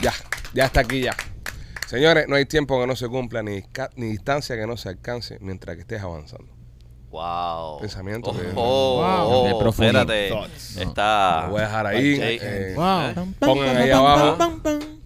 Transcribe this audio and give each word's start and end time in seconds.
Ya, 0.00 0.12
ya 0.54 0.66
está 0.66 0.80
aquí 0.80 1.00
ya. 1.00 1.16
Señores, 1.88 2.28
no 2.28 2.36
hay 2.36 2.46
tiempo 2.46 2.80
que 2.80 2.86
no 2.86 2.94
se 2.94 3.08
cumpla 3.08 3.42
ni, 3.42 3.64
ni 3.96 4.06
distancia 4.06 4.54
que 4.56 4.66
no 4.68 4.76
se 4.76 4.88
alcance 4.88 5.38
mientras 5.40 5.74
que 5.74 5.82
estés 5.82 6.02
avanzando. 6.02 6.59
Wow. 7.10 7.80
Pensamiento 7.80 8.30
Oh, 8.30 8.32
que- 8.36 8.52
oh, 8.54 8.96
Wow. 8.96 9.28
oh, 9.32 9.44
De 9.48 9.54
profundo. 9.56 10.00
espérate. 10.00 10.28
Está. 10.80 11.46
Lo 11.46 11.50
voy 11.52 11.60
a 11.60 11.64
dejar 11.64 11.86
ahí. 11.86 12.16
Jay. 12.16 12.38
eh, 12.40 12.74
Wow. 12.76 13.34
Pongan 13.40 13.76
ahí 13.76 13.90
abajo. 13.90 14.36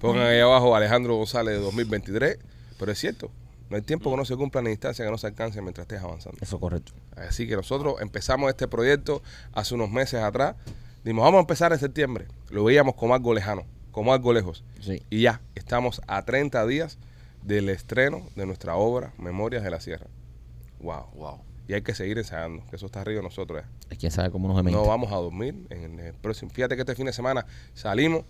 Pongan 0.00 0.26
ahí 0.26 0.40
abajo 0.40 0.76
Alejandro 0.76 1.16
González 1.16 1.54
de 1.54 1.60
2023. 1.60 2.38
Pero 2.78 2.92
es 2.92 2.98
cierto, 2.98 3.30
no 3.70 3.76
hay 3.76 3.82
tiempo 3.82 4.10
que 4.10 4.16
no 4.18 4.24
se 4.24 4.36
cumpla 4.36 4.60
ni 4.60 4.70
distancia 4.70 5.04
que 5.04 5.10
no 5.10 5.16
se 5.16 5.28
alcance 5.28 5.62
mientras 5.62 5.84
estés 5.84 6.02
avanzando. 6.02 6.38
Eso 6.42 6.60
correcto. 6.60 6.92
Así 7.16 7.46
que 7.48 7.56
nosotros 7.56 7.94
empezamos 8.00 8.50
este 8.50 8.68
proyecto 8.68 9.22
hace 9.52 9.74
unos 9.74 9.90
meses 9.90 10.22
atrás. 10.22 10.56
Dijimos, 11.04 11.24
vamos 11.24 11.38
a 11.38 11.40
empezar 11.40 11.72
en 11.72 11.78
septiembre. 11.78 12.26
Lo 12.50 12.64
veíamos 12.64 12.94
como 12.96 13.14
algo 13.14 13.32
lejano, 13.32 13.64
como 13.92 14.12
algo 14.12 14.32
lejos. 14.32 14.62
Sí. 14.80 15.02
Y 15.08 15.22
ya, 15.22 15.40
estamos 15.54 16.02
a 16.06 16.22
30 16.22 16.66
días 16.66 16.98
del 17.42 17.68
estreno 17.70 18.26
de 18.36 18.44
nuestra 18.46 18.74
obra 18.76 19.12
Memorias 19.18 19.62
de 19.64 19.70
la 19.70 19.80
Sierra. 19.80 20.06
Wow. 20.80 21.06
Wow. 21.14 21.40
Y 21.66 21.72
hay 21.72 21.82
que 21.82 21.94
seguir 21.94 22.18
ensayando, 22.18 22.62
que 22.68 22.76
eso 22.76 22.86
está 22.86 23.00
arriba 23.00 23.18
de 23.18 23.24
nosotros. 23.24 23.64
Es 23.90 23.96
que 23.98 24.10
sabe 24.10 24.30
cómo 24.30 24.48
nos 24.48 24.56
gemente. 24.58 24.78
No 24.78 24.86
vamos 24.86 25.10
a 25.12 25.16
dormir 25.16 25.66
en 25.70 25.98
el 25.98 26.12
próximo. 26.14 26.50
Fíjate 26.50 26.74
que 26.76 26.82
este 26.82 26.94
fin 26.94 27.06
de 27.06 27.12
semana 27.12 27.46
salimos 27.72 28.24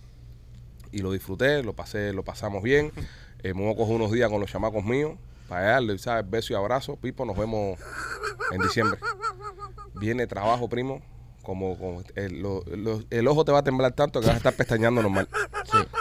y 0.91 0.99
lo 0.99 1.11
disfruté, 1.11 1.61
lo 1.63 1.73
pasé, 1.73 2.13
lo 2.13 2.23
pasamos 2.23 2.63
bien. 2.63 2.91
Eh, 3.43 3.53
me 3.53 3.61
voy 3.61 3.73
a 3.73 3.75
coger 3.75 3.95
unos 3.97 4.11
días 4.11 4.27
con 4.31 4.41
los 4.41 4.49
chamacos 4.49 4.83
míos 4.83 5.19
para 5.47 5.61
darle, 5.73 5.95
¿sabes? 5.99 6.27
Beso 6.27 6.53
y 6.53 6.55
abrazo. 6.55 6.95
Pipo, 6.95 7.25
nos 7.25 7.37
vemos 7.37 7.77
en 8.51 8.59
diciembre. 8.59 8.99
Viene 9.93 10.25
trabajo, 10.25 10.67
primo. 10.67 10.99
Como, 11.43 11.77
como 11.77 12.01
el, 12.15 12.41
lo- 12.41 12.63
lo- 12.75 13.03
el 13.11 13.27
ojo 13.27 13.45
te 13.45 13.51
va 13.51 13.59
a 13.59 13.63
temblar 13.63 13.91
tanto 13.91 14.19
que 14.19 14.25
vas 14.25 14.33
a 14.35 14.37
estar 14.37 14.53
pestañeando 14.55 15.03
normal. 15.03 15.27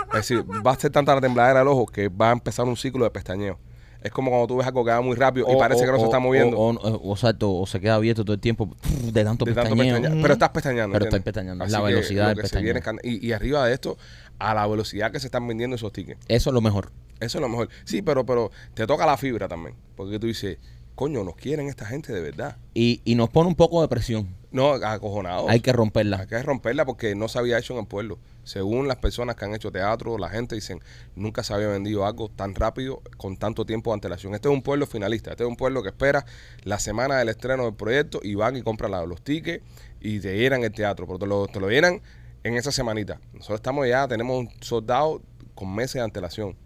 Es 0.08 0.14
decir, 0.14 0.42
va 0.66 0.70
a 0.70 0.76
ser 0.76 0.91
tanta 0.91 1.14
la 1.14 1.20
tembladera 1.20 1.58
del 1.58 1.69
ojo 1.69 1.84
que 1.84 2.08
va 2.08 2.30
a 2.30 2.32
empezar 2.32 2.64
un 2.64 2.78
ciclo 2.78 3.04
de 3.04 3.10
pestañeo. 3.10 3.58
Es 4.05 4.12
como 4.12 4.30
cuando 4.30 4.47
tú 4.47 4.56
ves 4.58 4.66
algo 4.66 4.84
que 4.84 4.91
va 4.92 5.00
muy 5.00 5.16
rápido 5.16 5.47
y 5.50 5.56
parece 5.56 5.84
que 5.84 5.91
no 5.91 5.98
se 5.98 6.05
está 6.05 6.19
moviendo. 6.20 6.56
O, 6.58 6.70
o- 6.74 6.97
o- 7.10 7.14
exacto, 7.14 7.52
o 7.52 7.66
se 7.66 7.80
queda 7.80 7.94
abierto 7.97 8.22
todo 8.24 8.34
el 8.34 8.41
tiempo 8.41 8.69
de 9.12 9.24
tanto 9.24 9.44
de 9.47 9.55
tanto 9.55 9.74
pestañeo. 9.74 10.20
Pero 10.22 10.33
estás 10.34 10.50
pestañando. 10.50 10.92
Pero 10.92 11.06
¿entiendes? 11.06 11.06
estoy 11.06 11.20
pestañeando, 11.20 11.64
es 11.64 11.72
Así 11.72 11.83
la 11.83 11.88
velocidad 11.88 12.22
lo 12.25 12.28
del 12.28 12.36
pestañeo. 12.36 12.75
y 13.02 13.32
arriba 13.32 13.66
de 13.66 13.72
esto, 13.75 13.97
a 14.38 14.52
la 14.55 14.66
velocidad 14.66 15.10
que 15.10 15.19
se 15.20 15.27
están 15.27 15.48
vendiendo 15.48 15.75
esos 15.77 15.91
tickets. 15.92 16.20
Eso 16.28 16.50
es 16.50 16.55
lo 16.55 16.60
mejor. 16.60 16.92
Eso 17.20 17.38
es 17.38 17.42
lo 17.42 17.48
mejor. 17.48 17.70
Sí, 17.84 18.02
pero, 18.02 18.27
pero 18.27 18.50
te 18.75 18.86
toca 18.86 19.06
la 19.06 19.16
fibra 19.16 19.48
también. 19.48 19.75
Porque 19.97 20.19
tú 20.19 20.27
dices, 20.27 20.58
coño, 20.95 21.25
nos 21.25 21.37
quieren 21.37 21.69
esta 21.69 21.87
gente 21.87 22.12
de 22.12 22.20
verdad. 22.20 22.56
Y, 22.75 23.00
y 23.05 23.14
nos 23.14 23.31
pone 23.31 23.48
un 23.48 23.55
poco 23.55 23.83
de 23.83 23.89
presión. 23.89 24.28
No, 24.55 24.75
acojonado. 24.75 25.48
Hay 25.48 25.59
que 25.59 25.73
romperla. 25.73 26.20
Hay 26.20 26.27
que 26.28 26.41
romperla 26.41 26.84
porque 26.84 27.17
no 27.17 27.27
se 27.27 27.41
había 27.41 27.59
hecho 27.59 27.73
en 27.73 27.81
el 27.81 27.87
pueblo. 27.87 28.20
Según 28.45 28.87
las 28.87 28.98
personas 28.98 29.34
que 29.34 29.45
han 29.45 29.53
hecho 29.53 29.72
teatro, 29.72 30.17
la 30.17 30.28
gente 30.28 30.55
dicen, 30.55 30.81
nunca 31.17 31.42
se 31.42 31.55
había 31.55 31.67
vendido 31.67 32.06
algo 32.06 32.28
tan 32.28 32.55
rápido, 32.55 33.03
con 33.17 33.37
tanto 33.37 33.67
tiempo 33.67 33.91
de 33.91 33.95
antelación. 33.95 34.33
Este 34.33 34.47
es 34.47 34.55
un 34.55 34.62
pueblo 34.62 34.87
finalista, 34.87 35.31
este 35.33 35.42
es 35.42 35.48
un 35.48 35.56
pueblo 35.56 35.83
que 35.83 35.88
espera 35.88 36.25
la 36.62 36.78
semana 36.78 37.16
del 37.19 37.31
estreno 37.31 37.65
del 37.65 37.75
proyecto 37.75 38.21
y 38.22 38.37
van 38.37 38.56
y 38.56 38.62
compran 38.62 38.93
los 39.09 39.22
tickets 39.22 39.65
y 40.00 40.21
te 40.21 40.37
llenan 40.37 40.62
el 40.62 40.71
teatro, 40.71 41.06
pero 41.06 41.19
te 41.19 41.27
lo, 41.27 41.49
te 41.49 41.59
lo 41.59 41.69
llenan 41.69 42.00
en 42.44 42.56
esa 42.56 42.71
semanita. 42.71 43.21
Nosotros 43.33 43.56
estamos 43.56 43.88
ya, 43.88 44.06
tenemos 44.06 44.38
un 44.38 44.50
soldado 44.60 45.21
con 45.56 45.75
meses 45.75 45.94
de 45.94 46.03
antelación. 46.03 46.56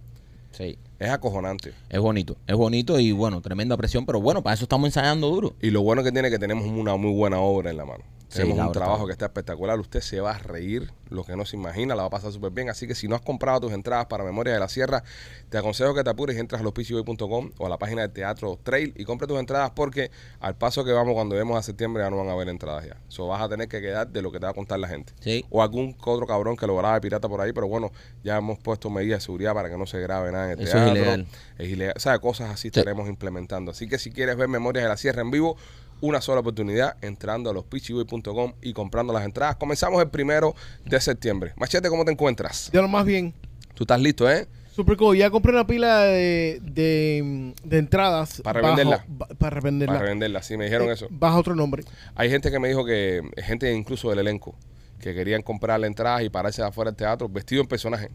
Sí. 0.58 0.76
Es 0.98 1.08
acojonante. 1.10 1.72
Es 1.88 2.00
bonito. 2.00 2.36
Es 2.48 2.56
bonito 2.56 2.98
y 2.98 3.12
bueno, 3.12 3.40
tremenda 3.40 3.76
presión. 3.76 4.04
Pero 4.04 4.20
bueno, 4.20 4.42
para 4.42 4.54
eso 4.54 4.64
estamos 4.64 4.88
ensayando 4.88 5.28
duro. 5.28 5.54
Y 5.62 5.70
lo 5.70 5.82
bueno 5.82 6.02
que 6.02 6.10
tiene 6.10 6.26
es 6.26 6.34
que 6.34 6.40
tenemos 6.40 6.66
una 6.66 6.96
muy 6.96 7.12
buena 7.12 7.38
obra 7.38 7.70
en 7.70 7.76
la 7.76 7.84
mano. 7.84 8.02
Tenemos 8.28 8.58
un 8.66 8.72
trabajo 8.72 9.06
que 9.06 9.12
está 9.12 9.26
espectacular. 9.26 9.78
Usted 9.80 10.00
se 10.00 10.20
va 10.20 10.32
a 10.32 10.38
reír, 10.38 10.90
lo 11.08 11.24
que 11.24 11.34
no 11.36 11.46
se 11.46 11.56
imagina, 11.56 11.94
la 11.94 12.02
va 12.02 12.08
a 12.08 12.10
pasar 12.10 12.30
súper 12.32 12.50
bien. 12.50 12.68
Así 12.68 12.86
que 12.86 12.94
si 12.94 13.08
no 13.08 13.14
has 13.16 13.22
comprado 13.22 13.60
tus 13.60 13.72
entradas 13.72 14.06
para 14.06 14.22
Memoria 14.24 14.52
de 14.52 14.60
la 14.60 14.68
Sierra, 14.68 15.02
te 15.48 15.56
aconsejo 15.58 15.94
que 15.94 16.04
te 16.04 16.10
apures 16.10 16.36
y 16.36 16.40
entras 16.40 16.60
a 16.60 16.64
lospiciboy.com 16.64 17.50
o 17.58 17.66
a 17.66 17.68
la 17.68 17.78
página 17.78 18.02
de 18.02 18.08
Teatro 18.10 18.58
Trail 18.62 18.92
y 18.96 19.04
compre 19.04 19.26
tus 19.26 19.38
entradas 19.38 19.70
porque 19.74 20.10
al 20.40 20.56
paso 20.56 20.84
que 20.84 20.92
vamos 20.92 21.14
cuando 21.14 21.36
vemos 21.36 21.58
a 21.58 21.62
septiembre 21.62 22.02
ya 22.02 22.10
no 22.10 22.18
van 22.18 22.28
a 22.28 22.32
haber 22.32 22.48
entradas 22.48 22.86
ya. 22.86 22.96
Eso 23.08 23.26
vas 23.26 23.40
a 23.40 23.48
tener 23.48 23.68
que 23.68 23.80
quedar 23.80 24.08
de 24.08 24.20
lo 24.22 24.30
que 24.30 24.38
te 24.38 24.44
va 24.44 24.50
a 24.50 24.54
contar 24.54 24.78
la 24.78 24.88
gente. 24.88 25.12
Sí. 25.20 25.44
O 25.50 25.62
algún 25.62 25.96
otro 26.04 26.26
cabrón 26.26 26.56
que 26.56 26.66
lo 26.66 26.76
grabe 26.76 27.00
pirata 27.00 27.28
por 27.28 27.40
ahí, 27.40 27.52
pero 27.52 27.68
bueno, 27.68 27.90
ya 28.22 28.36
hemos 28.36 28.58
puesto 28.58 28.90
medidas 28.90 29.20
de 29.20 29.24
seguridad 29.26 29.54
para 29.54 29.70
que 29.70 29.78
no 29.78 29.86
se 29.86 30.00
grabe 30.00 30.30
nada 30.32 30.52
en 30.52 30.58
el 30.58 30.66
Eso 30.66 30.76
es 30.76 30.84
teatro. 30.84 30.92
ilegal. 31.02 31.26
Es 31.58 31.68
ilegal. 31.68 31.94
O 31.96 32.00
sea, 32.00 32.18
cosas 32.18 32.50
así 32.50 32.68
estaremos 32.68 33.08
implementando. 33.08 33.70
Así 33.70 33.88
que 33.88 33.98
si 33.98 34.10
quieres 34.10 34.36
ver 34.36 34.48
Memorias 34.48 34.84
de 34.84 34.88
la 34.88 34.96
Sierra 34.96 35.22
en 35.22 35.30
vivo, 35.30 35.56
una 36.00 36.20
sola 36.20 36.40
oportunidad 36.40 36.96
entrando 37.02 37.50
a 37.50 37.52
lospitchyboy.com 37.52 38.52
y 38.62 38.72
comprando 38.72 39.12
las 39.12 39.24
entradas. 39.24 39.56
Comenzamos 39.56 40.00
el 40.02 40.08
primero 40.10 40.54
de 40.84 41.00
septiembre. 41.00 41.52
Machete, 41.56 41.88
¿cómo 41.88 42.04
te 42.04 42.12
encuentras? 42.12 42.70
Ya 42.72 42.82
lo 42.82 42.88
más 42.88 43.04
bien. 43.04 43.34
Tú 43.74 43.84
estás 43.84 44.00
listo, 44.00 44.30
¿eh? 44.30 44.46
Super 44.74 44.96
cool. 44.96 45.16
Ya 45.16 45.28
compré 45.30 45.50
una 45.52 45.66
pila 45.66 46.02
de, 46.02 46.60
de, 46.62 47.52
de 47.64 47.78
entradas. 47.78 48.40
Para 48.42 48.60
revenderla. 48.60 49.04
para 49.38 49.50
revenderla. 49.56 49.94
Para 49.94 50.04
revenderla. 50.04 50.42
Sí, 50.42 50.56
me 50.56 50.64
dijeron 50.64 50.88
Eh, 50.88 50.92
eso. 50.92 51.08
Bajo 51.10 51.38
otro 51.38 51.56
nombre. 51.56 51.82
Hay 52.14 52.30
gente 52.30 52.50
que 52.50 52.60
me 52.60 52.68
dijo 52.68 52.84
que, 52.84 53.20
gente 53.38 53.72
incluso 53.72 54.10
del 54.10 54.20
elenco, 54.20 54.54
que 55.00 55.14
querían 55.14 55.42
comprar 55.42 55.80
la 55.80 55.88
entrada 55.88 56.22
y 56.22 56.28
pararse 56.28 56.62
afuera 56.62 56.92
del 56.92 56.96
teatro 56.96 57.28
vestido 57.28 57.62
en 57.62 57.66
personaje. 57.68 58.10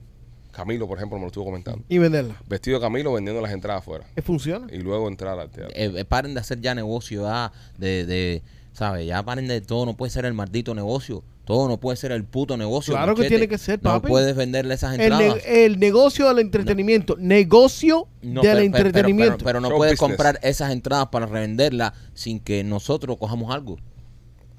Camilo, 0.54 0.88
por 0.88 0.98
ejemplo, 0.98 1.18
me 1.18 1.24
lo 1.24 1.28
estuvo 1.28 1.46
comentando. 1.46 1.84
Y 1.90 1.98
venderla. 1.98 2.36
Vestido 2.48 2.78
de 2.80 2.82
Camilo 2.86 3.12
vendiendo 3.12 3.42
las 3.42 3.52
entradas 3.52 3.82
afuera. 3.82 4.06
Funciona. 4.24 4.68
Y 4.72 4.78
luego 4.78 5.08
entrar 5.10 5.38
al 5.40 5.50
teatro. 5.50 5.76
Eh, 5.76 5.92
eh, 5.96 6.06
paren 6.06 6.34
de 6.36 6.40
hacer 6.40 6.62
ya 6.62 6.74
negocio, 6.76 7.24
ya 7.24 7.52
de, 7.78 8.06
de, 8.06 8.44
¿sabes? 8.72 9.06
Ya 9.08 9.22
paren 9.24 9.48
de 9.48 9.60
todo, 9.62 9.86
no 9.86 9.98
puede 9.98 10.12
ser 10.12 10.26
el 10.26 10.34
maldito 10.34 10.74
negocio. 10.76 11.24
Todo 11.46 11.68
no 11.68 11.78
puede 11.78 11.98
ser 11.98 12.14
el 12.14 12.24
puto 12.24 12.56
negocio. 12.56 12.94
Claro 12.94 13.16
que 13.16 13.28
tiene 13.28 13.50
que 13.50 13.58
ser, 13.58 13.78
No 13.84 13.90
papi. 13.96 14.08
puedes 14.08 14.34
venderle 14.34 14.76
esas 14.76 14.94
El, 14.94 15.02
entradas. 15.02 15.36
ne- 15.46 15.66
el 15.66 15.78
negocio 15.78 16.28
del 16.30 16.40
entretenimiento. 16.40 17.18
Negocio 17.20 18.08
No, 18.22 18.42
del 18.42 18.58
pero- 18.58 18.72
pero- 18.72 18.88
entretenimiento. 18.88 19.38
Pero, 19.40 19.46
pero 19.46 19.60
no 19.60 19.68
Show 19.70 19.78
puedes 19.78 19.96
business. 20.00 20.10
comprar 20.18 20.40
esas 20.42 20.72
entradas 20.72 21.08
para 21.10 21.26
revenderlas 21.26 21.92
sin 22.14 22.40
que 22.40 22.64
nosotros 22.64 23.18
cojamos 23.18 23.54
algo. 23.54 23.78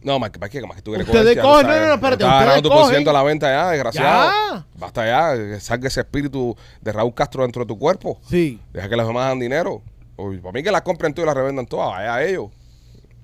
No, 0.05 0.19
más 0.19 0.31
que, 0.31 0.39
más 0.39 0.51
que, 0.51 0.61
más 0.63 0.77
que 0.77 0.83
tú 0.83 0.91
quieres 0.93 1.09
Ustedes 1.09 1.39
cogen, 1.39 1.67
no, 1.67 1.73
no, 1.81 1.87
no, 1.89 1.95
espérate, 1.95 2.25
Estás 2.25 2.43
ustedes 2.45 2.63
tu 2.63 2.69
por 2.69 2.79
ciento 2.91 3.05
cogen. 3.05 3.09
a 3.09 3.13
la 3.13 3.23
venta 3.23 3.49
ya, 3.49 3.71
desgraciado. 3.71 4.31
Ya. 4.31 4.67
Basta 4.77 5.07
ya, 5.07 5.35
que 5.55 5.61
salga 5.61 5.89
ese 5.89 6.01
espíritu 6.01 6.57
de 6.83 6.93
Raúl 6.93 7.15
Castro 7.15 7.43
dentro 7.43 7.65
de 7.65 7.69
tu 7.69 7.79
cuerpo. 7.79 8.21
Sí. 8.29 8.61
Deja 8.73 8.89
que 8.89 8.97
los 8.97 9.07
demás 9.07 9.25
hagan 9.27 9.41
dinero. 9.41 9.83
Uy, 10.17 10.39
para 10.39 10.53
mí 10.53 10.63
que 10.63 10.71
las 10.71 10.83
compren 10.83 11.13
tú 11.15 11.23
y 11.23 11.27
las 11.27 11.35
revendan 11.35 11.67
todas, 11.67 11.89
vaya 11.89 12.15
a 12.15 12.23
ellos. 12.25 12.51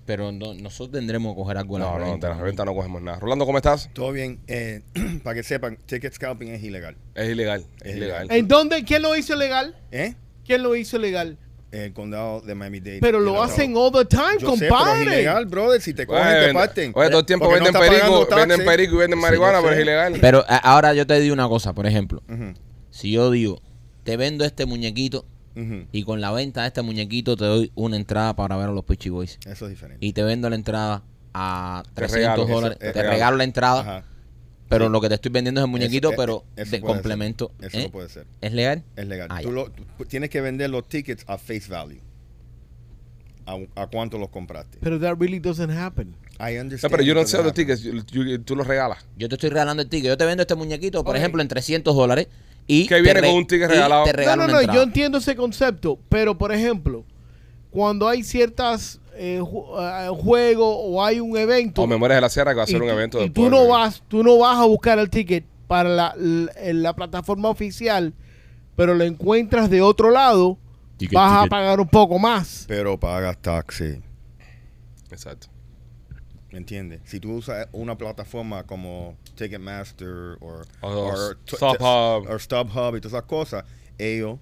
Pero 0.06 0.32
no- 0.32 0.54
nosotros 0.54 0.90
tendremos 0.98 1.34
que 1.34 1.40
coger 1.42 1.56
algo 1.58 1.76
en 1.76 1.82
la 1.84 1.90
No, 1.92 1.98
no, 1.98 2.16
de 2.18 2.28
las 2.28 2.38
reventas 2.38 2.66
no 2.66 2.74
cogemos 2.74 3.00
nada. 3.02 3.18
Rolando, 3.20 3.46
¿cómo 3.46 3.58
estás? 3.58 3.90
Todo 3.92 4.10
bien. 4.10 4.40
Eh, 4.48 4.80
para 5.22 5.34
que 5.34 5.42
sepan, 5.44 5.76
ticket 5.86 6.14
scalping 6.14 6.48
es 6.48 6.62
ilegal. 6.64 6.96
Es 7.14 7.28
ilegal, 7.28 7.60
es 7.82 7.90
Es 7.90 7.96
ilegal. 7.96 8.24
ilegal. 8.24 8.36
¿En 8.38 8.48
dónde? 8.48 8.82
¿Quién 8.84 9.02
lo 9.02 9.14
hizo 9.14 9.36
legal? 9.36 9.76
¿Eh? 9.92 10.14
¿Quién 10.44 10.62
lo 10.64 10.74
hizo 10.74 10.98
legal? 10.98 11.36
El 11.72 11.92
condado 11.92 12.40
de 12.40 12.54
Miami-Dade. 12.54 12.98
Pero 13.00 13.20
lo 13.20 13.40
hacen 13.42 13.74
all 13.76 13.92
the 13.92 14.04
time, 14.04 14.38
Yo 14.40 14.52
sé, 14.56 14.58
pero 14.60 14.74
es 14.74 14.80
compadre. 14.80 15.02
ilegal, 15.04 15.46
brother. 15.46 15.80
Si 15.80 15.94
te 15.94 16.04
cogen, 16.06 16.22
te 16.24 16.38
Bueno, 16.40 16.58
parten. 16.58 16.92
Oye, 16.96 17.10
todo 17.10 17.20
el 17.20 17.26
tiempo 17.26 17.44
Porque 17.46 17.60
no 17.60 17.64
venden 17.66 17.82
está 17.82 17.94
pagando 17.94 18.18
perico, 18.18 18.36
venden 18.36 18.48
taxes. 18.58 18.66
perico 18.66 18.94
y 18.94 18.98
venden 18.98 19.18
Sí, 19.18 19.22
marihuana, 19.22 19.58
yo 19.58 19.62
pero 19.62 19.70
es 19.72 19.76
sé. 19.76 19.82
ilegal. 19.82 20.18
Pero 20.20 20.44
a- 20.48 20.56
ahora 20.56 20.94
yo 20.94 21.06
te 21.06 21.20
digo 21.20 21.32
una 21.32 21.48
cosa, 21.48 21.72
por 21.72 21.86
ejemplo. 21.86 22.22
Ujú, 22.28 22.54
Si 22.90 23.12
yo 23.12 23.30
digo, 23.30 23.62
te 24.02 24.16
vendo 24.16 24.44
este 24.44 24.66
muñequito 24.66 25.24
ujú. 25.56 25.86
y 25.92 26.02
con 26.02 26.20
la 26.20 26.32
venta 26.32 26.62
de 26.62 26.66
este 26.68 26.82
muñequito 26.82 27.36
te 27.36 27.44
doy 27.44 27.70
una 27.76 27.96
entrada 27.96 28.34
para 28.34 28.56
ver 28.56 28.68
a 28.70 28.72
los 28.72 28.84
Peachy 28.84 29.10
Boys. 29.10 29.38
Eso 29.46 29.66
es 29.66 29.70
diferente. 29.70 30.04
Y 30.04 30.12
te 30.12 30.24
vendo 30.24 30.50
la 30.50 30.56
entrada 30.56 31.04
a 31.34 31.84
Te 31.86 31.94
300 31.94 32.16
regalo, 32.18 32.42
eso 32.42 32.52
dólares. 32.54 32.78
es 32.80 32.80
te 32.80 32.92
regalo. 32.94 33.10
regalo 33.10 33.36
la 33.36 33.44
entrada, 33.44 33.80
Ajá. 33.80 34.04
Pero 34.70 34.86
Sí. 34.86 34.92
lo 34.92 35.00
que 35.02 35.08
te 35.10 35.16
estoy 35.16 35.30
vendiendo 35.30 35.60
es 35.60 35.64
el 35.66 35.70
muñequito, 35.70 36.08
Eso- 36.08 36.14
eh, 36.14 36.16
pero 36.16 36.44
eso 36.56 36.70
de 36.70 36.80
complemento. 36.80 37.52
ser. 37.60 37.68
Eso 37.68 37.78
¿eh? 37.78 37.82
no 37.84 37.90
puede 37.90 38.08
ser. 38.08 38.26
¿Es 38.40 38.52
legal? 38.54 38.82
Es 38.96 39.06
legal. 39.06 39.28
Ah, 39.30 39.40
Tú 39.42 39.48
ya. 39.48 39.54
lo- 39.54 39.70
tú 39.70 39.84
tienes 40.06 40.30
que 40.30 40.40
vender 40.40 40.70
los 40.70 40.88
tickets 40.88 41.24
a 41.26 41.36
face 41.36 41.64
value. 41.68 42.00
A, 43.46 43.58
a 43.82 43.86
cuánto 43.88 44.16
los 44.18 44.28
compraste. 44.28 44.78
Pero 44.80 45.00
that 45.00 45.16
really 45.18 45.40
doesn't 45.40 45.70
happen. 45.72 46.14
I 46.38 46.58
understand. 46.58 46.84
No, 46.92 46.96
pero 46.96 47.02
yo 47.02 47.14
no 47.14 47.20
los 47.22 47.34
happen. 47.34 47.52
tickets, 47.52 47.82
you- 47.82 48.04
you- 48.12 48.38
tú 48.42 48.54
los 48.54 48.66
regalas. 48.66 49.04
Yo 49.16 49.28
te 49.28 49.34
estoy 49.34 49.50
regalando 49.50 49.82
el 49.82 49.88
ticket. 49.88 50.06
Yo 50.08 50.16
te 50.16 50.24
vendo 50.24 50.42
este 50.42 50.54
muñequito, 50.54 51.02
por 51.04 51.16
ejemplo, 51.16 51.42
en 51.42 51.48
300 51.48 51.94
dólares. 51.94 52.28
Y 52.66 52.86
Que 52.86 53.00
viene 53.02 53.20
con 53.22 53.30
un 53.34 53.46
ticket 53.46 53.68
regalado. 53.68 54.04
Te 54.04 54.12
No, 54.24 54.36
no, 54.36 54.46
no, 54.46 54.60
entrada. 54.60 54.74
yo 54.74 54.82
entiendo 54.82 55.18
ese 55.18 55.34
concepto, 55.34 55.98
pero 56.08 56.38
por 56.38 56.52
ejemplo, 56.52 57.04
cuando 57.70 58.06
hay 58.06 58.22
ciertas 58.22 58.99
eh, 59.14 59.40
ju- 59.40 59.66
eh, 59.78 60.08
juego 60.22 60.78
o 60.78 61.04
hay 61.04 61.20
un 61.20 61.36
evento 61.36 61.82
O 61.82 61.86
Memorias 61.86 62.16
de 62.18 62.20
la 62.22 62.28
Sierra 62.30 62.52
que 62.52 62.56
va 62.58 62.62
a 62.64 62.68
y, 62.68 62.72
ser 62.72 62.82
un 62.82 62.88
tú- 62.88 62.94
evento 62.94 63.18
y 63.18 63.24
después, 63.24 63.44
tú 63.44 63.50
no 63.50 63.68
vas, 63.68 64.02
tú 64.08 64.22
no 64.22 64.38
vas 64.38 64.58
a 64.58 64.64
buscar 64.64 64.98
el 64.98 65.10
ticket 65.10 65.44
para 65.66 65.88
la, 65.88 66.14
la- 66.16 66.94
plataforma 66.94 67.48
oficial, 67.48 68.12
pero 68.76 68.94
lo 68.94 69.04
encuentras 69.04 69.70
de 69.70 69.80
otro 69.82 70.10
lado, 70.10 70.58
Ticket, 70.96 71.14
vas 71.14 71.44
a 71.44 71.48
pagar 71.48 71.78
un 71.80 71.88
poco 71.88 72.18
más. 72.18 72.64
Pero 72.68 72.98
pagas 72.98 73.38
taxi. 73.40 74.00
Exacto. 75.10 75.48
¿Me 76.50 76.58
entiendes? 76.58 77.00
Si 77.04 77.20
tú 77.20 77.34
usas 77.36 77.68
una 77.72 77.96
plataforma 77.96 78.64
como 78.64 79.16
Ticketmaster 79.36 80.36
o 80.40 80.62
StubHub. 81.46 82.26
o 82.28 82.38
StubHub 82.38 82.96
y 82.96 83.00
todas 83.00 83.12
esas 83.14 83.22
cosas, 83.24 83.64
ellos, 83.98 84.38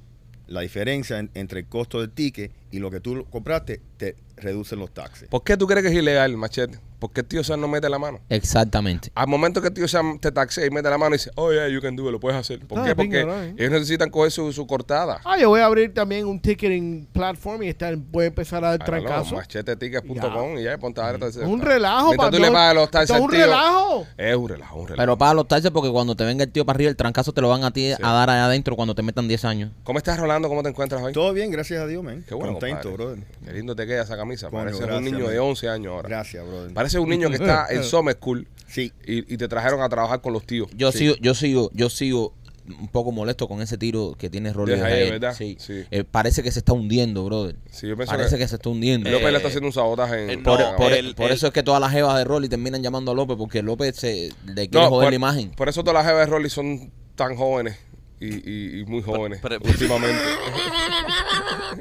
la 0.46 0.62
diferencia 0.62 1.18
en- 1.18 1.30
entre 1.34 1.60
el 1.60 1.66
costo 1.68 2.00
del 2.00 2.10
ticket 2.10 2.50
y 2.70 2.78
lo 2.78 2.90
que 2.90 3.00
tú 3.00 3.26
compraste, 3.30 3.82
te 3.98 4.16
reducen 4.40 4.78
los 4.78 4.90
taxes. 4.92 5.28
¿Por 5.28 5.42
qué 5.44 5.56
tú 5.56 5.66
crees 5.66 5.82
que 5.82 5.88
es 5.92 5.98
ilegal, 5.98 6.36
machete? 6.36 6.78
Porque 6.98 7.20
el 7.20 7.26
tío 7.28 7.44
Sam 7.44 7.60
no 7.60 7.68
mete 7.68 7.88
la 7.88 7.98
mano. 8.00 8.18
Exactamente. 8.28 9.12
Al 9.14 9.28
momento 9.28 9.60
que 9.62 9.68
el 9.68 9.74
tío 9.74 9.86
Sam 9.86 10.18
te 10.18 10.32
taxea 10.32 10.66
y 10.66 10.70
mete 10.70 10.90
la 10.90 10.98
mano 10.98 11.14
y 11.14 11.18
dice, 11.18 11.30
oh, 11.36 11.52
yeah, 11.52 11.68
you 11.68 11.80
can 11.80 11.94
do 11.94 12.06
it, 12.06 12.10
lo 12.10 12.18
puedes 12.18 12.36
hacer. 12.36 12.58
¿Por 12.66 12.80
Ah, 12.80 12.84
qué? 12.86 12.96
Porque 12.96 13.20
ellos 13.56 13.70
necesitan 13.70 14.10
coger 14.10 14.32
su, 14.32 14.52
su 14.52 14.66
cortada. 14.66 15.20
Ah, 15.24 15.38
yo 15.38 15.48
voy 15.48 15.60
a 15.60 15.66
abrir 15.66 15.94
también 15.94 16.26
un 16.26 16.40
ticketing 16.40 17.06
platform 17.12 17.62
y 17.62 17.68
estar, 17.68 17.94
voy 17.96 18.24
a 18.24 18.26
empezar 18.26 18.64
a 18.64 18.70
dar 18.70 18.84
trancazo. 18.84 19.36
Machetetickets.com 19.36 20.58
y 20.58 20.64
ya, 20.64 20.76
ponte 20.78 21.00
a 21.00 21.12
ver. 21.12 21.22
Es 21.28 21.36
un 21.36 21.60
relajo, 21.60 22.08
Mientras 22.08 22.30
tú 22.32 22.38
le 22.38 22.50
pagas 22.50 22.74
los 22.74 22.90
taxes 22.90 23.16
es 23.16 23.22
un 23.22 23.30
relajo. 23.30 24.06
Es 24.16 24.36
un 24.36 24.48
relajo, 24.48 24.76
un 24.80 24.88
relajo. 24.88 25.02
Pero 25.02 25.18
paga 25.18 25.34
los 25.34 25.46
taxes 25.48 25.70
porque 25.70 25.90
cuando 25.90 26.16
te 26.16 26.24
venga 26.24 26.44
el 26.44 26.50
tío 26.50 26.66
para 26.66 26.76
arriba, 26.78 26.90
el 26.90 26.96
trancazo 26.96 27.32
te 27.32 27.40
lo 27.40 27.48
van 27.48 27.62
a 27.62 27.70
ti 27.70 27.92
a 27.92 28.12
dar 28.12 28.28
allá 28.30 28.46
adentro 28.46 28.74
cuando 28.74 28.96
te 28.96 29.02
metan 29.02 29.28
10 29.28 29.44
años. 29.44 29.70
¿Cómo 29.84 29.98
estás, 29.98 30.18
Rolando? 30.18 30.48
¿Cómo 30.48 30.62
te 30.64 30.68
encuentras 30.70 31.00
hoy? 31.00 31.12
Todo 31.12 31.32
bien, 31.32 31.50
gracias 31.52 31.80
a 31.80 31.86
Dios, 31.86 32.02
man. 32.02 32.24
Qué 32.26 32.34
bueno, 32.34 32.54
Contento, 32.54 32.92
brother. 32.92 33.18
Qué 33.44 33.52
lindo 33.52 33.76
te 33.76 33.86
queda 33.86 34.02
esa 34.02 34.16
camisa. 34.28 34.50
Coño, 34.50 34.64
Pareces 34.64 34.86
un 34.86 35.04
niño 35.04 35.18
man. 35.24 35.30
de 35.30 35.38
11 35.38 35.68
años 35.68 35.92
ahora. 35.92 36.08
Gracias, 36.08 36.46
brother. 36.46 36.74
Parece 36.74 36.98
un 36.98 37.08
niño 37.08 37.28
que 37.30 37.36
está 37.36 37.66
en 37.70 37.82
Summer 37.84 38.14
School 38.16 38.46
Sí. 38.66 38.92
y, 39.06 39.32
y 39.32 39.36
te 39.38 39.48
trajeron 39.48 39.80
a 39.82 39.88
trabajar 39.88 40.20
con 40.20 40.32
los 40.32 40.44
tíos. 40.44 40.68
Yo 40.76 40.92
Sí. 40.92 40.98
sigo, 40.98 41.14
yo 41.20 41.34
sigo, 41.34 41.70
yo 41.72 41.88
sigo 41.90 42.34
un 42.80 42.88
poco 42.88 43.12
molesto 43.12 43.48
con 43.48 43.62
ese 43.62 43.78
tiro 43.78 44.14
que 44.18 44.28
tiene 44.28 44.52
Rolly 44.52 44.72
De 44.72 44.78
Jair. 44.80 45.10
¿verdad? 45.12 45.34
Sí. 45.34 45.56
Sí. 45.58 45.84
Eh, 45.90 46.04
parece 46.04 46.42
que 46.42 46.52
se 46.52 46.58
está 46.58 46.74
hundiendo, 46.74 47.24
brother. 47.24 47.56
Sí, 47.70 47.88
yo 47.88 47.96
pienso 47.96 48.12
Parece 48.12 48.36
que, 48.36 48.42
que, 48.42 48.48
se 48.48 48.56
está 48.56 48.68
hundiendo. 48.68 49.08
López 49.08 49.26
Eh, 49.26 49.30
le 49.30 49.36
está 49.38 49.48
haciendo 49.48 49.68
un 49.68 49.72
sabotaje 49.72 50.24
en 50.24 50.40
eh, 50.40 50.42
por, 50.42 50.60
no, 50.60 50.76
por- 50.76 50.92
el- 50.92 51.14
por 51.14 51.26
el- 51.28 51.32
eso 51.32 51.46
es 51.46 51.52
que 51.54 51.62
todas 51.62 51.80
las 51.80 51.90
jevas 51.92 52.18
de 52.18 52.24
Rolly 52.24 52.50
terminan 52.50 52.82
llamando 52.82 53.12
a 53.12 53.14
López 53.14 53.38
porque 53.38 53.62
López 53.62 53.96
se 53.96 54.30
le 54.44 54.68
quiere 54.68 54.84
No, 54.84 54.90
joder 54.90 55.06
por, 55.06 55.12
la 55.12 55.16
imagen. 55.16 55.50
por 55.52 55.68
eso 55.70 55.80
todas 55.82 55.94
las 55.94 56.06
jevas 56.06 56.26
de 56.26 56.30
Rolly 56.30 56.50
son 56.50 56.92
tan 57.14 57.36
jóvenes 57.36 57.78
y, 58.20 58.26
y- 58.50 58.80
y 58.80 58.84
muy 58.84 59.00
jóvenes 59.02 59.38
pero- 59.40 59.56
últimamente. 59.64 60.20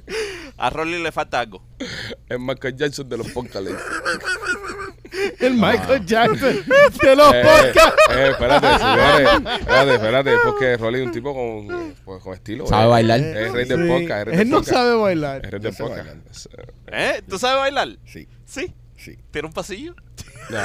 A 0.58 0.70
Rolly 0.72 1.02
le 1.02 1.12
falta 1.12 1.40
algo. 1.40 1.64
es 2.30 2.40
Michael 2.40 2.76
Jackson 2.76 3.08
de 3.08 3.18
los 3.18 3.28
podcasts. 3.32 3.70
El 5.40 5.54
Michael 5.54 6.06
Jackson 6.06 6.56
de 7.04 7.16
los 7.16 7.34
Eh, 7.34 7.44
podcasts. 7.44 8.02
eh, 8.12 8.30
espérate, 8.32 8.68
señores. 8.80 9.30
Espérate, 9.60 9.94
espérate. 9.96 10.32
Porque 10.44 10.78
Rolly 10.78 11.00
es 11.02 11.06
un 11.08 11.12
tipo 11.12 11.34
con, 11.34 11.90
eh, 11.90 11.94
pues, 12.04 12.24
con 12.24 12.34
estilo. 12.34 12.66
Sabe 12.68 12.86
eh. 12.86 12.90
bailar. 12.90 13.20
Es 13.20 13.52
rey 13.52 13.66
del 13.68 13.84
Sí. 13.84 13.88
podcast. 13.88 14.20
Es 14.20 14.26
rey 14.26 14.32
del 14.38 14.42
Él 14.42 14.50
no 14.50 14.58
podcast. 14.58 14.76
sabe 14.78 14.94
Es 14.96 15.02
bailar. 15.02 15.42
rey 15.52 15.60
del 15.62 15.76
podcast. 15.76 16.08
Es, 16.32 16.50
eh, 16.58 16.66
¿Eh? 16.88 17.22
¿Tú 17.28 17.40
sabes 17.40 17.58
bailar? 17.60 17.98
Sí, 18.06 18.28
Sí. 18.46 18.74
sí. 18.98 19.18
¿Tiene 19.32 19.48
un 19.48 19.54
pasillo? 19.54 19.96
No, 20.50 20.58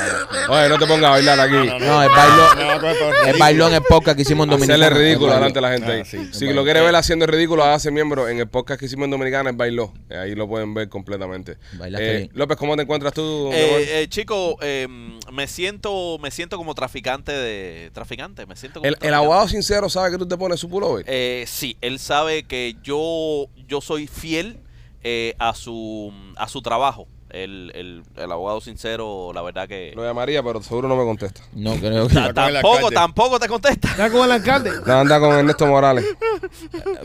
no. 0.49 0.53
Oye, 0.55 0.69
no 0.69 0.79
te 0.79 0.87
pongas 0.87 1.05
a 1.05 1.11
bailar 1.11 1.41
aquí. 1.41 1.55
No, 1.55 2.03
el 2.03 2.09
bailó, 2.09 2.55
Me 2.57 2.65
va 2.65 2.73
a 2.75 2.81
coger 2.81 2.99
por 2.99 3.07
el 3.09 3.15
ridículo. 3.15 3.39
bailó 3.39 3.69
en 3.69 3.75
el 3.75 3.83
podcast 3.83 4.17
que 4.17 4.23
hicimos 4.23 4.47
en 4.47 4.53
Hacerle 4.53 4.75
Dominicana. 4.77 4.99
ridículo 5.05 5.27
Él 5.33 5.35
delante 5.35 5.55
de 5.57 5.61
la 5.61 5.73
gente. 5.73 5.91
Ah, 5.91 5.95
ahí. 5.95 6.05
sí, 6.05 6.29
si 6.33 6.53
lo 6.53 6.63
quiere 6.65 6.81
ver 6.83 6.95
haciendo 6.95 7.27
ridículo, 7.27 7.65
hace 7.65 7.91
miembro 7.91 8.29
en 8.29 8.39
el 8.39 8.49
podcast 8.49 8.79
que 8.79 8.87
hicimos 8.87 9.07
en 9.07 9.11
Dominicana, 9.11 9.51
el 9.51 9.57
bailó. 9.57 9.93
Eh, 10.09 10.17
Ahí 10.17 10.35
lo 10.37 10.47
pueden 10.49 10.73
ver 10.75 10.89
completamente. 10.89 11.59
Bailaste 11.73 12.17
Eh. 12.23 12.31
López, 12.33 12.57
¿cómo 12.57 12.77
te 12.77 12.83
encuentras 12.83 13.13
tú? 13.13 13.51
Eh, 13.53 14.03
eh, 14.03 14.07
chico, 14.09 14.57
eh, 14.61 14.87
me 15.33 15.49
siento 15.49 16.19
me 16.21 16.31
siento 16.31 16.57
como 16.59 16.75
traficante 16.75 17.33
de... 17.33 17.91
¿Traficante? 17.93 18.47
Me 18.47 18.55
siento 18.57 18.81
como 18.81 18.89
el, 18.89 18.97
el 19.01 19.15
abogado 19.15 19.49
sincero 19.49 19.89
sabe 19.89 20.13
que 20.13 20.19
tú 20.19 20.29
te 20.29 20.37
pones 20.37 20.61
su 20.61 20.69
pullover. 20.71 21.05
Eh, 21.09 21.45
sí, 21.49 21.77
él 21.81 21.99
sabe 21.99 22.45
que 22.45 22.77
yo, 22.85 23.47
yo 23.67 23.81
soy 23.81 24.07
fiel 24.07 24.59
eh, 25.03 25.35
a 25.41 25.55
su 25.55 26.13
a 26.37 26.47
su 26.49 26.63
trabajo. 26.63 27.09
El, 27.33 27.73
el, 27.75 28.03
el 28.17 28.31
abogado 28.31 28.61
sincero, 28.61 29.33
la 29.35 29.41
verdad 29.41 29.67
que... 29.67 29.93
Lo 29.97 30.05
llamaría, 30.05 30.43
pero 30.43 30.63
seguro 30.63 30.87
no 30.87 30.97
me 30.97 31.05
contesta. 31.05 31.41
No 31.55 31.75
creo 31.77 32.07
que. 32.07 32.15
Ta- 32.15 32.35
tampoco, 32.35 32.91
tampoco 32.91 33.41
te 33.41 33.49
contesta. 33.49 33.89
Está 33.89 34.11
con 34.11 34.25
el 34.27 34.33
alcalde. 34.33 34.71
Anda 34.87 35.19
con 35.19 35.33
Ernesto 35.33 35.67
Morales. 35.67 36.05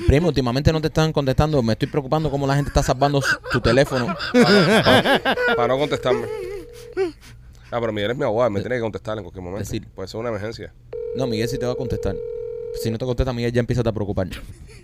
Primo, 0.06 0.28
últimamente 0.28 0.74
no 0.74 0.82
te 0.82 0.88
están 0.88 1.14
contestando. 1.14 1.64
Me 1.64 1.74
estoy 1.74 1.88
preocupando 1.88 2.30
cómo 2.30 2.46
la 2.46 2.56
gente 2.56 2.68
está 2.70 2.84
salvando 2.84 3.22
su- 3.22 3.38
tu 3.54 3.62
teléfono. 3.62 4.14
para 5.56 5.68
no 5.70 5.78
contestarme. 5.78 6.28
Ah, 7.72 7.80
pero 7.80 7.92
Miguel 7.94 8.12
es 8.12 8.18
mi 8.18 8.24
abogado, 8.24 8.50
me 8.50 8.60
tiene 8.60 8.76
que 8.76 8.82
contestar 8.82 9.18
en 9.18 9.24
cualquier 9.24 9.44
momento. 9.44 9.60
Decir. 9.60 9.88
Puede 9.96 10.08
ser 10.08 10.20
una 10.20 10.30
emergencia. 10.30 10.74
No, 11.16 11.28
Miguel 11.28 11.48
sí 11.48 11.58
te 11.58 11.66
va 11.66 11.72
a 11.72 11.76
contestar. 11.76 12.16
Si 12.82 12.92
no 12.92 12.98
te 12.98 13.06
contesta 13.06 13.32
Miguel, 13.34 13.52
ya 13.54 13.60
empieza 13.62 13.82
a 13.82 13.92
preocupar. 13.94 14.28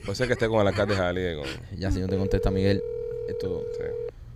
Puede 0.06 0.16
ser 0.16 0.28
que 0.28 0.34
esté 0.34 0.48
con 0.48 0.62
el 0.62 0.68
alcalde 0.68 0.96
Jalí. 0.96 1.36
Con, 1.36 1.80
Ya 1.80 1.92
si 1.92 2.00
no 2.00 2.08
te 2.08 2.18
contesta 2.18 2.50
Miguel, 2.50 2.82
esto, 3.28 3.64
sí. 3.78 3.84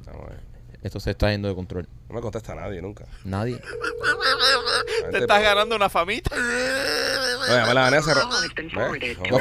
Vamos 0.06 0.26
a 0.26 0.30
ver. 0.32 0.47
Esto 0.84 1.00
se 1.00 1.12
está 1.12 1.32
yendo 1.32 1.48
de 1.48 1.56
control. 1.56 1.88
No 2.10 2.16
me 2.16 2.22
contesta 2.22 2.56
nadie 2.56 2.82
nunca. 2.82 3.06
Nadie. 3.24 3.60
Te 5.12 5.18
estás 5.20 5.42
ganando 5.42 5.76
una 5.76 5.90
famita. 5.90 6.36
La 7.48 7.74
Vanessa. 7.74 8.14
Been 8.56 8.70
forwarded 8.70 9.18
No. 9.30 9.38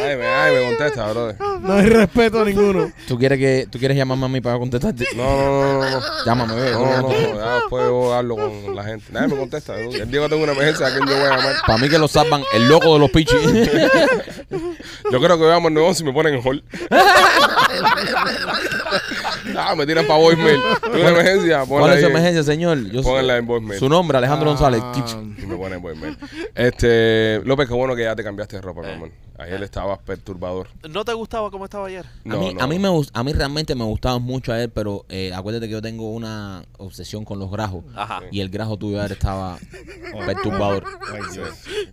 Ay, 0.00 0.16
me, 0.16 0.26
ay, 0.26 0.54
me 0.54 0.62
contesta, 0.68 1.10
brother. 1.10 1.36
No 1.60 1.72
hay 1.72 1.86
respeto 1.86 2.44
ninguno. 2.44 2.92
¿Tú 3.08 3.18
quieres, 3.18 3.38
que, 3.38 3.66
¿Tú 3.70 3.78
quieres 3.78 3.96
llamarme 3.96 4.26
a 4.26 4.28
mí 4.28 4.40
para 4.40 4.58
contestarte? 4.58 5.06
No, 5.16 5.24
no, 5.24 5.90
no. 5.90 6.00
Llámame, 6.24 6.54
bebé. 6.54 6.70
No, 6.72 6.84
no, 6.84 7.02
no, 7.02 7.10
ya 7.10 7.54
después 7.56 7.84
yo 7.84 8.14
hablo 8.14 8.36
con 8.36 8.76
la 8.76 8.84
gente. 8.84 9.06
Nadie 9.10 9.28
me 9.28 9.36
contesta. 9.36 9.76
El 9.76 9.90
día 10.10 10.22
que 10.22 10.28
tengo 10.28 10.44
una 10.44 10.52
emergencia, 10.52 10.86
¿a 10.86 10.90
quién 10.90 11.06
yo 11.06 11.16
voy 11.16 11.26
a 11.26 11.36
llamar? 11.36 11.56
Para 11.66 11.78
mí 11.78 11.88
que 11.88 11.98
lo 11.98 12.06
salvan 12.06 12.44
el 12.52 12.68
loco 12.68 12.92
de 12.94 12.98
los 13.00 13.10
pichis. 13.10 13.40
Yo 15.10 15.20
creo 15.20 15.38
que 15.38 15.44
veamos 15.44 15.68
el 15.68 15.74
negocio 15.74 16.04
y 16.04 16.06
me 16.06 16.12
ponen 16.12 16.34
en 16.34 16.46
hold. 16.46 16.62
ah, 19.56 19.74
me 19.74 19.86
tiran 19.86 20.06
para 20.06 20.18
voicemail. 20.18 20.60
Tengo 20.82 20.96
una 21.00 21.08
emergencia, 21.10 21.64
¿Cuál 21.66 21.80
ponla 21.82 21.94
es 21.94 22.00
su 22.00 22.06
emergencia, 22.06 22.42
señor? 22.42 22.90
Yo 22.90 23.02
Pónganla 23.02 23.36
en 23.36 23.46
voicemail. 23.46 23.78
Su 23.78 23.88
nombre, 23.88 24.18
Alejandro 24.18 24.48
González. 24.50 24.80
Ah, 24.82 24.92
Y 25.42 25.46
me 25.46 25.56
ponen 25.56 25.74
en 25.74 25.82
voicemail. 25.82 26.18
Este, 26.54 27.40
López, 27.44 27.68
qué 27.68 27.74
bueno 27.74 27.94
que 27.94 28.02
ya 28.02 28.16
te 28.16 28.24
cambiaste 28.24 28.56
de 28.56 28.62
ropa, 28.62 28.82
mi 28.82 28.92
amor. 28.92 29.10
Ayer 29.38 29.62
estabas 29.62 29.98
perturbador. 30.00 30.66
¿No 30.90 31.04
te 31.04 31.12
gustaba 31.12 31.50
cómo 31.50 31.64
estaba 31.64 31.86
ayer? 31.86 32.04
A, 32.06 32.36
mí, 32.36 32.54
no, 32.54 32.60
a, 32.60 32.66
mí 32.66 32.78
me, 32.78 32.88
a 33.12 33.22
mí 33.24 33.32
realmente 33.32 33.74
me 33.76 33.84
gustaba 33.84 34.18
mucho 34.18 34.52
a 34.52 34.60
él, 34.60 34.68
pero 34.70 35.04
eh, 35.08 35.32
acuérdate 35.32 35.66
que 35.66 35.72
yo 35.72 35.80
tengo 35.82 36.10
una 36.12 36.64
obsesión 36.78 37.24
con 37.24 37.38
los 37.38 37.48
grajos. 37.50 37.84
Ajá. 37.94 38.20
Y 38.32 38.40
el 38.40 38.48
grajo 38.50 38.76
tuyo 38.76 38.98
ayer 39.00 39.12
estaba 39.12 39.56
perturbador. 40.26 40.84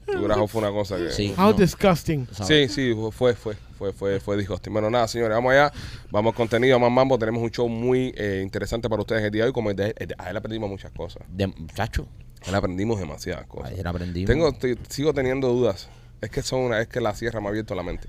Tu 0.06 0.22
grajo 0.24 0.48
fue 0.48 0.62
una 0.62 0.72
cosa 0.72 0.98
que... 0.98 1.12
Sí. 1.12 1.34
How 1.38 1.52
no, 1.52 1.54
disgusting. 1.54 2.28
¿sabes? 2.32 2.72
Sí, 2.72 2.94
sí, 2.94 2.94
fue, 3.12 3.36
fue, 3.36 3.56
fue, 3.78 3.94
fue, 3.94 4.20
fue 4.20 4.38
disgusting. 4.38 4.74
Bueno, 4.74 4.90
nada, 4.90 5.08
señores, 5.08 5.36
vamos 5.36 5.52
allá. 5.52 5.72
Vamos 6.12 6.32
al 6.34 6.38
contenido, 6.38 6.80
más 6.80 6.92
mambo. 6.92 7.18
Tenemos 7.20 7.42
un 7.44 7.52
show 7.52 7.68
muy 7.70 8.14
eh, 8.18 8.42
interesante 8.44 8.90
para 8.90 9.02
ustedes 9.02 9.24
el 9.24 9.32
día 9.32 9.44
de 9.44 9.50
hoy. 9.50 9.54
Como 9.54 9.70
el 9.70 9.76
de, 9.76 9.94
el 9.98 10.08
de- 10.08 10.16
a 10.18 10.30
él 10.30 10.38
aprendimos 10.38 10.70
muchas 10.70 10.92
cosas. 10.92 11.24
De, 11.30 11.52
chacho, 11.76 12.08
A 12.46 12.50
él 12.50 12.56
aprendimos 12.56 13.00
demasiadas 13.00 13.46
cosas. 13.48 13.72
ayer 13.72 13.88
aprendí. 13.88 14.26
Tengo, 14.26 14.52
te- 14.54 14.78
sigo 14.90 15.14
teniendo 15.14 15.50
dudas. 15.50 15.90
Es 16.22 16.30
que 16.30 16.42
son 16.42 16.62
una, 16.62 16.82
es 16.82 16.88
que 16.88 17.00
la 17.02 17.14
sierra 17.16 17.40
me 17.42 17.48
ha 17.48 17.50
abierto 17.50 17.76
la 17.76 17.84
mente. 17.84 18.08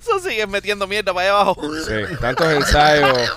Eso 0.00 0.18
sigue 0.20 0.46
metiendo 0.46 0.86
mierda 0.86 1.12
para 1.12 1.26
allá 1.30 1.40
abajo. 1.40 1.60
Sí, 1.84 2.16
tantos 2.20 2.46
ensayos. 2.52 3.30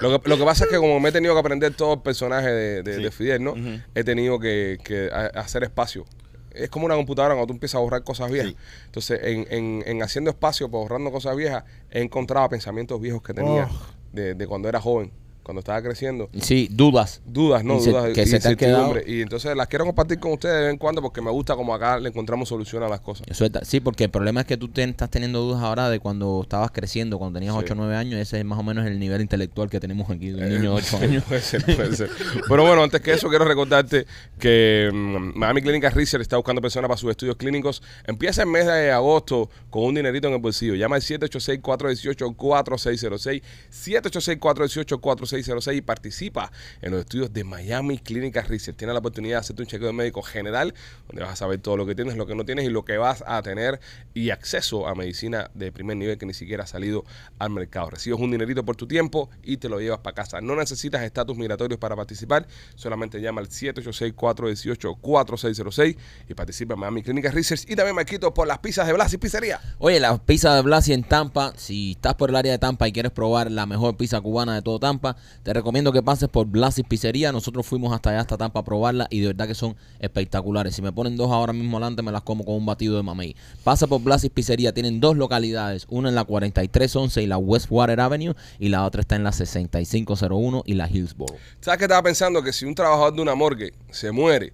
Lo 0.00 0.20
que, 0.20 0.28
lo 0.28 0.36
que 0.38 0.44
pasa 0.44 0.64
es 0.64 0.70
que 0.70 0.76
como 0.76 1.00
me 1.00 1.08
he 1.08 1.12
tenido 1.12 1.34
que 1.34 1.40
aprender 1.40 1.74
todo 1.74 1.94
el 1.94 2.00
personaje 2.00 2.48
de, 2.48 2.82
de, 2.82 2.96
Sí. 2.96 3.02
de 3.02 3.10
Fidel, 3.10 3.42
¿no? 3.44 3.52
Ujú. 3.52 3.80
He 3.94 4.04
tenido 4.04 4.38
que, 4.38 4.78
que 4.84 5.10
ha- 5.12 5.40
hacer 5.40 5.64
espacio. 5.64 6.04
Es 6.52 6.70
como 6.70 6.86
una 6.86 6.94
computadora 6.94 7.34
cuando 7.34 7.48
tú 7.48 7.52
empiezas 7.54 7.76
a 7.76 7.78
borrar 7.80 8.02
cosas 8.04 8.30
viejas. 8.30 8.52
Sí. 8.52 8.56
Entonces, 8.86 9.20
en, 9.22 9.46
en, 9.50 9.82
en 9.86 10.02
haciendo 10.02 10.30
espacio, 10.30 10.70
pues, 10.70 10.82
borrando 10.82 11.10
cosas 11.10 11.36
viejas, 11.36 11.64
he 11.90 12.00
encontrado 12.02 12.48
pensamientos 12.48 13.00
viejos 13.00 13.22
que 13.22 13.34
tenía 13.34 13.68
Oh. 13.70 13.86
de, 14.12 14.34
de 14.34 14.46
cuando 14.46 14.68
era 14.68 14.80
joven, 14.80 15.12
cuando 15.46 15.60
estaba 15.60 15.80
creciendo. 15.80 16.28
Sí, 16.40 16.68
dudas. 16.72 17.22
Dudas, 17.24 17.62
no 17.62 17.78
dudas, 17.78 18.12
que 18.12 18.26
se 18.26 18.40
te 18.40 18.48
han 18.48 18.56
quedado. 18.56 18.96
Y 19.06 19.20
entonces 19.22 19.56
las 19.56 19.68
quiero 19.68 19.84
compartir 19.84 20.18
con 20.18 20.32
ustedes 20.32 20.56
de 20.56 20.60
vez 20.62 20.70
en 20.72 20.76
cuando 20.76 21.00
porque 21.00 21.20
me 21.22 21.30
gusta 21.30 21.54
como 21.54 21.72
acá 21.72 22.00
le 22.00 22.08
encontramos 22.08 22.48
solución 22.48 22.82
a 22.82 22.88
las 22.88 22.98
cosas. 23.00 23.28
Eso 23.30 23.46
sí, 23.62 23.78
porque 23.78 24.02
el 24.04 24.10
problema 24.10 24.40
es 24.40 24.46
que 24.46 24.56
tú 24.56 24.66
te- 24.68 24.82
estás 24.82 25.08
teniendo 25.08 25.40
dudas 25.40 25.62
ahora 25.62 25.88
de 25.88 26.00
cuando 26.00 26.40
estabas 26.42 26.72
creciendo, 26.72 27.16
cuando 27.18 27.38
tenías 27.38 27.54
Sí. 27.54 27.60
8 27.60 27.74
o 27.74 27.76
9 27.76 27.94
años. 27.94 28.18
Ese 28.20 28.40
es 28.40 28.44
más 28.44 28.58
o 28.58 28.64
menos 28.64 28.84
el 28.86 28.98
nivel 28.98 29.20
intelectual 29.20 29.70
que 29.70 29.78
tenemos 29.78 30.10
aquí 30.10 30.30
de 30.30 30.42
un 30.42 30.48
niño 30.48 30.62
de 30.62 30.68
8 30.78 30.98
Sí, 30.98 31.04
años. 31.04 31.22
Puede 31.22 31.40
ser, 31.40 31.64
puede 31.64 31.94
ser. 31.94 32.10
Pero 32.48 32.62
bueno, 32.66 32.82
antes 32.82 33.00
que 33.00 33.12
eso, 33.12 33.28
quiero 33.28 33.44
recordarte 33.44 34.04
que 34.40 34.90
mm, 34.92 35.38
Miami 35.38 35.62
Clínica 35.62 35.90
Research 35.90 36.22
está 36.22 36.36
buscando 36.36 36.60
personas 36.60 36.88
para 36.88 36.98
sus 36.98 37.08
estudios 37.12 37.36
clínicos. 37.36 37.84
Empieza 38.04 38.42
el 38.42 38.48
mes 38.48 38.66
de 38.66 38.90
agosto 38.90 39.48
con 39.70 39.84
un 39.84 39.94
dinerito 39.94 40.26
en 40.26 40.34
el 40.34 40.40
bolsillo. 40.40 40.74
Llama 40.74 40.96
al 40.96 41.02
786-418-4606. 41.02 43.42
786-418-4606. 43.70 45.35
4606 45.36 45.78
y 45.78 45.82
participa 45.82 46.50
en 46.80 46.92
los 46.92 47.00
estudios 47.00 47.32
de 47.32 47.42
Miami 47.44 47.98
Clinic 47.98 48.36
Research. 48.48 48.76
Tienes 48.76 48.94
la 48.94 49.00
oportunidad 49.00 49.36
de 49.36 49.40
hacerte 49.40 49.62
un 49.62 49.68
chequeo 49.68 49.88
de 49.88 49.92
médico 49.92 50.22
general, 50.22 50.72
donde 51.08 51.22
vas 51.22 51.32
a 51.32 51.36
saber 51.36 51.60
todo 51.60 51.76
lo 51.76 51.84
que 51.86 51.94
tienes, 51.94 52.16
lo 52.16 52.26
que 52.26 52.34
no 52.34 52.44
tienes 52.44 52.64
y 52.64 52.70
lo 52.70 52.84
que 52.84 52.98
vas 52.98 53.22
a 53.26 53.40
tener 53.42 53.80
y 54.14 54.30
acceso 54.30 54.86
a 54.86 54.94
medicina 54.94 55.50
de 55.54 55.72
primer 55.72 55.96
nivel 55.96 56.18
que 56.18 56.26
ni 56.26 56.34
siquiera 56.34 56.64
ha 56.64 56.66
salido 56.66 57.04
al 57.38 57.50
mercado. 57.50 57.90
Recibes 57.90 58.18
un 58.18 58.30
dinerito 58.30 58.64
por 58.64 58.76
tu 58.76 58.86
tiempo 58.86 59.28
y 59.42 59.58
te 59.58 59.68
lo 59.68 59.80
llevas 59.80 60.00
para 60.00 60.14
casa. 60.14 60.40
No 60.40 60.56
necesitas 60.56 61.02
estatus 61.02 61.36
migratorios 61.36 61.78
para 61.78 61.94
participar, 61.96 62.46
solamente 62.74 63.20
llama 63.20 63.40
al 63.40 63.48
786-418-4606 63.48 65.96
y 66.28 66.34
participa 66.34 66.74
en 66.74 66.80
Miami 66.80 67.02
Clinic 67.02 67.32
Research 67.32 67.64
y 67.68 67.76
también 67.76 67.96
me 67.96 68.04
quito 68.04 68.32
por 68.32 68.46
las 68.46 68.58
pizzas 68.58 68.86
de 68.86 68.92
Blas 68.92 69.12
y 69.12 69.18
Pizzería. 69.18 69.60
Oye, 69.78 70.00
la 70.00 70.16
pizza 70.18 70.54
de 70.54 70.62
Blasi 70.62 70.92
en 70.92 71.04
Tampa, 71.04 71.52
si 71.56 71.92
estás 71.92 72.14
por 72.14 72.30
el 72.30 72.36
área 72.36 72.52
de 72.52 72.58
Tampa 72.58 72.88
y 72.88 72.92
quieres 72.92 73.12
probar 73.12 73.50
la 73.50 73.66
mejor 73.66 73.96
pizza 73.96 74.20
cubana 74.20 74.54
de 74.54 74.62
todo 74.62 74.78
Tampa, 74.78 75.16
te 75.42 75.52
recomiendo 75.52 75.92
que 75.92 76.02
pases 76.02 76.28
por 76.28 76.46
Blasi 76.46 76.82
Pizzería. 76.82 77.32
Nosotros 77.32 77.66
fuimos 77.66 77.92
hasta 77.92 78.10
allá, 78.10 78.20
hasta 78.20 78.36
Tampa 78.36 78.60
a 78.60 78.64
probarla 78.64 79.06
y 79.10 79.20
de 79.20 79.28
verdad 79.28 79.46
que 79.46 79.54
son 79.54 79.76
espectaculares. 79.98 80.74
Si 80.74 80.82
me 80.82 80.92
ponen 80.92 81.16
dos 81.16 81.30
ahora 81.30 81.52
mismo 81.52 81.76
adelante, 81.76 82.02
me 82.02 82.12
las 82.12 82.22
como 82.22 82.44
con 82.44 82.56
un 82.56 82.66
batido 82.66 82.96
de 82.96 83.02
mamey. 83.02 83.36
Pasa 83.64 83.86
por 83.86 84.02
Blasi 84.02 84.30
Pizzería, 84.30 84.72
tienen 84.72 85.00
dos 85.00 85.16
localidades, 85.16 85.86
una 85.88 86.08
en 86.08 86.14
la 86.14 86.24
4311 86.24 87.22
y 87.22 87.26
la 87.26 87.38
Westwater 87.38 88.00
Avenue 88.00 88.34
y 88.58 88.68
la 88.68 88.84
otra 88.84 89.00
está 89.00 89.16
en 89.16 89.24
la 89.24 89.32
6501 89.32 90.62
y 90.66 90.74
la 90.74 90.88
Hillsboro. 90.88 91.34
¿Sabes 91.60 91.78
qué 91.78 91.84
estaba 91.84 92.02
pensando? 92.02 92.42
Que 92.42 92.52
si 92.52 92.64
un 92.64 92.74
trabajador 92.74 93.14
de 93.14 93.22
una 93.22 93.34
morgue 93.34 93.72
se 93.90 94.10
muere, 94.12 94.52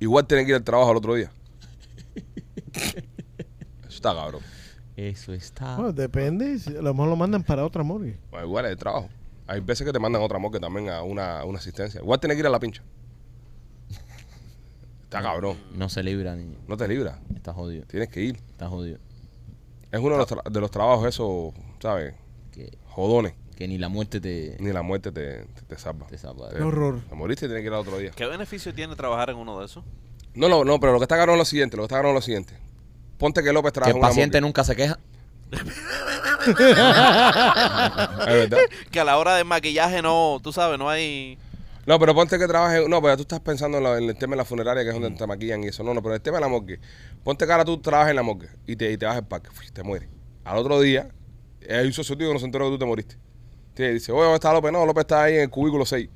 igual 0.00 0.26
tiene 0.26 0.44
que 0.44 0.50
ir 0.50 0.56
al 0.56 0.64
trabajo 0.64 0.90
al 0.90 0.96
otro 0.96 1.14
día. 1.14 1.30
Eso 2.74 3.88
está 3.88 4.14
cabrón. 4.14 4.42
Eso 4.96 5.32
está. 5.32 5.76
Bueno, 5.76 5.92
depende. 5.92 6.58
A 6.66 6.82
lo 6.82 6.94
mejor 6.94 7.08
lo 7.08 7.16
mandan 7.16 7.42
para 7.42 7.64
otra 7.64 7.82
morgue. 7.82 8.18
Bueno, 8.30 8.46
igual 8.46 8.64
es 8.66 8.72
el 8.72 8.76
trabajo. 8.76 9.08
Hay 9.46 9.60
veces 9.60 9.86
que 9.86 9.92
te 9.92 9.98
mandan 9.98 10.22
otra 10.22 10.38
morgue 10.38 10.58
también 10.60 10.88
a 10.88 11.02
una, 11.02 11.40
a 11.40 11.44
una 11.44 11.58
asistencia. 11.58 12.00
Igual 12.00 12.18
tiene 12.20 12.34
que 12.34 12.40
ir 12.40 12.46
a 12.46 12.50
la 12.50 12.58
pincha. 12.60 12.82
Está 15.04 15.22
cabrón. 15.22 15.56
No 15.74 15.88
se 15.88 16.02
libra, 16.02 16.34
niño. 16.34 16.56
No 16.66 16.76
te 16.76 16.88
libra. 16.88 17.20
Está 17.36 17.52
jodido. 17.52 17.84
Tienes 17.86 18.08
que 18.08 18.20
ir. 18.22 18.36
Está 18.50 18.68
jodido. 18.68 18.98
Es 19.92 20.00
uno 20.00 20.10
de 20.12 20.18
los, 20.18 20.28
tra- 20.28 20.50
de 20.50 20.60
los 20.60 20.70
trabajos 20.70 21.06
esos, 21.06 21.52
¿sabes? 21.80 22.14
Que, 22.52 22.76
Jodones. 22.88 23.34
que 23.54 23.68
ni 23.68 23.78
la 23.78 23.88
muerte 23.88 24.20
te, 24.20 24.56
Ni 24.58 24.72
la 24.72 24.82
muerte 24.82 25.12
te, 25.12 25.44
te, 25.44 25.62
te 25.68 25.78
salva. 25.78 26.06
te 26.08 26.18
salva. 26.18 26.48
Te- 26.48 26.56
Qué 26.56 26.62
horror. 26.62 27.00
Te 27.08 27.14
moriste 27.14 27.46
y 27.46 27.48
tienes 27.48 27.62
que 27.62 27.66
ir 27.68 27.72
al 27.74 27.80
otro 27.80 27.98
día. 27.98 28.10
¿Qué 28.10 28.26
beneficio 28.26 28.74
tiene 28.74 28.96
trabajar 28.96 29.30
en 29.30 29.36
uno 29.36 29.60
de 29.60 29.66
esos? 29.66 29.84
No, 30.34 30.48
no, 30.48 30.64
no, 30.64 30.80
pero 30.80 30.92
lo 30.92 30.98
que 30.98 31.04
está 31.04 31.16
cabrón 31.16 31.34
es 31.36 31.40
lo 31.40 31.44
siguiente. 31.44 31.76
Lo 31.76 31.82
que 31.82 31.86
está 31.86 31.96
cabrón 31.96 32.10
es 32.10 32.16
lo 32.16 32.22
siguiente. 32.22 32.54
Ponte 33.18 33.40
que 33.44 33.52
López 33.52 33.70
Que 33.70 33.74
trabaja 33.74 33.90
el 33.90 33.96
en 33.96 34.00
una 34.02 34.08
paciente 34.08 34.38
morgue. 34.40 34.48
nunca 34.48 34.64
se 34.64 34.74
queja. 34.74 34.98
Que 38.90 39.00
a 39.00 39.04
la 39.04 39.18
hora 39.18 39.36
del 39.36 39.44
maquillaje 39.44 40.02
no, 40.02 40.40
tú 40.42 40.52
sabes, 40.52 40.78
no 40.78 40.88
hay... 40.88 41.38
No, 41.86 41.98
pero 41.98 42.14
ponte 42.14 42.38
que 42.38 42.46
trabajes. 42.46 42.88
No, 42.88 43.02
pero 43.02 43.16
tú 43.16 43.22
estás 43.22 43.40
pensando 43.40 43.78
en, 43.96 44.08
el 44.08 44.16
tema 44.16 44.32
de 44.32 44.38
la 44.38 44.44
funeraria, 44.44 44.82
que 44.82 44.88
es 44.88 44.94
donde 44.94 45.18
te 45.18 45.26
maquillan 45.26 45.64
y 45.64 45.68
eso. 45.68 45.82
No, 45.82 45.92
no, 45.92 46.02
pero 46.02 46.14
el 46.14 46.20
tema 46.20 46.38
de 46.38 46.42
la 46.42 46.48
morgue. 46.48 46.80
Ponte 47.22 47.44
que 47.44 47.52
ahora 47.52 47.64
tú 47.64 47.78
trabajas 47.78 48.10
en 48.10 48.16
la 48.16 48.22
morgue 48.22 48.48
y 48.66 48.76
te, 48.76 48.90
y 48.90 48.96
te 48.96 49.04
vas 49.04 49.16
al 49.16 49.26
parque, 49.26 49.50
te 49.72 49.82
mueres. 49.82 50.08
Al 50.44 50.58
otro 50.58 50.80
día, 50.80 51.08
hay 51.68 51.86
un 51.86 51.92
socio 51.92 52.16
tuyo 52.16 52.30
que 52.30 52.34
no 52.34 52.40
se 52.40 52.46
enteró 52.46 52.66
que 52.66 52.72
tú 52.72 52.78
te 52.78 52.86
moriste. 52.86 53.16
Te 53.74 53.92
dice, 53.92 54.12
oye, 54.12 54.22
¿dónde 54.22 54.36
está 54.36 54.52
López? 54.52 54.72
No, 54.72 54.86
López 54.86 55.02
está 55.02 55.24
ahí 55.24 55.34
en 55.34 55.42
el 55.42 55.50
cubículo 55.50 55.84
6. 55.84 56.08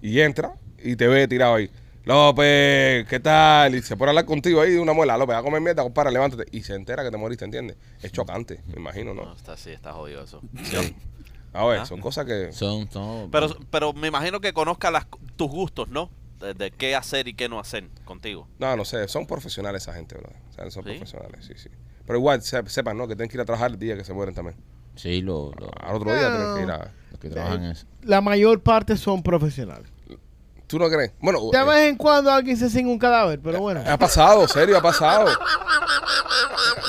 Y 0.00 0.20
entra 0.20 0.54
y 0.82 0.96
te 0.96 1.06
ve 1.06 1.28
tirado 1.28 1.54
ahí. 1.54 1.70
López, 2.04 3.06
¿qué 3.08 3.20
tal? 3.20 3.74
Y 3.76 3.82
se 3.82 3.96
pone 3.96 4.08
a 4.08 4.10
hablar 4.10 4.24
contigo 4.24 4.60
ahí 4.60 4.72
de 4.72 4.80
una 4.80 4.92
muela. 4.92 5.16
López, 5.16 5.34
va 5.36 5.38
a 5.38 5.42
comer 5.42 5.60
mierda, 5.60 5.82
compadre, 5.82 6.10
levántate. 6.12 6.44
Y 6.50 6.62
se 6.62 6.74
entera 6.74 7.04
que 7.04 7.10
te 7.10 7.16
moriste, 7.16 7.44
¿entiendes? 7.44 7.76
Es 8.02 8.10
chocante, 8.10 8.60
me 8.66 8.80
imagino, 8.80 9.14
No, 9.14 9.24
¿no? 9.26 9.34
está, 9.34 9.56
sí, 9.56 9.70
está 9.70 9.92
jodido 9.92 10.22
eso. 10.24 10.40
A 11.52 11.64
ver, 11.66 11.80
Ah. 11.80 11.86
son 11.86 12.00
cosas 12.00 12.24
que... 12.24 12.50
Son, 12.52 12.90
son. 12.90 13.30
Pero, 13.30 13.54
pero 13.70 13.92
me 13.92 14.08
imagino 14.08 14.40
que 14.40 14.52
conozca 14.52 14.90
las, 14.90 15.06
tus 15.36 15.48
gustos, 15.48 15.88
¿no? 15.88 16.10
De, 16.40 16.54
de 16.54 16.70
qué 16.72 16.96
hacer 16.96 17.28
y 17.28 17.34
qué 17.34 17.48
no 17.48 17.60
hacer 17.60 17.88
contigo. 18.04 18.48
No, 18.58 18.74
no 18.76 18.84
sé, 18.84 19.06
son 19.06 19.26
profesionales 19.26 19.82
esa 19.82 19.92
gente. 19.92 20.16
O 20.16 20.52
sea, 20.54 20.68
son 20.70 20.82
¿Sí? 20.84 20.90
profesionales, 20.90 21.44
sí, 21.46 21.52
sí. 21.56 21.68
Pero 22.04 22.18
igual, 22.18 22.42
se- 22.42 22.68
sepan, 22.68 22.96
¿no? 22.96 23.06
Que 23.06 23.14
tienen 23.14 23.28
que 23.28 23.36
ir 23.36 23.42
a 23.42 23.44
trabajar 23.44 23.70
el 23.70 23.78
día 23.78 23.96
que 23.96 24.02
se 24.02 24.12
mueren 24.12 24.34
también. 24.34 24.56
Sí, 24.96 25.20
lo, 25.22 25.52
lo- 25.58 25.70
Al 25.80 25.94
otro 25.94 26.12
día 26.12 26.28
tienen 26.30 26.54
que 26.56 26.62
ir 26.64 26.70
a... 26.70 26.90
los 27.12 27.20
que 27.20 27.28
trabajan 27.30 27.64
en 27.64 27.70
eso. 27.72 27.86
La 28.02 28.20
mayor 28.22 28.60
parte 28.62 28.96
son 28.96 29.22
profesionales. 29.22 29.91
¿Tú 30.72 30.78
no 30.78 30.88
crees? 30.88 31.12
Bueno, 31.20 31.38
De 31.52 31.58
eh, 31.58 31.64
vez 31.64 31.90
en 31.90 31.96
cuando 31.98 32.30
alguien 32.30 32.56
se 32.56 32.70
sin 32.70 32.86
un 32.86 32.98
cadáver, 32.98 33.38
pero 33.44 33.60
bueno. 33.60 33.82
ha 33.86 33.98
pasado, 33.98 34.48
serio, 34.48 34.78
ha 34.78 34.80
pasado. 34.80 35.26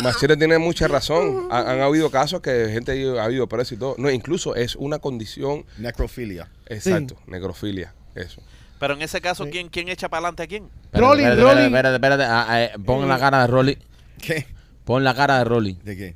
Machete 0.01 0.37
tiene 0.37 0.57
mucha 0.57 0.87
razón. 0.87 1.49
Ha- 1.51 1.69
han 1.73 1.81
habido 1.81 2.09
casos 2.09 2.39
que 2.39 2.69
gente 2.71 3.19
ha 3.19 3.23
habido 3.25 3.45
preso 3.47 3.73
y 3.75 3.77
todo. 3.77 3.95
No, 3.97 4.09
incluso 4.09 4.55
es 4.55 4.77
una 4.77 4.99
condición, 4.99 5.65
Necrofilia. 5.77 6.49
exacto, 6.65 7.17
necrofilia, 7.27 7.93
eso. 8.15 8.41
Pero 8.79 8.93
en 8.93 9.01
ese 9.01 9.19
caso. 9.19 9.47
¿quién, 9.51 9.67
¿quién 9.67 9.89
echa 9.89 10.07
para 10.07 10.19
adelante 10.19 10.43
a 10.43 10.47
quién? 10.47 10.69
Espérate, 10.85 11.01
Rolly, 11.05 11.23
espérate, 11.23 11.41
Rolly. 11.41 11.65
espérate, 11.65 11.95
espérate, 11.95 12.23
espérate. 12.23 12.23
Ah, 12.23 12.45
ah, 12.47 12.61
eh, 12.63 12.71
pon 12.85 13.05
la 13.09 13.19
cara 13.19 13.41
de 13.41 13.47
Rolly. 13.47 13.77
¿Qué? 14.21 14.47
Pon 14.85 15.03
la 15.03 15.13
cara 15.13 15.39
de 15.39 15.43
Rolly. 15.43 15.77
¿De 15.83 15.97
qué? 15.97 16.15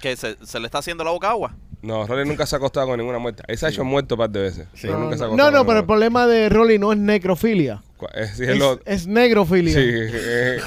¿Que 0.00 0.16
se, 0.16 0.38
se 0.46 0.60
le 0.60 0.64
está 0.66 0.78
haciendo 0.78 1.04
la 1.04 1.10
boca 1.10 1.28
agua? 1.28 1.54
No, 1.84 2.06
Rolly 2.06 2.26
nunca 2.26 2.46
se 2.46 2.56
ha 2.56 2.58
acostado 2.58 2.86
con 2.88 2.98
ninguna 2.98 3.18
muerte. 3.18 3.42
Él 3.46 3.58
se 3.58 3.66
ha 3.66 3.68
hecho 3.68 3.84
muerto 3.84 4.14
un 4.14 4.18
par 4.20 4.30
de 4.30 4.40
veces. 4.40 4.66
Sí. 4.74 4.86
pero 4.86 4.94
No, 4.94 5.04
nunca 5.04 5.18
se 5.18 5.24
ha 5.24 5.26
no, 5.26 5.32
acostado 5.34 5.50
no, 5.50 5.58
con 5.58 5.66
pero 5.66 5.78
el 5.78 5.82
ninguna 5.82 5.86
problema 5.86 6.26
de 6.26 6.48
Rolly 6.48 6.78
no 6.78 6.92
es 6.92 6.98
necrofilia. 6.98 7.82
muerte. 8.00 8.20
Es, 8.22 8.30
es 8.40 8.48
Es, 8.48 8.58
lo- 8.58 8.80
es 8.86 9.06
negrofilia. 9.06 9.74
sí, 9.74 9.80
eh, 9.86 10.58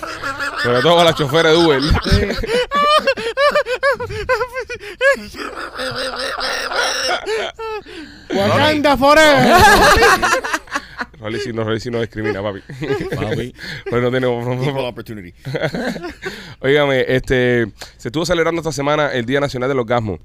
sobre 0.64 0.82
todo 0.82 0.96
con 0.96 1.06
las 1.06 1.16
choferes 1.16 1.52
de 1.54 1.58
Uber. 1.58 1.82
Wakanda 8.30 8.98
forever. 8.98 9.56
Rolly 11.20 11.40
sí 11.40 11.52
no, 11.52 11.64
Rolly 11.64 11.80
sí 11.80 11.90
no 11.90 12.00
discrimina, 12.00 12.42
papi. 12.44 12.60
Papi. 13.16 13.54
Rolly 13.92 14.04
no 14.04 14.12
tiene... 14.12 14.68
Equal 14.70 14.86
opportunity. 14.86 15.34
Óigame, 16.60 17.06
este, 17.08 17.68
se 17.98 18.10
estuvo 18.10 18.24
celebrando 18.26 18.62
esta 18.62 18.72
semana 18.72 19.12
el 19.12 19.26
Día 19.26 19.40
Nacional 19.40 19.68
del 19.70 19.80
Orgasmo. 19.80 20.20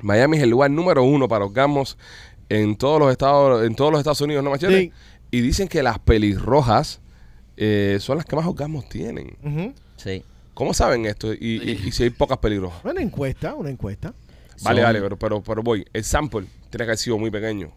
Miami 0.00 0.36
es 0.36 0.42
el 0.42 0.50
lugar 0.50 0.70
número 0.70 1.02
uno 1.04 1.28
para 1.28 1.44
orgasmos 1.44 1.96
en 2.48 2.76
todos 2.76 3.00
los 3.00 3.10
estados, 3.10 3.64
en 3.66 3.74
todos 3.74 3.90
los 3.90 3.98
Estados 4.00 4.20
Unidos, 4.20 4.44
¿no, 4.44 4.50
Machete? 4.50 4.78
Sí. 4.80 4.92
Y 5.30 5.40
dicen 5.40 5.68
que 5.68 5.82
las 5.82 5.98
pelirrojas 5.98 7.00
eh, 7.56 7.96
son 8.00 8.18
las 8.18 8.26
que 8.26 8.36
más 8.36 8.46
orgasmos 8.46 8.88
tienen. 8.88 9.36
Sí. 9.96 10.22
¿Cómo 10.54 10.72
saben 10.74 11.06
esto? 11.06 11.32
Y, 11.34 11.38
y- 11.62 11.82
y 11.88 11.92
si 11.92 12.04
hay 12.04 12.10
pocas 12.10 12.38
pelirrojas. 12.38 12.84
Una 12.84 13.00
encuesta, 13.02 13.54
una 13.54 13.70
encuesta. 13.70 14.14
Vale, 14.62 14.80
Son- 14.80 14.84
vale, 14.86 15.00
pero, 15.00 15.16
pero, 15.18 15.42
pero 15.42 15.62
voy. 15.62 15.84
El 15.92 16.04
sample 16.04 16.46
tiene 16.70 16.78
que 16.84 16.90
haber 16.90 16.98
sido 16.98 17.18
muy 17.18 17.30
pequeño. 17.30 17.70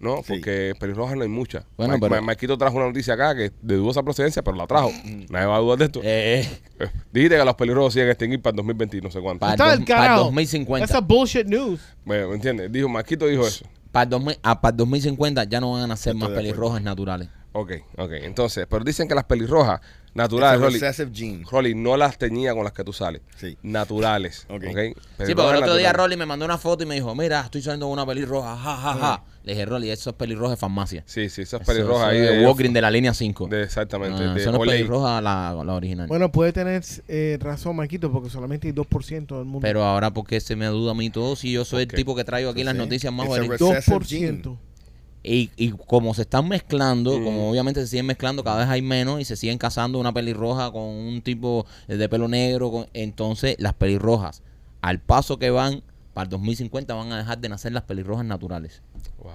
¿No? 0.00 0.18
Sí. 0.18 0.24
Porque 0.28 0.74
pelirrojas 0.78 1.16
no 1.16 1.22
hay 1.22 1.28
muchas. 1.28 1.64
Bueno, 1.76 1.94
Ma- 1.94 1.98
pero- 2.00 2.14
Ma- 2.16 2.20
Marquito 2.20 2.56
trajo 2.56 2.76
una 2.76 2.86
noticia 2.86 3.14
acá 3.14 3.34
que 3.34 3.50
de 3.62 3.74
dudosa 3.76 4.02
procedencia, 4.02 4.42
pero 4.42 4.56
la 4.56 4.66
trajo. 4.66 4.90
Nadie 5.28 5.46
va 5.46 5.56
a 5.56 5.58
dudar 5.58 5.78
de 5.78 5.84
esto. 5.86 6.00
Eh, 6.02 6.40
eh, 6.40 6.60
Eh, 6.80 6.88
Dijiste 7.12 7.36
que 7.36 7.44
los 7.44 7.54
pelirrojos 7.56 7.92
se 7.92 7.98
iban 8.00 8.10
a 8.10 8.12
extinguir 8.12 8.40
para 8.40 8.52
el 8.52 8.56
2020 8.58 8.96
y 8.98 9.00
no 9.00 9.10
sé 9.10 9.20
cuánto. 9.20 9.40
Pa- 9.40 9.52
Está 9.52 9.64
dos- 9.70 9.78
el 9.80 9.84
para 9.84 10.00
carajo. 10.02 10.24
2050. 10.26 10.84
Esa 10.84 11.00
bullshit 11.00 11.46
news. 11.46 11.80
Bueno, 12.04 12.28
¿me 12.28 12.34
entiendes? 12.36 12.70
Dijo, 12.70 12.88
Marquito 12.88 13.26
dijo 13.26 13.44
eso. 13.46 13.64
para, 13.90 14.04
el 14.04 14.10
2000 14.10 14.38
ah, 14.44 14.60
para 14.60 14.70
el 14.72 14.76
2050 14.76 15.44
ya 15.44 15.60
no 15.60 15.72
van 15.72 15.82
a 15.82 15.86
nacer 15.88 16.14
Estoy 16.14 16.28
más 16.28 16.36
pelirrojas 16.36 16.80
naturales. 16.82 17.28
Ok, 17.52 17.72
ok. 17.96 18.12
Entonces, 18.22 18.66
pero 18.70 18.84
dicen 18.84 19.08
que 19.08 19.14
las 19.16 19.24
pelirrojas 19.24 19.80
naturales, 20.18 20.60
Rolly, 20.60 20.78
recessive 20.78 21.10
gene. 21.14 21.44
Rolly, 21.50 21.74
no 21.74 21.96
las 21.96 22.18
teñía 22.18 22.52
con 22.54 22.64
las 22.64 22.72
que 22.72 22.84
tú 22.84 22.92
sales. 22.92 23.22
Sí. 23.36 23.56
Naturales. 23.62 24.44
Ok. 24.50 24.64
Ok. 24.70 24.78
Sí, 25.26 25.34
porque 25.34 25.50
el 25.50 25.56
otro 25.62 25.76
día. 25.76 25.92
Rolly 25.92 26.16
me 26.16 26.26
mandó 26.26 26.44
una 26.44 26.58
foto 26.58 26.84
y 26.84 26.86
me 26.86 26.94
dijo, 26.96 27.14
mira, 27.14 27.40
estoy 27.40 27.62
saliendo 27.62 27.86
con 27.86 27.92
una 27.94 28.04
pelirroja, 28.06 28.56
ja, 28.56 28.76
ja, 28.76 28.94
ja. 28.94 29.24
Le 29.44 29.52
dije, 29.54 29.64
Rolly, 29.64 29.90
eso 29.90 30.10
es 30.10 30.16
pelirroja 30.16 30.50
de 30.50 30.56
farmacia. 30.58 31.02
Sí, 31.06 31.30
sí, 31.30 31.40
esas 31.42 31.62
Eso- 31.62 31.72
pelirrojas 31.72 32.08
ahí 32.08 32.18
eso 32.18 32.32
de, 32.32 32.46
Walgreens 32.46 32.74
de 32.74 32.80
la 32.82 32.90
línea 32.90 33.14
5. 33.14 33.46
de- 33.48 33.62
exactamente. 33.62 34.22
Ah, 34.22 34.34
de 34.34 34.40
eso 34.42 34.52
no 34.52 34.62
es 34.62 34.70
pelirroja 34.70 35.22
la, 35.22 35.62
la 35.64 35.74
original. 35.74 36.06
Bueno, 36.06 36.30
puede 36.30 36.52
tener 36.52 36.82
eh, 37.08 37.38
razón, 37.40 37.76
Marquito, 37.76 38.12
porque 38.12 38.28
solamente 38.28 38.66
hay 38.68 38.74
2% 38.74 39.36
del 39.36 39.44
mundo. 39.46 39.60
Pero 39.62 39.84
ahora, 39.84 40.10
¿por 40.12 40.26
qué 40.26 40.38
se 40.40 40.54
me 40.54 40.66
duda 40.66 40.90
a 40.90 40.94
mí 40.94 41.08
todo 41.08 41.34
si 41.34 41.50
yo 41.50 41.64
soy 41.64 41.84
Ok. 41.84 41.92
el 41.92 41.96
tipo 41.96 42.14
que 42.14 42.24
traigo 42.24 42.50
aquí 42.50 42.62
las 42.62 42.74
Sí. 42.74 42.78
noticias 42.78 43.12
más 43.12 43.26
bonitas? 43.26 43.58
res- 43.60 43.68
recessive 43.86 44.32
2%. 44.42 44.58
Y, 45.22 45.50
y 45.56 45.70
como 45.72 46.14
se 46.14 46.22
están 46.22 46.48
mezclando, 46.48 47.18
Mm. 47.18 47.24
como 47.24 47.50
obviamente 47.50 47.80
se 47.80 47.88
siguen 47.88 48.06
mezclando, 48.06 48.44
cada 48.44 48.58
vez 48.60 48.68
hay 48.68 48.82
menos 48.82 49.20
y 49.20 49.24
se 49.24 49.36
siguen 49.36 49.58
casando 49.58 49.98
una 49.98 50.12
pelirroja 50.12 50.70
con 50.70 50.82
un 50.84 51.20
tipo 51.22 51.66
de 51.88 52.08
pelo 52.08 52.28
negro. 52.28 52.70
con- 52.70 52.86
entonces, 52.94 53.56
las 53.58 53.74
pelirrojas, 53.74 54.42
al 54.80 55.00
paso 55.00 55.38
que 55.38 55.50
van, 55.50 55.82
para 56.14 56.24
el 56.24 56.30
2050 56.30 56.94
van 56.94 57.12
a 57.12 57.18
dejar 57.18 57.38
de 57.38 57.48
nacer 57.48 57.72
las 57.72 57.82
pelirrojas 57.82 58.24
naturales. 58.24 58.82
Wow. 59.18 59.32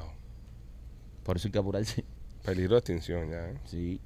Por 1.24 1.38
eso 1.38 1.48
hay 1.48 1.52
que 1.52 1.60
apurarse. 1.60 2.04
Peligro 2.44 2.74
de 2.76 2.80
extinción 2.80 3.30
ya. 3.30 3.50
¿eh? 3.50 3.58
Sí. 3.66 4.00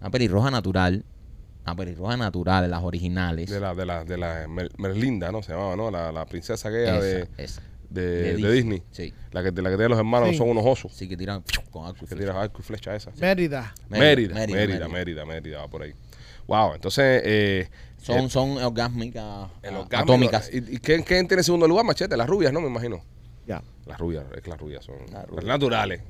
Una 0.00 0.10
pelirroja 0.10 0.50
natural. 0.50 1.04
Una 1.64 1.76
pelirroja 1.76 2.16
natural, 2.16 2.70
las 2.70 2.82
originales. 2.82 3.48
De 3.50 3.60
la, 3.60 3.74
de 3.74 3.86
la, 3.86 4.04
de 4.04 4.16
la 4.18 4.46
Mer- 4.48 4.70
Merlinda, 4.78 5.30
¿no? 5.30 5.42
Se 5.42 5.52
llamaba, 5.52 5.76
¿no? 5.76 5.90
La, 5.90 6.10
la 6.12 6.26
princesa 6.26 6.68
aquella 6.68 6.96
Esa, 6.98 7.04
de, 7.06 7.28
esa. 7.38 7.62
De, 7.92 8.36
de 8.36 8.52
Disney. 8.52 8.82
Sí. 8.90 9.12
La 9.30 9.42
que, 9.42 9.50
de 9.50 9.62
la 9.62 9.70
que 9.70 9.76
tiene 9.76 9.90
los 9.90 9.98
hermanos 9.98 10.30
Sí. 10.30 10.36
son 10.36 10.48
unos 10.50 10.64
osos. 10.66 10.92
Sí, 10.92 11.08
que 11.08 11.16
tiran 11.16 11.42
con 11.70 11.86
arco 11.86 11.98
y 11.98 12.00
Que 12.00 12.06
flecha. 12.14 12.20
tiran 12.20 12.36
arco 12.36 12.60
y 12.60 12.62
flecha 12.64 12.94
esa. 12.96 13.10
Mérida. 13.20 13.74
Mérida, 13.88 14.34
Mérida, 14.34 14.34
Mérida, 14.34 14.54
Mérida, 14.56 14.88
Mérida. 14.88 15.24
Mérida, 15.24 15.58
va 15.58 15.68
por 15.68 15.82
ahí. 15.82 15.92
Wow, 16.46 16.74
entonces... 16.74 17.22
Eh, 17.24 17.68
Son, 18.02 18.18
eh, 18.18 18.30
son 18.30 18.58
orgásmicas, 18.58 19.48
el 19.62 19.74
ah, 19.76 19.80
orgasmo- 19.86 20.02
atómicas. 20.02 20.50
¿Y, 20.52 20.56
y 20.74 20.78
quién, 20.78 21.02
quién 21.04 21.28
tiene 21.28 21.42
segundo 21.44 21.68
lugar, 21.68 21.84
Machete? 21.84 22.16
Las 22.16 22.28
rubias, 22.28 22.52
¿no? 22.52 22.60
Me 22.60 22.66
imagino. 22.68 23.00
Ya. 23.46 23.62
Las 23.86 23.98
rubias, 23.98 24.24
es 24.34 24.42
que 24.42 24.50
las 24.50 24.58
rubias 24.60 24.84
son. 24.84 24.96
Las 25.12 25.44
naturales. 25.44 26.00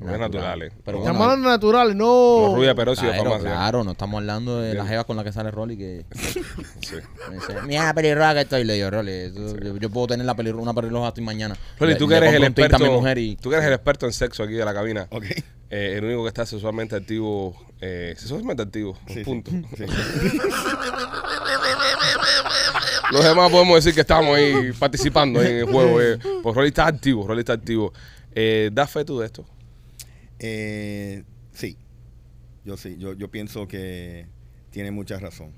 Las 0.00 0.18
Natural. 0.18 0.30
naturales. 0.32 0.72
Pero 0.84 0.98
No, 0.98 1.02
bueno, 1.04 1.12
Estamos 1.12 1.22
hablando 1.22 1.48
de 1.48 1.54
naturales, 1.54 1.96
no. 1.96 2.38
Los 2.48 2.54
rubias, 2.56 2.74
pero 2.74 2.96
sí 2.96 3.06
de 3.06 3.12
Claro, 3.12 3.30
farmacia. 3.30 3.50
claro, 3.52 3.84
no 3.84 3.92
estamos 3.92 4.18
hablando 4.18 4.60
de 4.60 4.74
la 4.74 4.86
jeva 4.86 5.04
con 5.04 5.16
la 5.16 5.22
que 5.24 5.32
sale 5.32 5.50
Rolly 5.52 5.76
que 5.76 6.04
Sí. 6.80 6.96
mira 7.66 7.94
pelirroja 7.94 8.34
que 8.34 8.40
estoy, 8.40 8.64
le 8.64 8.74
digo, 8.74 8.90
Rolly, 8.90 9.32
tú- 9.34 9.56
yo, 9.62 9.76
yo 9.76 9.90
puedo 9.90 10.08
tener 10.08 10.26
la 10.26 10.34
pelirroja, 10.34 10.62
una 10.62 10.74
pelirroja 10.74 11.08
hasta 11.08 11.22
mañana. 11.22 11.56
Rolly, 11.78 11.96
tú 11.96 12.08
que 12.08 12.16
eres 12.16 12.34
el 12.34 12.42
experto. 12.44 12.78
mi 12.84 12.90
mujer 12.90 13.18
y 13.18 13.36
Tú 13.36 13.50
que 13.50 13.56
eres 13.56 13.68
el 13.68 13.72
experto 13.74 14.06
en 14.06 14.12
sexo 14.12 14.42
aquí 14.42 14.54
de 14.54 14.64
la 14.64 14.74
cabina. 14.74 15.06
Ok. 15.10 15.24
eh, 15.70 15.94
el 15.96 16.04
único 16.04 16.22
que 16.24 16.28
está 16.28 16.44
sexualmente 16.44 16.96
activo. 16.96 17.54
Eh, 17.80 18.14
sexualmente 18.18 18.62
activo. 18.62 18.98
Sí, 19.06 19.14
sí. 19.14 19.24
punto. 19.24 19.50
Sí. 19.76 19.84
Los 23.12 23.22
demás 23.24 23.50
podemos 23.50 23.76
decir 23.76 23.94
que 23.94 24.00
estamos 24.00 24.36
ahí 24.36 24.72
participando 24.78 25.40
en 25.42 25.56
el 25.58 25.64
juego. 25.64 26.00
Eh. 26.00 26.18
Pues 26.42 26.54
Rolly 26.54 26.68
está 26.68 26.86
activo, 26.86 27.26
Rolly 27.26 27.40
está 27.40 27.52
activo. 27.52 27.92
Eh, 28.34 28.70
¿Da 28.72 28.86
fe 28.86 29.04
tú 29.04 29.18
de 29.20 29.26
esto? 29.26 29.44
Eh, 30.38 31.24
sí, 31.52 31.78
yo 32.64 32.76
sí, 32.76 32.96
yo, 32.98 33.12
yo 33.14 33.30
pienso 33.30 33.68
que 33.68 34.26
tiene 34.70 34.90
mucha 34.90 35.18
razón. 35.18 35.52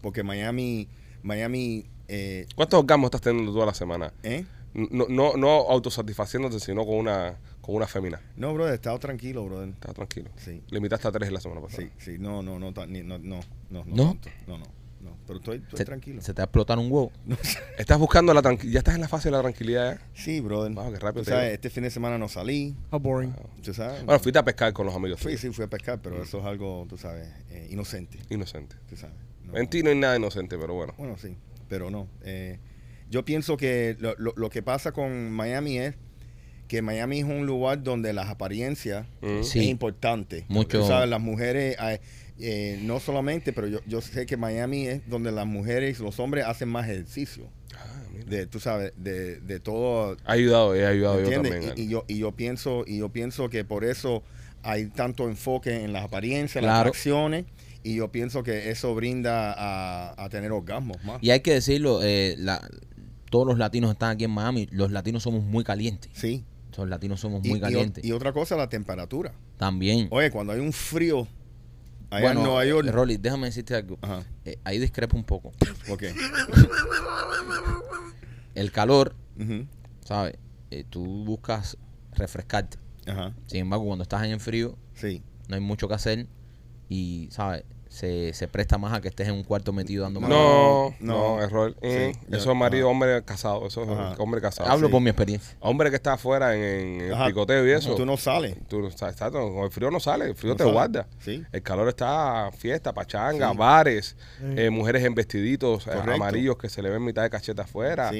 Porque 0.00 0.22
Miami, 0.22 0.88
Miami, 1.22 1.86
eh, 2.08 2.46
¿Cuántos 2.56 2.80
orgasmos 2.80 3.08
estás 3.08 3.20
teniendo 3.20 3.52
toda 3.52 3.66
la 3.66 3.74
semana? 3.74 4.12
¿eh? 4.24 4.44
No, 4.74 5.06
no, 5.08 5.36
no 5.36 5.48
autosatisfaciéndote, 5.48 6.58
sino 6.58 6.84
con 6.84 6.96
una, 6.96 7.38
con 7.60 7.74
una 7.74 7.86
fémina. 7.86 8.20
No, 8.36 8.52
brother, 8.54 8.72
he 8.72 8.74
estado 8.76 8.98
tranquilo, 8.98 9.44
brother. 9.44 9.68
Estás 9.68 9.94
tranquilo. 9.94 10.30
Sí, 10.36 10.62
Limitaste 10.70 11.06
a 11.08 11.12
tres 11.12 11.30
la 11.30 11.40
semana 11.40 11.60
pasada. 11.60 11.82
sí, 11.82 11.90
sí, 11.98 12.18
no, 12.18 12.42
no, 12.42 12.58
no, 12.58 12.70
no, 12.72 12.86
no, 12.86 13.18
no, 13.18 13.40
no, 13.70 13.84
no, 13.84 14.18
no, 14.46 14.79
no, 15.00 15.16
pero 15.26 15.38
estoy, 15.38 15.56
estoy 15.58 15.78
se, 15.78 15.84
tranquilo. 15.84 16.20
se 16.20 16.34
te 16.34 16.40
va 16.40 16.44
a 16.44 16.46
explotar 16.46 16.78
un 16.78 16.90
huevo. 16.92 17.10
Estás 17.78 17.98
buscando 17.98 18.34
la 18.34 18.42
tranquilidad. 18.42 18.72
Ya 18.74 18.78
estás 18.80 18.94
en 18.94 19.00
la 19.00 19.08
fase 19.08 19.28
de 19.28 19.32
la 19.36 19.40
tranquilidad 19.42 19.98
ya. 19.98 20.06
Sí, 20.14 20.40
brother. 20.40 20.72
Wow, 20.72 20.92
qué 20.92 20.98
rápido 20.98 21.24
Tú 21.24 21.30
sabes, 21.30 21.52
este 21.54 21.70
fin 21.70 21.82
de 21.84 21.90
semana 21.90 22.18
no 22.18 22.28
salí, 22.28 22.74
How 22.90 22.98
boring. 23.00 23.34
tú 23.62 23.72
sabes. 23.74 24.04
Bueno, 24.04 24.20
fuiste 24.20 24.38
a 24.38 24.44
pescar 24.44 24.72
con 24.72 24.86
los 24.86 24.94
amigos. 24.94 25.20
Fui, 25.20 25.36
sí, 25.38 25.50
fui 25.50 25.64
a 25.64 25.68
pescar, 25.68 26.00
pero 26.02 26.22
eso 26.22 26.38
es 26.40 26.44
algo, 26.44 26.86
tú 26.88 26.96
sabes, 26.98 27.28
eh, 27.50 27.68
inocente, 27.70 28.18
Inocente. 28.28 28.76
tú 28.88 28.96
sabes. 28.96 29.16
No- 29.44 29.56
En 29.56 29.68
ti 29.68 29.82
no 29.82 29.90
hay 29.90 29.96
nada 29.96 30.16
inocente, 30.16 30.56
pero 30.58 30.74
bueno. 30.74 30.94
Bueno, 30.98 31.16
sí, 31.18 31.36
pero 31.68 31.90
no. 31.90 32.06
Eh, 32.22 32.58
yo 33.08 33.24
pienso 33.24 33.56
que 33.56 33.96
lo, 33.98 34.14
lo- 34.18 34.34
lo 34.36 34.50
que 34.50 34.62
pasa 34.62 34.92
con 34.92 35.30
Miami 35.32 35.78
es 35.78 35.94
que 36.68 36.82
Miami 36.82 37.18
es 37.18 37.24
un 37.24 37.46
lugar 37.46 37.82
donde 37.82 38.12
las 38.12 38.28
apariencias 38.28 39.04
Mm. 39.22 39.42
Sí. 39.42 39.58
es 39.60 39.66
importante. 39.66 40.44
Mucho. 40.48 40.80
Tú 40.82 40.86
sabes, 40.86 41.08
las 41.08 41.20
mujeres, 41.20 41.76
eh, 41.82 42.00
eh, 42.40 42.78
no 42.82 43.00
solamente, 43.00 43.52
pero 43.52 43.66
yo, 43.68 43.80
yo 43.86 44.00
sé 44.00 44.26
que 44.26 44.36
Miami 44.36 44.86
es 44.86 45.08
donde 45.08 45.30
las 45.32 45.46
mujeres 45.46 45.98
y 45.98 46.02
los 46.02 46.18
hombres 46.20 46.44
hacen 46.46 46.68
más 46.68 46.88
ejercicio. 46.88 47.48
Ah, 47.76 48.02
mira. 48.12 48.24
De, 48.26 48.46
tú 48.46 48.60
sabes, 48.60 48.92
de, 48.96 49.40
de 49.40 49.60
todo. 49.60 50.16
Ha 50.24 50.32
ayudado, 50.32 50.74
he 50.74 50.86
ayudado 50.86 51.20
yo. 51.22 51.42
Y, 51.76 51.82
y 51.82 51.88
yo, 51.88 52.04
y 52.08 52.18
yo 52.18 52.32
pienso, 52.32 52.84
y 52.86 52.98
yo 52.98 53.08
pienso 53.10 53.48
que 53.48 53.64
por 53.64 53.84
eso 53.84 54.22
hay 54.62 54.86
tanto 54.86 55.28
enfoque 55.28 55.84
en 55.84 55.92
las 55.92 56.04
apariencias, 56.04 56.56
en 56.56 56.62
Claro. 56.68 56.88
las 56.88 56.96
acciones, 56.96 57.46
y 57.82 57.96
yo 57.96 58.12
pienso 58.12 58.42
que 58.42 58.70
eso 58.70 58.94
brinda 58.94 59.54
a, 59.56 60.22
a 60.24 60.28
tener 60.28 60.52
orgasmos 60.52 61.02
más. 61.04 61.22
Y 61.22 61.30
hay 61.30 61.40
que 61.40 61.52
decirlo, 61.54 62.00
eh, 62.02 62.34
la- 62.38 62.68
todos 63.30 63.46
los 63.46 63.58
latinos 63.58 63.90
están 63.92 64.10
aquí 64.10 64.24
en 64.24 64.30
Miami, 64.32 64.68
los 64.72 64.90
latinos 64.90 65.22
somos 65.22 65.44
muy 65.44 65.64
calientes. 65.64 66.10
Sí. 66.14 66.44
Los 66.76 66.88
latinos 66.88 67.20
somos 67.20 67.42
muy 67.46 67.58
y 67.58 67.60
calientes. 67.60 68.02
Y, 68.04 68.12
otra 68.12 68.32
cosa, 68.32 68.56
la 68.56 68.68
temperatura. 68.68 69.32
También. 69.58 70.08
Oye, 70.10 70.30
cuando 70.30 70.52
hay 70.54 70.60
un 70.60 70.72
frío 70.72 71.28
allá 72.10 72.26
bueno, 72.26 72.40
en 72.40 72.46
Nueva 72.46 72.64
York. 72.66 72.88
Rolly, 72.90 73.16
déjame 73.16 73.46
decirte 73.46 73.74
algo. 73.74 73.98
Eh, 74.44 74.58
ahí 74.64 74.78
discrepo 74.78 75.16
un 75.16 75.24
poco. 75.24 75.52
¿Por 75.86 75.98
qué? 75.98 76.12
El 78.54 78.72
calor, 78.72 79.14
Ujú. 79.38 79.66
¿sabes? 80.04 80.36
Eh, 80.70 80.84
tú 80.88 81.04
buscas 81.24 81.76
refrescarte. 82.12 82.78
Ajá. 83.06 83.34
Sin 83.46 83.60
embargo, 83.60 83.86
cuando 83.86 84.02
estás 84.02 84.24
en 84.24 84.32
el 84.32 84.40
frío, 84.40 84.76
Sí. 84.94 85.22
no 85.48 85.54
hay 85.54 85.60
mucho 85.60 85.88
que 85.88 85.94
hacer 85.94 86.26
y, 86.88 87.28
¿sabes? 87.30 87.64
Se, 87.90 88.32
se 88.34 88.46
presta 88.46 88.78
más 88.78 88.92
a 88.92 89.00
que 89.00 89.08
estés 89.08 89.26
en 89.26 89.34
un 89.34 89.42
cuarto 89.42 89.72
metido 89.72 90.04
dando. 90.04 90.20
No, 90.20 90.28
No, 90.28 90.94
no, 91.00 91.42
error. 91.42 91.74
Eh, 91.82 92.12
Sí, 92.14 92.20
eso 92.30 92.52
es 92.52 92.56
marido, 92.56 92.86
ajá. 92.86 92.92
hombre 92.92 93.24
casado. 93.24 93.66
Eso 93.66 93.82
es 93.82 93.88
Ajá. 93.90 94.14
hombre 94.18 94.40
casado. 94.40 94.70
Hablo 94.70 94.86
sí. 94.86 94.92
por 94.92 95.00
mi 95.02 95.10
experiencia. 95.10 95.56
Hombre 95.58 95.90
que 95.90 95.96
está 95.96 96.12
afuera 96.12 96.54
en, 96.54 97.00
en 97.00 97.12
el 97.12 97.26
picoteo 97.26 97.66
y 97.66 97.72
eso. 97.72 97.96
Tú 97.96 98.06
no 98.06 98.16
sales. 98.16 98.56
Tú, 98.68 98.86
estás- 98.86 99.10
estás- 99.10 99.32
con 99.32 99.42
el 99.64 99.70
frío 99.72 99.90
no 99.90 99.98
sale, 99.98 100.26
el 100.26 100.36
frío 100.36 100.52
No 100.52 100.56
te 100.56 100.62
sale. 100.62 100.72
guarda. 100.72 101.08
Sí. 101.18 101.44
El 101.50 101.62
calor 101.62 101.88
está 101.88 102.50
fiesta, 102.56 102.92
pachanga, 102.94 103.50
Sí. 103.50 103.56
bares, 103.56 104.16
eh, 104.40 104.70
mujeres 104.70 105.02
en 105.04 105.16
vestiditos 105.16 105.84
eh, 105.88 105.90
Correcto. 105.90 106.12
amarillos 106.12 106.56
que 106.58 106.68
se 106.68 106.82
le 106.82 106.90
ven 106.90 107.04
mitad 107.04 107.22
de 107.24 107.30
cacheta 107.30 107.62
afuera. 107.62 108.12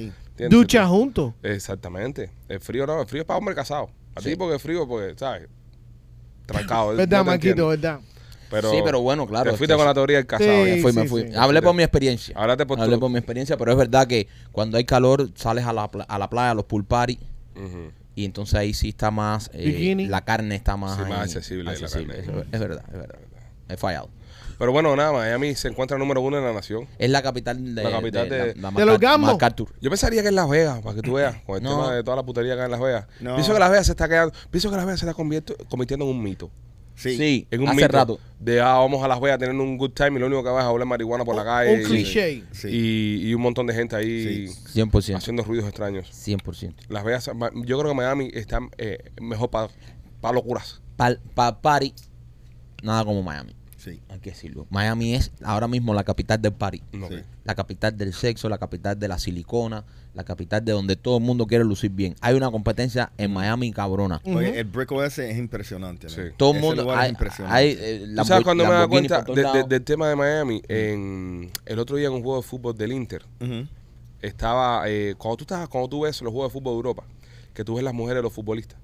Ducha 0.51 0.85
juntos. 0.89 1.33
Exactamente. 1.45 2.29
El 2.49 2.59
frío 2.59 2.89
no, 2.89 3.01
el 3.03 3.07
frío 3.07 3.23
es 3.23 3.27
para 3.27 3.39
hombre 3.39 3.55
casado. 3.55 3.89
A 4.17 4.21
Sí. 4.21 4.31
ti 4.31 4.37
porque 4.37 4.55
el 4.55 4.61
frío, 4.61 4.89
pues, 4.89 5.15
¿sabes? 5.17 5.49
Trancado. 6.47 6.89
¿Verdad, 6.97 7.21
te 7.21 7.25
Marquito? 7.25 7.33
entiendo. 7.35 7.69
¿Verdad? 7.69 8.01
Pero, 8.51 8.71
sí, 8.71 8.79
pero 8.85 9.01
bueno, 9.01 9.27
claro. 9.27 9.53
Te 9.53 9.57
fuiste 9.57 9.73
es 9.75 9.77
con 9.79 9.87
la 9.87 9.95
teoría 9.95 10.17
del 10.19 10.27
casado. 10.27 10.51
Sí. 10.51 10.69
ya. 10.71 10.75
Me 10.77 10.83
fui, 10.83 10.93
me 10.93 11.07
fui. 11.09 11.23
sí. 11.23 11.33
Hablé 11.37 11.63
por 11.63 11.75
mi 11.75 11.83
experiencia. 11.83 12.35
Háblate 12.37 12.67
por 12.67 12.81
Hablé 12.81 12.99
por 12.99 13.11
mi 13.11 13.19
experiencia, 13.19 13.57
pero 13.57 13.71
es 13.73 13.79
verdad 13.79 14.07
que 14.07 14.27
cuando 14.53 14.77
hay 14.77 14.85
calor 14.85 15.31
sales 15.37 15.65
a 15.65 15.73
la, 15.73 15.89
pla- 15.91 16.05
a 16.09 16.19
la 16.19 16.29
playa, 16.29 16.51
a 16.51 16.55
los 16.55 16.65
pool 16.65 16.85
party, 16.85 17.19
y 18.17 18.25
entonces 18.25 18.55
ahí 18.57 18.75
sí 18.75 18.89
está 18.91 19.11
más, 19.11 19.51
eh, 19.55 19.67
Bikini. 19.67 20.07
la 20.07 20.25
carne 20.25 20.55
está 20.57 20.77
más, 20.77 20.97
Sí, 20.97 21.03
más 21.03 21.13
ahí, 21.13 21.21
accesible 21.25 21.65
la 21.65 21.73
carne. 21.89 22.15
Eso 22.19 22.45
es 22.53 22.61
verdad, 22.61 22.85
es 22.89 22.99
verdad. 22.99 23.19
He 23.69 23.77
fallado. 23.77 24.09
Pero 24.59 24.73
bueno, 24.73 24.95
nada, 24.95 25.13
Miami 25.13 25.55
se 25.55 25.69
encuentra 25.69 25.97
número 25.97 26.21
uno 26.21 26.37
en 26.37 26.45
la 26.45 26.53
nación. 26.53 26.87
Es 26.99 27.09
la 27.09 27.23
capital 27.23 27.75
de, 27.75 27.83
La 27.83 27.91
capital 27.91 28.29
de- 28.29 28.39
la- 28.39 28.45
la 28.47 28.53
¿Del 28.53 28.61
Macar- 28.61 28.89
orgasmo? 28.91 29.27
MacArthur. 29.29 29.69
Yo 29.81 29.89
pensaría 29.89 30.21
que 30.23 30.29
en 30.29 30.35
Las 30.35 30.51
Vegas, 30.51 30.81
para 30.83 30.97
que 30.97 31.03
tú 31.03 31.15
veas, 31.15 31.37
con 31.47 31.57
el 31.57 31.63
No. 31.63 31.71
tema 31.71 31.95
de 31.95 32.03
toda 32.05 32.17
la 32.17 32.23
putería 32.25 32.55
que 32.57 32.61
hay 32.61 32.65
en 32.67 32.71
Las 32.73 32.81
Vegas. 32.81 33.07
No. 33.21 33.37
Pienso 33.37 33.55
que 33.55 33.59
Las 33.59 33.71
Vegas 33.71 33.87
se 33.87 33.93
está 33.93 34.07
quedando, 34.09 34.35
pienso 34.51 34.69
que 34.71 34.77
Las 34.77 34.85
Vegas 34.85 35.01
se 35.01 35.07
está 35.07 35.15
convirtiendo 35.15 36.05
en 36.05 36.11
un 36.11 36.23
mito. 36.23 36.51
Sí. 37.01 37.17
Sí, 37.17 37.47
En 37.51 37.63
un 37.63 37.69
hace 37.69 37.77
mito 37.77 37.89
rato. 37.89 38.21
de 38.39 38.61
ah, 38.61 38.75
vamos 38.75 39.03
a 39.03 39.09
Las 39.09 39.19
Vegas 39.21 39.39
teniendo 39.39 39.65
un 39.65 39.79
good 39.79 39.93
time 39.93 40.17
y 40.17 40.19
lo 40.21 40.27
único 40.27 40.43
que 40.45 40.51
vas 40.51 40.61
es 40.61 40.67
a 40.67 40.69
hablar 40.69 40.87
marihuana 40.87 41.25
por 41.25 41.35
la 41.35 41.45
calle. 41.45 41.77
Un 41.77 41.81
y- 41.81 41.85
cliché. 41.85 42.45
Sí. 42.53 42.69
Y, 42.69 43.29
y 43.31 43.35
un 43.35 43.41
montón 43.41 43.67
de 43.67 43.73
gente 43.75 43.97
ahí 43.97 44.49
100%. 44.75 45.17
haciendo 45.17 45.43
ruidos 45.43 45.67
extraños. 45.67 46.11
100%. 46.13 46.75
Las 46.89 47.03
Vegas, 47.05 47.31
yo 47.65 47.79
creo 47.79 47.91
que 47.93 47.95
Miami 47.95 48.31
está 48.35 48.61
eh, 48.77 48.99
mejor 49.21 49.49
para 49.51 49.71
locuras. 50.35 50.83
Para 50.97 51.61
party, 51.63 51.95
nada 52.83 53.05
como 53.05 53.23
Miami. 53.23 53.55
Sí. 53.79 54.03
Hay 54.11 54.21
que 54.21 54.31
decirlo. 54.31 54.67
Miami 54.69 55.15
es 55.15 55.33
ahora 55.43 55.67
mismo 55.67 55.95
la 55.95 56.05
capital 56.05 56.43
del 56.43 56.53
party. 56.53 56.83
Sí. 56.93 57.17
La 57.45 57.55
capital 57.55 57.97
del 57.97 58.13
sexo, 58.13 58.51
la 58.51 58.59
capital 58.59 58.99
de 58.99 59.09
la 59.09 59.19
silicona, 59.19 59.85
la 60.15 60.25
capital 60.25 60.65
de 60.65 60.73
donde 60.73 60.97
todo 60.97 61.19
el 61.19 61.23
mundo 61.23 61.47
quiere 61.47 61.65
lucir 61.65 61.91
bien. 61.93 62.17
Hay 62.21 62.35
una 62.35 62.51
competencia 62.51 63.13
en 63.17 63.33
Miami 63.33 63.73
cabrona. 63.73 64.21
Oye, 64.25 64.59
el 64.59 64.65
Brick 64.65 64.91
OS 64.91 65.19
es 65.21 65.39
impresionante. 65.39 66.09
Sí. 66.09 66.23
Todo 66.37 66.53
el 66.55 66.61
mundo. 66.61 66.83
lugar 66.83 66.99
Hay, 66.99 67.07
es 67.07 67.11
impresionante. 67.13 67.57
hay, 67.57 67.77
eh, 67.79 68.13
¿Tú 68.17 68.25
sabes 68.25 68.45
cuando 68.45 68.65
me 68.67 68.73
da 68.73 68.89
cuenta 68.89 69.23
de- 69.23 69.43
de- 69.43 69.65
del 69.69 69.83
tema 69.85 70.09
de 70.09 70.17
Miami? 70.17 70.63
En, 70.69 71.51
el 71.65 71.79
otro 71.79 71.97
día 71.97 72.09
en 72.09 72.15
un 72.15 72.23
juego 72.23 72.39
de 72.41 72.43
fútbol 72.47 72.77
del 72.77 72.93
Inter, 72.93 73.23
estaba, 74.23 74.83
eh, 74.89 75.15
cuando 75.17 75.37
tú 75.39 75.45
estás, 75.45 75.69
cuando 75.69 75.89
tú 75.89 76.01
ves 76.03 76.21
los 76.23 76.33
juegos 76.33 76.53
de 76.53 76.59
fútbol 76.59 76.73
de 76.75 76.77
Europa, 76.77 77.05
que 77.55 77.65
tú 77.65 77.75
ves 77.77 77.85
las 77.85 77.95
mujeres 77.95 78.19
de 78.19 78.23
los 78.23 78.33
futbolistas, 78.33 78.79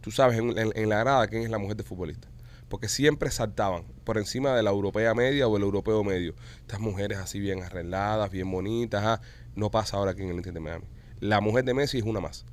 tú 0.00 0.10
sabes 0.10 0.38
en, 0.38 0.56
en- 0.58 0.72
en 0.74 0.88
la 0.88 0.98
grada 1.00 1.26
quién 1.28 1.42
es 1.42 1.50
la 1.50 1.58
mujer 1.58 1.76
de 1.76 1.82
futbolista. 1.84 2.28
Porque 2.68 2.88
siempre 2.88 3.32
saltaban 3.32 3.82
por 4.04 4.16
encima 4.16 4.54
de 4.54 4.62
la 4.62 4.70
europea 4.70 5.12
media 5.12 5.48
o 5.48 5.56
el 5.56 5.62
europeo 5.64 6.04
medio. 6.04 6.34
Estas 6.60 6.78
mujeres 6.78 7.18
así 7.18 7.40
bien 7.40 7.64
arregladas, 7.64 8.30
bien 8.30 8.48
bonitas, 8.48 9.02
ah, 9.04 9.20
no 9.54 9.70
pasa 9.70 9.96
ahora 9.96 10.12
aquí 10.12 10.22
en 10.22 10.30
el 10.30 10.36
Inter 10.36 10.52
de 10.52 10.60
Miami. 10.60 10.84
La 11.20 11.40
mujer 11.40 11.64
de 11.64 11.74
Messi 11.74 11.98
es 11.98 12.04
una 12.04 12.20
más, 12.20 12.44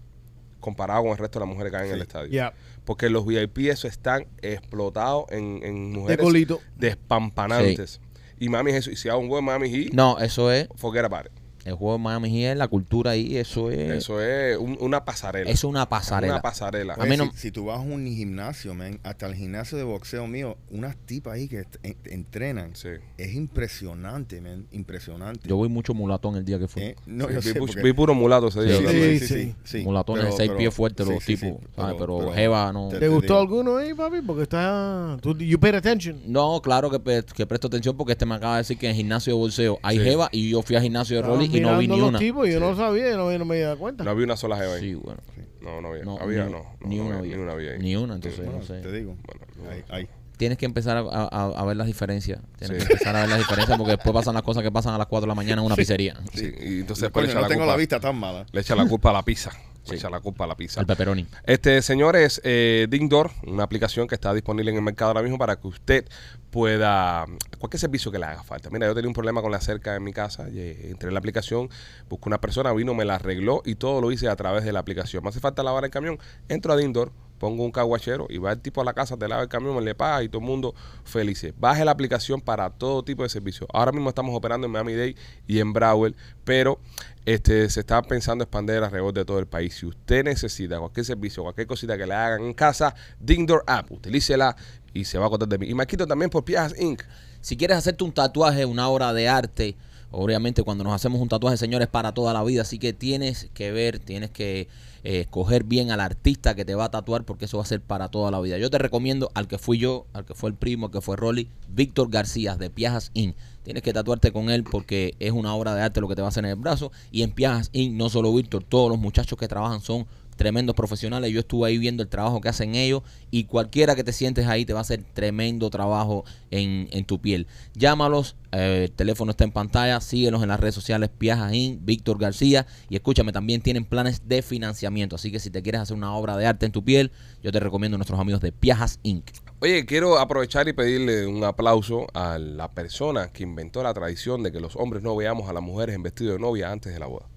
comparado 0.60 1.03
con 1.03 1.12
el 1.12 1.17
resto 1.17 1.39
de 1.39 1.45
las 1.45 1.49
mujeres 1.53 1.71
que 1.71 1.77
hay 1.77 1.83
en 1.83 1.89
Sí. 1.89 1.95
el 1.95 2.01
estadio. 2.01 2.51
Porque 2.86 3.10
los 3.10 3.25
VIP 3.25 3.69
eso 3.69 3.88
están 3.88 4.27
explotados 4.41 5.25
en, 5.31 5.62
en 5.63 5.91
De 5.93 5.99
mujeres 5.99 6.23
colito. 6.23 6.60
despampanantes. 6.77 7.99
Y 8.39 8.49
Miami 8.49 8.71
es 8.71 8.77
eso. 8.77 8.91
Y 8.91 8.95
si 8.95 9.10
hago 9.10 9.19
un 9.19 9.29
de 9.29 9.41
Miami 9.41 9.69
Heat, 9.69 9.93
No, 9.93 10.19
eso 10.19 10.51
es. 10.51 10.67
forget 10.75 11.03
about 11.05 11.25
it. 11.25 11.31
El 11.67 11.75
juego 11.75 11.93
de 11.97 11.99
Miami 12.03 12.30
Heat 12.30 12.51
es 12.53 12.58
la 12.58 12.67
cultura 12.67 13.12
ahí. 13.12 13.38
Eso 13.38 13.69
es. 13.71 13.91
Eso 13.91 14.21
es 14.21 14.58
un- 14.58 14.77
una 14.80 15.03
pasarela. 15.03 15.49
es 15.51 15.63
una 15.63 15.88
pasarela. 15.89 16.34
Una 16.36 16.41
pasarela. 16.41 16.93
A 16.93 17.01
Oye, 17.01 17.10
mí 17.10 17.17
no- 17.17 17.32
si, 17.34 17.38
si 17.38 17.51
tú 17.51 17.65
vas 17.65 17.77
a 17.77 17.82
un 17.82 18.06
gimnasio, 18.08 18.73
man, 18.73 18.99
hasta 19.03 19.27
el 19.27 19.36
gimnasio 19.36 19.77
de 19.77 19.84
boxeo 19.84 20.25
mío, 20.27 20.58
unas 20.71 20.95
tipas 20.95 21.34
ahí 21.34 21.47
que 21.47 21.60
est- 21.60 21.75
en- 21.84 21.97
entrenan. 22.06 22.75
Sí. 22.75 22.89
Es 23.17 23.34
impresionante, 23.34 24.39
man. 24.41 24.65
Impresionante. 24.71 25.47
Yo 25.47 25.58
voy 25.58 25.69
mucho 25.69 25.93
mulatón 25.93 26.36
el 26.38 26.45
día 26.45 26.58
que 26.58 26.67
fui. 26.67 26.82
Eh, 26.84 26.95
No, 27.06 27.27
Sí, 27.27 27.34
yo 27.34 27.39
vi, 27.41 27.47
sé 27.47 27.53
pu- 27.56 27.60
porque- 27.60 27.82
vi 27.84 27.93
puro 27.93 28.13
mulato 28.15 28.47
ese 28.47 28.62
día. 28.63 28.77
Sí, 28.77 28.86
hablando. 28.86 29.25
sí, 29.25 29.56
sí. 29.63 29.77
Mulatones 29.84 30.25
de 30.25 30.32
seis 30.32 30.51
pies 30.58 30.73
fuertes 30.73 31.06
sí, 31.06 31.13
los 31.13 31.23
sí, 31.23 31.36
tipos. 31.36 31.60
sí, 31.62 31.67
¿sabes? 31.75 31.95
Pero, 31.99 32.17
pero- 32.19 32.34
Jeva 32.34 32.71
no. 32.71 32.88
te- 32.89 32.99
¿Te 32.99 33.08
gustó 33.10 33.38
alguno 33.39 33.77
ahí, 33.77 33.93
papi? 33.93 34.21
Porque 34.25 34.43
está... 34.43 35.17
Tú, 35.21 35.36
you 35.38 35.60
paid 35.60 35.75
attention. 35.75 36.21
No, 36.25 36.62
claro 36.62 36.89
que, 36.89 37.23
que 37.36 37.45
presto 37.45 37.67
atención 37.67 37.95
porque 37.97 38.13
este 38.13 38.25
me 38.25 38.36
acaba 38.36 38.53
de 38.53 38.60
decir 38.60 38.77
que 38.77 38.86
en 38.86 38.91
el 38.91 38.95
gimnasio 38.97 39.34
de 39.34 39.39
bolseo 39.39 39.80
hay 39.84 39.97
Sí. 39.97 40.03
jeva 40.03 40.30
y 40.32 40.49
yo 40.49 40.62
fui 40.62 40.75
al 40.75 40.82
gimnasio 40.84 41.17
de 41.17 41.21
Rolly 41.23 41.49
y 41.58 41.62
no 41.62 41.78
vi 41.78 41.88
ni 41.88 42.00
una. 42.02 42.20
tipos 42.20 42.48
y 42.48 42.52
yo 42.52 42.60
no 42.60 42.76
sabía, 42.76 43.10
yo 43.12 43.17
no, 43.17 43.32
yo 43.32 43.39
no 43.39 43.46
me 43.46 43.58
di 43.58 43.76
cuenta. 43.78 44.04
No 44.04 44.12
había 44.12 44.26
una 44.26 44.38
sola 44.38 44.58
jeva 44.58 44.74
ahí. 44.76 44.82
Sí, 44.82 44.93
bueno. 44.96 45.20
No, 45.62 45.82
no 45.82 45.89
había. 45.89 46.04
No, 46.04 46.17
había, 46.20 46.46
ni, 46.46 46.52
no. 46.52 46.58
no, 46.80 46.88
ni 46.88 46.98
no 46.98 47.06
una 47.06 47.17
había, 47.17 47.34
había. 47.34 47.38
Ni 47.38 47.43
una 47.43 47.52
había 47.54 47.72
ahí. 47.74 47.80
Ni 47.80 47.96
una, 47.96 48.15
entonces 48.15 48.39
Bueno, 48.46 48.60
no 48.60 48.65
sé. 48.65 48.80
Te 48.82 48.91
digo. 48.91 49.15
Bueno, 49.26 49.41
no, 49.63 49.70
Ahí- 49.70 49.84
ahí. 49.89 50.08
Tienes 50.38 50.58
que 50.60 50.65
empezar 50.67 50.98
a, 50.98 51.02
a- 51.02 51.46
a 51.60 51.65
ver 51.65 51.76
las 51.78 51.88
diferencias. 51.88 52.39
Tienes 52.60 52.82
Sí. 52.84 52.88
que 52.88 52.93
empezar 52.93 53.15
a 53.15 53.22
ver 53.22 53.30
las 53.30 53.39
diferencias 53.39 53.76
porque 53.78 53.93
después 53.93 54.13
pasan 54.13 54.36
las 54.36 54.43
cosas 54.43 54.62
que 54.62 54.72
pasan 54.72 54.93
a 54.93 54.98
las 55.00 55.08
4 55.08 55.22
de 55.26 55.28
la 55.30 55.34
mañana 55.36 55.62
en 55.62 55.65
una 55.65 55.76
pizzería. 55.76 56.15
Sí, 56.34 56.46
y 56.60 56.80
entonces 56.82 57.02
después 57.02 57.26
le 57.26 57.32
echa 57.32 57.36
no 57.39 57.41
la 57.41 57.48
tengo 57.48 57.62
culpa. 57.62 57.72
la 57.74 57.78
vista 57.78 58.00
tan 58.00 58.15
mala. 58.17 58.46
Le 58.52 58.62
echa 58.62 58.76
la 58.76 58.86
culpa 58.86 59.10
a 59.10 59.13
la 59.13 59.24
pizza. 59.26 59.52
Sí. 59.89 59.95
echa 59.95 60.10
la 60.10 60.19
culpa 60.19 60.43
a 60.43 60.47
la 60.47 60.56
pizza. 60.56 60.80
El 60.80 60.88
pepperoni. 60.88 61.26
Este, 61.43 61.82
señores, 61.82 62.41
eh, 62.43 62.88
Dingdoor, 62.89 63.32
una 63.45 63.63
aplicación 63.63 64.08
que 64.08 64.15
está 64.15 64.34
disponible 64.34 64.71
en 64.71 64.78
el 64.78 64.84
mercado 64.84 65.10
ahora 65.12 65.21
mismo 65.21 65.38
para 65.38 65.56
que 65.60 65.67
usted 65.67 66.06
pueda, 66.52 67.26
cualquier 67.60 67.80
servicio 67.80 68.12
que 68.12 68.19
le 68.19 68.26
haga 68.26 68.43
falta. 68.43 68.69
Mira, 68.69 68.88
yo 68.88 68.95
tenía 68.95 69.08
un 69.08 69.13
problema 69.13 69.41
con 69.41 69.52
la 69.52 69.62
cerca 69.62 69.95
en 69.95 70.04
mi 70.04 70.13
casa, 70.13 70.50
y, 70.50 70.60
eh, 70.60 70.89
entré 70.89 71.10
en 71.10 71.13
la 71.13 71.19
aplicación, 71.19 71.69
busqué 72.10 72.30
una 72.30 72.41
persona, 72.41 72.73
vino, 72.73 72.93
me 72.93 73.06
la 73.06 73.15
arregló 73.15 73.62
y 73.65 73.76
todo 73.76 74.02
lo 74.02 74.12
hice 74.12 74.28
a 74.28 74.36
través 74.36 74.63
de 74.63 74.73
la 74.73 74.80
aplicación. 74.80 75.23
Me 75.23 75.30
hace 75.30 75.39
falta 75.39 75.63
lavar 75.63 75.86
el 75.86 75.91
camión, 75.91 76.19
entro 76.50 76.73
a 76.73 76.78
Dingdoor, 76.78 77.12
pongo 77.38 77.63
un 77.63 77.71
caguachero 77.71 78.28
y 78.30 78.38
va 78.38 78.52
el 78.52 78.60
tipo 78.60 78.82
a 78.82 78.84
la 78.84 78.93
casa, 78.93 79.17
te 79.17 79.28
lava 79.28 79.43
el 79.43 79.50
camión, 79.50 79.84
le 79.84 79.95
paga 79.95 80.23
y 80.23 80.30
todo 80.30 80.41
el 80.41 80.47
mundo 80.47 80.73
feliz. 81.04 81.45
Baje 81.58 81.86
la 81.86 81.91
aplicación 81.91 82.41
para 82.41 82.69
todo 82.69 83.04
tipo 83.04 83.23
de 83.23 83.30
servicios. 83.30 83.69
Ahora 83.73 83.91
mismo 83.91 84.10
estamos 84.10 84.36
operando 84.36 84.65
en 84.65 84.71
Miami-Dade 84.71 85.15
y 85.47 85.60
en 85.60 85.73
Broward, 85.73 86.13
pero 86.43 86.80
este, 87.26 87.69
se 87.69 87.82
está 87.82 88.02
pensando 88.02 88.43
expandir 88.43 88.78
alrededor 88.78 89.13
de 89.13 89.26
todo 89.26 89.39
el 89.39 89.47
país. 89.47 89.76
Si 89.76 89.86
usted 89.86 90.23
necesita 90.23 90.80
cualquier 90.80 91.06
servicio, 91.06 91.43
cualquier 91.43 91.67
cosita 91.67 91.97
que 91.97 92.08
le 92.08 92.13
hagan 92.13 92.43
en 92.43 92.54
casa, 92.54 92.95
Dingdoor 93.19 93.63
App, 93.67 93.91
utilícela 93.91 94.56
y 94.93 95.06
se 95.06 95.17
va 95.17 95.26
a 95.26 95.28
acordar 95.28 95.50
de 95.50 95.58
mí. 95.58 95.67
Y 95.67 95.73
me 95.73 95.86
quito 95.86 96.08
también 96.08 96.30
por 96.30 96.43
Piajas 96.43 96.80
Inc. 96.80 97.04
Si 97.41 97.56
quieres 97.56 97.78
hacerte 97.78 98.04
un 98.04 98.13
tatuaje, 98.13 98.65
una 98.65 98.89
obra 98.89 99.13
de 99.13 99.30
arte, 99.30 99.78
obviamente 100.12 100.63
cuando 100.63 100.84
nos 100.84 100.93
hacemos 100.93 101.22
un 101.22 101.30
tatuaje, 101.30 101.58
señores, 101.58 101.88
para 101.88 102.13
toda 102.13 102.34
la 102.34 102.43
vida, 102.43 102.62
así 102.62 102.80
que 102.80 102.93
tienes 102.93 103.50
que 103.54 103.72
ver, 103.72 104.00
tienes 104.00 104.32
que 104.32 104.67
eh, 105.04 105.22
escoger 105.22 105.63
bien 105.63 105.91
al 105.91 106.00
artista 106.00 106.56
que 106.56 106.65
te 106.65 106.76
va 106.76 106.86
a 106.86 106.91
tatuar 106.91 107.24
porque 107.24 107.46
eso 107.46 107.58
va 107.58 107.63
a 107.63 107.67
ser 107.67 107.82
para 107.82 108.10
toda 108.10 108.32
la 108.32 108.39
vida. 108.39 108.58
Yo 108.58 108.70
te 108.70 108.78
recomiendo 108.78 109.32
al 109.36 109.48
que 109.48 109.58
fui 109.58 109.78
yo, 109.78 110.06
al 110.13 110.26
que 110.26 110.34
fue 110.34 110.50
el 110.50 110.56
primo, 110.56 110.88
al 110.88 110.91
que 110.91 111.02
fue 111.02 111.15
Rolly, 111.15 111.50
Víctor 111.70 112.10
García 112.10 112.56
de 112.56 112.70
Piajas 112.70 113.12
Inc. 113.13 113.36
Tienes 113.63 113.84
que 113.84 113.93
tatuarte 113.93 114.32
con 114.32 114.50
él 114.50 114.63
porque 114.63 115.15
es 115.20 115.32
una 115.32 115.54
obra 115.54 115.76
de 115.76 115.82
arte 115.82 116.02
lo 116.02 116.08
que 116.08 116.15
te 116.15 116.22
va 116.22 116.28
a 116.28 116.30
hacer 116.30 116.46
en 116.46 116.52
el 116.52 116.56
brazo. 116.56 116.91
Y 117.12 117.24
en 117.24 117.32
Piajas 117.32 117.70
Inc. 117.74 117.93
no 117.96 118.10
solo 118.10 118.34
Víctor, 118.34 118.63
todos 118.63 118.89
los 118.89 119.00
muchachos 119.00 119.38
que 119.38 119.48
trabajan 119.48 119.82
son 119.82 120.08
tremendos 120.38 120.76
profesionales. 120.76 121.32
Yo 121.32 121.41
estuve 121.41 121.67
ahí 121.67 121.78
viendo 121.78 122.04
el 122.04 122.10
trabajo 122.10 122.39
que 122.39 122.50
hacen 122.50 122.76
ellos 122.76 123.04
y 123.32 123.43
cualquiera 123.45 123.95
que 123.95 124.04
te 124.04 124.13
sientes 124.13 124.47
ahí 124.47 124.65
te 124.65 124.73
va 124.73 124.80
a 124.80 124.82
hacer 124.84 125.04
tremendo 125.13 125.69
trabajo 125.69 126.23
en, 126.52 126.88
en 126.91 127.06
tu 127.06 127.19
piel. 127.19 127.47
Llámalos, 127.73 128.38
eh, 128.52 128.86
el 128.86 128.91
teléfono 128.91 129.32
está 129.32 129.43
en 129.43 129.52
pantalla, 129.52 130.00
síguenos 130.00 130.41
en 130.41 130.50
las 130.50 130.60
redes 130.60 130.76
sociales, 130.76 131.10
Piajas 131.10 131.54
Inc., 131.54 131.80
Víctor 131.84 132.19
García 132.19 132.65
y 132.89 132.95
escúchame, 132.95 133.34
también 133.34 133.62
tienen 133.62 133.84
planes 133.84 134.28
de 134.28 134.41
financiamiento. 134.41 135.15
Así 135.15 135.32
que 135.32 135.39
si 135.39 135.50
te 135.50 135.62
quieres 135.62 135.82
hacer 135.82 135.97
una 135.97 136.15
obra 136.15 136.38
de 136.38 136.45
arte 136.45 136.65
en 136.65 136.71
tu 136.71 136.84
piel, 136.84 137.12
yo 137.43 137.52
te 137.52 137.60
recomiendo 137.60 137.95
a 137.95 137.97
nuestros 137.97 138.19
amigos 138.19 138.41
de 138.41 138.52
Piajas 138.52 139.00
Inc. 139.04 139.26
Oye, 139.60 139.86
quiero 139.88 140.19
aprovechar 140.19 140.67
y 140.67 140.73
pedirle 140.73 141.26
un 141.26 141.43
aplauso 141.43 142.06
a 142.13 142.38
la 142.38 142.71
persona 142.71 143.32
que 143.34 143.41
inventó 143.41 143.82
la 143.82 143.93
tradición 143.93 144.43
de 144.43 144.52
que 144.52 144.60
los 144.60 144.76
hombres 144.76 145.02
no 145.02 145.15
veamos 145.15 145.50
a 145.50 145.54
las 145.54 145.63
mujeres 145.63 145.95
en 145.95 146.04
vestido 146.04 146.34
de 146.34 146.39
novia 146.39 146.71
antes 146.71 146.93
de 146.93 147.00
la 147.00 147.08
boda. 147.08 147.28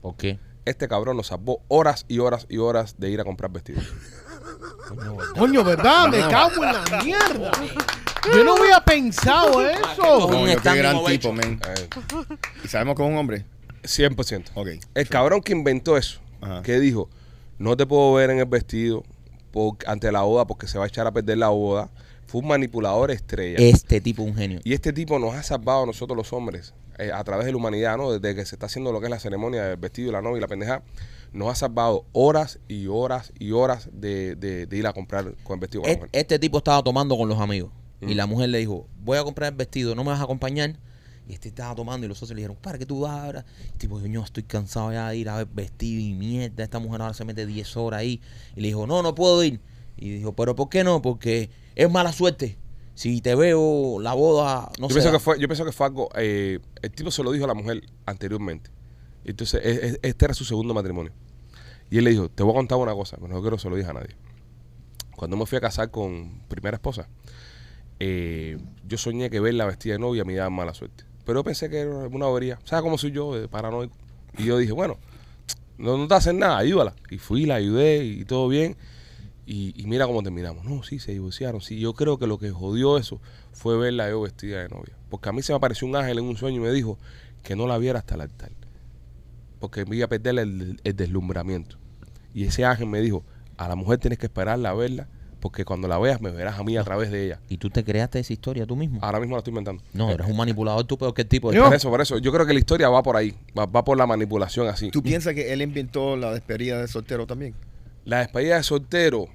¿Por 0.00 0.16
qué? 0.16 0.40
Este 0.64 0.86
cabrón 0.88 1.16
nos 1.16 1.28
salvó 1.28 1.60
horas 1.68 2.04
y 2.08 2.18
horas 2.20 2.46
y 2.48 2.58
horas 2.58 2.94
de 2.98 3.10
ir 3.10 3.20
a 3.20 3.24
comprar 3.24 3.50
vestidos. 3.50 3.84
Coño, 5.36 5.64
¿verdad? 5.64 6.08
Me 6.08 6.18
cago 6.20 6.64
en 6.64 6.72
la 6.72 7.02
mierda. 7.02 7.50
Yo 8.34 8.44
no 8.44 8.56
había 8.56 8.80
pensado 8.80 9.66
eso. 9.66 10.26
Un 10.26 10.32
Coño, 10.32 10.56
qué 10.62 10.74
gran 10.76 11.04
tipo, 11.04 11.32
man. 11.32 11.60
Eh, 11.68 11.88
¿Y 12.64 12.68
sabemos 12.68 12.96
que 12.96 13.02
es 13.02 13.08
un 13.08 13.16
hombre? 13.16 13.44
100%. 13.82 14.50
Ok. 14.54 14.68
El 14.94 15.08
cabrón 15.08 15.40
que 15.40 15.52
inventó 15.52 15.96
eso, 15.96 16.20
Ajá. 16.40 16.62
que 16.62 16.78
dijo, 16.78 17.08
no 17.58 17.76
te 17.76 17.84
puedo 17.86 18.12
ver 18.14 18.30
en 18.30 18.38
el 18.38 18.44
vestido 18.44 19.02
por- 19.50 19.76
ante 19.86 20.12
la 20.12 20.22
boda 20.22 20.46
porque 20.46 20.68
se 20.68 20.78
va 20.78 20.84
a 20.84 20.88
echar 20.88 21.06
a 21.06 21.10
perder 21.12 21.38
la 21.38 21.48
boda, 21.48 21.90
fue 22.28 22.40
un 22.40 22.46
manipulador 22.48 23.10
estrella. 23.10 23.56
Este 23.58 24.00
tipo 24.00 24.22
es 24.22 24.28
un 24.28 24.36
genio. 24.36 24.60
Y 24.62 24.72
este 24.74 24.92
tipo 24.92 25.18
nos 25.18 25.34
ha 25.34 25.42
salvado 25.42 25.82
a 25.82 25.86
nosotros 25.86 26.16
los 26.16 26.32
hombres 26.32 26.72
eh, 26.98 27.10
a 27.12 27.22
través 27.24 27.46
de 27.46 27.52
la 27.52 27.58
humanidad, 27.58 27.96
¿no? 27.96 28.12
Desde 28.12 28.34
que 28.34 28.44
se 28.44 28.54
está 28.56 28.66
haciendo 28.66 28.92
lo 28.92 29.00
que 29.00 29.06
es 29.06 29.10
la 29.10 29.18
ceremonia 29.18 29.64
del 29.64 29.76
vestido 29.76 30.08
y 30.10 30.12
la 30.12 30.22
novia 30.22 30.38
y 30.38 30.40
la 30.40 30.48
pendeja, 30.48 30.82
nos 31.32 31.48
ha 31.50 31.54
salvado 31.54 32.04
horas 32.12 32.58
y 32.68 32.86
horas 32.88 33.32
y 33.38 33.52
horas 33.52 33.88
de, 33.92 34.36
de- 34.36 34.66
de 34.66 34.76
ir 34.76 34.86
a 34.86 34.92
comprar 34.92 35.34
con 35.44 35.54
el 35.54 35.60
vestido 35.60 35.82
la 35.84 35.90
mujer. 35.96 36.10
Este 36.12 36.38
tipo 36.38 36.58
estaba 36.58 36.82
tomando 36.82 37.16
con 37.16 37.28
los 37.28 37.38
amigos. 37.40 37.70
Y 38.00 38.14
la 38.14 38.26
mujer 38.26 38.48
le 38.50 38.58
dijo, 38.58 38.88
voy 39.04 39.16
a 39.18 39.22
comprar 39.22 39.52
el 39.52 39.56
vestido, 39.56 39.94
¿no 39.94 40.02
me 40.02 40.10
vas 40.10 40.20
a 40.20 40.24
acompañar? 40.24 40.76
Y 41.28 41.34
este 41.34 41.48
estaba 41.48 41.72
tomando 41.76 42.04
y 42.04 42.08
los 42.08 42.18
socios 42.18 42.34
le 42.34 42.40
dijeron, 42.40 42.56
¿para 42.60 42.76
qué 42.76 42.84
tú 42.84 43.00
vas 43.02 43.12
ahora? 43.12 43.44
Tipo, 43.78 44.00
yo 44.00 44.22
estoy 44.24 44.42
cansado 44.42 44.92
ya 44.92 45.08
de 45.08 45.16
ir 45.18 45.28
a 45.28 45.36
ver 45.36 45.46
vestido 45.46 46.00
y 46.00 46.12
mierda. 46.12 46.64
Esta 46.64 46.80
mujer 46.80 47.00
ahora 47.00 47.14
se 47.14 47.24
mete 47.24 47.46
10 47.46 47.76
horas 47.76 48.00
ahí. 48.00 48.20
Y 48.56 48.60
le 48.60 48.68
dijo, 48.68 48.88
no, 48.88 49.02
no 49.04 49.14
puedo 49.14 49.42
ir. 49.44 49.60
Y 49.96 50.10
dijo, 50.16 50.32
¿pero 50.32 50.56
por 50.56 50.68
qué 50.68 50.82
no? 50.82 51.00
Porque 51.00 51.48
es 51.76 51.88
mala 51.88 52.12
suerte. 52.12 52.56
Si 52.94 53.20
te 53.20 53.34
veo 53.34 53.98
la 54.00 54.12
boda, 54.14 54.70
no 54.78 54.88
yo, 54.88 54.94
sé. 54.94 55.00
pienso 55.00 55.12
que 55.12 55.18
fue, 55.18 55.38
yo 55.40 55.48
pienso 55.48 55.64
que 55.64 55.72
fue 55.72 55.86
algo, 55.86 56.08
eh, 56.14 56.58
el 56.82 56.90
tipo 56.90 57.10
se 57.10 57.22
lo 57.22 57.32
dijo 57.32 57.44
a 57.44 57.48
la 57.48 57.54
mujer 57.54 57.82
anteriormente. 58.06 58.70
Entonces, 59.24 59.60
e- 59.64 59.86
e- 59.88 59.98
este 60.02 60.24
era 60.24 60.34
su 60.34 60.44
segundo 60.44 60.74
matrimonio. 60.74 61.12
Y 61.90 61.98
él 61.98 62.04
le 62.04 62.10
dijo, 62.10 62.28
te 62.28 62.42
voy 62.42 62.52
a 62.52 62.56
contar 62.56 62.78
una 62.78 62.94
cosa, 62.94 63.16
pero 63.16 63.32
no 63.32 63.40
quiero 63.40 63.56
que 63.56 63.62
se 63.62 63.70
lo 63.70 63.76
dije 63.76 63.90
a 63.90 63.94
nadie. 63.94 64.16
Cuando 65.16 65.36
me 65.36 65.46
fui 65.46 65.58
a 65.58 65.60
casar 65.60 65.90
con 65.90 66.42
primera 66.48 66.76
esposa, 66.76 67.08
eh, 68.00 68.58
yo 68.86 68.98
soñé 68.98 69.30
que 69.30 69.40
verla 69.40 69.66
vestida 69.66 69.94
de 69.94 69.98
novia 70.00 70.24
me 70.24 70.34
daba 70.34 70.50
mala 70.50 70.74
suerte. 70.74 71.04
Pero 71.24 71.40
yo 71.40 71.44
pensé 71.44 71.70
que 71.70 71.80
era 71.80 71.90
una 72.08 72.26
bobería. 72.26 72.58
¿Sabes 72.64 72.82
cómo 72.82 72.98
soy 72.98 73.12
yo, 73.12 73.34
de 73.34 73.48
paranoico? 73.48 73.94
Y 74.36 74.44
yo 74.44 74.58
dije, 74.58 74.72
bueno, 74.72 74.98
no, 75.78 75.96
no 75.96 76.08
te 76.08 76.14
hacen 76.14 76.38
nada, 76.38 76.58
ayúdala. 76.58 76.94
Y 77.10 77.18
fui, 77.18 77.46
la 77.46 77.56
ayudé 77.56 78.04
y 78.04 78.24
todo 78.24 78.48
bien. 78.48 78.76
Y, 79.44 79.74
y 79.80 79.86
mira 79.86 80.06
cómo 80.06 80.22
terminamos. 80.22 80.64
No, 80.64 80.82
sí, 80.84 80.98
se 81.00 81.12
divorciaron. 81.12 81.60
Sí, 81.60 81.78
yo 81.80 81.94
creo 81.94 82.18
que 82.18 82.26
lo 82.26 82.38
que 82.38 82.50
jodió 82.50 82.96
eso 82.96 83.20
fue 83.52 83.76
verla 83.76 84.08
yo 84.08 84.20
vestida 84.22 84.62
de 84.62 84.68
novia. 84.68 84.94
Porque 85.10 85.28
a 85.28 85.32
mí 85.32 85.42
se 85.42 85.52
me 85.52 85.56
apareció 85.56 85.86
un 85.88 85.96
ángel 85.96 86.18
en 86.18 86.24
un 86.24 86.36
sueño 86.36 86.58
y 86.58 86.60
me 86.60 86.70
dijo 86.70 86.98
que 87.42 87.56
no 87.56 87.66
la 87.66 87.76
viera 87.78 87.98
hasta 87.98 88.14
el 88.14 88.20
altar. 88.22 88.52
Porque 89.58 89.84
me 89.84 89.96
iba 89.96 90.06
a 90.06 90.08
perder 90.08 90.38
el, 90.38 90.80
el 90.82 90.96
deslumbramiento. 90.96 91.76
Y 92.34 92.44
ese 92.44 92.64
ángel 92.64 92.86
me 92.86 93.00
dijo, 93.00 93.24
a 93.56 93.68
la 93.68 93.74
mujer 93.76 93.98
tienes 93.98 94.18
que 94.18 94.26
esperarla 94.26 94.70
a 94.70 94.74
verla, 94.74 95.08
porque 95.40 95.64
cuando 95.64 95.86
la 95.88 95.98
veas 95.98 96.20
me 96.20 96.30
verás 96.30 96.58
a 96.58 96.64
mí 96.64 96.76
a 96.76 96.84
través 96.84 97.10
de 97.10 97.26
ella. 97.26 97.40
¿Y 97.48 97.58
tú 97.58 97.68
te 97.68 97.84
creaste 97.84 98.18
esa 98.20 98.32
historia 98.32 98.64
tú 98.64 98.76
mismo? 98.76 99.00
Ahora 99.02 99.18
mismo 99.20 99.34
la 99.34 99.38
estoy 99.38 99.50
inventando. 99.50 99.82
no, 99.92 100.10
eres 100.10 100.26
un 100.28 100.36
manipulador 100.36 100.84
tú 100.84 100.96
que 101.12 101.22
el 101.22 101.28
tipo. 101.28 101.52
Yo- 101.52 101.64
Por 101.64 101.74
eso, 101.74 101.90
por 101.90 102.00
eso. 102.00 102.18
Yo 102.18 102.32
creo 102.32 102.46
que 102.46 102.52
la 102.52 102.58
historia 102.60 102.88
va 102.88 103.02
por 103.02 103.16
ahí. 103.16 103.34
Va, 103.58 103.66
va 103.66 103.84
por 103.84 103.98
la 103.98 104.06
manipulación 104.06 104.68
así. 104.68 104.90
¿Tú 104.90 105.02
piensas 105.02 105.34
que 105.34 105.52
él 105.52 105.62
inventó 105.62 106.16
la 106.16 106.32
despedida 106.32 106.80
de 106.80 106.86
soltero 106.88 107.26
también? 107.26 107.54
La 108.04 108.18
despedida 108.18 108.56
de 108.56 108.62
soltero. 108.62 109.28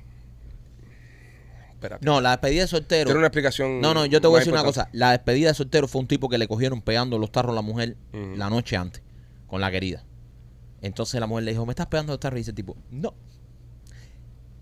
Espérate. 1.73 2.05
No, 2.05 2.21
la 2.21 2.31
despedida 2.31 2.61
de 2.63 2.67
soltero. 2.67 3.05
Tiene 3.05 3.19
una 3.19 3.27
explicación. 3.27 3.81
No, 3.81 3.93
no, 3.93 4.05
yo 4.05 4.19
te 4.19 4.27
voy 4.27 4.37
a 4.37 4.39
decir 4.39 4.51
una 4.51 4.63
cosa. 4.63 4.89
La 4.93 5.11
despedida 5.11 5.49
de 5.49 5.53
soltero 5.53 5.87
fue 5.87 6.01
un 6.01 6.07
tipo 6.07 6.27
que 6.27 6.37
le 6.37 6.47
cogieron 6.47 6.81
pegando 6.81 7.19
los 7.19 7.31
tarros 7.31 7.51
a 7.51 7.55
la 7.55 7.61
mujer 7.61 7.97
la 8.11 8.49
noche 8.49 8.75
antes, 8.75 9.03
con 9.45 9.61
la 9.61 9.71
querida. 9.71 10.03
Entonces 10.81 11.19
la 11.19 11.27
mujer 11.27 11.43
le 11.43 11.51
dijo, 11.51 11.65
¿me 11.65 11.71
estás 11.71 11.87
pegando 11.87 12.13
los 12.13 12.19
tarros? 12.19 12.37
Y 12.37 12.41
dice 12.41 12.51
el 12.51 12.55
tipo, 12.55 12.75
no. 12.91 13.13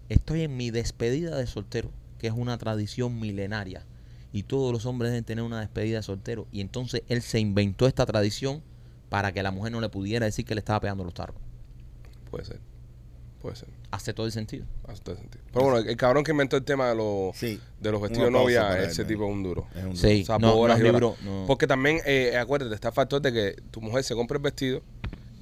Estoy 0.09 0.41
en 0.41 0.55
mi 0.55 0.71
despedida 0.71 1.35
de 1.37 1.47
soltero, 1.47 1.91
que 2.19 2.27
es 2.27 2.33
una 2.33 2.57
tradición 2.57 3.19
milenaria. 3.19 3.85
Y 4.31 4.43
todos 4.43 4.71
los 4.71 4.85
hombres 4.85 5.11
deben 5.11 5.23
tener 5.23 5.43
una 5.43 5.61
despedida 5.61 5.97
de 5.97 6.03
soltero. 6.03 6.47
Y 6.51 6.61
entonces 6.61 7.03
él 7.07 7.21
se 7.21 7.39
inventó 7.39 7.87
esta 7.87 8.05
tradición 8.05 8.61
para 9.09 9.31
que 9.31 9.41
la 9.41 9.51
mujer 9.51 9.71
no 9.71 9.79
le 9.79 9.89
pudiera 9.89 10.25
decir 10.25 10.45
que 10.45 10.55
le 10.55 10.59
estaba 10.59 10.81
pegando 10.81 11.03
los 11.05 11.13
tarros. 11.13 11.37
Puede 12.29 12.43
ser. 12.43 12.59
Puede 13.41 13.55
ser. 13.55 13.69
Hace 13.91 14.13
todo 14.13 14.25
el 14.25 14.31
sentido. 14.31 14.65
Hace 14.87 15.01
todo 15.01 15.15
sentido. 15.15 15.43
Pero 15.53 15.65
bueno, 15.69 15.77
el 15.89 15.97
cabrón 15.97 16.23
que 16.23 16.31
inventó 16.31 16.57
el 16.57 16.63
tema 16.63 16.89
de 16.89 16.95
los, 16.95 17.35
Sí. 17.37 17.59
de 17.79 17.91
los 17.91 18.01
vestidos 18.01 18.31
novia, 18.31 18.77
él, 18.77 18.85
ese 18.89 19.05
tipo 19.05 19.25
es 19.25 19.31
un 19.31 19.43
duro. 19.43 19.67
Es 19.75 19.83
un 19.83 19.95
Sí, 19.95 20.23
O 20.23 20.25
sea, 20.25 20.35
no, 20.37 20.47
por 20.49 20.55
no 20.55 20.59
horas 20.61 20.77
es 20.79 20.83
y 20.83 20.87
horas. 20.89 21.01
libro, 21.01 21.15
no. 21.23 21.45
Porque 21.47 21.67
también, 21.67 21.99
eh, 22.05 22.37
acuérdate, 22.37 22.73
está 22.75 22.89
el 22.89 22.93
factor 22.93 23.21
de 23.21 23.31
que 23.31 23.55
tu 23.71 23.81
mujer 23.81 24.03
se 24.03 24.15
compre 24.15 24.37
el 24.37 24.43
vestido 24.43 24.81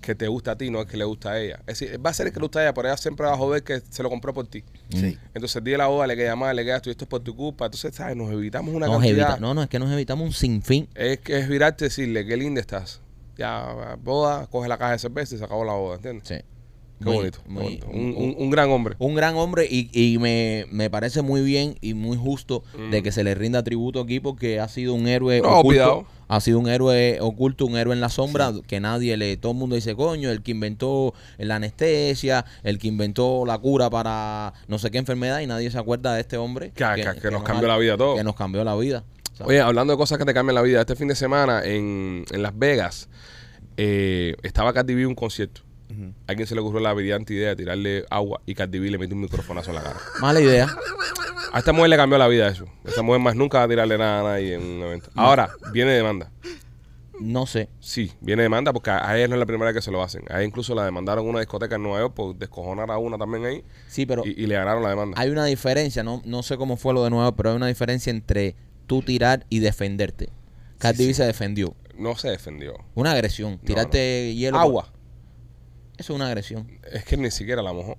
que 0.01 0.15
te 0.15 0.27
gusta 0.27 0.51
a 0.51 0.57
ti, 0.57 0.69
no 0.69 0.81
el 0.81 0.87
que 0.87 0.97
le 0.97 1.05
gusta 1.05 1.31
a 1.31 1.39
ella. 1.39 1.59
Es 1.65 1.79
decir, 1.79 2.05
va 2.05 2.09
a 2.09 2.13
ser 2.13 2.27
el 2.27 2.33
que 2.33 2.39
le 2.39 2.43
gusta 2.43 2.59
a 2.59 2.63
ella, 2.63 2.73
pero 2.73 2.89
ella 2.89 2.97
siempre 2.97 3.25
va 3.25 3.33
a 3.33 3.37
joder 3.37 3.63
que 3.63 3.81
se 3.89 4.03
lo 4.03 4.09
compró 4.09 4.33
por 4.33 4.45
ti. 4.45 4.61
Sí. 4.89 5.17
Entonces 5.33 5.55
el 5.55 5.63
día 5.63 5.75
de 5.75 5.77
la 5.77 5.87
boda 5.87 6.05
le 6.07 6.17
queda 6.17 6.35
mal, 6.35 6.53
le 6.55 6.65
queda 6.65 6.75
esto 6.75 6.89
y 6.89 6.91
esto 6.91 7.05
es 7.05 7.09
por 7.09 7.21
tu 7.21 7.33
culpa. 7.33 7.65
Entonces, 7.65 7.95
¿sabes? 7.95 8.17
Nos 8.17 8.29
evitamos 8.29 8.75
una 8.75 8.85
Nos 8.87 8.97
cantidad. 8.97 9.29
evita- 9.29 9.39
no, 9.39 9.53
no, 9.53 9.63
es 9.63 9.69
que 9.69 9.79
nos 9.79 9.89
evitamos 9.91 10.27
un 10.27 10.33
sinfín. 10.33 10.89
Es 10.93 11.19
que 11.19 11.39
es 11.39 11.47
virarte 11.47 11.85
decirle 11.85 12.25
qué 12.25 12.35
linda 12.35 12.59
estás. 12.59 12.99
Ya, 13.37 13.95
boda, 14.03 14.45
coge 14.47 14.67
la 14.67 14.77
caja 14.77 14.91
de 14.91 14.99
cerveza 14.99 15.35
y 15.35 15.37
se 15.37 15.43
acabó 15.45 15.63
la 15.63 15.73
boda, 15.73 15.95
¿entiendes? 15.95 16.27
Sí. 16.27 16.35
Qué 17.03 17.09
Muy- 17.09 17.17
bonito. 17.17 17.39
qué 17.43 17.49
muy- 17.49 17.63
bonito. 17.63 17.87
Un, 17.91 18.15
un- 18.17 18.35
un 18.37 18.49
gran 18.49 18.69
hombre. 18.69 18.95
un 18.99 19.15
gran 19.15 19.35
hombre 19.35 19.67
y, 19.69 19.89
y 19.93 20.17
me, 20.19 20.65
me 20.71 20.89
parece 20.89 21.21
muy 21.21 21.41
bien 21.41 21.75
y 21.81 21.93
muy 21.93 22.17
justo 22.17 22.63
de 22.91 23.03
que 23.03 23.11
se 23.11 23.23
le 23.23 23.35
rinda 23.35 23.63
tributo 23.63 24.01
aquí 24.01 24.19
porque 24.19 24.59
ha 24.59 24.67
sido 24.67 24.93
un 24.93 25.07
héroe 25.07 25.41
No, 25.41 25.49
oculto. 25.59 25.67
olvidado. 25.67 26.05
Ha 26.29 26.39
sido 26.39 26.57
un 26.57 26.67
héroe 26.67 27.19
oculto, 27.21 27.65
un 27.65 27.77
héroe 27.77 27.93
en 27.93 28.01
la 28.01 28.09
sombra 28.09 28.51
que 28.65 28.79
nadie 28.79 29.17
le, 29.17 29.37
todo 29.37 29.51
el 29.51 29.57
mundo 29.57 29.75
dice, 29.75 29.93
coño, 29.95 30.31
el 30.31 30.41
que 30.41 30.51
inventó 30.51 31.13
la 31.37 31.57
anestesia, 31.57 32.45
el 32.63 32.79
que 32.79 32.87
inventó 32.87 33.45
la 33.45 33.57
cura 33.59 33.89
para 33.91 34.53
no 34.67 34.79
sé 34.79 34.89
qué 34.89 34.97
enfermedad 34.97 35.41
y 35.41 35.47
nadie 35.47 35.69
se 35.69 35.77
acuerda 35.77 36.15
de 36.15 36.21
este 36.21 36.37
hombre 36.37 36.71
Que- 36.71 36.85
que- 36.95 37.21
que 37.21 37.29
nos 37.31 37.43
cambió 37.43 37.67
la 37.67 37.77
vida 37.77 37.93
a 37.93 37.97
todos. 37.97 38.17
Que 38.17 38.23
nos 38.23 38.35
cambió 38.35 38.63
la 38.63 38.75
vida. 38.75 39.03
Oye, 39.45 39.59
hablando 39.61 39.93
de 39.93 39.97
cosas 39.97 40.17
que 40.17 40.25
te 40.25 40.33
cambian 40.33 40.55
la 40.55 40.61
vida, 40.61 40.79
este 40.79 40.95
fin 40.95 41.07
de 41.07 41.15
semana 41.15 41.63
en, 41.65 42.23
en 42.31 42.41
Las 42.41 42.57
Vegas 42.57 43.09
eh, 43.77 44.35
estaba 44.43 44.73
Cardi 44.73 44.93
B 44.95 45.05
un 45.05 45.15
concierto. 45.15 45.61
A 46.27 46.31
alguien 46.31 46.47
se 46.47 46.55
le 46.55 46.61
ocurrió 46.61 46.79
la 46.81 46.93
brillante 46.93 47.33
idea 47.33 47.49
de 47.49 47.55
tirarle 47.55 48.05
agua 48.09 48.41
y 48.45 48.55
Cardi 48.55 48.79
B 48.79 48.89
le 48.91 48.97
metió 48.97 49.15
un 49.15 49.21
microfonazo 49.21 49.69
en 49.71 49.75
la 49.75 49.83
cara. 49.83 49.97
mala 50.19 50.41
idea. 50.41 50.67
A 51.51 51.59
esta 51.59 51.71
mujer 51.71 51.89
le 51.89 51.97
cambió 51.97 52.17
la 52.17 52.27
vida 52.27 52.47
eso. 52.47 52.65
Esta 52.83 53.01
mujer 53.03 53.21
más 53.21 53.35
nunca 53.35 53.59
va 53.59 53.63
a 53.65 53.67
tirarle 53.67 53.97
nada 53.97 54.21
a 54.21 54.23
nadie 54.23 54.55
en 54.55 54.61
un 54.63 54.81
evento. 54.83 55.09
Ahora, 55.15 55.49
viene 55.71 55.91
demanda. 55.91 56.31
No 57.19 57.45
sé. 57.45 57.69
Sí, 57.79 58.11
viene 58.21 58.41
demanda 58.41 58.73
porque 58.73 58.89
a 58.89 59.15
ella 59.15 59.27
no 59.27 59.35
es 59.35 59.39
la 59.39 59.45
primera 59.45 59.67
vez 59.71 59.75
que 59.75 59.81
se 59.83 59.91
lo 59.91 60.01
hacen. 60.01 60.23
A 60.29 60.37
ella 60.37 60.45
incluso 60.45 60.73
la 60.73 60.83
demandaron 60.83 61.27
una 61.27 61.39
discoteca 61.39 61.75
en 61.75 61.83
Nueva 61.83 61.99
York 61.99 62.13
por 62.15 62.35
descojonar 62.35 62.89
a 62.89 62.97
una 62.97 63.17
también 63.19 63.45
ahí 63.45 63.63
Sí, 63.87 64.05
pero 64.07 64.23
y, 64.25 64.31
y 64.31 64.47
le 64.47 64.55
ganaron 64.55 64.81
la 64.81 64.89
demanda. 64.89 65.21
hay 65.21 65.29
una 65.29 65.45
diferencia, 65.45 66.03
no, 66.03 66.21
no 66.25 66.41
sé 66.41 66.57
cómo 66.57 66.75
fue 66.75 66.93
lo 66.93 67.03
de 67.03 67.11
nuevo, 67.11 67.31
pero 67.35 67.51
hay 67.51 67.55
una 67.55 67.67
diferencia 67.67 68.09
entre 68.09 68.55
tú 68.87 69.03
tirar 69.03 69.45
y 69.49 69.59
defenderte. 69.59 70.29
Cardi 70.79 71.05
B 71.05 71.13
se 71.13 71.23
defendió. 71.23 71.75
No 71.95 72.15
se 72.15 72.29
defendió. 72.29 72.73
Una 72.95 73.11
agresión. 73.11 73.59
Tirarte 73.59 74.33
hielo. 74.33 74.57
Agua. 74.57 74.91
Eso 75.97 76.13
es 76.13 76.15
una 76.17 76.27
agresión. 76.27 76.69
Es 76.91 77.05
que 77.05 77.17
ni 77.17 77.29
siquiera 77.31 77.61
la 77.61 77.71
mojó. 77.73 77.97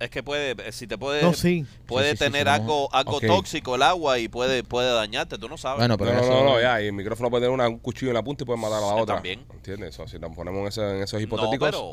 Es 0.00 0.10
que 0.10 0.22
puede, 0.22 0.72
si 0.72 0.86
te 0.86 0.98
puede, 0.98 1.22
No, 1.22 1.32
sí. 1.34 1.64
puede 1.86 2.10
Sí, 2.10 2.16
sí, 2.16 2.16
sí, 2.18 2.24
tener 2.24 2.40
sí, 2.42 2.44
no. 2.46 2.52
algo, 2.52 2.94
algo 2.94 3.20
tóxico 3.20 3.76
el 3.76 3.82
agua 3.82 4.18
y 4.18 4.28
puede, 4.28 4.64
puede 4.64 4.92
dañarte, 4.92 5.38
tú 5.38 5.48
no 5.48 5.56
sabes. 5.56 5.78
Bueno, 5.78 5.96
pero 5.96 6.12
no, 6.14 6.20
no, 6.20 6.28
no, 6.28 6.44
no, 6.44 6.60
ya. 6.60 6.82
Y 6.82 6.86
el 6.86 6.92
micrófono 6.92 7.30
puede 7.30 7.42
tener 7.42 7.54
una- 7.54 7.68
un 7.68 7.78
cuchillo 7.78 8.10
en 8.10 8.14
la 8.14 8.22
punta 8.24 8.42
y 8.42 8.46
puede 8.46 8.58
matar 8.60 8.78
a 8.78 8.86
la 8.86 8.94
Sí, 8.96 9.00
otra. 9.00 9.14
también. 9.14 9.44
¿Entiendes? 9.54 9.90
Eso, 9.90 10.06
si 10.08 10.18
nos 10.18 10.34
ponemos 10.34 10.60
en, 10.62 10.66
ese- 10.66 10.96
en 10.96 11.02
esos 11.04 11.20
No, 11.20 11.24
hipotéticos. 11.24 11.70
pero 11.70 11.92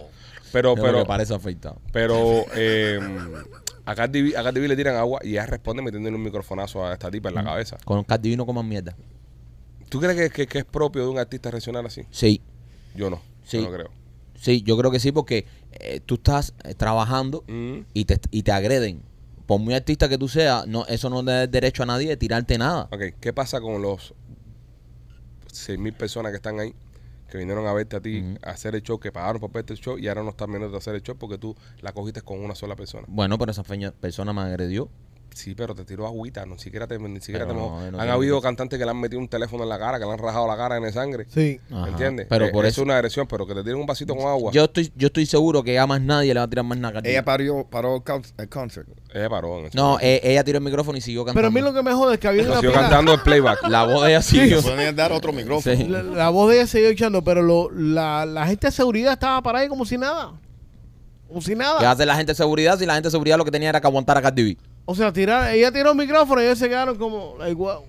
pero, 0.52 0.76
pero, 0.76 1.00
que 1.00 1.06
parece 1.06 1.34
afeitado. 1.34 1.80
pero, 1.94 2.44
eh, 2.56 3.00
a 3.86 3.96
Cardi 3.96 4.22
B- 4.24 4.38
a 4.38 4.44
Cardi 4.44 4.60
B 4.60 4.68
le 4.68 4.76
tiran 4.76 4.96
agua 4.96 5.20
y 5.24 5.30
ella 5.32 5.46
responde 5.46 5.82
metiéndole 5.82 6.16
un 6.16 6.24
microfonazo 6.24 6.86
a 6.86 6.94
esta 6.94 7.10
tipa 7.12 7.30
en 7.30 7.36
la 7.36 7.44
cabeza. 7.44 7.78
Con 7.86 8.04
Cardi 8.04 8.32
B 8.32 8.36
no 8.38 8.46
coman 8.46 8.68
mierda. 8.68 8.96
¿Tú 9.90 10.00
crees 10.02 10.16
que, 10.18 10.30
que- 10.32 10.48
que 10.48 10.58
es 10.60 10.66
propio 10.66 11.04
de 11.04 11.08
un 11.10 11.20
artista 11.20 11.52
reaccionar 11.52 11.86
así? 11.86 12.02
Sí, 12.12 12.42
Yo 12.96 13.10
no. 13.10 13.22
Sí. 13.46 13.58
Yo 13.58 13.70
no 13.70 13.72
creo. 13.76 13.90
Sí, 14.42 14.62
yo 14.64 14.78
creo 14.78 14.92
que 14.92 15.00
sí, 15.00 15.12
porque 15.12 15.46
eh, 15.72 16.00
tú 16.06 16.16
estás 16.16 16.54
eh, 16.64 16.74
trabajando 16.76 17.44
Mm. 17.48 17.80
y 17.94 18.06
te, 18.06 18.20
y 18.32 18.44
te 18.44 18.52
agreden. 18.52 19.02
Por 19.46 19.60
muy 19.60 19.74
artista 19.74 20.08
que 20.10 20.18
tú 20.18 20.28
seas, 20.28 20.66
no, 20.68 20.86
eso 20.88 21.10
no 21.10 21.22
le 21.24 21.32
da 21.32 21.48
derecho 21.48 21.84
a 21.84 21.86
nadie 21.86 22.08
de 22.10 22.18
tirarte 22.18 22.58
nada. 22.58 22.88
Ok, 22.92 23.02
¿qué 23.20 23.34
pasa 23.34 23.60
con 23.60 23.82
los 23.82 24.14
6.000 25.52 25.94
personas 25.94 26.32
que 26.32 26.38
están 26.38 26.60
ahí? 26.60 26.74
Que 27.30 27.38
vinieron 27.38 27.66
a 27.66 27.74
verte 27.74 27.96
a 27.96 28.02
ti, 28.02 28.24
a 28.44 28.50
hacer 28.52 28.76
el 28.76 28.82
show, 28.84 29.00
que 29.00 29.12
pagaron 29.12 29.40
por 29.40 29.52
verte 29.52 29.74
el 29.74 29.80
show 29.80 29.98
y 29.98 30.08
ahora 30.08 30.24
no 30.24 30.30
están 30.32 30.50
viendo 30.52 30.74
a 30.74 30.78
hacer 30.78 30.96
el 30.96 31.02
show 31.02 31.16
porque 31.18 31.38
tú 31.38 31.56
la 31.82 31.94
cogiste 31.94 32.22
con 32.22 32.40
una 32.44 32.56
sola 32.56 32.76
persona. 32.76 33.06
Bueno, 33.08 33.38
pero 33.38 33.52
esa 33.52 33.64
persona 33.64 34.34
me 34.34 34.42
agredió. 34.42 34.90
Sí, 35.34 35.56
pero 35.56 35.74
te 35.74 35.86
tiró 35.86 36.06
agüita, 36.06 36.46
no 36.46 36.58
siquiera 36.58 36.88
te, 36.88 37.00
ni 37.00 37.20
siquiera 37.22 37.46
Pero 37.46 37.56
te 37.58 37.62
no, 37.62 37.70
mojó. 37.70 37.92
no 37.92 38.00
Han 38.02 38.10
habido 38.10 38.42
cantantes 38.42 38.78
que 38.78 38.84
le 38.84 38.92
han 38.92 39.00
metido 39.00 39.20
un 39.20 39.30
teléfono 39.30 39.64
en 39.64 39.70
la 39.70 39.80
cara, 39.80 39.98
que 39.98 40.06
le 40.06 40.12
han 40.12 40.18
rajado 40.20 40.46
la 40.46 40.58
cara 40.58 40.76
en 40.78 40.84
el 40.84 40.92
sangre. 40.92 41.26
Sí. 41.30 41.60
Ajá. 41.72 41.88
¿Entiendes? 41.88 42.28
Pero 42.30 42.46
Eh, 42.48 42.50
por 42.52 42.66
es 42.66 42.74
eso. 42.74 42.84
una 42.84 42.96
agresión, 42.96 43.28
pero 43.28 43.48
que 43.48 43.54
te 43.56 43.64
tiren 43.64 43.80
un 43.80 43.86
vasito 43.86 44.14
con 44.16 44.28
agua. 44.28 44.52
Yo 44.52 44.66
estoy, 44.66 44.92
yo 44.96 45.08
estoy 45.08 45.26
seguro 45.26 45.64
que 45.64 45.80
a 45.80 45.88
más 45.88 46.02
nadie 46.02 46.34
le 46.34 46.40
va 46.40 46.46
a 46.46 46.50
tirar 46.50 46.66
más 46.66 46.78
nada 46.78 47.00
a. 47.00 47.08
Ella 47.08 47.24
paró, 47.24 47.66
paró 47.70 47.96
el 47.96 48.04
con- 48.04 48.24
el 48.38 48.50
concert. 48.50 48.88
Ella 49.14 49.30
paró 49.30 49.60
en 49.60 49.66
eso. 49.68 49.78
No, 49.78 49.98
eh, 50.02 50.20
ella 50.24 50.44
tiró 50.44 50.58
el 50.58 50.64
micrófono 50.66 50.98
y 50.98 51.02
siguió 51.02 51.22
cantando. 51.24 51.38
Pero 51.40 51.48
a 51.48 51.52
mí 51.52 51.62
lo 51.62 51.74
que 51.74 51.82
me 51.82 51.94
jode 51.94 52.16
es 52.16 52.20
que 52.20 52.28
había 52.28 52.42
Pero 52.42 52.52
una 52.54 52.60
siguió 52.62 52.72
pila- 52.74 52.82
cantando 52.82 53.14
el 53.14 53.22
playback. 53.22 53.68
La 53.70 53.84
voz 53.86 54.04
de 54.04 54.10
ella 54.10 54.22
siguió. 54.22 54.62
Pueden 54.62 54.96
dar 54.96 55.12
otro 55.14 55.32
micrófono. 55.32 55.76
Sí. 55.76 55.86
La, 55.88 56.04
la 56.04 56.30
voz 56.30 56.50
de 56.50 56.58
ella 56.58 56.68
seguía 56.68 56.90
echando, 56.90 57.24
pero 57.24 57.42
lo- 57.42 57.72
la, 57.72 58.26
la 58.26 58.46
gente 58.48 58.68
de 58.68 58.72
seguridad 58.72 59.14
estaba 59.14 59.42
para 59.42 59.60
ahí 59.60 59.70
como 59.70 59.86
si 59.86 59.98
nada. 59.98 60.34
Como 61.28 61.40
si 61.42 61.52
¿Qué 61.52 61.56
nada. 61.56 61.90
hace 61.92 62.06
la 62.06 62.16
gente 62.18 62.34
de 62.34 62.36
seguridad 62.36 62.78
si 62.78 62.86
la 62.86 62.94
gente 62.96 63.08
de 63.08 63.12
seguridad 63.12 63.38
lo 63.38 63.46
que 63.46 63.52
tenía 63.52 63.70
era 63.70 63.80
que 63.80 63.88
aguantar 63.88 64.18
a 64.18 64.22
Cardi 64.22 64.44
B? 64.44 64.58
O 64.86 64.96
sea, 64.96 65.14
tirar, 65.14 65.54
ella 65.54 65.72
tiró 65.72 65.92
el 65.92 65.98
micrófono 65.98 66.42
y 66.42 66.46
ellos 66.46 66.60
se 66.60 66.68
quedaron 66.68 66.98
como, 66.98 67.36
like, 67.40 67.56
wow. 67.56 67.86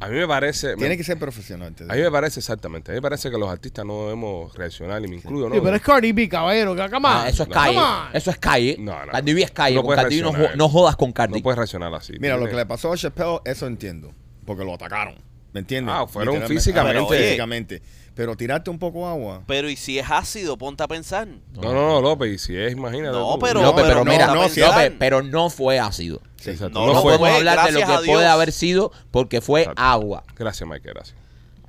A 0.00 0.08
mí 0.08 0.16
me 0.16 0.26
parece... 0.26 0.74
Tiene 0.74 0.96
que 0.96 1.04
ser 1.04 1.16
profesional. 1.16 1.72
A 1.88 1.94
mí 1.94 2.00
me 2.00 2.10
parece 2.10 2.40
exactamente. 2.40 2.90
A 2.90 2.94
mí 2.94 2.96
me 2.98 3.02
parece 3.02 3.30
que 3.30 3.38
los 3.38 3.48
artistas 3.48 3.86
no 3.86 4.02
debemos 4.02 4.52
reaccionar, 4.56 5.00
y 5.04 5.06
me 5.06 5.16
incluyo, 5.16 5.48
¿no? 5.48 5.54
Sí, 5.54 5.60
pero 5.62 5.76
es 5.76 5.82
Cardi 5.82 6.10
B, 6.10 6.28
caballero. 6.28 6.74
que-. 6.74 6.82
Ah, 7.04 7.26
eso 7.28 7.44
es 7.44 7.48
no. 7.48 7.54
calle. 7.54 7.78
Eso 8.12 8.30
es 8.32 8.38
calle. 8.38 8.76
No, 8.80 9.06
no, 9.06 9.12
Cardi 9.12 9.32
B 9.32 9.42
es 9.42 9.50
calle. 9.52 9.76
no 9.76 9.84
con 9.84 9.94
Cardi 9.94 10.20
B 10.20 10.32
no, 10.56 10.68
jodas 10.68 10.96
con 10.96 11.12
Cardi. 11.12 11.34
No 11.36 11.42
puedes 11.42 11.56
reaccionar 11.56 11.94
así. 11.94 12.14
Mira, 12.18 12.36
lo 12.36 12.48
que 12.48 12.56
le 12.56 12.66
pasó 12.66 12.92
a 12.92 12.96
Chappelle, 12.96 13.40
eso 13.44 13.68
entiendo. 13.68 14.12
Porque 14.44 14.64
lo 14.64 14.74
atacaron. 14.74 15.14
¿Me 15.52 15.60
entiendes? 15.60 15.94
Ah, 15.96 16.06
fueron 16.06 16.42
físicamente. 16.48 16.98
Ah, 16.98 17.04
Oye. 17.04 17.22
físicamente. 17.24 17.82
Pero 18.14 18.36
tirarte 18.36 18.68
un 18.70 18.78
poco 18.78 19.06
agua. 19.08 19.42
Pero 19.46 19.70
y 19.70 19.76
si 19.76 19.98
es 19.98 20.10
ácido, 20.10 20.58
ponte 20.58 20.82
a 20.82 20.88
pensar. 20.88 21.26
No, 21.26 21.72
no, 21.72 21.72
no, 21.72 22.00
López. 22.02 22.32
Y 22.34 22.38
si 22.38 22.56
es, 22.56 22.72
imagínate. 22.72 23.16
No, 23.16 23.38
pero- 23.38 23.62
López, 23.62 23.84
pero, 23.86 24.04
no, 24.04 24.10
mira, 24.10 24.26
no, 24.26 24.34
López, 24.36 24.52
si 24.52 24.60
es- 24.60 24.92
pero 24.98 25.22
no 25.22 25.48
fue 25.50 25.78
ácido. 25.78 26.20
Sí. 26.36 26.52
No, 26.60 26.68
No, 26.68 26.86
No, 26.94 27.02
fue. 27.02 27.16
podemos 27.18 27.38
hablar 27.38 27.66
de 27.66 27.72
lo 27.80 27.86
que 27.86 28.06
puede 28.10 28.26
haber 28.26 28.52
sido 28.52 28.92
porque 29.10 29.40
fue 29.40 29.62
Exacto. 29.62 29.82
agua. 29.82 30.24
Gracias, 30.36 30.68
Mike, 30.68 30.88
gracias. 30.92 31.16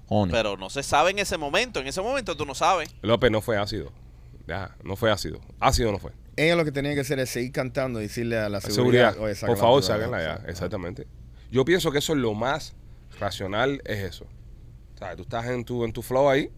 Honey. 0.10 0.34
Pero 0.34 0.58
no 0.58 0.70
se 0.70 0.84
sabe 0.84 1.12
en 1.12 1.20
ese 1.20 1.38
momento. 1.38 1.80
En 1.80 1.88
ese 1.88 2.02
momento 2.02 2.36
tú 2.36 2.46
no 2.46 2.56
sabes. 2.56 2.90
López 3.02 3.32
no 3.32 3.42
fue 3.42 3.58
ácido. 3.58 3.92
Ya, 4.48 4.76
no 4.84 4.96
fue 4.98 5.12
ácido. 5.12 5.40
Ácido 5.62 5.92
no 5.94 5.98
fue. 6.00 6.12
Ella 6.36 6.56
lo 6.56 6.66
que 6.66 6.72
tenía 6.74 6.94
que 6.94 7.02
hacer 7.02 7.20
es 7.20 7.30
seguir 7.30 7.52
cantando 7.54 8.00
y 8.00 8.04
decirle 8.04 8.38
a 8.38 8.44
la 8.44 8.50
La 8.50 8.62
seguridad. 8.62 9.14
seguridad. 9.14 9.32
"Oye, 9.46 9.48
Por 9.48 9.58
favor, 9.58 9.80
basura". 9.82 9.96
sáquenla 9.98 10.22
ya. 10.22 10.50
Exactamente. 10.50 11.08
Yo 11.52 11.64
pienso 11.64 11.92
que 11.92 12.00
eso 12.00 12.14
es 12.14 12.20
lo 12.20 12.34
más 12.34 12.76
racional, 13.20 13.82
es 13.86 14.04
eso. 14.04 14.26
O 15.12 15.16
tú 15.16 15.24
estás 15.24 15.46
en 15.48 15.66
tu, 15.66 15.84
en 15.84 15.92
tu 15.92 16.02
flow 16.02 16.30
ahí, 16.30 16.50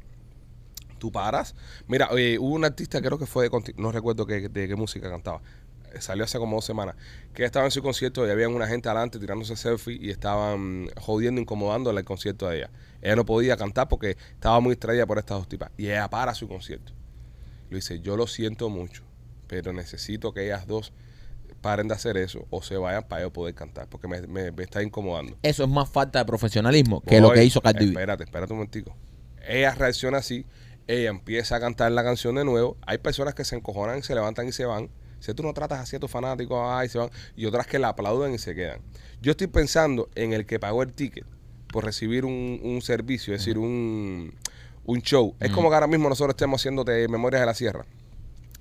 tú 1.00 1.12
paras. 1.12 1.56
Mira, 1.88 2.10
eh, 2.18 2.38
hubo 2.40 2.54
un 2.54 2.66
artista, 2.66 3.02
creo 3.02 3.18
que 3.18 3.26
fue 3.26 3.50
de, 3.50 3.74
no 3.78 3.92
recuerdo 3.92 4.26
qué, 4.26 4.50
de 4.50 4.68
qué 4.68 4.76
música 4.76 5.10
cantaba. 5.10 5.42
Eh, 5.94 6.02
Salió 6.02 6.26
hace 6.26 6.38
como 6.38 6.58
dos 6.58 6.66
semanas. 6.66 6.96
Que 7.34 7.44
estaba 7.46 7.66
en 7.66 7.72
su 7.72 7.82
concierto 7.82 8.26
y 8.28 8.30
había 8.30 8.48
una 8.50 8.68
gente 8.68 8.90
adelante 8.90 9.20
tirándose 9.20 9.56
selfie 9.56 9.98
y 10.00 10.10
estaban 10.10 10.90
jodiendo, 11.00 11.42
incomodándola 11.42 12.00
el 12.00 12.06
concierto 12.06 12.48
de 12.48 12.58
ella. 12.58 12.70
Ella 13.02 13.16
no 13.16 13.26
podía 13.26 13.58
cantar 13.58 13.88
porque 13.88 14.18
estaba 14.34 14.60
muy 14.60 14.72
distraída 14.72 15.06
por 15.06 15.18
estas 15.18 15.38
dos 15.40 15.48
tipas. 15.48 15.72
Y 15.78 15.88
ella 15.88 16.10
para 16.10 16.34
su 16.34 16.48
concierto. 16.48 16.94
Le 17.70 17.78
dice, 17.78 18.00
yo 18.00 18.16
lo 18.16 18.28
siento 18.28 18.70
mucho, 18.70 19.04
pero 19.48 19.74
necesito 19.74 20.34
que 20.34 20.46
ellas 20.46 20.68
dos 20.68 20.94
paren 21.66 21.88
de 21.88 21.96
hacer 21.96 22.16
eso 22.18 22.46
o 22.52 22.62
se 22.62 22.78
vayan 22.78 23.04
para 23.08 23.24
yo 23.24 23.34
poder 23.34 23.56
cantar 23.56 23.88
porque 23.90 24.08
me, 24.08 24.22
me- 24.28 24.52
me 24.52 24.64
está 24.64 24.84
incomodando. 24.84 25.36
Eso 25.42 25.64
es 25.64 25.70
más 25.70 25.90
falta 25.90 26.20
de 26.20 26.26
profesionalismo 26.26 27.02
que 27.02 27.20
lo 27.20 27.30
que 27.32 27.44
hizo 27.44 27.60
Cardi 27.60 27.86
B. 27.86 27.92
Espérate, 27.92 28.24
espérate 28.26 28.54
un 28.54 28.60
momentico. 28.60 28.96
Ella 29.48 29.74
reacciona 29.74 30.20
así, 30.20 30.46
ella 30.88 31.10
empieza 31.10 31.56
a 31.56 31.60
cantar 31.60 31.92
la 31.92 32.04
canción 32.04 32.36
de 32.36 32.46
nuevo. 32.46 32.78
Hay 32.86 33.00
personas 33.00 33.34
que 33.34 33.44
se 33.44 33.56
encojonan, 33.56 34.04
se 34.04 34.14
levantan 34.14 34.48
y 34.48 34.52
se 34.52 34.66
van. 34.66 34.90
Si 35.20 35.34
tú 35.34 35.42
no 35.42 35.54
tratas 35.54 35.80
así 35.80 35.96
a 35.96 36.00
tus 36.00 36.12
fanáticos, 36.12 36.60
ay, 36.64 36.88
se 36.88 37.00
van. 37.00 37.10
Y 37.36 37.46
otras 37.48 37.66
que 37.66 37.80
la 37.80 37.90
aplauden 37.90 38.34
y 38.36 38.38
se 38.38 38.54
quedan. 38.54 38.80
Yo 39.22 39.32
estoy 39.32 39.48
pensando 39.48 40.08
en 40.14 40.34
el 40.34 40.46
que 40.46 40.60
pagó 40.60 40.84
el 40.84 40.94
ticket 40.94 41.26
por 41.74 41.84
recibir 41.84 42.26
un, 42.26 42.60
un 42.64 42.82
servicio, 42.84 43.34
es 43.34 43.40
decir, 43.42 43.58
un, 43.58 44.34
un 44.86 45.02
show. 45.02 45.34
Es 45.40 45.50
como 45.52 45.70
que 45.70 45.74
ahora 45.76 45.88
mismo 45.88 46.10
nosotros 46.10 46.36
estemos 46.36 46.62
haciéndote 46.62 47.08
Memorias 47.08 47.42
de 47.42 47.46
la 47.48 47.56
Sierra 47.56 47.86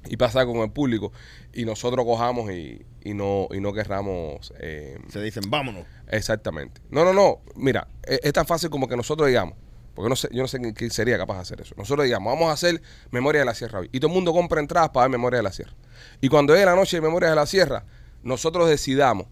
y 0.08 0.16
pasa 0.16 0.44
con 0.46 0.56
el 0.58 0.70
público 0.70 1.12
y 1.52 1.64
nosotros 1.64 2.04
cojamos 2.04 2.50
y, 2.50 2.84
y 3.02 3.14
no 3.14 3.48
y 3.52 3.60
no 3.60 3.72
querramos 3.72 4.52
eh, 4.60 4.98
Se 5.08 5.20
dicen, 5.22 5.44
vámonos. 5.48 5.86
Exactamente. 6.08 6.80
No, 6.90 7.04
no, 7.04 7.12
no. 7.12 7.40
Mira, 7.56 7.88
es, 8.02 8.20
es 8.22 8.32
tan 8.32 8.46
fácil 8.46 8.70
como 8.70 8.86
que 8.88 8.96
nosotros 8.96 9.28
digamos, 9.28 9.54
porque 9.94 10.08
no 10.08 10.16
sé, 10.16 10.28
yo 10.32 10.42
no 10.42 10.48
sé 10.48 10.60
quién- 10.74 10.90
sería 10.90 11.16
capaz 11.18 11.36
de 11.36 11.40
hacer 11.42 11.60
eso. 11.60 11.74
Nosotros 11.78 12.04
digamos, 12.04 12.32
vamos 12.32 12.50
a 12.50 12.52
hacer 12.52 12.82
Memoria 13.10 13.40
de 13.40 13.44
la 13.46 13.54
Sierra 13.54 13.80
hoy. 13.80 13.88
Y 13.92 14.00
todo 14.00 14.08
el 14.08 14.14
mundo 14.14 14.32
compra 14.32 14.60
entradas 14.60 14.90
para 14.90 15.04
ver 15.04 15.12
Memoria 15.12 15.38
de 15.38 15.42
la 15.44 15.52
Sierra. 15.52 15.72
Y 16.20 16.28
cuando 16.28 16.52
llegue 16.54 16.66
la 16.66 16.74
noche 16.76 16.96
de 16.96 17.00
Memoria 17.00 17.30
de 17.30 17.36
la 17.36 17.46
Sierra, 17.46 17.84
nosotros 18.22 18.68
decidamos, 18.68 19.26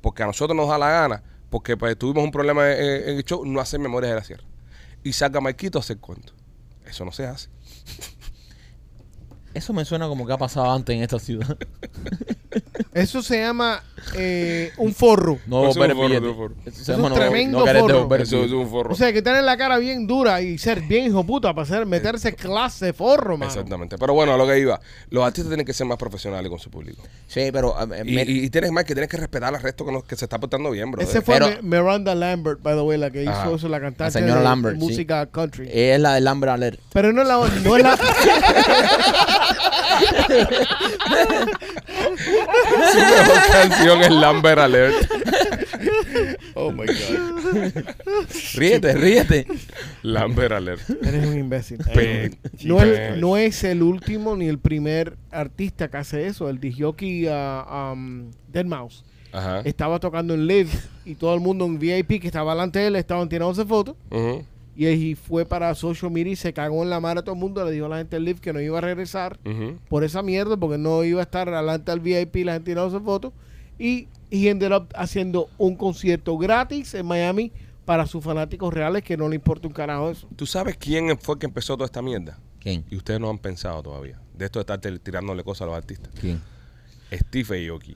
porque 0.00 0.22
a 0.22 0.26
nosotros 0.26 0.56
nos 0.56 0.68
da 0.68 0.78
la 0.78 0.90
gana, 0.90 1.22
porque 1.50 1.76
pues, 1.76 1.96
tuvimos 1.98 2.24
un 2.24 2.30
problema 2.30 2.72
en, 2.72 3.08
en 3.10 3.16
el 3.18 3.24
show, 3.24 3.44
no 3.44 3.60
hacer 3.60 3.78
Memorias 3.80 4.10
de 4.12 4.16
la 4.16 4.24
Sierra. 4.24 4.44
Y 5.04 5.12
saca 5.12 5.40
Marquito 5.40 5.78
a 5.78 5.82
hacer 5.82 5.98
cuento. 5.98 6.32
Eso 6.86 7.04
no 7.04 7.12
se 7.12 7.26
hace. 7.26 7.48
Eso 9.56 9.72
me 9.72 9.86
suena 9.86 10.06
como 10.06 10.26
que 10.26 10.34
ha 10.34 10.36
pasado 10.36 10.70
antes 10.70 10.94
en 10.94 11.02
esta 11.02 11.18
ciudad. 11.18 11.56
Eso 12.94 13.22
se 13.22 13.40
llama 13.40 13.82
eh, 14.14 14.72
un 14.78 14.94
forro. 14.94 15.38
No, 15.46 15.68
Eso 15.68 15.70
es 15.70 15.76
un 15.76 15.82
pero 15.82 15.94
forro, 15.96 16.08
fíjate. 16.08 16.26
eso 16.26 16.26
es 16.26 16.30
un 16.30 16.36
forro. 16.36 16.54
Eso 16.66 16.76
se 16.76 16.82
Es 16.82 16.88
un 16.88 16.96
llama 16.96 17.08
no- 17.08 17.14
tremendo 17.14 17.58
no 17.58 17.64
querer 17.64 17.80
forro. 17.82 17.94
devolver 17.94 18.20
Eso 18.22 18.36
es 18.36 18.42
billete. 18.42 18.56
un 18.64 18.70
forro. 18.70 18.92
O 18.92 18.94
sea, 18.96 19.06
hay 19.08 19.12
que 19.12 19.22
tener 19.22 19.44
la 19.44 19.56
cara 19.56 19.78
bien 19.78 20.06
dura 20.06 20.40
y 20.40 20.58
ser 20.58 20.80
bien 20.82 21.06
hijo 21.06 21.24
puta 21.24 21.52
para 21.54 21.62
hacer, 21.64 21.86
meterse 21.86 22.34
clase 22.34 22.86
de 22.86 22.92
forro, 22.92 23.36
mano. 23.36 23.50
Exactamente. 23.50 23.96
Pero 23.98 24.14
bueno, 24.14 24.34
a 24.34 24.36
lo 24.36 24.46
que 24.46 24.58
iba. 24.58 24.80
Los 25.10 25.24
artistas 25.24 25.48
tienen 25.50 25.66
que 25.66 25.72
ser 25.72 25.86
más 25.86 25.98
profesionales 25.98 26.48
con 26.50 26.58
su 26.58 26.70
público. 26.70 27.02
Sí, 27.26 27.50
pero 27.52 27.74
eh, 27.92 28.02
Y, 28.04 28.14
me- 28.14 28.22
y- 28.24 28.44
y 28.44 28.50
tienes 28.50 28.70
más 28.72 28.84
que 28.84 28.94
tienes 28.94 29.10
que 29.10 29.16
respetar 29.16 29.54
al 29.54 29.60
resto 29.62 29.84
que, 29.84 29.92
no- 29.92 30.02
que 30.02 30.16
se 30.16 30.24
está 30.26 30.38
portando 30.38 30.70
bien, 30.70 30.90
bro. 30.90 31.02
Ese 31.02 31.20
fue 31.22 31.34
Pero- 31.38 31.62
Mi- 31.62 31.68
Miranda 31.76 32.14
Lambert, 32.14 32.62
by 32.62 32.74
the 32.74 32.80
way, 32.82 32.98
la 32.98 33.10
que 33.10 33.22
hizo 33.22 33.30
Ajá. 33.32 33.50
eso, 33.52 33.68
la 33.68 33.80
cantante 33.80 34.04
La 34.04 34.10
señora 34.26 34.38
de, 34.40 34.44
Lambert, 34.44 34.78
sí. 34.78 34.84
música 34.84 35.26
country. 35.26 35.68
es 35.72 36.00
la 36.00 36.14
del 36.14 36.26
Amber 36.28 36.50
Alert. 36.50 36.80
Pero 36.92 37.12
no 37.12 37.22
es 37.22 37.28
la, 37.28 37.34
no 37.62 37.76
es 37.76 37.82
la, 37.82 37.98
Su 42.92 42.98
mejor 42.98 43.50
canción 43.52 44.00
es 44.02 44.10
Lambert 44.10 44.58
Alert. 44.58 44.94
Oh 46.54 46.72
my 46.72 46.86
God. 46.86 47.72
Ríete, 48.54 48.92
ríete. 48.94 49.46
Lambert 50.02 50.52
Alert. 50.52 50.80
eres 51.02 51.26
un 51.26 51.38
imbécil. 51.38 51.78
Pe- 51.94 52.38
No 52.64 52.80
es, 52.82 53.16
no 53.18 53.36
es 53.36 53.62
el 53.64 53.82
último 53.82 54.36
ni 54.36 54.48
el 54.48 54.58
primer 54.58 55.16
artista 55.30 55.88
que 55.88 55.96
hace 55.98 56.26
eso. 56.26 56.48
El 56.48 56.58
disjockey 56.60 57.28
uh, 57.28 57.92
um, 57.92 58.30
Dead 58.48 58.64
Mouse 58.64 59.04
Ajá. 59.32 59.60
estaba 59.64 59.98
tocando 60.00 60.34
en 60.34 60.46
live 60.46 60.70
y 61.04 61.14
todo 61.14 61.34
el 61.34 61.40
mundo 61.40 61.66
en 61.66 61.78
VIP 61.78 62.20
que 62.20 62.26
estaba 62.26 62.52
delante 62.54 62.78
de 62.78 62.86
él 62.88 62.96
estaban 62.96 63.28
tirándose 63.28 63.64
fotos. 63.64 63.96
Ujú. 64.10 64.44
Y 64.76 64.84
ahí 64.86 65.14
fue 65.14 65.46
para 65.46 65.74
social 65.74 66.10
media 66.10 66.32
y 66.32 66.36
se 66.36 66.52
cagó 66.52 66.82
en 66.82 66.90
la 66.90 67.00
mar 67.00 67.16
a 67.16 67.22
todo 67.22 67.34
el 67.34 67.40
mundo. 67.40 67.64
Le 67.64 67.70
dijo 67.70 67.86
a 67.86 67.88
la 67.88 67.96
gente 67.96 68.16
del 68.16 68.24
live 68.26 68.40
que 68.40 68.52
no 68.52 68.60
iba 68.60 68.76
a 68.76 68.82
regresar 68.82 69.38
por 69.88 70.04
esa 70.04 70.22
mierda 70.22 70.56
porque 70.58 70.76
no 70.76 71.02
iba 71.02 71.20
a 71.20 71.22
estar 71.24 71.50
delante 71.50 71.90
del 71.90 72.00
VIP 72.00 72.44
la 72.44 72.52
gente 72.54 72.70
tirándose 72.72 73.02
fotos. 73.02 73.32
Y, 73.78 74.08
y 74.30 74.48
ended 74.48 74.72
up 74.72 74.88
haciendo 74.94 75.48
un 75.58 75.76
concierto 75.76 76.36
gratis 76.36 76.92
en 76.94 77.06
Miami 77.06 77.52
para 77.86 78.04
sus 78.06 78.22
fanáticos 78.22 78.72
reales 78.74 79.02
que 79.02 79.16
no 79.16 79.28
le 79.28 79.36
importa 79.36 79.66
un 79.66 79.72
carajo 79.72 80.10
eso. 80.10 80.28
¿Tú 80.36 80.44
sabes 80.46 80.76
quién 80.76 81.16
fue 81.18 81.38
que 81.38 81.46
empezó 81.46 81.74
toda 81.74 81.86
esta 81.86 82.02
mierda? 82.02 82.38
¿Quién? 82.58 82.84
Y 82.90 82.96
ustedes 82.96 83.18
no 83.20 83.30
han 83.30 83.38
pensado 83.38 83.82
todavía. 83.82 84.20
De 84.34 84.44
esto 84.44 84.58
de 84.58 84.62
estar 84.62 84.80
tir- 84.80 84.98
tirándole 85.00 85.42
cosas 85.44 85.62
a 85.62 85.66
los 85.66 85.76
artistas. 85.76 86.10
¿Quién? 86.20 86.42
Steve 87.12 87.68
Aoki, 87.70 87.94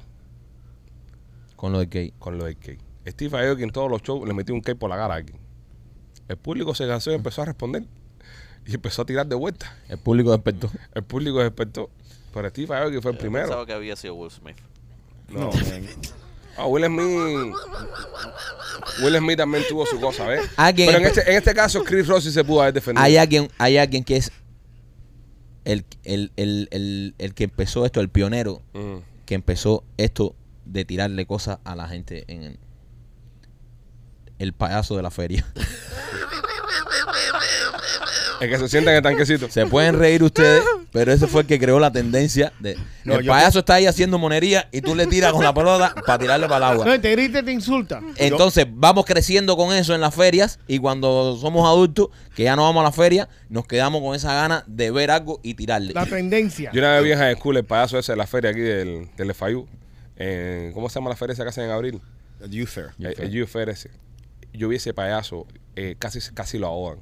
Con 1.57 1.73
lo 1.73 1.81
de 1.81 1.87
gay. 1.87 2.15
con 2.19 2.39
lo 2.39 2.45
del 2.45 2.57
cake. 2.57 2.79
Steve 3.07 3.39
Aoki 3.49 3.65
en 3.65 3.71
todos 3.71 3.91
los 3.91 4.01
shows 4.03 4.27
le 4.27 4.33
metió 4.33 4.55
un 4.55 4.61
cake 4.61 4.79
por 4.79 4.89
la 4.89 4.97
cara 4.97 5.15
a 5.15 5.17
alguien. 5.19 5.39
El 6.31 6.37
público 6.37 6.77
se 6.77 6.87
cansó 6.87 7.11
y 7.11 7.15
empezó 7.15 7.43
a 7.43 7.47
responder. 7.47 7.83
Y 8.65 8.75
empezó 8.75 9.03
a 9.03 9.05
tirar 9.05 9.27
de 9.27 9.35
vuelta. 9.35 9.77
El 9.89 9.99
público 9.99 10.31
despertó. 10.31 10.71
El 10.95 11.03
público 11.03 11.41
despertó. 11.41 11.91
Pero 12.33 12.49
Steve 12.51 12.77
Aoki 12.77 13.01
fue 13.01 13.11
el 13.11 13.17
Yo 13.17 13.21
primero. 13.21 13.47
Pensaba 13.47 13.67
que 13.67 13.73
había 13.73 13.97
sido 13.97 14.15
Will 14.15 14.31
Smith. 14.31 14.57
No. 15.29 15.51
Ah, 16.57 16.67
Will 16.67 16.85
Smith. 16.85 17.53
Will 19.03 19.17
Smith 19.19 19.37
también 19.39 19.65
tuvo 19.69 19.87
su 19.87 19.99
cosa, 20.01 20.27
¿ves? 20.27 20.49
Alguien- 20.57 20.87
Pero 20.89 20.99
en 21.01 21.07
este, 21.07 21.31
en 21.31 21.37
este 21.37 21.53
caso, 21.53 21.83
Chris 21.83 22.07
Rossi 22.07 22.31
se 22.31 22.45
pudo 22.45 22.63
haber 22.63 22.75
defendido. 22.75 23.03
Hay 23.05 23.17
alguien, 23.17 23.49
hay 23.59 23.77
alguien 23.79 24.05
que 24.05 24.17
es 24.19 24.31
el, 25.65 25.85
el, 26.05 26.31
el, 26.37 26.69
el, 26.71 27.15
el 27.19 27.35
que 27.35 27.45
empezó 27.45 27.85
esto, 27.87 28.01
el 28.01 28.09
pionero, 28.09 28.63
Mm. 28.75 28.99
que 29.27 29.35
empezó 29.35 29.83
esto 29.97 30.37
de 30.65 30.85
tirarle 30.85 31.27
cosas 31.27 31.59
a 31.65 31.75
la 31.75 31.89
gente 31.89 32.25
en 32.29 32.57
el, 34.41 34.53
payaso 34.53 34.97
de 34.97 35.03
la 35.03 35.11
feria. 35.11 35.45
El 38.41 38.49
que 38.49 38.59
se 38.59 38.69
sienta 38.71 38.91
en 38.91 38.97
el 38.97 39.03
tanquecito. 39.03 39.51
Se 39.51 39.67
pueden 39.67 39.99
reír 39.99 40.23
ustedes, 40.23 40.63
pero 40.93 41.13
ese 41.13 41.27
fue 41.27 41.43
el 41.43 41.47
que 41.47 41.59
creó 41.59 41.79
la 41.79 41.93
tendencia 41.93 42.55
de 42.59 42.75
No, 43.05 43.17
el 43.17 43.25
yo- 43.27 43.33
payaso 43.33 43.59
está 43.59 43.75
ahí 43.75 43.85
haciendo 43.87 44.19
monería 44.19 44.67
y 44.73 44.81
tú 44.81 44.95
le 44.95 45.07
tiras 45.07 45.33
con 45.33 45.45
la 45.45 45.53
pelota 45.53 45.95
para 46.07 46.19
tirarle 46.19 46.47
para 46.49 46.57
el 46.57 46.73
agua. 46.73 46.87
No, 46.87 46.99
te 47.01 47.11
grita 47.11 47.41
y 47.41 47.43
te 47.45 47.53
insulta. 47.53 48.01
Entonces 48.17 48.67
vamos 48.71 49.05
creciendo 49.05 49.59
con 49.59 49.75
eso 49.75 49.95
en 49.95 50.01
las 50.01 50.15
ferias 50.15 50.59
y 50.67 50.79
cuando 50.79 51.37
somos 51.39 51.69
adultos, 51.69 52.09
que 52.35 52.45
ya 52.45 52.57
no 52.57 52.63
vamos 52.63 52.81
a 52.81 52.85
la 52.85 52.93
feria, 52.93 53.29
nos 53.51 53.67
quedamos 53.67 54.01
con 54.01 54.15
esa 54.17 54.33
gana 54.33 54.65
de 54.67 54.91
ver 54.91 55.11
algo 55.11 55.41
y 55.43 55.53
tirarle. 55.53 55.93
La 55.93 56.07
tendencia. 56.07 56.71
Yo 56.73 56.81
una 56.81 56.95
vez 56.95 57.05
vi 57.05 57.13
en 57.13 57.19
high 57.19 57.35
school 57.37 57.59
el 57.59 57.65
payaso 57.65 57.99
ese 57.99 58.13
de 58.13 58.17
la 58.17 58.27
feria 58.27 58.53
aquí 58.53 58.61
del, 58.61 59.11
del 59.19 59.35
FIU. 59.35 59.69
Eh, 60.17 60.71
¿Cómo 60.73 60.89
se 60.89 60.95
llama 60.95 61.11
la 61.11 61.17
feria 61.17 61.35
esa 61.35 61.43
que 61.43 61.51
hacen 61.51 61.65
en 61.65 61.73
abril? 61.73 62.01
El 62.43 62.51
Youth 62.51 62.69
Fair. 62.69 62.87
El, 62.99 63.15
el 63.19 63.31
Youth 63.31 63.49
Fair 63.49 63.69
ese. 63.69 63.91
Yo 64.53 64.69
vi 64.69 64.77
ese 64.77 64.93
payaso, 64.93 65.47
eh, 65.77 65.97
casi, 65.99 66.21
casi 66.35 66.59
lo 66.59 66.67
ahogan. 66.67 67.01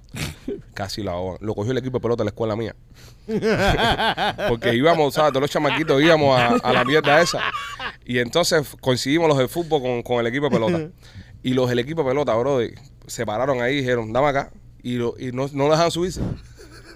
casi 0.74 1.02
lo 1.02 1.11
ahogan. 1.11 1.38
Lo 1.40 1.54
cogió 1.54 1.72
el 1.72 1.78
equipo 1.78 1.98
de 1.98 2.02
pelota 2.02 2.22
de 2.22 2.26
la 2.26 2.30
escuela 2.30 2.56
mía. 2.56 2.74
Porque 4.48 4.74
íbamos, 4.74 5.14
¿sabes? 5.14 5.32
Todos 5.32 5.42
los 5.42 5.50
chamaquitos 5.50 6.00
íbamos 6.02 6.38
a, 6.38 6.48
a 6.56 6.72
la 6.72 6.84
mierda 6.84 7.20
esa. 7.20 7.40
Y 8.04 8.18
entonces 8.18 8.66
coincidimos 8.80 9.28
los 9.28 9.38
de 9.38 9.48
fútbol 9.48 9.82
con, 9.82 10.02
con 10.02 10.20
el 10.20 10.26
equipo 10.26 10.44
de 10.44 10.50
pelota. 10.50 10.90
Y 11.42 11.54
los 11.54 11.68
del 11.68 11.78
equipo 11.78 12.02
de 12.02 12.08
pelota, 12.08 12.34
bro, 12.34 12.61
se 13.06 13.24
pararon 13.24 13.62
ahí 13.62 13.74
y 13.74 13.78
dijeron, 13.78 14.12
dame 14.12 14.28
acá. 14.28 14.50
Y, 14.82 14.94
lo, 14.94 15.14
y 15.18 15.32
no, 15.32 15.48
no 15.52 15.64
lo 15.64 15.70
dejaban 15.70 15.90
subirse. 15.90 16.20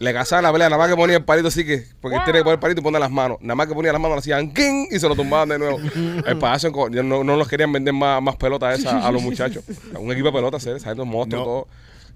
Le 0.03 0.13
cazaban 0.13 0.43
la 0.43 0.53
pelea, 0.53 0.69
nada 0.69 0.79
más 0.83 0.91
que 0.91 0.97
ponía 0.97 1.17
el 1.17 1.25
palito 1.25 1.47
así 1.47 1.65
que, 1.65 1.87
porque 2.01 2.19
tiene 2.25 2.41
que 2.41 2.43
poner 2.45 2.55
el 2.55 2.59
palito 2.61 2.81
y 2.81 2.83
poner 2.83 3.01
las 3.01 3.11
manos. 3.11 3.39
Nada 3.41 3.55
más 3.55 3.69
que 3.69 3.75
ponía 3.75 3.93
las 3.93 4.01
manos, 4.01 4.17
le 4.17 4.19
hacían 4.19 4.53
¡king! 4.53 4.89
y 4.91 4.99
se 4.99 5.09
lo 5.09 5.15
tumbaban 5.15 5.49
de 5.49 5.59
nuevo. 5.61 5.79
El 6.27 6.39
payaso 6.39 6.73
no, 6.91 7.23
no 7.23 7.37
los 7.37 7.47
querían 7.47 7.71
vender 7.71 7.95
más, 7.95 8.21
más 8.21 8.35
pelotas 8.35 8.81
esas 8.81 9.05
a 9.05 9.13
los 9.13 9.23
muchachos. 9.23 9.63
Un 10.01 10.11
equipo 10.11 10.27
de 10.27 10.33
pelotas, 10.33 10.63
¿sabes? 10.63 10.83
¿Sabes? 10.83 10.99
Los 10.99 11.07
monstruos, 11.07 11.41
No, 11.47 11.53
todos. 11.53 11.67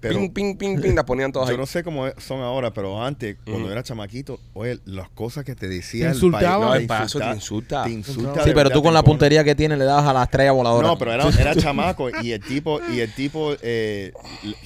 pero- 0.01 0.15
ping, 0.19 0.29
ping, 0.31 0.57
ping, 0.57 0.81
ping, 0.81 0.95
las 0.95 1.05
ponían 1.05 1.31
todas 1.31 1.47
Yo 1.47 1.53
ahí. 1.55 1.57
no 1.57 1.65
sé 1.65 1.81
cómo 1.81 2.07
son 2.17 2.41
ahora, 2.41 2.73
pero 2.73 3.01
antes, 3.01 3.37
cuando 3.45 3.71
era 3.71 3.81
chamaquito, 3.83 4.37
oye, 4.53 4.79
las 4.83 5.07
cosas 5.09 5.45
que 5.45 5.55
te 5.55 5.69
decía 5.69 6.11
Te 6.11 6.17
el 6.17 6.31
No, 6.31 6.75
el 6.75 6.87
payaso 6.87 7.19
te 7.19 7.31
insulta. 7.31 7.83
Te 7.85 7.91
insulta. 7.91 8.43
Sí, 8.43 8.51
pero 8.53 8.69
tú 8.69 8.83
con 8.83 8.93
la 8.93 9.01
puntería 9.01 9.45
que 9.45 9.55
tienes 9.55 9.77
le 9.77 9.85
dabas 9.85 10.05
a 10.07 10.11
la 10.13 10.23
estrella 10.23 10.51
voladora. 10.51 10.89
No, 10.89 10.97
pero 10.97 11.13
era, 11.13 11.23
era 11.39 11.55
chamaco 11.55 12.09
y 12.21 12.33
el 12.33 12.41
tipo, 12.43 12.81
y 12.93 12.99
el 12.99 13.13
tipo 13.13 13.53
eh, 13.61 14.11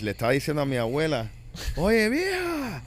le 0.01 0.09
estaba 0.09 0.31
diciendo 0.31 0.63
a 0.63 0.65
mi 0.65 0.77
abuela, 0.77 1.29
oye 1.75 2.09
vieja, 2.09 2.81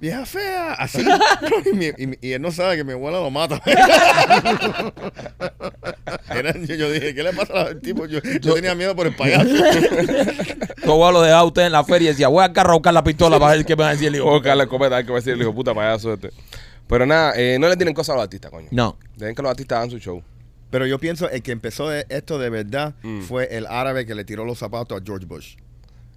vieja 0.00 0.24
fea, 0.26 0.72
así. 0.74 1.04
y, 1.72 1.76
mi- 1.76 1.86
y 1.86 2.28
y 2.28 2.32
él 2.32 2.42
no 2.42 2.50
sabe 2.52 2.76
que 2.76 2.84
mi 2.84 2.92
abuela 2.92 3.18
lo 3.20 3.30
mata. 3.30 3.60
Era- 6.30 6.52
yo, 6.58 6.74
yo 6.74 6.90
dije, 6.90 7.14
¿qué 7.14 7.22
le 7.22 7.32
pasa 7.32 7.62
al 7.62 7.80
tipo? 7.80 8.06
Yo, 8.06 8.20
yo 8.40 8.54
tenía 8.54 8.74
miedo 8.74 8.94
por 8.94 9.06
el 9.06 9.14
payaso. 9.14 9.48
Tu 10.84 10.92
abuelo 10.92 11.12
lo 11.12 11.22
dejaba 11.22 11.40
a 11.40 11.44
usted 11.44 11.62
en 11.66 11.72
la 11.72 11.82
feria 11.84 12.06
y 12.06 12.12
decía, 12.12 12.28
voy 12.28 12.44
a 12.44 12.48
buscar 12.48 12.94
la 12.94 13.02
pistola 13.02 13.38
para 13.40 13.56
ver 13.56 13.64
qué 13.64 13.74
me 13.74 13.82
va 13.82 13.88
a 13.88 13.92
decir 13.92 14.08
el 14.08 14.16
hijo. 14.16 14.26
O 14.32 14.40
que 14.40 14.54
le 14.54 14.66
cometa, 14.68 14.96
hay 14.96 15.04
que 15.04 15.12
decir 15.12 15.32
el 15.32 15.40
hijo 15.42 15.54
puta 15.54 15.74
payaso 15.74 16.12
este. 16.14 16.30
Pero 16.86 17.04
nada, 17.06 17.32
eh, 17.36 17.58
no 17.58 17.68
le 17.68 17.76
tienen 17.76 17.94
cosas 17.94 18.12
a 18.12 18.16
los 18.16 18.22
artistas, 18.24 18.50
coño. 18.52 18.68
No. 18.70 18.96
Dejen 19.16 19.34
que 19.34 19.42
los 19.42 19.50
artistas 19.50 19.78
hagan 19.78 19.90
su 19.90 19.98
show. 19.98 20.22
Pero 20.70 20.86
yo 20.86 20.98
pienso 21.00 21.28
el 21.28 21.42
que 21.42 21.50
empezó 21.52 21.92
esto 21.92 22.38
de 22.38 22.50
verdad 22.50 22.94
Mm. 23.02 23.22
fue 23.22 23.56
el 23.56 23.66
árabe 23.66 24.06
que 24.06 24.14
le 24.14 24.24
tiró 24.24 24.44
los 24.44 24.58
zapatos 24.58 25.00
a 25.00 25.04
George 25.04 25.26
Bush. 25.26 25.56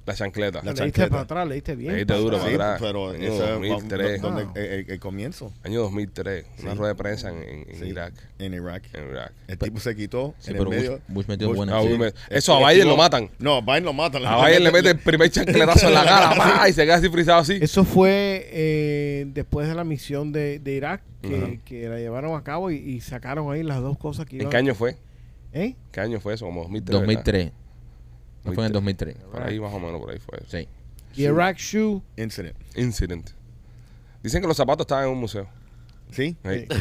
La 0.10 0.16
chancleta. 0.16 0.60
La 0.60 0.64
Le 0.64 0.70
diste 0.72 0.84
chancleta. 0.84 1.10
para 1.10 1.22
atrás, 1.24 1.48
le 1.48 1.56
diste 1.56 1.76
bien. 1.76 1.92
Le 1.94 1.98
diste 2.00 2.14
duro 2.16 2.38
para 2.40 2.52
atrás. 2.52 2.78
pero 2.82 3.10
Año 3.12 3.18
eso 3.20 3.44
es 3.44 3.50
2003. 3.70 4.22
donde- 4.22 4.44
Wow. 4.46 4.54
el, 4.56 4.64
el- 4.66 4.92
el 4.92 5.00
comienzo 5.00 5.54
Año 5.64 5.82
2003. 5.82 6.46
Una 6.62 6.72
Sí. 6.72 6.78
rueda 6.78 6.94
de 6.94 6.98
prensa 6.98 7.30
en, 7.30 7.38
en- 7.44 7.70
en 7.70 7.80
Sí. 7.80 7.86
Irak. 7.86 8.14
en 8.40 8.54
Irak. 8.54 8.84
En 8.94 9.10
Irak. 9.12 9.32
El 9.48 9.58
tipo 9.58 9.80
se 9.80 9.96
quitó 9.96 10.34
Sí, 10.40 10.52
en 10.52 10.58
pero 10.58 10.72
el 10.72 10.78
medio. 10.78 10.92
Bush- 10.94 11.02
Bush 11.08 11.26
metió 11.28 11.54
buena. 11.54 11.78
Ah, 11.78 11.82
Sí. 11.84 11.88
Bush 11.90 11.98
me- 12.00 12.14
Eso 12.36 12.54
a 12.66 12.70
Biden 12.72 12.88
lo 12.88 12.98
matan. 12.98 13.30
No, 13.40 13.58
a 13.58 13.62
Biden 13.62 13.84
lo 13.86 13.94
matan. 13.94 14.26
A 14.26 14.46
Biden 14.48 14.64
le 14.64 14.72
mete 14.72 14.90
el 14.90 15.00
primer 15.00 15.30
chancletazo 15.30 15.88
en 15.88 15.94
la 15.94 16.04
cara 16.06 16.30
y 16.70 16.74
se 16.74 16.84
queda 16.86 16.96
así 16.96 17.10
frisado 17.10 17.40
así. 17.42 17.60
Eso 17.62 17.86
fue 17.86 18.48
eh, 18.52 19.26
después 19.34 19.68
de 19.68 19.76
la 19.76 19.84
misión 19.84 20.32
de, 20.32 20.60
de 20.60 20.74
Irak 20.74 21.02
que, 21.22 21.28
Ujú. 21.36 21.60
que 21.66 21.88
la 21.90 21.98
llevaron 22.00 22.36
a 22.36 22.44
cabo 22.44 22.72
y, 22.72 22.78
y 22.78 23.02
sacaron 23.02 23.52
ahí 23.54 23.62
las 23.64 23.82
dos 23.82 23.98
cosas 23.98 24.26
que 24.26 24.38
¿En 24.38 24.42
iban. 24.42 24.52
qué 24.52 24.58
año 24.58 24.74
fue? 24.76 24.98
¿Eh? 25.54 25.76
¿Qué 25.92 26.00
año 26.00 26.20
fue 26.20 26.34
eso? 26.36 26.46
Como 26.46 26.62
2003. 26.64 27.46
¿verdad? 27.46 27.54
2003. 28.50 28.52
No 28.52 28.56
fue 28.56 28.64
en 28.64 28.68
el 28.68 28.72
2003. 28.74 29.16
Por 29.32 29.44
ahí 29.44 29.60
más 29.60 29.74
o 29.74 29.80
menos, 29.80 30.00
por 30.02 30.12
ahí 30.12 30.20
fue. 30.20 30.40
Sí. 30.48 30.68
The 31.16 31.22
Iraq 31.24 31.58
Shoe. 31.58 32.02
Incident. 32.18 32.56
Incident. 32.76 33.30
Dicen 34.24 34.42
que 34.42 34.48
los 34.48 34.58
zapatos 34.58 34.84
estaban 34.86 35.06
en 35.06 35.12
un 35.12 35.20
museo. 35.20 35.48
¿Sí? 36.12 36.36
Ahí. 36.44 36.68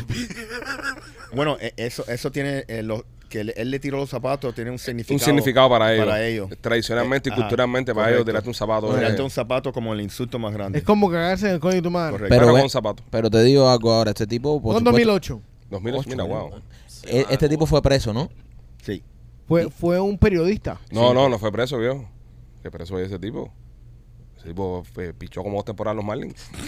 Bueno, 1.32 1.58
eh, 1.60 1.72
eso, 1.76 2.04
eso 2.08 2.30
tiene 2.32 2.64
eh, 2.68 2.82
lo- 2.82 3.04
que 3.28 3.40
él, 3.40 3.52
él 3.56 3.70
le 3.70 3.78
tiró 3.78 3.98
los 3.98 4.08
zapatos, 4.08 4.54
tiene 4.54 4.70
un 4.70 4.78
significado. 4.78 5.16
Un 5.16 5.20
significado 5.20 5.68
para 5.68 5.92
ellos. 5.92 6.06
Para 6.06 6.24
ellos. 6.26 6.48
Tradicionalmente 6.62 7.28
y 7.28 7.32
Eh, 7.32 7.34
ajá, 7.34 7.42
culturalmente 7.42 7.94
para 7.94 8.10
ellos, 8.10 8.24
tirarte 8.24 8.48
un 8.48 8.54
zapato. 8.54 8.94
Tirarte 8.94 9.20
eh, 9.20 9.24
un 9.24 9.30
zapato 9.30 9.70
como 9.70 9.92
el 9.92 10.00
insulto 10.00 10.38
más 10.38 10.54
grande. 10.54 10.78
Es 10.78 10.84
como 10.86 11.10
cagarse 11.10 11.48
en 11.48 11.52
el 11.56 11.60
coño 11.60 11.74
de 11.74 11.82
tu 11.82 11.90
madre. 11.90 12.12
Correcto. 12.12 12.34
pero 12.34 12.46
Pero 12.46 12.58
con 12.60 12.70
zapato. 12.70 13.02
Pero 13.10 13.28
te 13.30 13.42
digo 13.42 13.68
algo 13.68 13.92
ahora, 13.92 14.12
este 14.12 14.26
tipo, 14.26 14.54
por 14.62 14.72
Fue 14.72 14.80
en 14.80 14.86
supuesto, 14.86 15.10
2008. 15.12 15.42
2008, 15.70 16.08
mira, 16.08 16.24
wow. 16.24 16.50
e- 17.02 17.26
este 17.28 17.48
tipo 17.50 17.66
fue 17.66 17.82
preso, 17.82 18.14
¿no? 18.14 18.30
Sí. 18.82 19.02
Fue, 19.48 19.70
fue 19.70 19.98
un 19.98 20.16
periodista. 20.18 20.78
No, 20.92 21.12
no, 21.14 21.28
no 21.28 21.38
fue 21.38 21.50
preso, 21.50 21.78
viejo. 21.78 22.08
¿Qué 22.62 22.70
preso 22.70 22.94
fue 22.94 23.04
ese 23.04 23.18
tipo? 23.18 23.50
Ese 24.36 24.48
tipo 24.48 24.84
eh, 24.98 25.12
pichó 25.16 25.42
como 25.42 25.56
dos 25.56 25.64
temporadas 25.64 25.96
los 25.96 26.04
Marlins. 26.04 26.48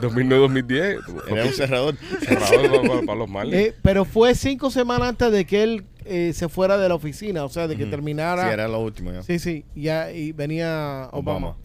2009-2010. 0.00 1.00
Era 1.30 1.44
un 1.44 1.52
cerrador. 1.52 1.96
cerrado 2.20 2.62
para, 2.70 2.88
para- 2.88 3.02
para 3.02 3.18
los 3.18 3.28
Marlins. 3.28 3.56
Eh, 3.68 3.74
pero 3.82 4.04
fue 4.04 4.34
cinco 4.34 4.70
semanas 4.70 5.08
antes 5.10 5.32
de 5.32 5.44
que 5.44 5.62
él 5.62 5.84
eh, 6.04 6.32
se 6.34 6.48
fuera 6.48 6.76
de 6.78 6.88
la 6.88 6.94
oficina, 6.94 7.44
o 7.44 7.48
sea, 7.48 7.66
de 7.68 7.76
que 7.76 7.86
terminara. 7.86 8.44
Sí, 8.46 8.52
era 8.52 8.68
lo 8.68 8.80
último 8.80 9.12
ya. 9.12 9.22
Sí, 9.22 9.38
sí, 9.38 9.64
ya 9.74 10.10
y 10.12 10.32
venía 10.32 11.08
Obama. 11.12 11.48
Obama. 11.48 11.56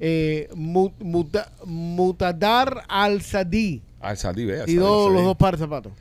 Eh, 0.00 0.48
Mu- 0.54 0.92
Muta- 1.00 1.52
Mutadar 1.64 2.82
al-Sadi 2.88 3.82
Al 4.00 4.16
Sadí, 4.18 4.44
ve. 4.44 4.54
al 4.60 4.68
y 4.68 4.72
Sadí, 4.74 4.76
dos, 4.76 5.08
al 5.08 5.14
los 5.14 5.24
dos 5.24 5.36
pares 5.36 5.60
de 5.60 5.66
zapatos. 5.66 5.92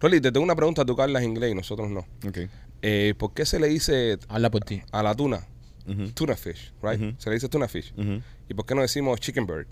Rolly, 0.00 0.20
te 0.20 0.32
tengo 0.32 0.44
una 0.44 0.56
pregunta. 0.56 0.84
Tú 0.84 1.00
hablas 1.00 1.22
inglés 1.22 1.52
y 1.52 1.54
nosotros 1.54 1.88
no. 1.90 2.00
Ok. 2.26 2.38
Eh, 2.82 3.14
¿Por 3.16 3.32
qué 3.34 3.46
se 3.46 3.58
le 3.58 3.68
dice 3.68 4.18
Habla 4.28 4.50
por 4.50 4.62
ti. 4.64 4.82
a 4.92 5.02
la 5.02 5.14
tuna 5.14 5.46
tuna 6.14 6.34
fish, 6.36 6.72
right? 6.82 7.18
Se 7.20 7.30
le 7.30 7.34
dice 7.36 7.48
tuna 7.48 7.68
fish. 7.68 7.94
¿Y 8.48 8.54
por 8.54 8.66
qué 8.66 8.74
no 8.74 8.82
decimos 8.82 9.20
chicken 9.20 9.46
bird? 9.46 9.68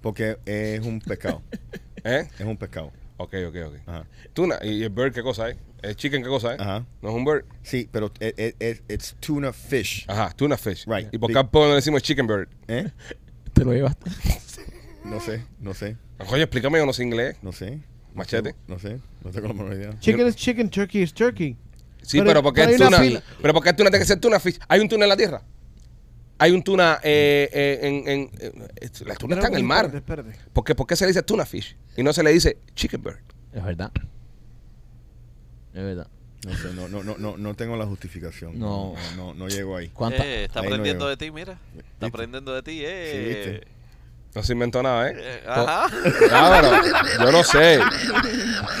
Porque 0.00 0.38
es 0.46 0.80
un 0.80 1.00
pescado. 1.00 1.42
¿Eh? 2.04 2.28
es 2.38 2.46
un 2.46 2.56
pescado. 2.56 2.92
Ok, 3.18 3.34
ok, 3.48 3.56
ok. 3.66 3.74
Ajá. 3.86 4.06
Tuna. 4.32 4.58
¿Y 4.62 4.82
el 4.82 4.90
bird 4.90 5.12
qué 5.12 5.22
cosa 5.22 5.48
es? 5.50 5.56
¿El 5.82 5.94
chicken 5.94 6.22
qué 6.22 6.28
cosa 6.28 6.54
es? 6.54 6.60
Ajá. 6.60 6.86
¿No 7.02 7.10
es 7.10 7.14
un 7.14 7.24
bird? 7.24 7.44
Sí, 7.62 7.88
pero 7.92 8.10
es 8.18 8.54
es- 8.58 8.82
it's 8.88 9.14
tuna 9.20 9.52
fish. 9.52 10.04
Ajá, 10.08 10.30
tuna 10.34 10.56
fish. 10.56 10.84
Right. 10.86 11.12
¿Y 11.12 11.18
por 11.18 11.28
qué 11.32 11.34
no 11.52 11.68
le 11.68 11.74
decimos 11.74 12.02
chicken 12.02 12.26
bird? 12.26 12.48
¿Eh? 12.68 12.90
Te 13.52 13.64
lo 13.64 13.72
llevaste. 13.72 14.10
No 15.04 15.20
sé, 15.20 15.44
no 15.60 15.74
sé, 15.74 15.96
Coño, 16.28 16.42
explícame, 16.42 16.78
yo 16.78 16.86
no 16.86 16.92
sé 16.92 17.02
inglés. 17.02 17.36
no 17.42 17.52
sé. 17.52 17.80
Machete. 18.14 18.54
No 18.68 18.78
sé, 18.78 19.00
no 19.24 19.30
tengo 19.30 19.48
la 19.48 19.54
menor 19.54 19.72
idea. 19.74 19.98
Chicken 19.98 20.26
is 20.28 20.36
chicken, 20.36 20.68
turkey 20.68 21.02
is 21.02 21.14
turkey. 21.14 21.56
Sí, 22.02 22.18
Pero- 22.18 22.28
pero, 22.30 22.42
porque 22.42 22.62
una 22.62 22.76
tuna. 22.76 22.98
fila- 22.98 23.22
Pero 23.40 23.54
porque 23.54 23.70
el 23.70 23.76
tuna 23.76 23.90
tiene 23.90 24.02
que 24.02 24.06
ser 24.08 24.20
tuna 24.20 24.38
fish. 24.40 24.58
¿Hay 24.68 24.80
un 24.80 24.88
tuna 24.88 25.04
en 25.04 25.08
la 25.08 25.16
tierra? 25.16 25.42
Hay 26.38 26.50
un 26.50 26.62
tuna 26.62 26.98
eh, 27.02 27.48
eh, 27.52 27.78
en, 27.82 28.08
en, 28.08 28.30
en- 28.40 29.06
La 29.06 29.14
tuna 29.14 29.36
está 29.36 29.46
en 29.48 29.54
el 29.54 29.62
mar. 29.64 29.86
Espérate, 29.86 30.22
espérate. 30.28 30.50
¿Por 30.52 30.64
qué, 30.64 30.74
por 30.74 30.86
qué 30.86 30.96
se 30.96 31.04
le 31.04 31.08
dice 31.08 31.22
tuna 31.22 31.46
fish? 31.46 31.76
Y 31.96 32.02
no 32.02 32.12
se 32.12 32.22
le 32.22 32.32
dice 32.32 32.58
chicken 32.74 33.02
bird. 33.02 33.18
Es 33.52 33.64
verdad. 33.64 33.92
Es 35.74 35.82
verdad. 35.82 36.08
No 36.44 36.56
sé, 36.56 36.72
no, 36.74 36.88
no, 36.88 37.04
no, 37.04 37.16
no, 37.18 37.36
no 37.36 37.54
tengo 37.54 37.76
la 37.76 37.86
justificación. 37.86 38.58
No. 38.58 38.94
no, 38.94 39.16
no, 39.16 39.34
no 39.34 39.48
llego 39.48 39.76
ahí. 39.76 39.88
¿Cuánta? 39.90 40.26
Eh, 40.26 40.44
está 40.44 40.60
Ahí 40.60 40.66
aprendiendo 40.66 41.06
de 41.08 41.16
ti, 41.16 41.30
mira. 41.30 41.52
Está 41.52 41.76
¿Viste? 41.76 42.06
aprendiendo 42.06 42.52
de 42.52 42.62
ti, 42.62 42.72
Sí, 42.78 42.84
eh. 42.84 43.60
¿viste? 43.60 43.68
No 44.34 44.42
se 44.42 44.54
inventó 44.54 44.82
nada, 44.82 45.10
¿eh? 45.10 45.14
Eh, 45.18 45.42
Ajá. 45.46 45.88
Claro, 46.28 46.70
yo 47.20 47.32
no 47.32 47.44
sé. 47.44 47.78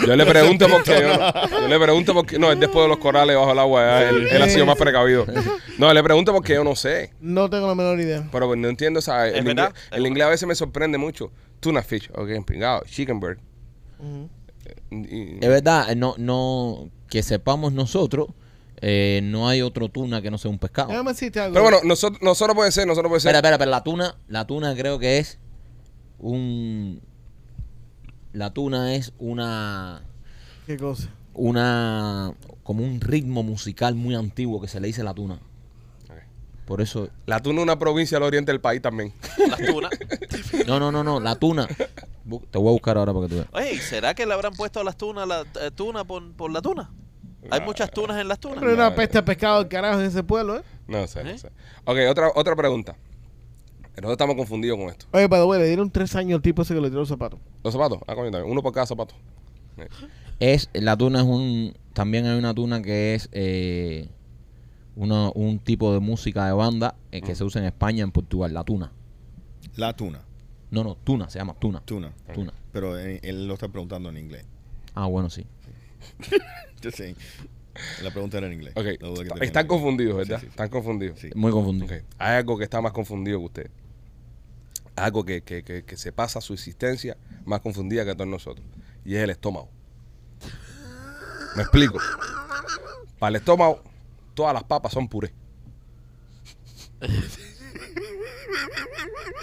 Yo 0.06 0.16
le 0.16 0.24
pregunto 0.24 0.66
por 0.66 0.82
qué. 0.82 1.02
Yo, 1.50 1.68
le 1.68 1.78
pregunto 1.78 2.14
por 2.14 2.24
qué. 2.26 2.38
No, 2.38 2.50
es 2.50 2.58
después 2.58 2.84
de 2.84 2.88
los 2.88 2.96
corales 2.98 3.36
bajo 3.36 3.52
el 3.52 3.58
agua. 3.58 3.82
ya, 3.82 4.08
Él, 4.08 4.28
él 4.28 4.42
ha 4.42 4.48
sido 4.48 4.64
más 4.64 4.78
precavido. 4.78 5.26
No, 5.76 5.92
le 5.92 6.02
pregunto 6.02 6.32
porque 6.32 6.54
yo 6.54 6.64
no 6.64 6.74
sé. 6.74 7.12
No 7.20 7.50
tengo 7.50 7.66
la 7.68 7.74
menor 7.74 8.00
idea. 8.00 8.26
Pero 8.32 8.56
no 8.56 8.68
entiendo, 8.68 9.00
o 9.00 9.02
sea, 9.02 9.28
Es 9.28 9.34
el, 9.34 9.46
inglés, 9.48 9.68
el 9.90 10.06
inglés 10.06 10.26
a 10.26 10.30
veces 10.30 10.48
me 10.48 10.54
sorprende 10.54 10.96
mucho. 10.96 11.30
Tuna 11.60 11.82
fish, 11.82 12.10
ok, 12.14 12.44
pingado, 12.46 12.82
chicken 12.86 13.20
bird. 13.20 13.38
Y- 14.90 15.34
Es 15.40 15.48
verdad, 15.48 15.90
eh, 15.90 15.96
no, 15.96 16.14
no, 16.18 16.88
que 17.08 17.22
sepamos 17.22 17.72
nosotros, 17.72 18.28
eh, 18.80 19.20
no 19.22 19.48
hay 19.48 19.62
otro 19.62 19.88
tuna 19.88 20.20
que 20.22 20.30
no 20.30 20.38
sea 20.38 20.50
un 20.50 20.58
pescado. 20.58 20.88
Déjame 20.88 21.10
decirte 21.12 21.40
algo. 21.40 21.52
pero 21.54 21.62
bueno, 21.64 21.78
nosotros, 21.84 22.20
nosotros 22.22 22.54
puede 22.56 22.72
ser, 22.72 22.86
nosotros 22.86 23.08
puede 23.10 23.20
ser. 23.20 23.30
Espera, 23.34 23.38
espera, 23.54 23.58
pero 23.58 23.70
la 23.70 23.82
tuna, 23.84 24.16
la 24.28 24.46
tuna 24.46 24.74
creo 24.74 24.98
que 24.98 25.18
es 25.18 25.38
un, 26.22 27.00
la 28.32 28.50
tuna 28.54 28.94
es 28.94 29.12
una, 29.18 30.02
¿Qué 30.66 30.76
cosa? 30.78 31.10
una, 31.34 32.32
como 32.62 32.82
un 32.84 33.00
ritmo 33.00 33.42
musical 33.42 33.94
muy 33.94 34.14
antiguo 34.14 34.60
que 34.60 34.68
se 34.68 34.80
le 34.80 34.86
dice 34.86 35.02
la 35.04 35.12
tuna. 35.14 35.38
Por 36.64 36.80
eso, 36.80 37.08
La 37.26 37.40
tuna 37.40 37.58
es 37.58 37.62
una 37.64 37.78
provincia 37.78 38.16
al 38.18 38.22
oriente 38.22 38.52
del 38.52 38.60
país 38.60 38.80
también. 38.80 39.12
Las 39.50 39.58
tunas. 39.66 39.90
no, 40.66 40.78
no, 40.78 40.92
no, 40.92 41.02
no, 41.02 41.18
la 41.18 41.34
tuna. 41.34 41.66
Te 41.66 42.58
voy 42.58 42.68
a 42.68 42.70
buscar 42.72 42.96
ahora 42.96 43.12
para 43.12 43.26
que 43.26 43.30
tú 43.30 43.34
veas. 43.34 43.48
Oye, 43.52 43.74
¿y 43.74 43.78
¿será 43.78 44.14
que 44.14 44.24
le 44.24 44.32
habrán 44.32 44.54
puesto 44.54 44.78
a 44.80 44.84
las 44.84 44.96
tunas 44.96 45.26
la 45.26 45.40
eh, 45.60 45.70
tuna 45.74 46.04
por, 46.04 46.32
por 46.34 46.52
la 46.52 46.62
tuna? 46.62 46.88
Hay 47.50 47.58
Ah, 47.60 47.64
muchas 47.64 47.90
tunas 47.90 48.18
en 48.20 48.28
las 48.28 48.38
tunas. 48.38 48.58
Pero 48.60 48.70
hay 48.70 48.76
una 48.76 48.94
peste 48.94 49.18
de 49.18 49.22
pescado 49.24 49.58
del 49.58 49.68
carajo 49.68 49.98
en 50.00 50.06
ese 50.06 50.22
pueblo, 50.22 50.56
¿eh? 50.56 50.62
No 50.86 51.04
sé, 51.08 51.22
¿Eh? 51.22 51.24
no 51.24 51.36
sé. 51.36 51.48
Ok, 51.84 51.96
otra, 52.08 52.30
otra 52.32 52.54
pregunta. 52.54 52.96
Nosotros 53.96 54.12
estamos 54.12 54.36
confundidos 54.36 54.78
con 54.78 54.88
esto. 54.88 55.06
Oye, 55.12 55.28
para 55.28 55.44
le 55.58 55.66
dieron 55.66 55.90
tres 55.90 56.14
años 56.16 56.36
al 56.36 56.42
tipo 56.42 56.62
ese 56.62 56.74
que 56.74 56.80
le 56.80 56.88
tiró 56.88 57.00
los 57.00 57.08
zapatos. 57.08 57.38
¿Los 57.62 57.72
zapatos? 57.74 57.98
Ah, 58.06 58.14
coño, 58.14 58.30
también. 58.30 58.50
Uno 58.50 58.62
por 58.62 58.72
cada 58.72 58.86
zapato. 58.86 59.14
Es, 60.40 60.68
la 60.72 60.96
tuna 60.96 61.20
es 61.20 61.24
un, 61.26 61.74
también 61.92 62.26
hay 62.26 62.38
una 62.38 62.54
tuna 62.54 62.82
que 62.82 63.14
es 63.14 63.28
eh, 63.32 64.08
una- 64.96 65.30
un 65.34 65.58
tipo 65.58 65.92
de 65.92 66.00
música 66.00 66.46
de 66.46 66.52
banda 66.52 66.94
eh, 67.12 67.20
que 67.22 67.34
se 67.34 67.44
usa 67.44 67.60
en 67.60 67.66
España, 67.66 68.02
en 68.02 68.10
Portugal, 68.10 68.52
la 68.52 68.64
tuna. 68.64 68.92
La 69.76 69.94
tuna. 69.94 70.22
No, 70.70 70.82
no, 70.84 70.96
tuna, 70.96 71.28
se 71.30 71.38
llama 71.38 71.54
tuna. 71.54 71.82
Tuna. 71.84 72.12
Tuna. 72.34 72.52
Pero 72.72 72.98
él, 72.98 73.20
él 73.22 73.46
lo 73.46 73.54
está 73.54 73.68
preguntando 73.68 74.08
en 74.08 74.16
inglés. 74.16 74.44
Ah, 74.94 75.06
bueno, 75.06 75.28
sí. 75.30 75.46
Yo 76.80 76.90
sé. 76.90 77.14
La 78.02 78.10
pregunta 78.10 78.38
era 78.38 78.46
en 78.48 78.54
inglés. 78.54 78.72
Ok, 78.76 78.84
La 79.00 79.08
duda 79.08 79.22
que 79.22 79.28
tenía. 79.30 79.44
están 79.44 79.66
confundidos, 79.66 80.16
¿verdad? 80.16 80.38
Sí, 80.40 80.46
sí. 80.46 80.50
Están 80.50 80.68
confundidos. 80.68 81.18
Sí. 81.20 81.30
Muy 81.34 81.52
confundido. 81.52 81.86
Ok. 81.86 82.02
Hay 82.18 82.36
algo 82.38 82.58
que 82.58 82.64
está 82.64 82.80
más 82.80 82.92
confundido 82.92 83.38
que 83.38 83.44
usted. 83.44 83.70
Algo 84.96 85.24
que, 85.24 85.42
que, 85.42 85.62
que, 85.62 85.84
que 85.84 85.96
se 85.96 86.12
pasa 86.12 86.40
su 86.40 86.52
existencia 86.54 87.16
más 87.44 87.60
confundida 87.60 88.04
que 88.04 88.14
todos 88.14 88.28
nosotros. 88.28 88.66
Y 89.04 89.14
es 89.16 89.22
el 89.22 89.30
estómago. 89.30 89.68
Me 91.56 91.62
explico. 91.62 91.98
Para 93.18 93.30
el 93.30 93.36
estómago, 93.36 93.82
todas 94.34 94.52
las 94.54 94.64
papas 94.64 94.92
son 94.92 95.08
puré. 95.08 95.32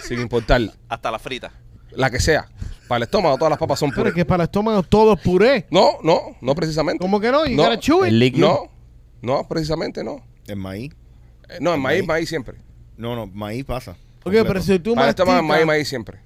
Sin 0.02 0.20
importar 0.20 0.60
Hasta 0.88 1.10
la 1.10 1.18
frita. 1.18 1.52
la 1.92 2.10
que 2.10 2.20
sea. 2.20 2.48
Para 2.88 2.98
el 2.98 3.02
estómago, 3.04 3.36
todas 3.36 3.50
las 3.50 3.58
papas 3.58 3.78
son 3.78 3.90
Pero 3.90 4.00
puré. 4.02 4.08
es 4.10 4.14
que 4.14 4.24
para 4.24 4.42
el 4.44 4.48
estómago 4.48 4.82
todo 4.82 5.14
es 5.14 5.20
puré. 5.20 5.66
No, 5.70 5.98
no, 6.02 6.36
no 6.40 6.54
precisamente. 6.54 7.00
¿Cómo 7.02 7.20
que 7.20 7.30
no? 7.30 7.46
You 7.46 7.56
No. 7.56 7.62
gotta 7.64 7.78
chew 7.78 8.04
it. 8.04 8.08
El 8.08 8.18
líquido. 8.18 8.68
No, 9.22 9.36
no, 9.36 9.48
precisamente 9.48 10.02
no. 10.02 10.24
¿El 10.46 10.56
maíz? 10.56 10.92
Eh, 11.48 11.58
no, 11.60 11.74
en 11.74 11.80
maíz, 11.80 12.04
maíz 12.06 12.28
siempre. 12.28 12.58
No, 12.96 13.14
no, 13.14 13.26
maíz 13.28 13.64
pasa. 13.64 13.96
Ok, 14.20 14.24
Completo. 14.24 14.46
pero 14.48 14.62
si 14.62 14.78
tú 14.78 14.94
Para 14.94 15.06
el 15.06 15.10
estómago, 15.10 15.36
maíz, 15.42 15.48
masticas, 15.48 15.66
maíz 15.66 15.88
siempre. 15.88 16.18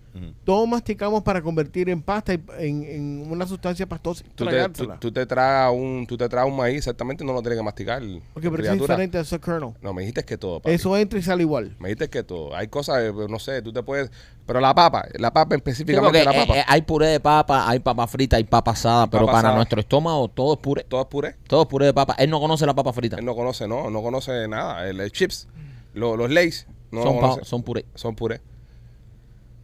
Todos 0.45 0.69
masticamos 0.69 1.25
para 1.25 1.43
convertir 1.43 1.89
en 1.89 2.01
pasta 2.01 2.35
y 2.35 2.41
en, 2.59 2.85
en 2.85 3.31
una 3.33 3.49
sustancia 3.49 3.85
pastosa 3.85 4.23
y 4.25 4.29
Tú 4.31 4.45
te, 4.45 4.45
tú, 4.45 4.51
tragársela. 4.51 5.01
tú 5.01 5.11
te 5.13 5.27
tragas 5.27 5.73
un, 5.75 6.07
tú 6.07 6.17
te 6.17 6.29
tragas 6.29 6.49
un 6.49 6.57
maíz, 6.57 6.77
exactamente, 6.79 7.25
no 7.25 7.33
lo 7.33 7.41
tienes 7.43 7.59
que 7.59 7.65
masticar. 7.65 8.01
Ok, 8.01 8.11
pero 8.35 8.45
eso 8.45 8.47
es 8.55 8.61
criatura. 8.61 8.95
diferente 8.95 9.19
a 9.19 9.23
ese 9.23 9.41
kernel. 9.41 9.71
No, 9.83 9.93
me 9.93 10.03
dijiste 10.03 10.23
que 10.25 10.39
todo, 10.39 10.61
papi. 10.61 10.73
Eso 10.75 10.97
entra 10.97 11.19
y 11.19 11.23
sale 11.23 11.43
igual. 11.43 11.75
Me 11.81 11.89
dijiste 11.89 12.11
que 12.11 12.23
todo. 12.23 12.55
Hay 12.55 12.69
cosas, 12.69 13.03
eh, 13.03 13.13
no 13.29 13.39
sé, 13.41 13.61
tú 13.63 13.73
te 13.73 13.83
puedes... 13.83 14.13
Pero 14.47 14.61
la 14.61 14.73
papa, 14.73 15.05
la 15.15 15.33
papa 15.33 15.57
Sí, 15.57 15.59
específicamente 15.59 16.23
porque, 16.23 16.25
la 16.39 16.47
papa, 16.47 16.59
eh, 16.59 16.61
eh, 16.61 16.65
hay 16.69 16.83
puré 16.83 17.07
de 17.09 17.19
papa, 17.21 17.69
hay 17.69 17.81
papa 17.81 18.07
frita, 18.07 18.37
hay 18.37 18.45
papa 18.45 18.71
asada, 18.71 19.09
pero 19.09 19.23
Papa 19.27 19.33
para 19.33 19.49
asada. 19.49 19.57
nuestro 19.57 19.81
estómago 19.81 20.29
todo 20.29 20.55
es 20.55 20.61
puré. 20.61 20.85
todo 20.85 21.01
es 21.01 21.07
puré. 21.09 21.37
Todo 21.49 21.63
es 21.63 21.69
puré 21.69 21.87
de 21.87 21.95
papa. 21.95 22.15
Él 22.19 22.31
no 22.31 22.39
conoce 22.39 22.65
la 22.67 22.75
papa 22.75 22.93
frita. 22.93 23.17
Él 23.17 23.25
no 23.25 23.35
conoce, 23.35 23.67
no, 23.67 23.91
no 23.91 24.01
conoce 24.03 24.47
nada. 24.47 24.89
El, 24.89 25.01
el 25.01 25.11
chips, 25.11 25.49
lo- 25.95 26.17
los 26.17 26.31
Lays, 26.31 26.67
no 26.95 27.03
son, 27.03 27.21
pa- 27.21 27.45
son 27.45 27.63
puré. 27.63 27.85
Son 27.95 28.15
puré. 28.17 28.41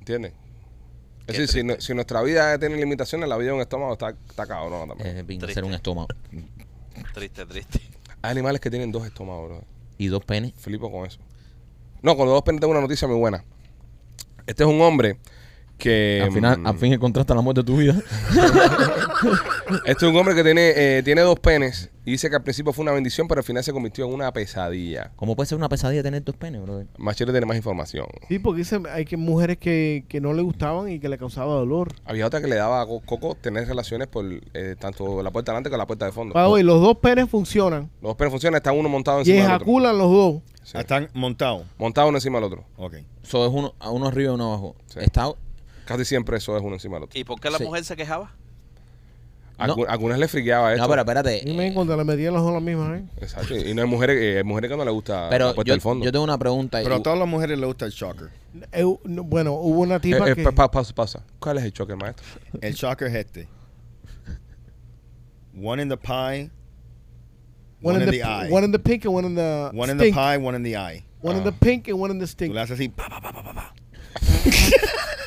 ¿Entiendes? 0.00 0.32
Es 1.26 1.38
decir, 1.38 1.48
si, 1.48 1.62
no- 1.64 1.80
si 1.80 1.94
nuestra 1.94 2.22
vida 2.22 2.58
tiene 2.58 2.76
limitaciones, 2.76 3.28
la 3.28 3.36
vida 3.36 3.48
de 3.50 3.54
un 3.56 3.60
estómago 3.60 3.92
está, 3.92 4.10
está 4.28 4.46
cabrón 4.46 4.88
también. 4.88 5.40
Ser 5.54 5.64
un 5.64 5.74
estómago. 5.74 6.08
Triste, 7.14 7.46
triste. 7.46 7.80
Hay 8.22 8.30
animales 8.32 8.60
que 8.60 8.68
tienen 8.70 8.90
dos 8.92 9.06
estómagos, 9.06 9.48
bro. 9.48 9.64
Y 9.96 10.08
dos 10.08 10.24
penes. 10.24 10.52
Flipo 10.56 10.90
con 10.90 11.06
eso. 11.06 11.18
No, 12.02 12.16
con 12.16 12.26
los 12.26 12.34
dos 12.34 12.42
penes 12.42 12.60
tengo 12.60 12.72
una 12.72 12.80
noticia 12.80 13.06
muy 13.06 13.16
buena. 13.18 13.44
Este 14.46 14.64
es 14.64 14.68
un 14.68 14.80
hombre 14.80 15.18
que... 15.78 16.20
al 16.24 16.32
final, 16.32 16.58
mm, 16.58 16.66
al 16.66 16.78
fin 16.78 16.92
encontraste 16.92 17.34
la 17.34 17.40
muerte 17.42 17.60
de 17.60 17.66
tu 17.66 17.76
vida. 17.76 17.94
Este 19.86 20.04
es 20.06 20.10
un 20.10 20.16
hombre 20.16 20.34
que 20.34 20.42
tiene, 20.42 20.72
eh, 20.74 21.02
tiene 21.04 21.20
dos 21.20 21.38
penes 21.38 21.90
y 22.10 22.14
dice 22.14 22.28
que 22.28 22.36
al 22.36 22.42
principio 22.42 22.72
fue 22.72 22.82
una 22.82 22.92
bendición, 22.92 23.28
pero 23.28 23.38
al 23.40 23.44
final 23.44 23.62
se 23.62 23.72
convirtió 23.72 24.04
en 24.06 24.12
una 24.12 24.32
pesadilla. 24.32 25.12
¿Cómo 25.16 25.36
puede 25.36 25.46
ser 25.46 25.56
una 25.58 25.68
pesadilla 25.68 26.02
tener 26.02 26.24
dos 26.24 26.34
penes, 26.36 26.60
bro? 26.62 26.82
Machete 26.98 27.30
tiene 27.30 27.46
más 27.46 27.56
información. 27.56 28.06
Sí, 28.28 28.38
porque 28.38 28.58
dice, 28.58 28.80
hay 28.92 29.04
que 29.04 29.16
mujeres 29.16 29.58
que, 29.58 30.04
que 30.08 30.20
no 30.20 30.32
le 30.32 30.42
gustaban 30.42 30.90
y 30.90 30.98
que 30.98 31.08
le 31.08 31.18
causaba 31.18 31.54
dolor. 31.54 31.92
Había 32.04 32.26
otra 32.26 32.40
que 32.40 32.48
le 32.48 32.56
daba 32.56 32.80
a 32.82 32.86
Co- 32.86 33.00
Coco 33.06 33.36
tener 33.36 33.68
relaciones 33.68 34.08
por 34.08 34.24
eh, 34.54 34.74
tanto 34.78 35.22
la 35.22 35.30
puerta 35.30 35.52
delante 35.52 35.70
como 35.70 35.78
la 35.78 35.86
puerta 35.86 36.06
de 36.06 36.12
fondo. 36.12 36.34
By 36.34 36.46
the 36.46 36.52
way, 36.52 36.62
los 36.62 36.80
dos 36.80 36.96
penes 36.98 37.28
funcionan 37.30 37.82
Los 38.02 38.10
dos 38.10 38.16
penes 38.16 38.32
funcionan, 38.32 38.56
están 38.58 38.76
uno 38.76 38.88
montado 38.88 39.18
y 39.18 39.20
encima 39.20 39.36
del 39.36 39.44
otro. 39.46 39.56
ejaculan 39.56 39.98
los 39.98 40.10
dos. 40.10 40.42
Sí. 40.64 40.78
Están 40.78 41.08
montados. 41.14 41.62
Montado 41.78 42.08
uno 42.08 42.18
encima 42.18 42.38
del 42.38 42.44
otro. 42.44 42.64
Ok. 42.76 42.94
Eso 43.22 43.46
es 43.46 43.52
uno, 43.52 43.74
a 43.78 43.90
uno 43.90 44.08
arriba 44.08 44.32
y 44.32 44.34
uno 44.34 44.48
abajo. 44.48 44.76
Sí. 44.86 44.98
Está, 45.00 45.32
Casi 45.84 46.04
siempre 46.04 46.36
eso 46.36 46.56
es 46.56 46.62
uno 46.62 46.74
encima 46.74 46.96
del 46.96 47.04
otro. 47.04 47.18
¿Y 47.18 47.24
por 47.24 47.40
qué 47.40 47.50
la 47.50 47.58
Sí. 47.58 47.64
mujer 47.64 47.84
se 47.84 47.96
quejaba? 47.96 48.32
No. 49.66 49.76
Algunas 49.88 50.18
le 50.18 50.28
friqueaba 50.28 50.72
esto. 50.72 50.82
no, 50.84 50.88
pero 50.88 51.02
espérate. 51.02 51.42
Dime 51.44 51.68
eh, 51.68 51.74
cuando 51.74 51.96
le 51.96 52.04
metían 52.04 52.32
los 52.34 52.52
las 52.52 52.62
mismas, 52.62 53.00
¿eh? 53.00 53.04
Exacto. 53.20 53.54
Y 53.56 53.74
no 53.74 53.82
hay 53.82 53.88
mujeres, 53.88 54.16
eh, 54.20 54.38
hay 54.38 54.44
mujeres 54.44 54.70
que 54.70 54.76
no 54.76 54.84
le 54.84 54.90
gusta 54.90 55.28
pero 55.30 55.48
la 55.48 55.54
yo, 55.56 55.62
del 55.64 55.80
fondo. 55.80 56.04
yo 56.04 56.12
tengo 56.12 56.24
una 56.24 56.38
pregunta. 56.38 56.80
Pero 56.82 56.94
a 56.94 56.98
y- 56.98 57.02
todas 57.02 57.18
las 57.18 57.28
mujeres 57.28 57.58
les 57.58 57.66
gusta 57.66 57.84
el 57.86 57.92
shocker. 57.92 58.30
Eh, 58.72 58.84
no, 59.04 59.24
bueno, 59.24 59.52
hubo 59.54 59.80
una 59.80 60.00
tipa 60.00 60.28
eh, 60.30 60.34
que... 60.34 60.42
pa- 60.42 60.52
pa- 60.52 60.70
pausa, 60.70 60.94
pausa. 60.94 61.24
¿Cuál 61.38 61.58
es 61.58 61.64
el 61.64 61.72
choque, 61.72 61.94
maestro? 61.96 62.24
El 62.60 62.74
shocker 62.74 63.08
es 63.08 63.14
este. 63.14 63.48
One 65.62 65.82
in 65.82 65.88
the 65.88 65.96
pie, 65.96 66.50
one, 67.82 68.02
in 68.02 68.10
the, 68.10 68.22
eye. 68.22 68.48
one 68.50 68.64
in 68.64 68.72
the 68.72 68.78
pink 68.78 69.04
and 69.04 69.14
one 69.14 69.26
in 69.26 69.34
the 69.34 69.70
One 69.74 69.90
in 69.90 69.98
the 69.98 70.10
pie, 70.12 70.36
one 70.38 70.54
in 70.56 70.62
the 70.62 70.76
eye. 70.76 71.04
One 71.22 71.36
in 71.36 71.42
Ah. 71.42 71.50
the 71.50 71.52
pink 71.52 71.88
and 71.88 71.98
one 72.00 72.10
in 72.12 72.18
the 72.18 72.24
Tú 72.24 72.28
stink. 72.28 72.54
le 72.54 72.60
haces 72.62 72.78
así, 72.78 72.88
pa, 72.88 73.08
pa, 73.08 73.20
pa, 73.20 73.32
pa, 73.32 73.42
pa, 73.42 73.52
pa. 73.52 73.74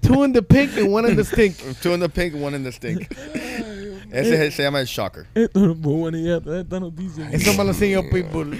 Two 0.00 0.24
in 0.24 0.32
the 0.32 0.42
pink 0.42 0.76
and 0.76 0.90
one 0.92 1.06
in 1.08 1.16
the 1.16 1.24
stink. 1.24 1.56
Two 1.82 1.92
in 1.94 2.00
the 2.00 2.08
pink, 2.08 2.34
one 2.34 2.54
in 2.56 2.64
the 2.64 2.72
stink. 2.72 3.02
Ese 4.12 4.34
es 4.34 4.40
el- 4.40 4.52
se 4.52 4.62
llama 4.62 4.80
el 4.80 4.86
shocker. 4.86 5.26
Esto 5.34 5.60
no 5.60 5.72
es 5.72 5.78
muy 5.78 5.94
buena 5.94 6.18
idea, 6.18 6.40
esta 6.60 6.80
noticia. 6.80 7.30
Eso 7.30 7.52
me 7.54 7.64
lo 7.64 7.70
enseñó 7.70 8.02
Pitbull. 8.10 8.54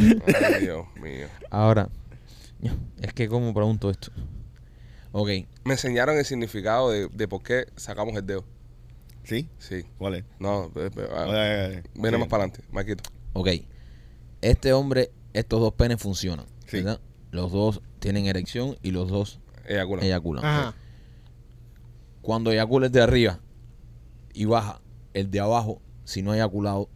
Ay, 0.55 0.61
Dios 0.64 0.86
mío. 1.03 1.26
Ahora, 1.51 1.88
es 3.01 3.12
que 3.14 3.28
¿cómo 3.28 3.53
pregunto 3.53 3.91
esto? 3.91 4.12
Ok, 5.12 5.28
Me 5.64 5.72
enseñaron 5.72 6.16
el 6.18 6.24
significado 6.24 6.91
de, 6.91 7.09
de 7.09 7.26
por 7.26 7.43
qué 7.43 7.66
sacamos 7.76 8.14
el 8.16 8.24
dedo. 8.26 8.45
¿Sí? 9.24 9.49
Sí. 9.59 9.84
¿Cuál 9.99 10.14
es? 10.16 10.24
No, 10.38 10.70
eh, 10.76 10.88
eh, 10.97 11.09
ah, 11.12 11.82
viene 11.95 12.18
más 12.18 12.28
para 12.28 12.45
adelante, 12.45 12.62
Marquito. 12.72 13.03
ok. 13.32 13.49
Este 14.41 14.72
hombre, 14.72 15.11
estos 15.32 15.61
dos 15.61 15.72
penes 15.74 16.01
funcionan. 16.01 16.47
Sí. 16.66 16.76
¿verdad? 16.78 17.01
Los 17.32 17.51
dos 17.51 17.80
tienen 17.99 18.26
erección 18.26 18.76
y 18.82 18.93
los 18.93 19.09
dos 19.09 19.41
Eyacula. 19.66 20.03
eyaculan. 20.05 20.45
Ajá. 20.45 20.74
Cuando 22.23 22.51
eyacula 22.53 22.87
el 22.87 22.93
de 22.93 23.01
arriba 23.03 23.41
y 24.33 24.45
baja 24.45 24.81
el 25.14 25.31
de 25.31 25.41
abajo, 25.41 25.81
si 26.05 26.23
no 26.23 26.33
ha 26.33 26.37
eyaculado, 26.37 26.89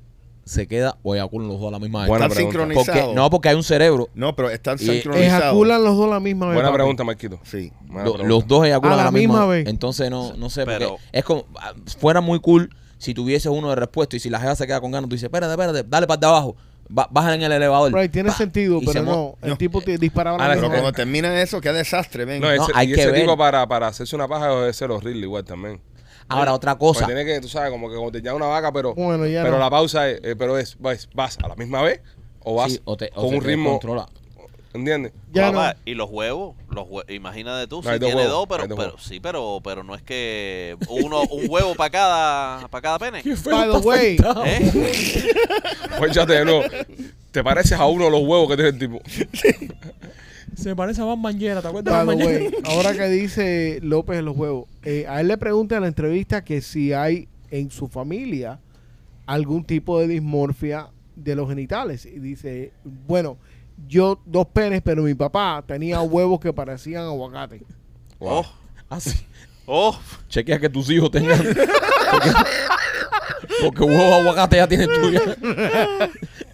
se 0.44 0.66
queda 0.66 0.98
o 1.02 1.14
eyaculan 1.14 1.48
los 1.48 1.58
dos 1.58 1.68
a 1.68 1.70
la 1.72 1.78
misma 1.78 2.00
vez. 2.00 2.08
Buena 2.08 2.26
Están 2.26 2.42
sincronizados. 2.42 2.86
Porque, 3.00 3.14
no, 3.14 3.30
porque 3.30 3.48
hay 3.48 3.54
un 3.56 3.62
cerebro. 3.62 4.10
No, 4.14 4.36
pero 4.36 4.50
están 4.50 4.78
sincronizados. 4.78 5.42
Ejaculan 5.44 5.82
los 5.82 5.96
dos 5.96 6.10
la 6.10 6.20
misma 6.20 6.46
vez. 6.48 6.54
Buena 6.56 6.68
papi. 6.68 6.76
pregunta, 6.76 7.04
Marquito. 7.04 7.40
Sí. 7.44 7.72
Buena 7.86 8.04
Lo- 8.04 8.12
pregunta. 8.12 8.28
los 8.28 8.46
dos 8.46 8.66
eyaculan 8.66 8.92
A 8.92 8.94
a 8.94 8.98
la, 8.98 9.04
la 9.04 9.10
misma, 9.10 9.34
misma 9.34 9.46
vez. 9.46 9.66
Entonces 9.66 10.10
no, 10.10 10.34
no 10.36 10.50
sé, 10.50 10.66
Pero- 10.66 10.90
porque 10.90 11.02
es 11.12 11.24
como, 11.24 11.44
ah, 11.58 11.72
fuera 11.98 12.20
muy 12.20 12.40
cool 12.40 12.68
si 12.98 13.14
tuviese 13.14 13.48
uno 13.48 13.70
de 13.70 13.76
respuesta 13.76 14.16
y 14.16 14.20
si 14.20 14.28
la 14.28 14.38
jeva 14.38 14.54
se 14.54 14.66
queda 14.66 14.80
con 14.82 14.90
ganas, 14.90 15.08
tú 15.08 15.14
dices, 15.14 15.24
espérate, 15.24 15.52
espérate, 15.52 15.82
dale 15.88 16.06
para 16.06 16.20
de 16.20 16.26
abajo, 16.26 16.56
ba- 16.88 17.08
baja 17.10 17.34
en 17.34 17.42
el 17.42 17.52
elevador. 17.52 17.92
Right, 17.92 18.10
tiene 18.12 18.30
sentido, 18.30 18.80
pero 18.80 18.92
se 18.92 19.02
no. 19.02 19.36
El 19.42 19.50
No. 19.50 19.56
tipo 19.56 19.80
te 19.80 19.98
disparaba 19.98 20.38
Ah, 20.44 20.48
la 20.48 20.54
Pero 20.54 20.68
cuando 20.68 20.92
termina 20.92 21.40
eso, 21.40 21.60
qué 21.60 21.72
desastre, 21.72 22.24
ven. 22.24 22.40
No, 22.40 22.50
ese, 22.50 22.72
hay 22.74 22.90
y 22.90 22.94
que 22.94 23.00
ese 23.02 23.10
ver. 23.10 23.20
tipo 23.22 23.36
para, 23.36 23.66
para 23.66 23.88
hacerse 23.88 24.14
una 24.16 24.28
paja 24.28 24.48
debe 24.48 24.72
ser 24.72 24.90
horrible 24.90 25.22
igual 25.22 25.44
también. 25.44 25.80
Ahora, 26.28 26.54
otra 26.54 26.78
Porque 26.78 26.98
cosa. 27.00 27.06
tiene 27.06 27.24
que, 27.24 27.40
tú 27.40 27.48
sabes, 27.48 27.70
como 27.70 27.88
que 27.90 27.96
como 27.96 28.10
te 28.10 28.22
llama 28.22 28.36
una 28.36 28.46
vaca, 28.46 28.72
pero, 28.72 28.94
Bueno, 28.94 29.26
ya 29.26 29.42
pero 29.42 29.56
no. 29.56 29.60
la 29.60 29.68
pausa 29.70 30.08
es, 30.08 30.20
eh, 30.24 30.34
pero 30.36 30.56
es, 30.58 30.76
vas, 30.78 31.08
vas 31.14 31.38
a 31.42 31.48
la 31.48 31.54
misma 31.54 31.82
vez 31.82 32.00
o 32.40 32.54
vas 32.54 32.72
sí, 32.72 32.80
o 32.84 32.96
te- 32.96 33.10
o 33.14 33.22
con 33.26 33.34
un 33.34 33.40
te 33.40 33.46
ritmo. 33.48 33.70
controla. 33.72 34.08
¿Entiendes? 34.74 35.12
Ya 35.32 35.52
Papá, 35.52 35.74
no. 35.74 35.80
Y 35.84 35.94
los 35.94 36.10
huevos, 36.10 36.56
los 36.68 36.86
hue- 36.88 37.04
imagínate 37.14 37.68
tú, 37.68 37.80
No, 37.80 37.92
si 37.92 37.98
tiene 38.00 38.16
huevos, 38.16 38.30
dos, 38.32 38.46
pero, 38.48 38.62
pero 38.64 38.74
huevos. 38.74 39.02
sí, 39.04 39.20
pero, 39.20 39.60
pero 39.62 39.84
no 39.84 39.94
es 39.94 40.02
que 40.02 40.76
uno, 40.88 41.22
un 41.22 41.44
huevo 41.48 41.74
para 41.76 41.90
cada, 41.90 42.68
para 42.68 42.82
cada 42.82 42.98
pene. 42.98 43.22
Qué 43.22 43.36
feo 43.36 43.56
By 43.56 43.70
the 43.70 43.86
way. 43.88 44.16
¿Eh? 44.46 45.22
Pues 45.98 46.12
ya 46.12 46.26
te 46.26 46.44
no. 46.44 46.60
Te 47.30 47.42
pareces 47.44 47.78
a 47.78 47.86
uno 47.86 48.06
de 48.06 48.10
los 48.10 48.20
huevos 48.22 48.48
que 48.48 48.56
tiene 48.56 48.70
el 48.70 48.78
tipo. 48.78 49.00
Se 50.56 50.76
parece 50.76 51.00
a 51.00 51.04
Van 51.04 51.20
Manguera, 51.20 51.60
¿te 51.62 51.68
acuerdas 51.68 52.06
By 52.06 52.16
de 52.16 52.24
Van 52.24 52.32
way, 52.34 52.50
ahora 52.64 52.92
que 52.94 53.08
dice 53.08 53.80
López 53.82 54.18
en 54.18 54.24
los 54.24 54.36
huevos, 54.36 54.66
eh, 54.84 55.04
a 55.08 55.20
él 55.20 55.28
le 55.28 55.36
pregunta 55.36 55.74
en 55.76 55.82
la 55.82 55.88
entrevista 55.88 56.44
que 56.44 56.60
si 56.60 56.92
hay 56.92 57.28
en 57.50 57.70
su 57.70 57.88
familia 57.88 58.60
algún 59.26 59.64
tipo 59.64 59.98
de 59.98 60.06
dismorfia 60.08 60.88
de 61.16 61.34
los 61.34 61.48
genitales. 61.48 62.06
Y 62.06 62.18
dice, 62.20 62.72
bueno, 62.84 63.36
yo 63.88 64.20
dos 64.24 64.46
penes, 64.48 64.82
pero 64.82 65.02
mi 65.02 65.14
papá 65.14 65.62
tenía 65.66 66.00
huevos 66.00 66.40
que 66.40 66.52
parecían 66.52 67.04
aguacate. 67.04 67.62
Oh, 68.18 68.44
Así. 68.88 69.26
oh, 69.66 69.98
Chequea 70.28 70.58
que 70.58 70.68
tus 70.68 70.88
hijos 70.90 71.10
tengan. 71.10 71.38
Porque, 72.10 72.30
porque 73.62 73.82
huevo 73.82 74.02
de 74.02 74.14
aguacate 74.14 74.56
ya 74.56 74.68
tiene 74.68 74.86
tuya. 74.86 75.20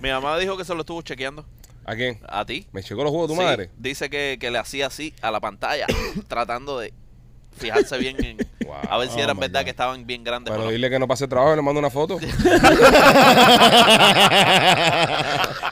mi 0.00 0.08
mamá 0.10 0.38
dijo 0.38 0.56
que 0.56 0.64
se 0.64 0.74
lo 0.74 0.80
estuvo 0.80 1.02
chequeando. 1.02 1.44
¿A 1.84 1.94
quién? 1.94 2.18
¿A 2.28 2.44
ti? 2.44 2.66
¿Me 2.72 2.82
checó 2.82 3.02
los 3.02 3.12
huevos 3.12 3.28
tu 3.28 3.34
Sí, 3.34 3.40
madre? 3.40 3.70
Dice 3.78 4.10
que, 4.10 4.36
que 4.40 4.50
le 4.50 4.58
hacía 4.58 4.86
así 4.86 5.12
a 5.22 5.30
la 5.30 5.40
pantalla, 5.40 5.86
tratando 6.28 6.78
de 6.78 6.92
fijarse 7.60 7.98
bien 7.98 8.16
en... 8.24 8.36
Wow. 8.64 8.74
A 8.88 8.98
ver 8.98 9.08
si 9.08 9.18
Oh 9.18 9.22
eran 9.22 9.38
verdad 9.38 9.60
God. 9.60 9.64
que 9.64 9.70
estaban 9.70 10.06
bien 10.06 10.24
grandes 10.24 10.50
Pero 10.52 10.64
no. 10.64 10.70
dile 10.70 10.90
que 10.90 10.98
no 10.98 11.06
pase 11.06 11.28
trabajo 11.28 11.52
y 11.52 11.56
le 11.56 11.62
mando 11.62 11.78
una 11.78 11.90
foto. 11.90 12.18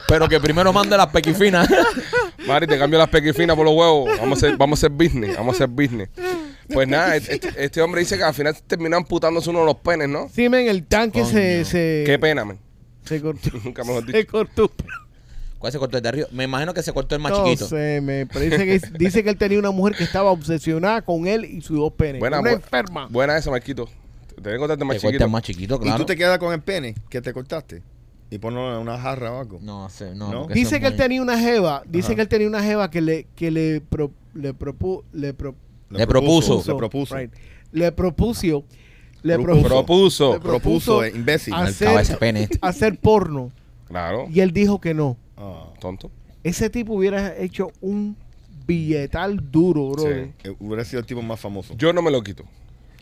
Pero 0.07 0.27
que 0.27 0.39
primero 0.39 0.73
mande 0.73 0.97
las 0.97 1.07
pequifinas. 1.07 1.67
Mari, 2.47 2.67
te 2.67 2.77
cambio 2.79 2.97
las 2.99 3.09
pequifinas 3.09 3.55
por 3.55 3.65
los 3.65 3.75
huevos. 3.75 4.09
Vamos 4.19 4.43
a 4.43 4.47
hacer, 4.47 4.57
vamos 4.57 4.79
a 4.79 4.87
hacer 4.87 4.91
business. 4.91 5.37
Vamos 5.37 5.53
a 5.53 5.55
hacer 5.63 5.67
business. 5.67 6.09
Pues 6.71 6.87
nada, 6.87 7.15
este, 7.15 7.39
este 7.57 7.81
hombre 7.81 8.01
dice 8.01 8.17
que 8.17 8.23
al 8.23 8.33
final 8.33 8.55
terminó 8.67 8.97
amputándose 8.97 9.49
uno 9.49 9.59
de 9.59 9.65
los 9.65 9.75
penes, 9.77 10.09
¿no? 10.09 10.29
Sí, 10.33 10.49
men, 10.49 10.67
el 10.67 10.85
tanque 10.85 11.25
se, 11.25 11.65
se, 11.65 12.03
Qué 12.05 12.17
pena, 12.19 12.45
man. 12.45 12.59
se 13.03 13.21
cortó. 13.21 13.49
Nunca 13.63 13.83
mejor 13.83 14.05
dicho. 14.05 14.17
Se 14.17 14.25
cortó. 14.25 14.71
¿Cuál 15.59 15.71
se 15.73 15.77
cortó 15.79 15.97
el 15.97 16.03
de 16.03 16.09
arriba? 16.09 16.27
Me 16.31 16.45
imagino 16.45 16.73
que 16.73 16.81
se 16.81 16.91
cortó 16.93 17.15
el 17.15 17.21
más 17.21 17.31
no 17.33 17.43
chiquito. 17.43 17.67
sé, 17.67 17.99
me 18.01 18.25
pero 18.25 18.39
dice 18.45 18.65
que, 18.65 18.81
dice 18.97 19.23
que 19.23 19.29
él 19.29 19.37
tenía 19.37 19.59
una 19.59 19.71
mujer 19.71 19.95
que 19.95 20.03
estaba 20.05 20.31
obsesionada 20.31 21.01
con 21.01 21.27
él 21.27 21.45
y 21.45 21.61
sus 21.61 21.77
dos 21.77 21.91
penes. 21.93 22.19
Buena, 22.19 22.39
una 22.39 22.51
bu- 22.51 22.55
enferma. 22.55 23.07
buena 23.09 23.37
esa, 23.37 23.51
Marquito. 23.51 23.87
Te 24.41 24.51
que 24.51 24.57
contarte 24.57 24.85
más 24.85 24.95
corta 24.95 25.07
chiquito. 25.09 25.23
el 25.25 25.29
más 25.31 25.41
chiquito, 25.43 25.79
¿Y 25.83 25.91
tú 25.97 26.05
te 26.05 26.15
quedas 26.15 26.39
con 26.39 26.53
el 26.53 26.61
pene 26.61 26.95
que 27.09 27.21
te 27.21 27.33
cortaste? 27.33 27.83
Y 28.31 28.37
ponlo 28.37 28.73
en 28.75 28.81
una 28.81 28.97
jarra 28.97 29.33
o 29.33 29.39
algo. 29.41 29.59
No 29.61 29.89
sé, 29.89 30.15
no. 30.15 30.31
¿No? 30.31 30.47
Dice 30.47 30.79
que 30.79 30.87
él 30.87 30.95
tenía 30.95 31.21
una 31.21 31.37
jeva, 31.37 31.83
dice 31.87 32.07
Ajá. 32.09 32.15
que 32.15 32.21
él 32.21 32.27
tenía 32.29 32.47
una 32.47 32.63
jeva 32.63 32.89
que 32.89 33.01
le 33.01 33.27
que 33.35 33.51
le 33.51 33.81
pro- 33.81 34.11
le 34.33 34.55
propu- 34.55 35.03
le 35.11 35.33
pro- 35.33 35.55
Le 35.89 36.07
propuso. 36.07 36.63
Le 36.65 36.75
propuso. 36.75 37.17
right. 37.17 37.33
le 37.73 37.91
propuso 37.91 38.63
le 39.23 39.35
Propuso. 39.37 39.67
propuso, 39.67 39.67
Propuso. 39.67 40.33
le 40.33 40.39
Propuso, 40.39 41.03
eh, 41.03 41.11
imbécil. 41.13 41.53
hacer, 41.53 42.17
pene 42.17 42.43
este. 42.43 42.57
hacer 42.61 42.97
porno 42.97 43.51
Claro. 43.89 44.27
y 44.31 44.39
él 44.39 44.53
dijo 44.53 44.79
que 44.79 44.93
no. 44.93 45.17
Ah, 45.39 45.73
Tonto. 45.79 46.11
Ese 46.43 46.69
tipo 46.69 46.93
hubiera 46.93 47.35
hecho 47.37 47.71
un 47.81 48.15
billetal 48.67 49.49
duro, 49.51 49.89
bro. 49.89 50.03
Sí. 50.03 50.31
eh, 50.43 50.55
hubiera 50.59 50.85
sido 50.85 50.99
el 50.99 51.05
tipo 51.05 51.21
más 51.21 51.39
famoso. 51.39 51.73
Yo 51.75 51.91
no 51.93 52.01
me 52.01 52.11
lo 52.11 52.21
quito. 52.21 52.43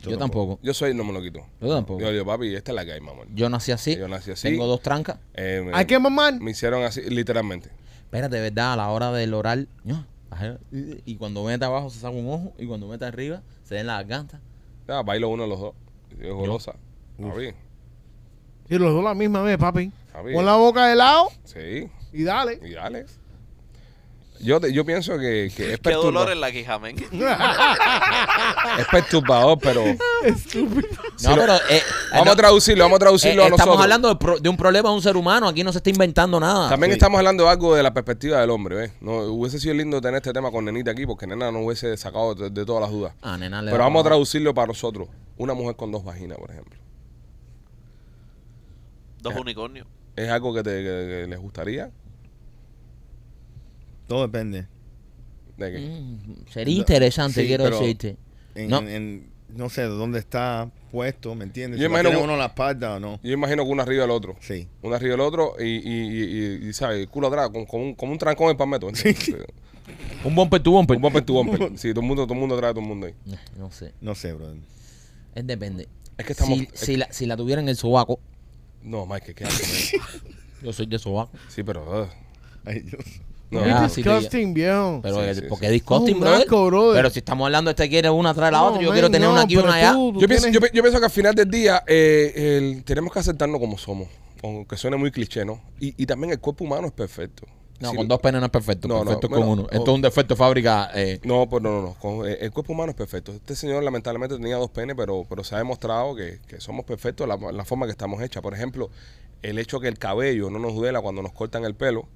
Yo 0.03 0.17
tampoco. 0.17 0.59
Yo 0.61 0.73
soy, 0.73 0.93
no 0.93 1.03
me 1.03 1.11
lo 1.11 1.21
quito. 1.21 1.41
Yo 1.59 1.67
tampoco. 1.73 1.99
Yo 1.99 2.11
digo, 2.11 2.23
papi, 2.25 2.55
esta 2.55 2.71
es 2.71 2.75
la 2.75 2.85
que 2.85 2.93
hay, 2.93 3.01
mamá. 3.01 3.23
Yo 3.33 3.49
nací 3.49 3.71
así. 3.73 3.97
Yo 3.97 4.07
nací 4.07 4.31
así. 4.31 4.47
Tengo 4.47 4.65
dos 4.65 4.81
trancas. 4.81 5.17
Eh, 5.33 5.63
me, 5.65 5.75
Hay 5.75 5.85
que 5.85 5.99
mamar. 5.99 6.39
me 6.39 6.51
hicieron 6.51 6.83
así, 6.83 7.01
literalmente. 7.09 7.69
Espérate, 8.03 8.35
de 8.37 8.41
verdad, 8.43 8.73
a 8.73 8.75
la 8.77 8.89
hora 8.89 9.11
del 9.11 9.33
oral. 9.33 9.67
Y 10.71 11.15
cuando 11.15 11.43
mete 11.43 11.65
abajo 11.65 11.89
se 11.89 11.99
saca 11.99 12.15
un 12.15 12.29
ojo. 12.29 12.53
Y 12.57 12.67
cuando 12.67 12.87
mete 12.87 13.05
arriba 13.05 13.41
se 13.63 13.75
den 13.75 13.87
las 13.87 13.97
gargantas. 13.99 14.39
Ya, 14.87 15.01
bailo 15.01 15.27
uno 15.29 15.43
de 15.43 15.49
los 15.49 15.59
dos. 15.59 15.73
Es 16.21 16.31
golosa. 16.31 16.75
Papi, 17.19 17.49
Y 18.69 18.77
los 18.77 18.93
dos 18.93 19.03
la 19.03 19.13
misma 19.13 19.41
vez, 19.41 19.57
papi. 19.57 19.91
papi. 20.13 20.33
Pon 20.33 20.45
la 20.45 20.55
boca 20.55 20.87
de 20.87 20.95
lado 20.95 21.27
Sí, 21.43 21.89
y 22.13 22.23
dale. 22.23 22.59
y 22.63 22.71
dale. 22.73 23.05
Yo, 24.39 24.59
te- 24.59 24.71
yo 24.71 24.85
pienso 24.85 25.17
que, 25.17 25.51
que 25.57 25.73
es, 25.73 25.79
Qué 25.79 25.93
dolor 25.93 26.29
en 26.31 26.39
la 26.39 26.51
quija, 26.51 26.77
men. 26.77 26.95
es 28.79 28.85
perturbador, 28.91 29.57
pero 29.59 29.83
Estúpido. 30.23 30.87
No, 31.23 31.35
pero. 31.35 31.55
eh, 31.71 31.81
vamos 32.11 32.25
no, 32.27 32.31
a 32.33 32.35
traducirlo, 32.35 32.83
vamos 32.83 32.97
a 32.97 32.99
traducirlo 32.99 33.41
eh, 33.41 33.45
a 33.45 33.47
estamos 33.47 33.65
nosotros. 33.65 33.83
hablando 33.83 34.09
de, 34.09 34.15
pro- 34.17 34.37
de 34.39 34.47
un 34.47 34.55
problema 34.55 34.89
de 34.89 34.95
un 34.95 35.01
ser 35.01 35.17
humano. 35.17 35.47
Aquí 35.47 35.63
no 35.63 35.71
se 35.71 35.79
está 35.79 35.89
inventando 35.89 36.39
nada. 36.39 36.69
También 36.69 36.91
Sí. 36.91 36.97
estamos 36.97 37.17
hablando 37.17 37.45
de 37.45 37.49
algo 37.49 37.73
de 37.75 37.81
la 37.81 37.95
perspectiva 37.95 38.39
del 38.39 38.51
hombre, 38.51 38.75
¿ves? 38.75 38.91
No, 39.01 39.21
hubiese 39.23 39.59
sido 39.59 39.73
lindo 39.73 39.99
tener 40.01 40.17
este 40.17 40.31
tema 40.33 40.51
con 40.51 40.65
Nenita 40.65 40.91
aquí 40.91 41.07
porque 41.07 41.25
Nena 41.25 41.51
no 41.51 41.61
hubiese 41.61 41.97
sacado 41.97 42.35
de, 42.35 42.51
de 42.51 42.63
todas 42.63 42.81
las 42.83 42.91
dudas. 42.91 43.13
Ah, 43.23 43.39
nena, 43.39 43.63
le 43.63 43.71
Pero 43.71 43.83
vamos 43.83 44.01
a 44.01 44.07
traducirlo 44.09 44.53
para 44.53 44.67
nosotros. 44.67 45.07
Una 45.37 45.55
mujer 45.55 45.75
con 45.75 45.91
dos 45.91 46.03
vaginas, 46.03 46.37
por 46.37 46.51
ejemplo. 46.51 46.77
Dos 49.19 49.33
unicornios. 49.35 49.87
¿Es 50.17 50.27
algo 50.29 50.53
que, 50.53 50.63
te, 50.63 50.69
que- 50.71 50.83
que 51.23 51.27
les 51.29 51.39
gustaría? 51.39 51.89
Todo 54.07 54.23
depende. 54.23 54.67
¿De 55.57 55.71
qué? 55.71 55.79
Mm, 55.79 56.45
sería 56.51 56.75
interesante, 56.77 57.41
Sí, 57.41 57.47
quiero 57.47 57.63
pero- 57.65 57.79
decirte. 57.79 58.17
En, 58.55 58.69
No. 58.69 58.79
en- 58.79 58.87
en- 58.89 59.29
no 59.55 59.69
sé 59.69 59.81
de 59.81 59.87
dónde 59.87 60.19
está 60.19 60.69
puesto, 60.91 61.33
¿me 61.35 61.43
entiendes? 61.45 61.79
Yo 61.79 61.85
Si 61.85 61.89
imagino 61.89 62.09
tiene 62.09 62.19
que- 62.19 62.23
uno 62.25 62.33
en 62.33 62.39
la 62.39 62.45
espalda 62.47 62.95
o 62.95 62.99
no. 62.99 63.19
Yo 63.23 63.31
imagino 63.31 63.63
que 63.63 63.69
uno 63.71 63.81
arriba 63.81 64.01
del 64.01 64.11
otro. 64.11 64.35
Sí. 64.41 64.67
Uno 64.81 64.95
arriba 64.95 65.11
del 65.11 65.21
otro 65.21 65.53
y, 65.59 65.63
y, 65.63 65.79
y, 65.79 66.23
y- 66.65 66.69
y, 66.69 66.73
¿sabes? 66.73 66.99
El 66.99 67.09
culo 67.09 67.27
atrás, 67.27 67.49
con, 67.49 67.65
con 67.65 67.81
un, 67.81 67.95
como 67.95 68.11
un 68.11 68.17
trancón 68.17 68.49
en 68.51 68.57
palmeto. 68.57 68.89
¿entiendes? 68.89 69.35
Un 70.23 70.35
bumper 70.35 70.61
tu 70.61 70.71
bumper. 70.71 70.95
Un 70.97 71.01
bumper 71.01 71.23
to 71.23 71.33
bumper. 71.33 71.71
Sí, 71.77 71.91
todo 71.91 72.01
el 72.01 72.07
mundo, 72.07 72.23
todo 72.25 72.33
el 72.33 72.39
mundo 72.39 72.55
atrás 72.55 72.71
de 72.71 72.73
todo 72.73 72.81
el 72.83 72.87
mundo 72.89 73.07
ahí. 73.07 73.13
Eh, 73.31 73.37
No 73.57 73.71
sé. 73.71 73.93
No 74.01 74.15
sé, 74.15 74.33
brother. 74.33 74.57
Es 75.35 75.45
depende. 75.47 75.87
Es 76.17 76.25
que 76.25 76.33
estamos... 76.33 76.57
Si, 76.57 76.63
es- 76.73 76.79
si 76.79 76.97
la, 76.97 77.11
si 77.11 77.25
la 77.25 77.37
tuviera 77.37 77.61
en 77.61 77.69
el 77.69 77.75
sobaco, 77.77 78.19
No, 78.83 79.05
Mike, 79.05 79.33
¿qué 79.33 79.43
haces? 79.45 79.93
yo 80.61 80.71
soy 80.73 80.85
de 80.85 80.99
sobaco. 80.99 81.31
Sí, 81.49 81.63
pero... 81.63 82.03
uh, 82.03 82.07
Ay, 82.65 82.81
Dios. 82.81 83.03
no, 83.49 83.89
sí, 83.89 84.01
Disgusting, 84.03 84.53
viejo. 84.53 84.99
Pero 85.01 85.33
Sí, 85.33 85.41
sí, 85.41 85.45
porque 85.47 85.67
sí. 85.67 85.71
disgusting, 85.73 86.09
Es 86.09 86.15
un 86.15 86.19
brother. 86.21 86.39
asco, 86.41 86.65
brother. 86.67 86.95
Pero 86.97 87.09
si 87.09 87.19
estamos 87.19 87.45
hablando, 87.45 87.69
este 87.71 87.87
quiere 87.89 88.09
una 88.09 88.33
tras 88.33 88.51
la 88.51 88.57
No, 88.59 88.65
otra. 88.67 88.81
Yo 88.81 88.87
man, 88.89 88.95
quiero 88.95 89.09
tener 89.09 89.27
no, 89.27 89.33
una 89.33 89.41
aquí 89.43 89.53
y 89.53 89.55
pero 89.57 89.67
una 89.69 89.75
allá. 89.77 89.93
tú- 89.93 90.13
tú 90.13 90.19
Yo 90.21 90.27
pienso, 90.27 90.47
tienes- 90.47 90.61
yo, 90.61 90.67
pi- 90.67 90.75
yo 90.75 90.83
pienso 90.83 90.99
que 90.99 91.05
al 91.05 91.11
final 91.11 91.33
del 91.35 91.49
día 91.49 91.83
eh, 91.87 92.57
el- 92.75 92.83
tenemos 92.83 93.11
que 93.13 93.19
aceptarnos 93.19 93.59
como 93.61 93.77
somos, 93.77 94.07
aunque 94.43 94.75
suene 94.77 94.97
muy 94.97 95.11
cliché, 95.11 95.45
¿no? 95.45 95.61
Y, 95.79 95.93
y 96.01 96.05
también 96.05 96.33
el 96.33 96.39
cuerpo 96.39 96.65
humano 96.65 96.87
es 96.87 96.93
perfecto. 96.93 97.45
No, 97.79 97.91
Si- 97.91 97.95
con 97.97 98.07
dos 98.07 98.19
penes 98.19 98.39
no 98.41 98.45
es 98.45 98.51
perfecto. 98.51 98.87
No, 98.87 99.03
no, 99.03 99.19
bueno, 99.29 99.63
o- 99.63 99.69
Esto 99.69 99.83
es 99.91 99.95
un 99.95 100.01
defecto 100.01 100.33
de 100.33 100.37
fábrica. 100.37 100.89
eh, 100.95 101.19
No, 101.23 101.47
pues 101.47 101.61
no, 101.61 101.69
no, 101.71 101.81
no. 101.81 101.93
Con- 101.95 102.27
eh, 102.27 102.37
el 102.41 102.51
cuerpo 102.51 102.73
humano 102.73 102.89
es 102.91 102.95
perfecto. 102.95 103.31
Este 103.31 103.55
señor 103.55 103.83
lamentablemente 103.83 104.35
tenía 104.35 104.55
dos 104.57 104.71
penes, 104.71 104.95
pero, 104.97 105.25
pero 105.29 105.43
se 105.43 105.55
ha 105.55 105.59
demostrado 105.59 106.15
que, 106.15 106.39
que 106.47 106.59
somos 106.59 106.85
perfectos 106.85 107.27
la, 107.27 107.37
la 107.51 107.65
forma 107.65 107.85
que 107.85 107.91
estamos 107.91 108.21
hechas. 108.23 108.41
Por 108.41 108.53
ejemplo, 108.53 108.89
el 109.43 109.59
hecho 109.59 109.79
que 109.79 109.87
el 109.87 109.99
cabello 109.99 110.49
no 110.49 110.57
nos 110.59 110.73
duela 110.73 111.01
cuando 111.01 111.21
nos 111.21 111.33
cortan 111.33 111.63
el 111.65 111.75
pelo 111.75 112.07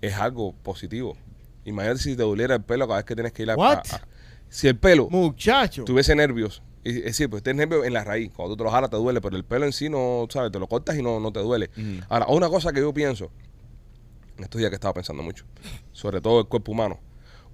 es 0.00 0.14
algo 0.14 0.52
positivo. 0.62 1.16
Imagínate 1.64 2.00
si 2.00 2.16
te 2.16 2.22
doliera 2.22 2.54
el 2.54 2.62
pelo 2.62 2.86
cada 2.86 2.98
vez 2.98 3.04
que 3.06 3.14
tienes 3.14 3.32
que 3.32 3.42
ir 3.42 3.50
a... 3.50 3.56
What? 3.56 3.78
a- 3.90 3.96
a- 3.96 4.08
si 4.48 4.68
el 4.68 4.76
pelo 4.78 5.08
Muchacho. 5.08 5.84
tuviese 5.84 6.14
nervios, 6.14 6.62
es 6.84 7.02
decir, 7.04 7.30
pues 7.30 7.42
tienes 7.42 7.66
nervios 7.66 7.86
en 7.86 7.92
la 7.94 8.04
raíz, 8.04 8.30
cuando 8.36 8.54
tú 8.54 8.58
te 8.58 8.64
lo 8.64 8.70
jalas 8.70 8.90
te 8.90 8.96
duele, 8.96 9.20
pero 9.22 9.34
el 9.36 9.44
pelo 9.44 9.64
en 9.64 9.72
sí 9.72 9.88
no, 9.88 10.26
¿sabes? 10.28 10.52
Te 10.52 10.58
lo 10.58 10.66
cortas 10.66 10.94
y 10.98 11.02
no, 11.02 11.18
no 11.20 11.32
te 11.32 11.40
duele. 11.40 11.70
Ahora, 12.10 12.26
una 12.28 12.48
cosa 12.50 12.70
que 12.72 12.80
yo 12.80 12.92
pienso, 12.92 13.30
en 14.42 14.44
estos 14.44 14.58
días 14.58 14.70
que 14.70 14.74
estaba 14.74 14.92
pensando 14.94 15.22
mucho, 15.22 15.44
sobre 15.92 16.20
todo 16.20 16.40
el 16.40 16.46
cuerpo 16.46 16.72
humano, 16.72 16.98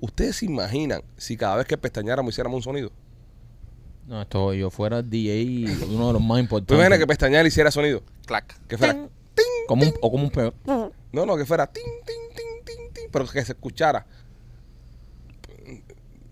¿ustedes 0.01 0.36
se 0.36 0.47
imaginan 0.47 1.03
si 1.18 1.36
cada 1.36 1.57
vez 1.57 1.66
que 1.66 1.76
pestañáramos 1.76 2.32
hiciéramos 2.34 2.57
un 2.57 2.62
sonido? 2.62 2.91
no, 4.07 4.22
esto 4.22 4.55
yo 4.55 4.70
fuera 4.70 5.03
DJ, 5.03 5.66
uno 5.91 6.07
de 6.07 6.12
los 6.14 6.22
más 6.22 6.39
¿Tú 6.39 6.43
importantes. 6.45 6.74
imaginas 6.76 6.99
que 6.99 7.07
pestañear 7.07 7.47
hiciera 7.47 7.70
sonido? 7.70 8.03
Clac. 8.26 8.59
Que 8.66 8.78
fuera, 8.78 8.95
Ting, 8.95 9.45
como 9.68 9.82
un, 9.82 9.93
o 10.01 10.11
como 10.11 10.24
un 10.24 10.30
peor. 10.30 10.55
no, 10.64 11.26
no, 11.26 11.36
que 11.36 11.45
fuera, 11.45 11.66
tin, 11.66 11.84
tin, 12.07 12.16
tin, 12.34 12.64
tin, 12.64 12.93
tin, 12.95 13.05
pero 13.12 13.26
que 13.28 13.45
se 13.45 13.53
escuchara. 13.53 14.07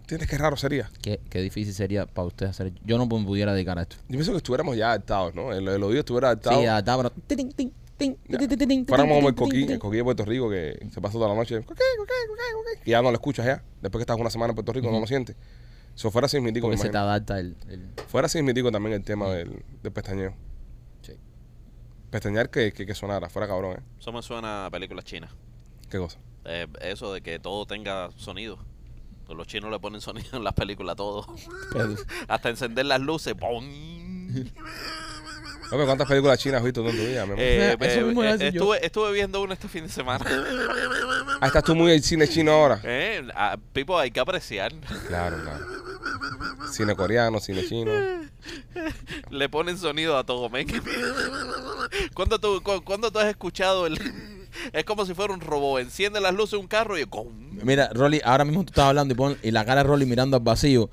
¿Tienes 0.07 0.29
qué 0.29 0.39
raro 0.39 0.57
sería? 0.57 0.89
Qué, 1.03 1.21
qué 1.29 1.41
difícil 1.41 1.75
sería 1.75 2.07
para 2.07 2.29
usted 2.29 2.47
hacer. 2.47 2.73
Yo 2.85 2.97
no 2.97 3.07
me 3.07 3.25
pudiera 3.25 3.53
dedicar 3.53 3.77
a 3.79 3.83
esto. 3.83 3.97
Yo 4.09 4.13
pienso 4.13 4.31
que 4.31 4.37
estuviéramos 4.39 4.77
ya 4.77 4.91
adaptados, 4.93 5.35
¿no? 5.35 5.53
El, 5.53 5.67
el 5.67 5.83
oído 5.83 5.99
estuviera 6.01 6.29
adaptado. 6.29 6.61
Sí, 6.61 6.67
adaptado, 6.67 6.99
pero. 7.03 7.11
ting, 7.27 7.37
ting, 7.37 7.53
ting, 7.53 7.69
Ya. 7.69 7.86
Ting, 7.97 8.17
ting, 8.17 8.87
Fuéramos 8.87 9.17
como 9.17 9.29
el 9.29 9.35
coquí, 9.35 9.65
el 9.65 9.79
coquí 9.79 9.97
de 9.99 10.05
Puerto 10.05 10.25
Rico 10.25 10.51
que 10.51 10.87
se 10.93 11.01
pasó 11.01 11.19
toda 11.19 11.29
la 11.31 11.35
noche. 11.35 11.63
Coquí, 11.63 11.81
coquí, 11.99 12.13
coquí, 12.29 12.43
coquí, 12.55 12.85
que 12.85 12.91
ya 12.91 13.03
no 13.03 13.11
lo 13.11 13.15
escuchas 13.17 13.47
ya. 13.47 13.63
Después 13.81 14.01
que 14.01 14.03
estás 14.03 14.19
una 14.19 14.31
semana 14.31 14.51
en 14.51 14.55
Puerto 14.57 14.73
Rico 14.73 14.91
no 14.91 15.01
lo 15.01 15.07
sientes. 15.07 15.37
Eso 15.95 16.11
fuera 16.11 16.27
así 16.27 16.39
mítico, 16.41 16.69
me 16.69 16.75
Porque 16.77 16.89
se 16.89 16.93
te 16.93 16.99
adapta 16.99 17.39
el. 17.41 17.57
el- 17.69 17.91
Fuera 18.09 18.27
así 18.27 18.43
mítico 18.43 18.71
también 18.71 18.95
el 18.97 19.03
tema 19.03 19.29
del, 19.31 19.63
del 19.83 19.93
pestañeo. 19.93 20.35
Sí. 21.03 21.15
Pestañear 22.11 22.51
que, 22.51 22.73
que, 22.73 22.85
que 22.85 22.95
sonara, 22.95 23.31
fuera 23.31 23.49
cabrón, 23.49 23.79
¿eh? 23.79 23.83
Eso 23.99 24.13
me 24.13 24.21
suena 24.23 24.67
a 24.67 24.71
película 24.71 25.03
china. 25.03 25.29
¿Qué 25.91 25.97
cosa? 25.99 26.19
Eh, 26.45 26.67
eso 26.83 27.13
de 27.15 27.23
que 27.23 27.39
todo 27.39 27.65
tenga 27.67 28.11
sonido. 28.17 28.59
Pues 29.25 29.37
Los 29.37 29.47
chinos 29.49 29.71
le 29.73 29.81
ponen 29.81 30.01
sonido 30.01 30.37
en 30.37 30.45
las 30.45 30.53
películas, 30.53 30.95
todo. 30.97 31.27
pero- 31.73 31.95
Hasta 32.29 32.51
encender 32.51 32.85
las 32.87 33.01
luces. 33.01 33.35
¡pum! 33.35 33.65
Hombre, 35.71 35.87
¿cuántas 35.87 36.07
películas 36.09 36.39
chinas 36.39 36.59
has 36.59 36.65
visto 36.65 36.83
tú 36.83 36.89
en 36.91 36.97
tu 36.97 37.03
vida, 37.03 37.27
mi 37.27 37.33
amor? 37.33 37.37
Eh, 37.41 37.77
Eso 37.81 38.01
eh, 38.01 38.05
mismo 38.05 38.23
iba 38.23 38.33
a 38.33 38.35
eh, 38.35 38.39
decir 38.39 38.55
yo. 38.55 38.61
estuve, 38.75 38.87
estuve 38.87 39.13
viendo 39.13 39.43
una 39.43 39.55
este 39.55 39.69
fin 39.69 39.85
de 39.85 39.89
semana. 39.91 40.25
Ah, 41.41 41.47
estás 41.49 41.65
tú 41.65 41.75
muy 41.75 41.93
el 41.93 42.03
cine 42.03 42.29
chino 42.29 42.53
ahora. 42.53 42.81
Eh, 42.85 43.27
ah, 43.35 43.57
Pipo, 43.73 43.99
hay 43.99 44.11
que 44.11 44.21
apreciar. 44.21 44.73
Claro, 45.09 45.37
claro. 45.43 45.67
Cine 46.73 46.95
coreano, 46.95 47.41
cine 47.41 47.65
chino. 47.67 47.91
Le 49.31 49.49
ponen 49.49 49.77
sonido 49.79 50.17
a 50.17 50.25
todo, 50.25 50.49
men. 50.49 50.67
¿Cuándo 52.15 52.39
tú, 52.39 52.63
cu- 52.63 52.83
cuándo 52.85 53.11
tú 53.11 53.19
has 53.19 53.27
escuchado 53.27 53.87
el...? 53.87 53.99
Es 54.73 54.85
como 54.85 55.05
si 55.05 55.13
fuera 55.15 55.35
un 55.35 55.41
robot. 55.41 55.81
Enciende 55.83 56.19
las 56.21 56.33
luces 56.35 56.53
de 56.53 56.57
un 56.59 56.67
carro 56.67 56.99
y... 56.99 57.05
¡com! 57.05 57.27
Mira, 57.63 57.91
Rolly, 57.93 58.23
ahora 58.25 58.45
mismo 58.45 58.65
tú 58.65 58.71
estás 58.71 58.87
hablando 58.87 59.13
y, 59.13 59.17
pon- 59.17 59.37
y 59.43 59.51
la 59.51 59.65
cara 59.67 59.83
de 59.83 59.89
Rolly 59.89 60.07
mirando 60.07 60.37
al 60.37 60.43
vacío. 60.43 60.89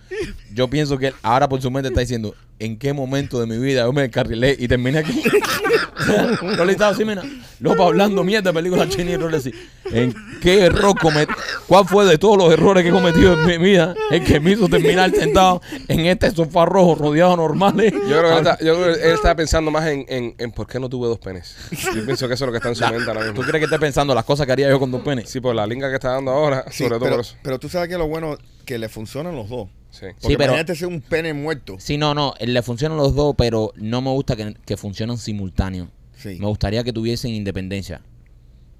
Yo 0.54 0.68
pienso 0.68 0.98
que 0.98 1.08
él 1.08 1.16
ahora 1.22 1.48
por 1.48 1.62
su 1.62 1.72
mente 1.72 1.88
está 1.88 2.02
diciendo, 2.02 2.36
¿en 2.66 2.78
qué 2.78 2.94
momento 2.94 3.40
de 3.40 3.46
mi 3.48 3.58
vida 3.58 3.84
yo 3.84 3.94
me 3.94 4.04
descarrilé 4.04 4.56
y 4.58 4.68
terminé 4.68 5.00
aquí? 5.00 5.22
Rolly 6.58 6.72
estaba 6.74 6.92
así, 6.92 7.06
mira, 7.06 7.24
loco 7.60 7.84
hablando 7.84 8.24
mierda 8.24 8.52
de 8.52 8.54
películas 8.56 8.90
chinas 8.90 9.14
y 9.14 9.18
Rolly 9.18 9.36
así. 9.38 9.52
¿En 9.92 10.14
qué 10.42 10.66
error 10.66 10.98
cometí? 11.00 11.32
¿Cuál 11.68 11.86
fue 11.88 12.06
de 12.06 12.18
todos 12.18 12.38
los 12.38 12.52
errores 12.52 12.84
que 12.84 12.90
he 12.90 12.92
cometido 12.92 13.34
en 13.34 13.46
mi 13.46 13.58
vida 13.58 13.94
el 14.12 14.24
que 14.24 14.40
me 14.40 14.52
hizo 14.52 14.68
terminar 14.68 15.12
sentado 15.12 15.62
en 15.88 16.02
este 16.06 16.32
sofá 16.32 16.66
rojo 16.66 16.96
rodeado 16.96 17.32
de 17.32 17.38
normales? 17.38 17.94
Yo 17.94 18.00
creo, 18.20 18.22
que 18.24 18.32
él 18.32 18.38
está, 18.40 18.58
yo 18.60 18.76
creo 18.82 18.96
que 18.96 19.02
él 19.04 19.12
está 19.14 19.36
pensando 19.36 19.72
más 19.72 19.88
en, 19.88 20.06
en, 20.10 20.36
en 20.38 20.52
por 20.52 20.68
qué 20.68 20.80
no 20.80 20.90
tuve 20.90 21.08
dos 21.08 21.20
penes. 21.20 21.56
Yo 21.96 22.06
pienso 22.06 22.28
que 22.28 22.34
eso 22.34 22.46
es 22.46 22.48
lo 22.48 22.52
que 22.52 22.58
está 22.58 22.70
en 22.70 22.76
su 22.76 22.86
mente 22.86 23.08
ahora 23.08 23.22
¿Tú 23.28 23.28
mismo. 23.34 23.44
crees 23.44 23.60
que 23.62 23.66
esté 23.66 23.80
pensando 23.80 24.16
las 24.16 24.26
cosas 24.26 24.46
que 24.46 24.52
haría 24.52 24.70
yo 24.70 24.80
con 24.80 24.92
dos 24.92 25.02
penes? 25.02 25.30
Sí, 25.30 25.40
por 25.40 25.54
la 25.56 25.66
linga 25.68 25.90
que 25.90 25.96
está 25.96 26.12
dando 26.12 26.32
ahora, 26.32 26.66
Sí, 26.72 26.84
sobre 26.84 26.90
todo 26.98 27.00
pero, 27.02 27.12
por 27.18 27.22
eso. 27.26 27.36
pero 27.44 27.60
tú 27.60 27.70
sabes 27.70 27.90
que 27.90 27.98
lo 27.98 28.08
bueno 28.08 28.38
que 28.66 28.78
le 28.78 28.90
funcionan 28.90 29.36
los 29.36 29.50
dos. 29.50 29.68
Sí. 29.94 30.08
Porque 30.20 30.38
pero- 30.38 30.54
imagínate 30.54 30.76
ser 30.76 30.88
un 30.88 31.02
pene 31.02 31.36
muerto. 31.36 31.76
Sí, 31.78 31.98
no, 32.00 32.16
no, 32.16 32.34
le 32.40 32.62
funcionan 32.64 32.98
los 32.98 33.14
dos, 33.14 33.36
pero 33.38 33.72
no 33.76 34.02
me 34.02 34.10
gusta 34.10 34.36
que, 34.36 34.56
que 34.66 34.76
funcionen 34.76 35.20
simultáneos. 35.20 35.88
Sí. 36.18 36.38
Me 36.40 36.48
gustaría 36.48 36.84
que 36.84 36.92
tuviesen 36.92 37.32
independencia. 37.32 38.02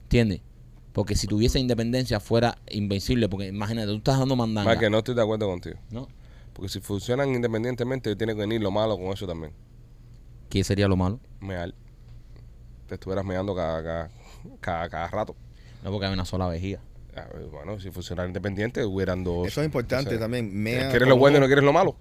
¿Entiendes? 0.06 0.42
Porque 0.92 1.16
si 1.16 1.28
tuviesen 1.28 1.62
independencia 1.62 2.20
fuera 2.20 2.58
invencible. 2.72 3.30
Porque 3.30 3.48
imagínate, 3.48 3.88
tú 3.88 3.98
estás 3.98 4.18
dando 4.18 4.36
mandanga. 4.36 4.72
Más 4.72 4.80
que 4.80 4.90
no 4.90 4.98
estoy 4.98 5.14
de 5.14 5.22
acuerdo 5.22 5.48
contigo. 5.48 5.78
¿no? 5.92 6.08
Porque 6.52 6.70
si 6.70 6.80
funcionan 6.80 7.30
independientemente, 7.36 8.16
tiene 8.16 8.34
que 8.34 8.42
venir 8.42 8.62
lo 8.62 8.72
malo 8.72 8.98
con 8.98 9.08
eso 9.08 9.28
también. 9.28 9.54
¿Qué 10.50 10.64
sería 10.64 10.88
lo 10.88 10.96
malo? 10.96 11.20
Meal. 11.40 11.76
Te 12.88 12.96
estuvieras 12.96 13.24
meando 13.24 13.56
cada, 13.56 13.84
cada, 13.84 14.10
cada, 14.60 14.90
cada 14.90 15.08
rato. 15.10 15.36
No 15.84 15.92
porque 15.92 16.08
hay 16.08 16.14
una 16.14 16.26
sola 16.26 16.48
vejiga. 16.48 16.80
Ah, 17.16 17.28
Bueno, 17.52 17.80
si 17.80 17.92
funcionara 17.92 18.28
independiente, 18.28 18.84
hubieran 18.86 19.24
dos. 19.24 19.48
Eso 19.48 19.62
es 19.62 19.66
importante 19.66 20.10
O 20.10 20.12
sea, 20.12 20.20
también. 20.22 20.54
Mea 20.54 20.90
¿Quieres 20.90 21.08
lo 21.08 21.18
bueno 21.18 21.38
y 21.38 21.40
no 21.42 21.46
quieres 21.46 21.64
lo 21.64 21.74
malo? 21.74 21.96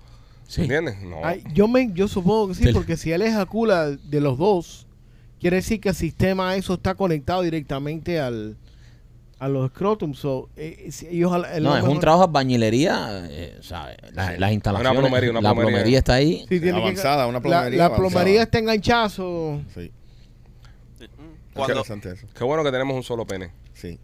Sí. 0.48 0.62
¿Entiendes? 0.62 1.00
No. 1.02 1.18
Ay, 1.24 1.42
yo, 1.54 1.68
me, 1.68 1.90
yo 1.92 2.08
supongo 2.08 2.48
que 2.48 2.54
sí, 2.54 2.64
Sí. 2.64 2.72
porque 2.72 2.96
si 2.96 3.12
él 3.12 3.22
ejacula 3.22 3.90
de 3.90 4.20
los 4.20 4.38
dos, 4.38 4.86
quiere 5.40 5.56
decir 5.56 5.80
que 5.80 5.90
el 5.90 5.94
sistema 5.94 6.56
eso 6.56 6.74
está 6.74 6.94
conectado 6.94 7.42
directamente 7.42 8.20
al 8.20 8.56
a 9.38 9.48
los 9.48 9.70
scrotum. 9.70 10.14
So, 10.14 10.48
eh, 10.56 10.88
si 10.92 11.08
ellos 11.08 11.32
el 11.52 11.64
No, 11.64 11.76
es 11.76 11.82
un 11.82 11.98
trabajo 11.98 12.26
de 12.28 12.32
bañilería. 12.32 13.26
eh, 13.28 13.58
¿sabes? 13.60 13.96
Las, 14.12 14.38
las 14.38 14.52
instalaciones. 14.52 15.00
plomería, 15.00 15.30
una 15.30 15.40
la 15.40 15.50
plomería. 15.52 15.70
plomería 15.74 15.98
está 15.98 16.14
ahí. 16.14 16.38
Sí, 16.48 16.60
tiene 16.60 16.72
que- 16.72 16.82
Avanzada, 16.82 17.26
una 17.26 17.38
la- 17.38 17.42
plomería 17.42 17.78
La, 17.78 17.84
avanzada. 17.86 18.08
plomería 18.10 18.42
está 18.44 18.58
enganchada. 18.60 19.08
so- 19.08 19.60
Sí. 19.74 19.90
Cuando, 21.54 21.72
Interesante 21.74 22.12
eso. 22.12 22.26
Qué 22.36 22.44
bueno 22.44 22.62
que 22.64 22.70
tenemos 22.70 22.96
un 22.96 23.02
solo 23.02 23.26
pene. 23.26 23.50
Sí. 23.74 23.98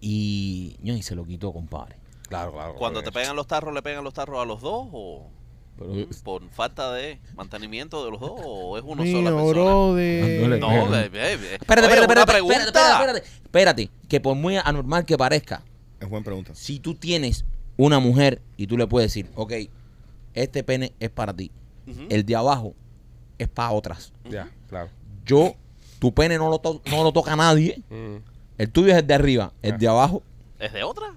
Y, 0.00 0.76
se 1.02 1.14
lo 1.14 1.24
quitó, 1.24 1.52
compadre. 1.52 1.96
Claro, 2.28 2.52
claro. 2.52 2.74
cuando 2.76 3.02
te 3.02 3.10
pegan 3.12 3.34
los 3.36 3.46
tarros, 3.46 3.74
¿le 3.74 3.82
pegan 3.82 4.04
los 4.04 4.14
tarros 4.14 4.40
a 4.40 4.44
los 4.44 4.60
dos 4.60 4.86
o...? 4.92 5.28
Pero- 5.76 5.92
mm, 5.94 6.04
¿Por 6.22 6.48
falta 6.50 6.92
de 6.92 7.18
mantenimiento 7.34 8.04
de 8.04 8.10
los 8.10 8.20
dos 8.20 8.32
o 8.44 8.76
es 8.78 8.84
uno 8.86 9.02
sola 9.04 9.30
persona? 9.30 9.50
bro, 9.50 9.94
de... 9.94 10.40
Dándole- 10.42 10.58
No, 10.60 10.70
Espérate, 10.70 11.08
be- 11.08 11.18
be- 11.18 11.36
be- 11.36 11.54
Espérate, 11.54 11.86
Oye, 11.86 12.00
espérate, 12.00 12.20
espérate, 12.20 12.38
espérate, 12.38 12.68
espérate, 12.68 13.18
espérate. 13.18 13.24
Espérate, 13.44 13.90
que 14.08 14.20
por 14.20 14.36
muy 14.36 14.56
anormal 14.56 15.04
que 15.06 15.16
parezca, 15.16 15.62
Es 15.98 16.08
buena 16.08 16.24
pregunta. 16.24 16.54
si 16.54 16.78
tú 16.80 16.94
tienes 16.94 17.44
una 17.76 17.98
mujer 17.98 18.42
y 18.56 18.66
tú 18.66 18.76
le 18.76 18.86
puedes 18.86 19.10
decir, 19.10 19.30
ok, 19.34 19.52
este 20.34 20.62
pene 20.62 20.92
es 21.00 21.10
para 21.10 21.34
ti, 21.34 21.50
el 22.10 22.24
de 22.24 22.36
abajo 22.36 22.74
es 23.38 23.48
para 23.48 23.72
otras. 23.72 24.12
Ya, 24.28 24.50
claro. 24.68 24.90
Yo, 25.24 25.54
tu 25.98 26.12
pene 26.14 26.36
no 26.38 26.48
lo, 26.50 26.58
to- 26.58 26.82
no 26.90 27.02
lo 27.02 27.12
toca 27.12 27.34
nadie, 27.36 27.82
Mm. 27.90 28.16
El 28.62 28.70
tuyo 28.70 28.92
es 28.92 28.98
el 28.98 29.06
de 29.06 29.14
arriba, 29.14 29.52
el 29.62 29.72
Ah. 29.74 29.76
de 29.78 29.88
abajo. 29.88 30.22
¿Es 30.58 30.72
de 30.72 30.82
otra? 30.84 31.08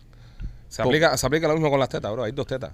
Se, 0.70 0.82
aplica, 0.82 1.16
se 1.18 1.26
aplica 1.28 1.48
lo 1.48 1.54
mismo 1.54 1.70
con 1.70 1.80
las 1.80 1.90
tetas, 1.90 2.12
bro. 2.12 2.24
Hay 2.24 2.32
dos 2.32 2.48
tetas. 2.48 2.72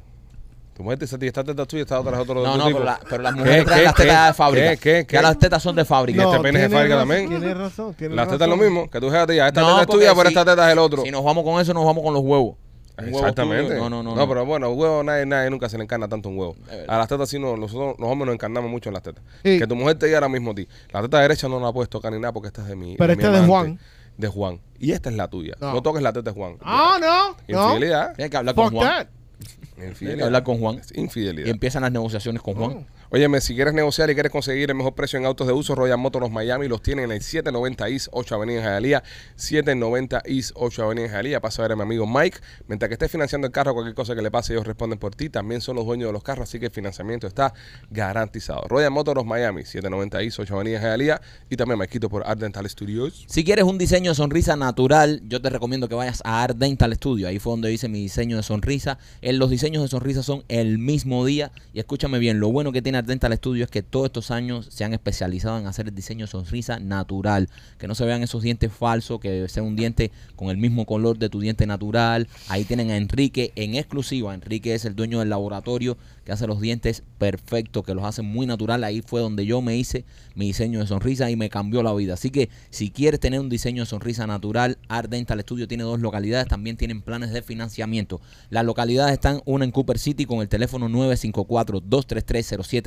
Tu 0.74 0.84
mujer 0.84 0.98
te 0.98 1.06
dice, 1.06 1.18
esta 1.28 1.44
teta 1.44 1.64
es 1.64 1.68
tuya, 1.68 1.82
esta 1.82 2.00
otra 2.00 2.14
es 2.16 2.20
otro 2.20 2.36
No, 2.36 2.42
otro 2.42 2.58
no, 2.58 2.66
tipo. 2.68 2.78
pero, 2.80 2.86
la- 2.86 3.00
pero 3.10 3.24
las 3.24 3.34
¿Qué, 3.34 3.40
mujeres 3.40 3.66
traen 3.66 3.80
qué, 3.80 3.86
las 3.86 3.96
tetas 3.96 4.22
qué, 4.22 4.28
de 4.28 4.34
fábrica. 4.34 4.70
qué, 4.70 4.78
qué, 4.78 5.06
qué? 5.08 5.14
Ya 5.16 5.22
las 5.22 5.38
tetas 5.40 5.62
son 5.64 5.76
de 5.76 5.84
fábrica. 5.84 6.22
Y 6.24 6.26
este 6.26 6.40
pene 6.40 6.48
es 6.50 6.54
de 6.54 6.60
tiene 6.70 6.76
fábrica 6.76 6.96
razón, 6.96 7.10
también. 7.10 7.30
Tienes 7.42 7.58
razón. 7.58 7.86
Las 8.16 8.28
tetas 8.30 8.42
es 8.42 8.48
lo 8.48 8.56
razón. 8.56 8.60
mismo. 8.74 8.90
Que 8.90 9.00
tú 9.02 9.08
fíjate 9.10 9.36
ya, 9.36 9.48
esta 9.50 9.60
No, 9.62 9.68
teta 9.68 9.82
es 9.82 9.88
porque 9.88 10.06
tuya, 10.06 10.16
pero 10.16 10.30
si- 10.30 10.36
esta 10.38 10.46
teta 10.46 10.68
es 10.68 10.72
el 10.72 10.80
otro. 10.80 11.02
Si 11.04 11.12
nos 11.12 11.24
vamos 11.26 11.44
con 11.44 11.60
eso, 11.62 11.74
nos 11.74 11.84
vamos 11.84 12.02
con 12.02 12.14
los 12.14 12.24
huevos. 12.24 12.56
Un 12.98 13.06
huevo 13.06 13.20
Exactamente. 13.20 13.68
tuyo, 13.76 13.80
No, 13.82 13.90
no, 13.90 14.04
no. 14.04 14.16
No, 14.16 14.28
pero 14.30 14.46
bueno, 14.46 14.70
huevo, 14.72 15.04
nadie, 15.04 15.26
nadie 15.26 15.50
nunca 15.50 15.68
se 15.68 15.78
le 15.78 15.84
encarna 15.84 16.08
tanto 16.08 16.30
un 16.30 16.38
huevo. 16.38 16.56
A 16.88 16.98
las 16.98 17.08
tetas 17.10 17.28
sí, 17.28 17.40
no, 17.40 17.58
nosotros 17.58 17.96
los 18.00 18.10
hombres 18.10 18.28
nos 18.28 18.34
encarnamos 18.36 18.70
mucho 18.72 18.90
en 18.90 18.94
las 18.94 19.04
tetas. 19.04 19.22
Sí. 19.44 19.58
Que 19.60 19.68
tu 19.68 19.76
mujer 19.76 19.98
te 19.98 20.06
diga 20.06 20.20
ahora 20.20 20.30
mismo 20.30 20.52
a 20.52 20.56
ti. 20.56 20.66
La 20.92 21.02
teta 21.02 21.20
derecha 21.20 21.50
no 21.50 21.60
la 21.60 21.74
puedes 21.74 21.90
tocar 21.90 22.14
ni 22.14 22.20
nada 22.20 22.32
porque 22.32 22.48
esta 22.48 22.62
es 22.62 22.68
de 22.70 22.76
mi. 22.78 22.96
Pero 22.96 23.08
mi 23.08 23.14
esta 23.22 23.26
es 23.28 23.32
de 23.34 23.38
amante, 23.40 23.50
Juan. 23.52 23.80
De 24.20 24.28
Juan. 24.28 24.60
Y 24.78 24.92
esta 24.92 25.10
es 25.10 25.16
la 25.16 25.30
tuya. 25.30 25.56
No, 25.62 25.74
No. 25.74 25.82
toques 25.82 26.02
la 26.04 26.12
teta 26.14 26.30
de 26.30 26.36
Juan. 26.38 26.58
Ah, 26.62 26.98
no. 27.00 27.38
No. 27.48 27.68
Infidelidad. 27.74 28.14
Tienes 28.16 28.30
que 28.32 28.38
hablar 28.38 28.54
con 28.56 28.66
Fuck 28.66 28.74
Juan. 28.76 28.88
that. 28.90 29.08
Tienes 29.40 29.78
que 29.78 29.86
Infidelidad. 29.88 30.26
hablar 30.28 30.44
con 30.44 30.60
Juan. 30.60 30.78
Es 30.80 30.92
Infidelidad. 30.98 31.48
Y 31.48 31.50
empiezan 31.50 31.82
las 31.84 31.92
negociaciones 31.94 32.42
con 32.42 32.56
Juan. 32.56 32.86
Óyeme, 33.12 33.42
si 33.42 33.56
quieres 33.56 33.74
negociar 33.74 34.12
y 34.12 34.14
quieres 34.14 34.32
conseguir 34.32 34.70
el 34.70 34.76
mejor 34.76 34.94
precio 34.94 35.18
en 35.18 35.26
autos 35.26 35.48
de 35.48 35.54
uso, 35.54 35.74
Royal 35.74 35.98
Motors 35.98 36.30
Miami 36.30 36.68
los 36.68 36.84
tienen 36.84 37.06
en 37.06 37.12
el 37.14 37.22
790 37.24 37.88
East 37.88 38.08
8 38.12 38.36
Avenida 38.36 38.60
en 38.60 38.66
Hialeah. 38.66 39.04
790 39.36 40.22
East 40.26 40.52
8 40.54 40.84
Avenida 40.84 41.06
en 41.08 41.12
Hialeah. 41.14 41.42
Pasa 41.42 41.64
a 41.64 41.68
ver 41.68 41.72
a 41.72 41.76
mi 41.76 41.82
amigo 41.82 42.06
Mike. 42.06 42.38
Mientras 42.68 42.88
que 42.88 42.94
estés 42.94 43.10
financiando 43.10 43.48
el 43.48 43.52
carro, 43.52 43.74
cualquier 43.74 43.96
cosa 43.96 44.14
que 44.14 44.22
le 44.22 44.30
pase, 44.30 44.54
ellos 44.54 44.68
responden 44.68 45.00
por 45.00 45.16
ti. 45.16 45.28
También 45.28 45.60
son 45.60 45.76
los 45.76 45.88
dueños 45.88 46.10
de 46.10 46.14
los 46.14 46.22
carros, 46.22 46.48
así 46.48 46.60
que 46.60 46.68
el 46.68 46.72
financiamiento 46.72 47.26
está 47.26 47.52
garantizado. 47.90 48.62
Royal 48.68 48.92
Motors 48.92 49.26
Miami, 49.26 49.64
790 49.64 50.22
East 50.22 50.40
8 50.42 50.54
Avenida 50.54 50.78
en 50.78 50.84
Hialeah. 50.84 51.22
Y 51.50 51.56
también 51.56 51.80
Maikito 51.80 52.10
por 52.10 52.28
Art 52.28 52.40
Dental 52.40 52.70
Studios. 52.70 53.26
Si 53.28 53.44
quieres 53.44 53.66
un 53.66 53.80
diseño 53.80 54.12
de 54.12 54.16
sonrisa 54.16 54.56
natural, 54.56 55.24
yo 55.28 55.42
te 55.42 55.50
recomiendo 55.50 55.90
que 55.90 55.96
vayas 55.96 56.22
a 56.26 56.44
Art 56.44 56.58
Dental 56.58 56.94
Studio. 56.94 57.28
Ahí 57.28 57.40
fue 57.40 57.54
donde 57.54 57.74
hice 57.74 57.90
mi 57.90 58.02
diseño 58.02 58.38
de 58.38 58.44
sonrisa. 58.44 59.00
Eh, 59.24 59.34
los 59.34 59.50
diseños 59.50 59.82
de 59.82 59.90
sonrisa 59.90 60.22
son 60.22 60.44
el 60.48 60.78
mismo 60.78 61.26
día. 61.26 61.52
Y 61.74 61.80
escúchame 61.80 62.20
bien, 62.20 62.40
lo 62.40 62.52
bueno 62.52 62.72
que 62.72 62.84
tiene 62.84 62.99
Art 63.00 63.08
Dental 63.08 63.34
Studio 63.34 63.64
es 63.64 63.72
que 63.72 63.82
todos 63.82 64.08
estos 64.08 64.30
años 64.30 64.68
se 64.70 64.84
han 64.84 64.94
especializado 64.94 65.58
en 65.58 65.68
hacer 65.68 65.88
el 65.88 65.96
diseño 65.96 66.26
de 66.26 66.32
sonrisa 66.32 66.80
natural. 66.80 67.50
Que 67.78 67.88
no 67.88 67.96
se 67.96 68.06
vean 68.06 68.22
esos 68.24 68.44
dientes 68.44 68.72
falsos, 68.72 69.20
que 69.20 69.48
sea 69.48 69.64
un 69.64 69.76
diente 69.76 70.12
con 70.36 70.50
el 70.50 70.58
mismo 70.58 70.86
color 70.86 71.18
de 71.18 71.30
tu 71.30 71.40
diente 71.40 71.66
natural. 71.66 72.28
Ahí 72.50 72.66
tienen 72.66 72.92
a 72.92 72.98
Enrique 72.98 73.54
en 73.56 73.76
exclusiva. 73.76 74.34
Enrique 74.34 74.76
es 74.76 74.84
el 74.84 74.96
dueño 74.96 75.20
del 75.20 75.30
laboratorio 75.30 75.98
que 76.26 76.34
hace 76.34 76.46
los 76.46 76.60
dientes 76.60 77.04
perfectos, 77.18 77.86
que 77.86 77.96
los 77.96 78.04
hace 78.04 78.22
muy 78.22 78.46
natural. 78.46 78.84
Ahí 78.84 79.02
fue 79.02 79.22
donde 79.22 79.46
yo 79.46 79.62
me 79.62 79.78
hice 79.78 80.04
mi 80.36 80.48
diseño 80.48 80.80
de 80.80 80.88
sonrisa 80.88 81.32
y 81.32 81.38
me 81.38 81.50
cambió 81.50 81.82
la 81.82 81.94
vida. 81.94 82.16
Así 82.16 82.30
que 82.30 82.50
si 82.70 82.92
quieres 82.92 83.22
tener 83.22 83.40
un 83.40 83.50
diseño 83.50 83.84
de 83.84 83.86
sonrisa 83.88 84.28
natural, 84.28 84.78
Art 84.90 85.10
Dental 85.10 85.40
Studio 85.40 85.68
tiene 85.68 85.84
dos 85.84 86.02
localidades, 86.02 86.48
también 86.48 86.76
tienen 86.76 87.02
planes 87.02 87.32
de 87.32 87.42
financiamiento. 87.42 88.20
Las 88.50 88.66
localidades 88.66 89.14
están 89.14 89.42
una 89.46 89.64
en 89.64 89.72
Cooper 89.72 89.98
City 89.98 90.26
con 90.26 90.42
el 90.42 90.50
teléfono 90.50 90.90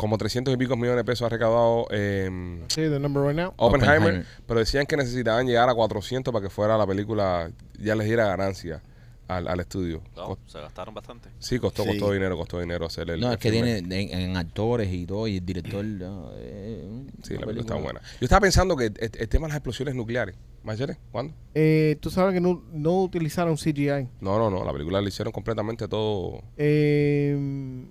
Como 0.00 0.16
300 0.16 0.54
y 0.54 0.56
pico 0.56 0.76
millones 0.76 0.96
de 0.96 1.04
pesos 1.04 1.26
ha 1.26 1.28
recaudado 1.28 1.86
eh, 1.90 2.62
Sí, 2.68 2.80
the 2.80 2.98
number 2.98 3.22
right 3.22 3.36
now. 3.36 3.52
Oppenheimer, 3.58 3.98
Oppenheimer. 3.98 4.26
Pero 4.46 4.60
decían 4.60 4.86
que 4.86 4.96
necesitaban 4.96 5.46
llegar 5.46 5.68
a 5.68 5.74
400 5.74 6.32
para 6.32 6.42
que 6.42 6.48
fuera 6.48 6.78
la 6.78 6.86
película, 6.86 7.50
ya 7.78 7.94
les 7.94 8.06
diera 8.06 8.24
ganancia 8.26 8.82
al, 9.28 9.46
al 9.46 9.60
estudio. 9.60 10.00
No, 10.16 10.38
se 10.46 10.58
gastaron 10.58 10.94
bastante. 10.94 11.28
sí, 11.38 11.58
costó, 11.58 11.82
Sí. 11.82 11.90
costó 11.90 12.12
dinero, 12.12 12.34
costó 12.38 12.58
dinero 12.60 12.86
hacer 12.86 13.10
el 13.10 13.20
No, 13.20 13.26
el 13.26 13.34
es 13.34 13.38
que 13.40 13.50
filme. 13.50 13.82
tiene 13.82 14.10
en, 14.12 14.20
en 14.30 14.36
actores 14.38 14.90
y 14.90 15.04
todo, 15.04 15.28
y 15.28 15.36
el 15.36 15.44
director. 15.44 15.84
no, 15.84 16.30
eh, 16.36 17.04
Sí, 17.22 17.34
la 17.34 17.40
película 17.40 17.60
está 17.60 17.74
buena. 17.74 18.00
Yo 18.00 18.24
estaba 18.24 18.40
pensando 18.40 18.74
que 18.76 18.86
el, 18.86 18.94
el 18.98 19.28
tema 19.28 19.48
de 19.48 19.50
las 19.50 19.56
explosiones 19.58 19.94
nucleares. 19.94 20.34
¿Machete? 20.64 20.96
¿Cuándo? 21.12 21.34
Eh, 21.54 21.98
Tú 22.00 22.08
sabes 22.10 22.32
que 22.32 22.40
no, 22.40 22.62
no 22.72 23.02
utilizaron 23.02 23.56
CGI. 23.56 24.08
No, 24.22 24.38
no, 24.38 24.48
no. 24.50 24.64
La 24.64 24.72
película 24.72 25.00
la 25.02 25.08
hicieron 25.08 25.30
completamente 25.30 25.86
todo. 25.88 26.42
Eh, 26.56 27.84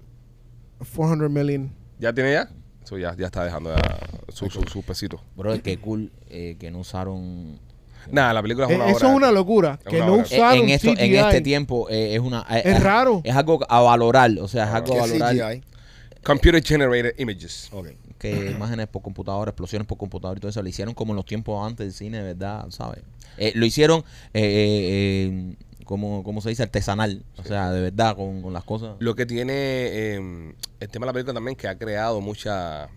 400 0.80 1.30
million. 1.30 1.72
¿Ya 2.00 2.14
tiene 2.14 2.34
ya? 2.34 2.50
Eso 2.84 2.97
ya, 2.97 3.16
ya 3.16 3.26
está 3.28 3.43
dejando 3.43 3.76
ya 3.76 4.00
su, 4.34 4.50
su, 4.50 4.64
su 4.64 4.82
pesito. 4.84 5.22
Bro, 5.36 5.62
qué 5.62 5.78
cool 5.80 6.12
eh, 6.30 6.56
que 6.60 6.72
no 6.72 6.80
usaron. 6.80 7.60
Nada, 8.12 8.34
la 8.34 8.41
película 8.41 8.66
es 8.68 8.72
Eh, 8.72 8.76
una 8.76 8.89
eso 8.89 9.08
es 9.10 9.14
una 9.16 9.32
locura. 9.32 9.78
Es 9.84 9.89
Que 9.89 9.97
una 9.97 10.06
no 10.08 10.14
usaron 10.16 10.64
en, 10.64 10.70
esto, 10.70 10.89
en 10.97 11.16
este 11.16 11.41
tiempo 11.41 11.88
eh, 11.89 12.16
es 12.16 12.20
una 12.22 12.45
eh, 12.50 12.62
Es 12.66 12.82
raro. 12.82 13.22
es 13.24 13.36
algo 13.36 13.60
a 13.70 13.82
valorar 13.82 14.32
o 14.39 14.47
sea 14.47 14.64
es 14.64 14.70
algo 14.74 14.93
¿Qué 14.93 14.97
a 14.97 15.02
valorar 15.02 15.36
CGI? 15.36 15.64
Computer 16.24 16.64
Generated 16.64 17.14
Images. 17.20 17.70
Ok. 17.72 17.89
que 18.18 18.52
imágenes 18.56 18.88
por 18.88 19.02
computadora, 19.02 19.50
explosiones 19.52 19.88
por 19.88 19.97
computadora 19.97 20.38
y 20.38 20.41
todo 20.41 20.50
eso, 20.50 20.62
lo 20.64 20.70
hicieron 20.70 20.93
como 20.93 21.12
en 21.12 21.18
los 21.18 21.26
tiempos 21.26 21.66
antes 21.66 21.86
del 21.86 21.93
cine, 21.93 22.22
verdad, 22.22 22.66
¿sabes? 22.70 23.02
Eh, 23.38 23.52
lo 23.56 23.66
hicieron, 23.66 24.04
eh, 25.89 25.93
eh, 25.93 25.95
eh, 25.95 25.99
como, 25.99 26.23
como 26.23 26.41
se 26.41 26.49
dice, 26.49 26.63
artesanal, 26.63 27.23
o 27.37 27.43
sea, 27.43 27.71
de 27.71 27.81
verdad, 27.81 28.15
con, 28.15 28.41
con 28.41 28.53
las 28.53 28.63
cosas. 28.63 28.95
Lo 28.99 29.15
que 29.15 29.25
tiene 29.25 29.53
eh, 29.55 30.53
el 30.79 30.89
tema 30.89 31.05
de 31.05 31.07
la 31.07 31.13
película 31.13 31.33
también 31.33 31.55
que 31.55 31.67
ha 31.67 31.77
creado 31.77 32.21
mucha, 32.21 32.89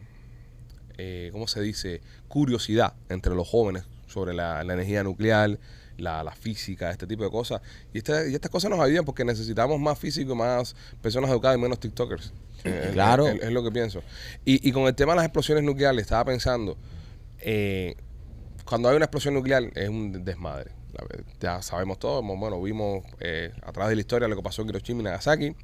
eh, 0.99 1.31
¿cómo 1.33 1.47
se 1.49 1.61
dice? 1.61 2.01
Curiosidad 2.29 2.95
entre 3.09 3.35
los 3.35 3.49
jóvenes 3.49 3.85
sobre 4.07 4.35
la, 4.35 4.63
la 4.65 4.75
energía 4.75 5.03
nuclear, 5.03 5.59
la, 5.99 6.23
la 6.25 6.33
física, 6.33 6.91
este 6.91 7.07
tipo 7.07 7.25
de 7.25 7.31
cosas. 7.31 7.61
Y, 7.95 7.99
esta- 7.99 8.27
y 8.29 8.35
estas 8.35 8.51
cosas 8.51 8.71
nos 8.71 8.81
ayudan 8.81 9.05
porque 9.05 9.25
necesitamos 9.25 9.79
más 9.81 9.99
físicos, 9.99 10.37
más 10.37 10.75
personas 11.01 11.31
educadas 11.31 11.57
y 11.59 11.61
menos 11.61 11.79
TikTokers. 11.81 12.33
Eh, 12.65 12.83
es- 12.89 12.93
Claro. 12.93 13.27
Es, 13.29 13.43
es 13.43 13.51
lo 13.53 13.63
que 13.63 13.71
pienso. 13.71 14.03
Y, 14.45 14.67
y 14.69 14.73
con 14.73 14.85
el 14.85 14.95
tema 14.95 15.13
de 15.13 15.17
las 15.17 15.25
explosiones 15.27 15.65
nucleares, 15.65 16.01
estaba 16.03 16.25
pensando, 16.25 16.77
eh, 17.41 17.95
cuando 18.65 18.89
hay 18.89 18.97
una 18.97 19.07
explosión 19.07 19.35
nuclear 19.35 19.65
es 19.75 19.89
un 19.89 20.25
desmadre. 20.25 20.73
Ya 21.41 21.63
sabemos 21.63 21.99
todo, 21.99 22.21
hemos- 22.21 22.39
bueno, 22.39 22.61
vimos 22.63 23.03
eh, 23.21 23.51
a 23.63 23.73
través 23.73 23.91
de 23.91 23.97
la 23.97 24.01
historia 24.01 24.29
lo 24.29 24.37
que 24.37 24.43
pasó 24.43 24.63
en 24.63 24.69
Hiroshima 24.69 25.01
y 25.01 25.05
Nagasaki. 25.05 25.55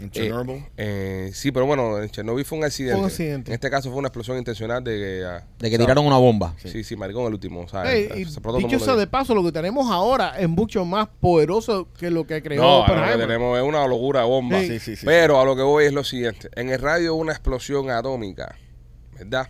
En 0.00 0.06
Eh, 0.06 0.10
Chernobyl. 0.12 0.64
eh, 0.76 1.30
sí, 1.34 1.50
pero 1.50 1.66
bueno, 1.66 2.00
en 2.00 2.08
Chernobyl 2.08 2.44
fue 2.44 2.58
un 2.58 2.64
accidente. 2.64 2.94
Fue 2.94 3.00
un 3.00 3.06
accidente. 3.10 3.50
En 3.50 3.54
este 3.54 3.68
caso 3.68 3.88
fue 3.90 3.98
una 3.98 4.06
explosión 4.08 4.38
intencional 4.38 4.84
de 4.84 4.96
que... 4.96 5.24
ah, 5.26 5.44
De 5.58 5.70
que 5.70 5.76
tiraron 5.76 6.06
una 6.06 6.18
bomba. 6.18 6.54
Sí, 6.62 6.84
sí, 6.84 6.94
maricón 6.94 7.26
el 7.26 7.32
último. 7.34 7.62
o 7.62 7.68
sea, 7.68 7.84
se 7.84 8.08
y 8.16 8.24
dicho 8.24 8.78
sea 8.78 8.94
de 8.94 9.08
paso, 9.08 9.34
lo 9.34 9.42
que 9.42 9.50
tenemos 9.50 9.90
ahora 9.90 10.38
es 10.38 10.48
mucho 10.48 10.84
más 10.84 11.08
poderoso 11.20 11.88
que 11.98 12.10
lo 12.10 12.26
que 12.28 12.40
creó 12.42 12.62
No, 12.62 12.86
lo 12.86 13.12
que 13.12 13.18
tenemos 13.18 13.58
es 13.58 13.64
una 13.64 13.84
locura 13.88 14.22
bomba. 14.22 14.60
Sí. 14.60 14.68
Sí, 14.68 14.78
sí, 14.78 14.96
sí. 14.96 15.04
Pero 15.06 15.40
a 15.40 15.44
lo 15.44 15.56
que 15.56 15.62
voy 15.62 15.86
es 15.86 15.92
lo 15.92 16.04
siguiente. 16.04 16.48
En 16.54 16.68
el 16.70 16.78
radio 16.80 17.16
una 17.16 17.32
explosión 17.32 17.90
atómica, 17.90 18.54
¿verdad? 19.18 19.48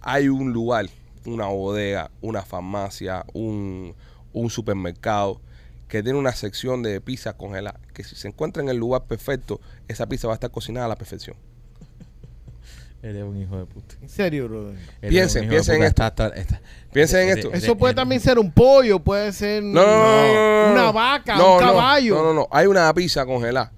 Hay 0.00 0.28
un 0.28 0.52
lugar, 0.52 0.86
una 1.24 1.46
bodega, 1.46 2.10
una 2.20 2.42
farmacia, 2.42 3.24
un, 3.32 3.94
un 4.38 4.50
supermercado 4.50 5.40
que 5.88 6.02
tiene 6.02 6.18
una 6.18 6.32
sección 6.32 6.82
de 6.82 7.00
pizza 7.00 7.32
congelada. 7.36 7.80
Que 7.94 8.04
si 8.04 8.14
se 8.14 8.28
encuentra 8.28 8.62
en 8.62 8.68
el 8.68 8.76
lugar 8.76 9.04
perfecto, 9.06 9.60
esa 9.88 10.06
pizza 10.06 10.26
va 10.28 10.34
a 10.34 10.36
estar 10.36 10.50
cocinada 10.50 10.86
a 10.86 10.88
la 10.88 10.96
perfección. 10.96 11.36
Eres 13.02 13.22
un 13.22 13.40
hijo 13.40 13.56
de 13.56 13.64
puta. 13.64 13.94
En 14.02 14.08
serio, 14.08 14.48
brother. 14.48 14.76
Piensen, 15.00 15.48
piensen 15.48 15.76
en 15.76 15.82
esto. 15.84 16.04
Está- 16.04 16.26
está- 16.28 16.40
está- 16.40 16.60
Piensen 16.92 17.28
en 17.28 17.38
esto. 17.38 17.52
Eso 17.52 17.76
puede 17.76 17.94
también 17.94 18.20
ser 18.20 18.38
un 18.38 18.50
pollo, 18.50 18.98
puede 18.98 19.32
ser 19.32 19.62
No, 19.62 19.80
no, 19.82 20.72
una 20.72 20.90
vaca, 20.92 21.36
No, 21.36 21.54
un 21.54 21.60
caballo. 21.60 22.14
No, 22.16 22.22
no, 22.24 22.34
no. 22.34 22.48
Hay 22.50 22.66
una 22.66 22.92
pizza 22.94 23.24
congelada. 23.24 23.72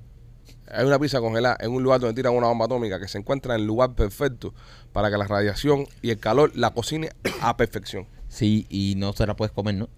Hay 0.73 0.87
una 0.87 0.99
pizza 0.99 1.21
congelada 1.21 1.57
en 1.61 1.73
un 1.73 1.83
lugar 1.83 2.01
donde 2.01 2.15
tiran 2.15 2.33
una 2.35 2.47
bomba 2.47 2.65
atómica 2.67 2.99
que 3.01 3.09
se 3.09 3.19
encuentra 3.19 3.55
en 3.57 3.61
el 3.63 3.67
lugar 3.67 3.95
perfecto 3.95 4.55
para 4.93 5.11
que 5.11 5.19
la 5.19 5.27
radiación 5.27 5.87
y 6.01 6.11
el 6.11 6.19
calor 6.19 6.53
la 6.55 6.71
cocine 6.71 7.11
a 7.41 7.57
perfección. 7.57 8.07
Sí, 8.29 8.67
y 8.71 8.95
no 8.97 9.13
se 9.13 9.27
la 9.27 9.35
puedes 9.35 9.53
comer, 9.53 9.75
¿no? 9.75 9.89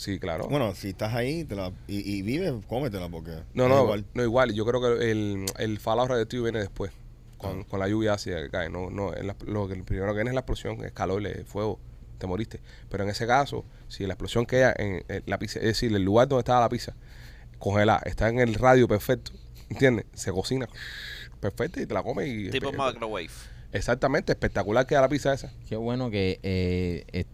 Sí, 0.00 0.18
claro. 0.18 0.46
Bueno, 0.48 0.74
si 0.74 0.88
estás 0.88 1.14
ahí 1.14 1.44
te 1.44 1.54
la, 1.54 1.72
y, 1.86 2.10
y 2.16 2.22
vives, 2.22 2.54
cómetela 2.66 3.08
porque. 3.10 3.32
no, 3.52 3.68
no, 3.68 3.82
igual. 3.82 4.04
no 4.14 4.22
igual. 4.22 4.54
Yo 4.54 4.64
creo 4.64 4.80
que 4.80 5.10
el, 5.10 5.44
el 5.58 5.78
falado 5.78 6.08
radioactivo 6.08 6.44
viene 6.44 6.60
después, 6.60 6.90
Ah. 6.92 7.36
con, 7.36 7.64
con 7.64 7.80
la 7.80 7.86
lluvia 7.88 8.14
ácida 8.14 8.40
que 8.42 8.48
cae. 8.48 8.70
No, 8.70 8.88
no, 8.90 9.14
en 9.14 9.26
la- 9.26 9.36
lo 9.46 9.68
que 9.68 9.74
primero 9.82 10.08
que 10.12 10.14
viene 10.16 10.30
es 10.30 10.34
la 10.34 10.40
explosión, 10.40 10.82
es 10.84 10.92
calor, 10.92 11.26
es 11.26 11.46
fuego, 11.46 11.78
te 12.18 12.26
moriste. 12.26 12.60
Pero 12.88 13.04
en 13.04 13.10
ese 13.10 13.26
caso, 13.26 13.64
si 13.88 14.06
la 14.06 14.14
explosión 14.14 14.46
queda 14.46 14.74
en, 14.78 15.04
en 15.08 15.22
la 15.26 15.38
pizza, 15.38 15.58
es 15.58 15.66
decir, 15.66 15.94
el 15.94 16.02
lugar 16.02 16.28
donde 16.28 16.40
estaba 16.40 16.60
la 16.60 16.68
pizza, 16.70 16.94
congelada, 17.58 18.00
está 18.06 18.28
en 18.30 18.40
el 18.40 18.54
radio 18.54 18.88
perfecto, 18.88 19.32
¿entiendes? 19.68 20.06
Se 20.14 20.32
cocina 20.32 20.66
perfecto 21.40 21.78
y 21.80 21.84
te 21.86 21.92
la 21.94 22.02
comes 22.02 22.26
y... 22.28 22.48
Tipo 22.50 22.72
microwave. 22.72 23.28
Exactamente, 23.72 24.32
espectacular 24.32 24.86
queda 24.86 25.02
la 25.02 25.08
pizza 25.10 25.32
esa. 25.34 25.52
Qué 25.68 25.76
bueno 25.76 26.10
que 26.10 26.40
eh, 26.42 27.04
eh, 27.12 27.24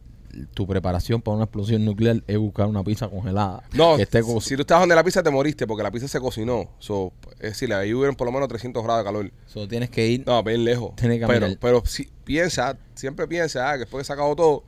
tu 0.54 0.66
preparación 0.66 1.20
para 1.22 1.36
una 1.36 1.44
explosión 1.44 1.84
nuclear 1.84 2.22
es 2.26 2.36
buscar 2.38 2.66
una 2.66 2.82
pizza 2.84 3.08
congelada. 3.08 3.62
No, 3.72 3.96
que 3.96 4.02
esté 4.02 4.22
si 4.22 4.32
co- 4.32 4.40
si 4.40 4.54
tú 4.56 4.62
estás 4.62 4.80
donde 4.80 4.94
la 4.94 5.04
pizza 5.04 5.22
te 5.22 5.30
moriste 5.30 5.66
porque 5.66 5.82
la 5.82 5.90
pizza 5.90 6.08
se 6.08 6.20
cocinó. 6.20 6.68
So, 6.78 7.12
es 7.34 7.52
decir, 7.52 7.72
ahí 7.74 7.92
hubieron 7.94 8.14
por 8.16 8.26
lo 8.26 8.32
menos 8.32 8.48
300 8.48 8.82
grados 8.84 9.00
de 9.02 9.04
calor. 9.04 9.30
Solo 9.46 9.68
tienes 9.68 9.90
que 9.90 10.06
ir. 10.06 10.24
No, 10.26 10.42
bien 10.42 10.64
lejos. 10.64 10.94
Tiene 10.96 11.18
que 11.18 11.26
pero, 11.26 11.48
pero 11.60 11.82
si 11.86 12.08
piensa, 12.24 12.76
siempre 12.94 13.26
piensa 13.26 13.70
ah, 13.70 13.74
que 13.74 13.80
después 13.80 14.00
de 14.00 14.04
sacado 14.06 14.34
todo, 14.36 14.64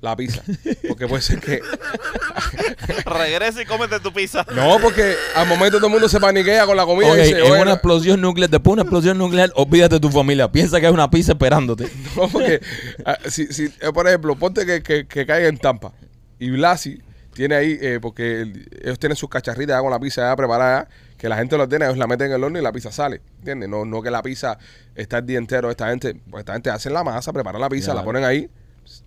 la 0.00 0.16
pizza. 0.16 0.42
Porque 0.88 1.06
puede 1.06 1.22
ser 1.22 1.40
que. 1.40 1.60
Regresa 3.04 3.62
y 3.62 3.66
cómete 3.66 4.00
tu 4.00 4.12
pizza. 4.12 4.46
No, 4.54 4.78
porque 4.80 5.14
al 5.34 5.46
momento 5.46 5.76
todo 5.78 5.86
el 5.86 5.92
mundo 5.92 6.08
se 6.08 6.20
paniquea 6.20 6.66
con 6.66 6.76
la 6.76 6.84
comida 6.84 7.08
Ok, 7.10 7.16
y 7.16 7.20
dice, 7.20 7.30
en 7.38 7.42
"Oye, 7.42 7.52
una 7.52 7.64
no". 7.66 7.72
explosión 7.72 8.20
nuclear, 8.20 8.50
después 8.50 8.70
de 8.70 8.72
una 8.74 8.82
explosión 8.82 9.18
nuclear, 9.18 9.50
olvídate 9.54 9.96
de 9.96 10.00
tu 10.00 10.10
familia. 10.10 10.50
Piensa 10.50 10.80
que 10.80 10.86
hay 10.86 10.92
una 10.92 11.10
pizza 11.10 11.32
esperándote. 11.32 11.88
No, 12.16 12.28
porque 12.28 12.60
ah, 13.04 13.18
si, 13.28 13.46
si, 13.48 13.64
eh, 13.66 13.92
por 13.94 14.06
ejemplo, 14.08 14.34
ponte 14.36 14.66
que, 14.66 14.82
que, 14.82 15.06
que 15.06 15.24
caiga 15.26 15.48
en 15.48 15.58
Tampa 15.58 15.92
y 16.38 16.50
Blasi 16.50 17.00
tiene 17.34 17.54
ahí, 17.54 17.78
eh, 17.80 17.98
porque 18.02 18.40
el- 18.42 18.68
ellos 18.82 18.98
tienen 18.98 19.16
sus 19.16 19.28
cacharritas 19.30 19.76
ya 19.76 19.80
con 19.80 19.90
la 19.90 20.00
pizza 20.00 20.22
ya 20.22 20.36
preparada, 20.36 20.88
que 21.16 21.28
la 21.28 21.36
gente 21.36 21.56
lo 21.56 21.62
ordena, 21.64 21.86
ellos 21.86 21.98
la 21.98 22.06
meten 22.06 22.28
en 22.28 22.32
el 22.34 22.44
horno 22.44 22.58
y 22.58 22.62
la 22.62 22.72
pizza 22.72 22.90
sale, 22.90 23.20
¿entiendes? 23.38 23.68
No, 23.68 23.84
no 23.84 24.02
que 24.02 24.10
la 24.10 24.22
pizza 24.22 24.58
está 24.94 25.18
el 25.18 25.26
día 25.26 25.38
entero, 25.38 25.70
esta 25.70 25.88
gente, 25.88 26.16
pues 26.30 26.40
esta 26.42 26.54
gente 26.54 26.70
hace 26.70 26.90
la 26.90 27.04
masa, 27.04 27.32
preparan 27.32 27.60
la 27.60 27.68
pizza, 27.68 27.88
la 27.88 28.02
Claro. 28.02 28.06
ponen 28.06 28.24
ahí, 28.24 28.50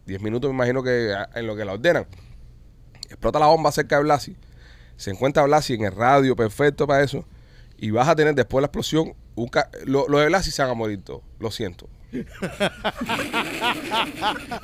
10 0.06 0.22
minutos 0.22 0.50
me 0.50 0.56
imagino 0.56 0.82
que 0.84 1.14
ah, 1.16 1.30
en 1.36 1.48
lo 1.48 1.56
que 1.56 1.66
la 1.66 1.74
ordenan. 1.74 2.06
Explota 3.10 3.40
la 3.40 3.48
bomba 3.48 3.72
cerca 3.72 3.98
de 3.98 4.04
Blasi, 4.04 4.36
se 4.98 5.12
encuentra 5.12 5.44
Blasi 5.44 5.74
en 5.76 5.84
el 5.86 5.92
radio 5.92 6.36
perfecto 6.36 6.88
para 6.88 7.04
eso, 7.04 7.26
y 7.78 7.92
vas 7.92 8.08
a 8.08 8.16
tener 8.16 8.34
después 8.36 8.60
de 8.60 8.62
la 8.62 8.66
explosión, 8.68 9.14
un 9.36 9.48
ca- 9.48 9.70
lo, 9.86 10.08
lo 10.08 10.20
de 10.20 10.28
Blasi 10.28 10.52
se 10.52 10.62
van 10.62 10.72
a 10.72 10.74
morir 10.76 11.02
todos, 11.04 11.22
lo 11.40 11.52
siento. 11.52 11.88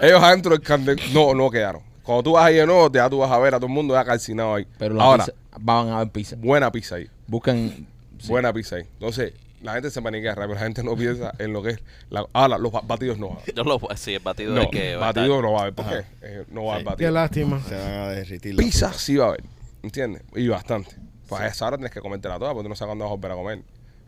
Ellos 0.01 0.21
adentro 0.23 0.51
del 0.51 0.61
candel 0.61 0.97
no, 1.13 1.33
no 1.33 1.49
quedaron. 1.49 1.81
Cuando 2.03 2.23
tú 2.23 2.31
vas 2.33 2.45
ahí 2.45 2.55
de 2.55 2.65
nuevo, 2.65 2.91
ya 2.91 3.09
tú 3.09 3.19
vas 3.19 3.31
a 3.31 3.37
ver 3.39 3.53
a 3.53 3.57
todo 3.57 3.67
el 3.67 3.73
mundo 3.73 3.93
ya 3.93 4.03
calcinado 4.03 4.55
ahí. 4.55 4.67
Pero 4.77 4.95
la 4.95 5.03
Ahora, 5.03 5.25
pizza, 5.25 5.37
van 5.59 5.89
a 5.89 5.95
haber 5.97 6.11
pizza. 6.11 6.35
buena 6.39 6.71
pizza 6.71 6.95
ahí. 6.95 7.09
Buscan. 7.27 7.69
sí. 8.19 8.27
Buena 8.29 8.51
pizza 8.53 8.77
ahí. 8.77 8.83
Entonces, 8.93 9.33
la 9.61 9.73
gente 9.73 9.89
se 9.91 10.01
paniquea 10.01 10.35
rápido, 10.35 10.55
la 10.55 10.61
gente 10.61 10.83
no 10.83 10.95
piensa 10.95 11.33
en 11.39 11.53
lo 11.53 11.61
que 11.61 11.71
es. 11.71 11.79
La, 12.09 12.25
ahora, 12.33 12.57
los 12.57 12.71
ba- 12.71 12.81
batidos 12.83 13.17
no 13.17 13.29
va 13.29 13.35
a 13.35 13.37
haber. 13.41 13.55
Yo 13.55 13.63
lo 13.63 13.79
sí, 13.95 14.13
el 14.15 14.19
batido 14.19 14.53
No, 14.53 14.61
es 14.61 14.67
que 14.69 14.95
va 14.95 15.07
a 15.07 15.09
estar- 15.09 15.23
batido 15.23 15.41
no 15.41 15.51
va 15.53 15.59
a 15.59 15.61
haber. 15.63 15.73
¿Por 15.73 15.85
qué? 15.87 15.95
Ajá. 15.95 16.07
Eh, 16.21 16.45
no 16.49 16.65
va 16.65 16.71
a 16.71 16.75
haber 16.75 16.79
Sí. 16.79 16.85
Qué 16.85 16.89
batido. 16.89 17.11
lástima. 17.11 17.61
Se 17.67 17.75
van 17.75 17.87
a 17.93 18.07
derretir 18.09 18.55
Pizza 18.55 18.93
sí 18.93 19.15
va 19.17 19.25
a 19.25 19.27
haber. 19.29 19.43
¿Entiendes? 19.83 20.23
Y 20.35 20.47
bastante. 20.47 20.95
Pues 21.27 21.41
a 21.41 21.47
esa 21.47 21.67
hora 21.67 21.77
tienes 21.77 21.93
que 21.93 22.01
comértela 22.01 22.39
toda 22.39 22.53
porque 22.53 22.63
tú 22.65 22.69
no 22.69 22.75
sabes 22.75 22.89
cuándo 22.89 23.05
vas 23.05 23.11
a 23.11 23.15
volver 23.15 23.31
a 23.31 23.35
comer. 23.35 23.59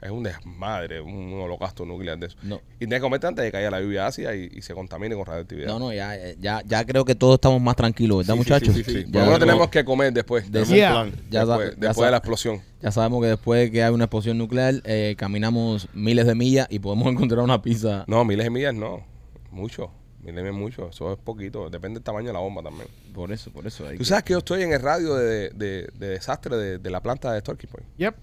Es 0.01 0.09
un 0.09 0.23
desmadre, 0.23 0.99
un 0.99 1.33
holocausto 1.39 1.85
nuclear 1.85 2.17
de 2.17 2.25
eso. 2.27 2.37
No. 2.41 2.59
Y 2.75 2.79
tienes 2.79 2.97
que 2.97 3.01
comerte 3.01 3.27
antes 3.27 3.43
de 3.43 3.49
que 3.49 3.51
caiga 3.51 3.69
la 3.69 3.79
lluvia 3.81 4.07
ácida 4.07 4.35
y, 4.35 4.49
y 4.51 4.61
se 4.63 4.73
contamine 4.73 5.15
con 5.15 5.25
radioactividad. 5.27 5.67
No, 5.67 5.77
no, 5.77 5.93
ya, 5.93 6.15
ya, 6.39 6.63
ya 6.65 6.83
creo 6.85 7.05
que 7.05 7.13
todos 7.13 7.35
estamos 7.35 7.61
más 7.61 7.75
tranquilos, 7.75 8.17
¿verdad, 8.19 8.33
Sí, 8.33 8.43
sí, 8.43 8.49
muchachos? 8.49 8.75
sí, 8.75 8.83
sí, 8.83 8.91
sí. 8.91 9.01
Por 9.03 9.11
Ya, 9.13 9.19
lo 9.19 9.25
menos 9.25 9.39
no- 9.39 9.45
tenemos 9.45 9.69
que 9.69 9.85
comer 9.85 10.11
después. 10.11 10.51
De- 10.51 10.59
después, 10.59 10.75
Yeah. 10.75 10.91
plan. 10.91 11.11
ya 11.29 11.45
después, 11.45 11.69
ya 11.79 11.87
después 11.87 12.05
de 12.07 12.11
la 12.11 12.17
explosión. 12.17 12.61
ya 12.81 12.91
sabemos 12.91 13.21
que 13.21 13.27
después 13.27 13.61
de 13.61 13.71
que 13.71 13.83
hay 13.83 13.93
una 13.93 14.05
explosión 14.05 14.37
nuclear, 14.39 14.73
eh, 14.85 15.15
caminamos 15.19 15.87
miles 15.93 16.25
de 16.25 16.33
millas 16.33 16.65
y 16.71 16.79
podemos 16.79 17.07
encontrar 17.11 17.41
una 17.43 17.61
pizza. 17.61 18.03
No, 18.07 18.25
miles 18.25 18.45
de 18.45 18.49
millas 18.49 18.73
no. 18.73 19.05
Mucho. 19.51 19.91
Miles 20.23 20.35
de 20.35 20.41
millas 20.43 20.55
mucho. 20.59 20.89
Eso 20.89 21.13
es 21.13 21.19
poquito. 21.19 21.69
Depende 21.69 21.99
del 21.99 22.03
tamaño 22.03 22.27
de 22.27 22.33
la 22.33 22.39
bomba 22.39 22.63
también. 22.63 22.87
Por 23.13 23.31
eso, 23.31 23.51
por 23.51 23.67
eso. 23.67 23.85
hay 23.85 23.93
Tú 23.97 23.99
que- 23.99 24.05
sabes 24.05 24.23
que 24.23 24.33
yo 24.33 24.39
estoy 24.39 24.63
en 24.63 24.73
el 24.73 24.81
radio 24.81 25.13
de, 25.15 25.51
de- 25.51 25.87
de 25.93 26.07
desastre 26.09 26.55
de, 26.57 26.77
de 26.79 26.89
la 26.89 27.01
planta 27.01 27.31
de 27.33 27.41
Turkey 27.43 27.69
Point. 27.69 27.87
Yep. 27.97 28.15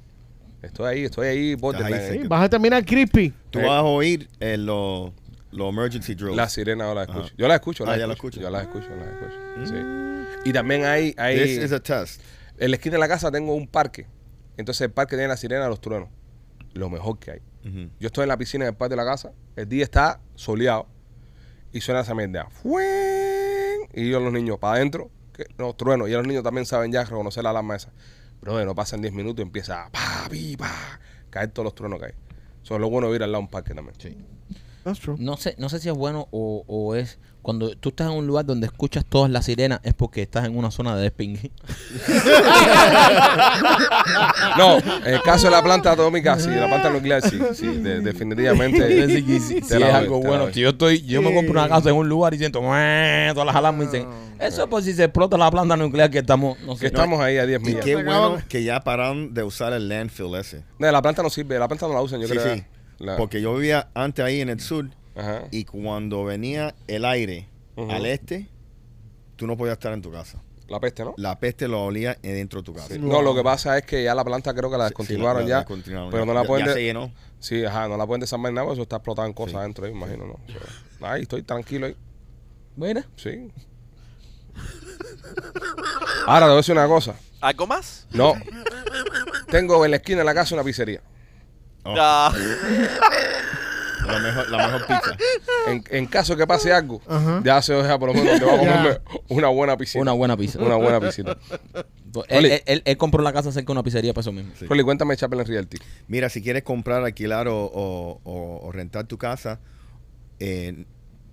Estoy 0.63 0.87
ahí, 0.87 1.05
estoy 1.05 1.27
ahí, 1.29 1.55
borderline, 1.55 1.95
ahí. 1.95 2.19
Sí, 2.23 2.29
vas 2.29 2.43
a 2.45 2.49
terminar 2.49 2.85
crispy. 2.85 3.33
Tú 3.51 3.61
Eh. 3.61 3.63
vas 3.63 3.79
a 3.79 3.83
oír 3.85 4.29
eh, 4.41 4.57
los 4.57 5.13
los 5.51 5.71
emergency 5.73 6.15
drills. 6.15 6.37
La 6.37 6.49
sirena 6.49 6.85
yo 6.89 6.95
la 6.95 7.03
escucho. 7.03 7.21
Ajá. 7.21 7.33
Yo 7.39 7.49
la 7.49 7.55
escucho, 7.55 7.85
la 7.87 7.93
Ah, 7.93 7.97
ya 7.97 8.07
la 8.07 8.13
escucho. 8.13 8.39
Yo 8.41 8.51
la 8.51 8.61
escucho, 8.63 8.89
la 8.91 9.05
escucho. 9.05 9.67
Sí. 10.45 10.49
Y 10.51 10.53
también 10.53 10.85
hay, 10.85 11.13
This 11.13 11.19
hay 11.19 11.41
is 11.65 11.73
a 11.73 11.81
test. 11.81 12.21
en 12.59 12.71
la 12.71 12.77
esquina 12.77 12.95
de 12.95 12.99
la 13.01 13.09
casa 13.09 13.31
tengo 13.31 13.55
un 13.55 13.67
parque. 13.67 14.07
Entonces 14.59 14.83
el 14.83 14.91
parque 14.91 15.17
tiene 15.17 15.29
la 15.29 15.37
sirena 15.39 15.63
de 15.65 15.71
los 15.71 15.81
truenos. 15.81 16.11
Lo 16.75 16.91
mejor 16.91 17.19
que 17.19 17.31
hay. 17.31 17.41
Yo 17.99 18.07
estoy 18.09 18.23
en 18.25 18.29
la 18.29 18.37
piscina 18.37 18.65
del 18.67 18.75
patio 18.75 18.97
de 18.97 19.05
la 19.05 19.11
casa. 19.11 19.33
El 19.57 19.69
día 19.69 19.85
está 19.85 20.21
soleado. 20.35 20.87
Y 21.73 21.81
suena 21.81 22.01
esa 22.01 22.15
mierda. 22.15 22.49
¡Fueen! 22.51 23.81
Y 23.95 24.11
yo 24.11 24.21
los 24.21 24.33
niños 24.33 24.59
para 24.59 24.77
adentro. 24.77 25.11
que- 25.35 25.47
No, 25.57 25.73
trueno. 25.75 26.09
Y 26.09 26.13
los 26.13 26.27
niños 26.27 26.43
también 26.43 26.67
saben 26.67 26.91
ya 26.93 27.05
reconocer 27.05 27.43
la 27.45 27.51
alarma 27.51 27.77
esa. 27.77 27.91
Pero 28.41 28.65
no 28.65 28.75
pasan 28.75 29.01
10 29.01 29.13
minutos 29.13 29.41
y 29.41 29.43
empieza 29.43 29.87
a 29.87 29.91
pa, 29.91 30.29
pi, 30.31 30.57
pa, 30.57 31.01
caer 31.31 31.51
todos 31.51 31.65
los 31.65 31.75
truenos 31.75 31.99
que 31.99 32.07
hay. 32.07 32.13
Eso 32.63 32.75
es 32.75 32.81
lo 32.81 32.91
bueno 32.91 33.09
de 33.11 33.17
ir 33.17 33.23
al 33.23 33.33
lado 33.33 33.43
de 33.43 33.47
un 33.47 33.51
parque 33.51 33.75
también. 33.75 33.97
Sí. 33.99 34.17
That's 34.85 35.01
true. 35.01 35.17
No 35.19 35.37
sé, 35.37 35.55
no 35.59 35.69
sé 35.69 35.81
si 35.81 35.89
es 35.89 35.95
bueno 35.95 36.29
o, 36.31 36.65
o 36.67 36.95
es 36.95 37.19
cuando 37.43 37.71
tú 37.77 37.89
estás 37.91 38.09
en 38.11 38.15
un 38.15 38.27
lugar 38.27 38.45
donde 38.45 38.67
escuchas 38.67 39.05
todas 39.09 39.31
las 39.31 39.45
sirenas 39.47 39.81
es 39.83 39.95
porque 39.95 40.23
estás 40.23 40.45
en 40.47 40.57
una 40.57 40.71
zona 40.71 40.97
de 40.97 41.03
despingue. 41.03 41.51
No, 44.57 44.79
en 44.79 45.15
el 45.15 45.23
caso 45.23 45.47
de 45.47 45.51
la 45.53 45.63
planta 45.63 45.93
atómica, 45.93 46.39
sí, 46.39 46.49
de 46.51 46.61
la 46.61 46.67
planta 46.69 46.91
nuclear, 46.91 47.23
sí, 47.23 47.39
sí, 47.55 47.67
de- 47.67 48.01
definitivamente. 48.01 48.83
Decir, 48.89 49.27
que 49.27 49.41
si, 49.41 49.55
Te 49.55 49.61
es 49.61 49.69
doy, 49.69 49.83
algo 49.83 50.17
te 50.19 50.23
la 50.25 50.29
bueno, 50.29 50.45
doy. 50.45 50.55
si 50.55 50.61
yo 50.61 50.71
estoy, 50.71 51.03
yo 51.03 51.23
me 51.23 51.33
compro 51.35 51.53
una 51.53 51.69
casa 51.69 51.91
en 51.91 51.97
un 51.97 52.09
lugar 52.09 52.35
y 52.35 52.39
siento 52.39 52.61
"Mueh", 52.63 53.31
todas 53.33 53.47
las 53.47 53.57
alarmas 53.57 53.83
y 53.85 53.87
dicen, 53.91 54.09
eso 54.41 54.63
es 54.63 54.69
por 54.69 54.83
si 54.83 54.93
se 54.93 55.05
explota 55.05 55.37
la 55.37 55.51
planta 55.51 55.77
nuclear 55.77 56.11
que 56.11 56.19
estamos, 56.19 56.59
no 56.63 56.77
Que 56.77 56.87
estamos 56.87 57.21
ahí 57.21 57.39
a 57.39 57.47
10 57.47 57.61
Y 57.61 57.65
millas. 57.65 57.85
qué 57.85 57.97
bueno 57.97 58.39
que 58.49 58.63
ya 58.65 58.81
pararon 58.81 59.35
de 59.35 59.43
usar 59.43 59.73
el 59.73 59.89
landfill 59.89 60.35
ese. 60.37 60.63
No, 60.79 60.91
la 60.91 61.03
planta 61.03 61.23
no 61.23 61.31
sirve, 61.31 61.59
la 61.59 61.69
planta 61.69 61.87
no 61.87 61.95
la 61.95 62.03
usan, 62.03 62.21
yo 62.21 62.29
sí, 62.29 62.35
creo. 62.35 62.55
sí. 62.57 62.65
La- 62.99 63.17
Porque 63.17 63.41
yo 63.41 63.55
vivía 63.55 63.89
antes 63.95 64.25
ahí 64.25 64.41
en 64.41 64.49
el 64.49 64.61
sur 64.61 64.89
Ajá. 65.19 65.49
y 65.51 65.65
cuando 65.65 66.25
venía 66.25 66.75
el 66.87 67.05
aire 67.05 67.49
Ujú. 67.77 67.91
al 67.91 68.07
este, 68.07 68.49
tú 69.37 69.47
no 69.47 69.57
podías 69.57 69.75
estar 69.75 69.93
en 69.93 70.01
tu 70.03 70.11
casa. 70.13 70.41
La 70.69 70.81
peste, 70.81 71.03
¿no? 71.03 71.15
La 71.17 71.39
peste 71.41 71.67
lo 71.67 71.83
olía 71.85 72.19
dentro 72.23 72.61
de 72.61 72.65
tu 72.65 72.75
casa. 72.75 72.89
Sí. 72.95 72.99
No, 72.99 73.23
lo 73.23 73.35
que 73.35 73.43
pasa 73.43 73.79
es 73.79 73.85
que 73.87 74.05
ya 74.05 74.15
la 74.15 74.23
planta 74.25 74.53
creo 74.55 74.71
que 74.71 74.77
la 74.77 74.85
descontinuaron 74.85 75.47
ya. 75.47 75.59
descontinuaron 75.61 76.11
pero 76.11 76.25
ya. 76.25 76.27
no 76.27 76.35
la 76.35 76.43
Ya- 76.43 76.47
pueden 76.47 76.67
ya 76.67 76.73
de- 76.73 76.79
se 76.79 76.85
llenó. 76.85 77.11
Sí, 77.41 77.65
ajá, 77.65 77.89
no 77.89 77.97
la 77.97 78.07
pueden 78.07 78.21
desarmar 78.21 78.53
nada, 78.53 78.67
porque 78.67 78.75
eso 78.75 78.83
está 78.83 78.97
explotando 78.97 79.29
en 79.29 79.33
cosas 79.35 79.53
Sí. 79.53 79.57
adentro, 79.59 79.87
ahí, 79.87 79.93
imagino, 79.93 80.27
¿no? 80.27 80.39
So, 80.99 81.07
ahí 81.07 81.23
estoy 81.23 81.43
tranquilo 81.43 81.87
ahí. 81.87 81.97
Mira. 82.77 83.07
Sí. 83.17 83.51
Ahora 86.27 86.41
te 86.41 86.45
voy 86.47 86.53
a 86.53 86.57
decir 86.57 86.73
una 86.73 86.87
cosa. 86.87 87.15
¿Algo 87.41 87.67
más? 87.67 88.07
No. 88.13 88.35
Tengo 89.51 89.83
en 89.85 89.91
la 89.93 89.97
esquina 89.99 90.19
de 90.19 90.25
la 90.25 90.35
casa 90.35 90.55
una 90.55 90.65
pizzería. 90.65 91.01
Oh, 91.85 91.95
Ah, 91.97 92.31
la, 94.13 94.19
mejor, 94.21 94.51
la 94.51 94.67
mejor 94.67 94.87
pizza. 94.87 95.17
En, 95.69 95.85
en 95.91 96.07
caso 96.07 96.37
que 96.37 96.47
pase 96.47 96.73
algo, 96.73 97.01
Ajá. 97.07 97.43
ya 97.45 97.61
se 97.63 97.75
deja 97.75 97.99
por 97.99 98.09
lo 98.09 98.15
menos 98.15 98.39
te 98.39 98.45
va 98.47 98.53
a 98.53 98.57
Ya. 98.57 98.61
comerme 98.61 99.01
una 99.29 99.49
buena 99.49 99.77
piscina. 99.77 100.03
Una 100.03 100.13
buena 100.13 100.37
pizza. 100.37 100.59
Una 100.59 100.77
buena 100.77 100.99
piscina. 101.01 101.37
Él, 101.75 102.39
Oli. 102.39 102.51
él- 102.53 102.63
él- 102.67 102.83
él 102.85 102.97
compró 102.97 103.23
la 103.23 103.33
casa 103.33 103.53
cerca 103.53 103.67
de 103.67 103.73
una 103.73 103.83
pizzería 103.83 104.15
para 104.15 104.23
eso 104.23 104.33
mismo. 104.33 104.53
Sí. 104.59 104.67
Rolly, 104.67 104.83
cuéntame 104.83 105.17
Chaplin 105.17 105.45
Realty. 105.45 105.77
Mira, 106.09 106.29
si 106.31 106.43
quieres 106.43 106.63
comprar, 106.63 107.05
alquilar 107.05 107.49
o, 107.49 107.65
o- 107.67 108.21
o- 108.25 108.61
o 108.67 108.73
rentar 108.73 109.05
tu 109.07 109.19
casa, 109.19 109.61
eh, 110.41 110.85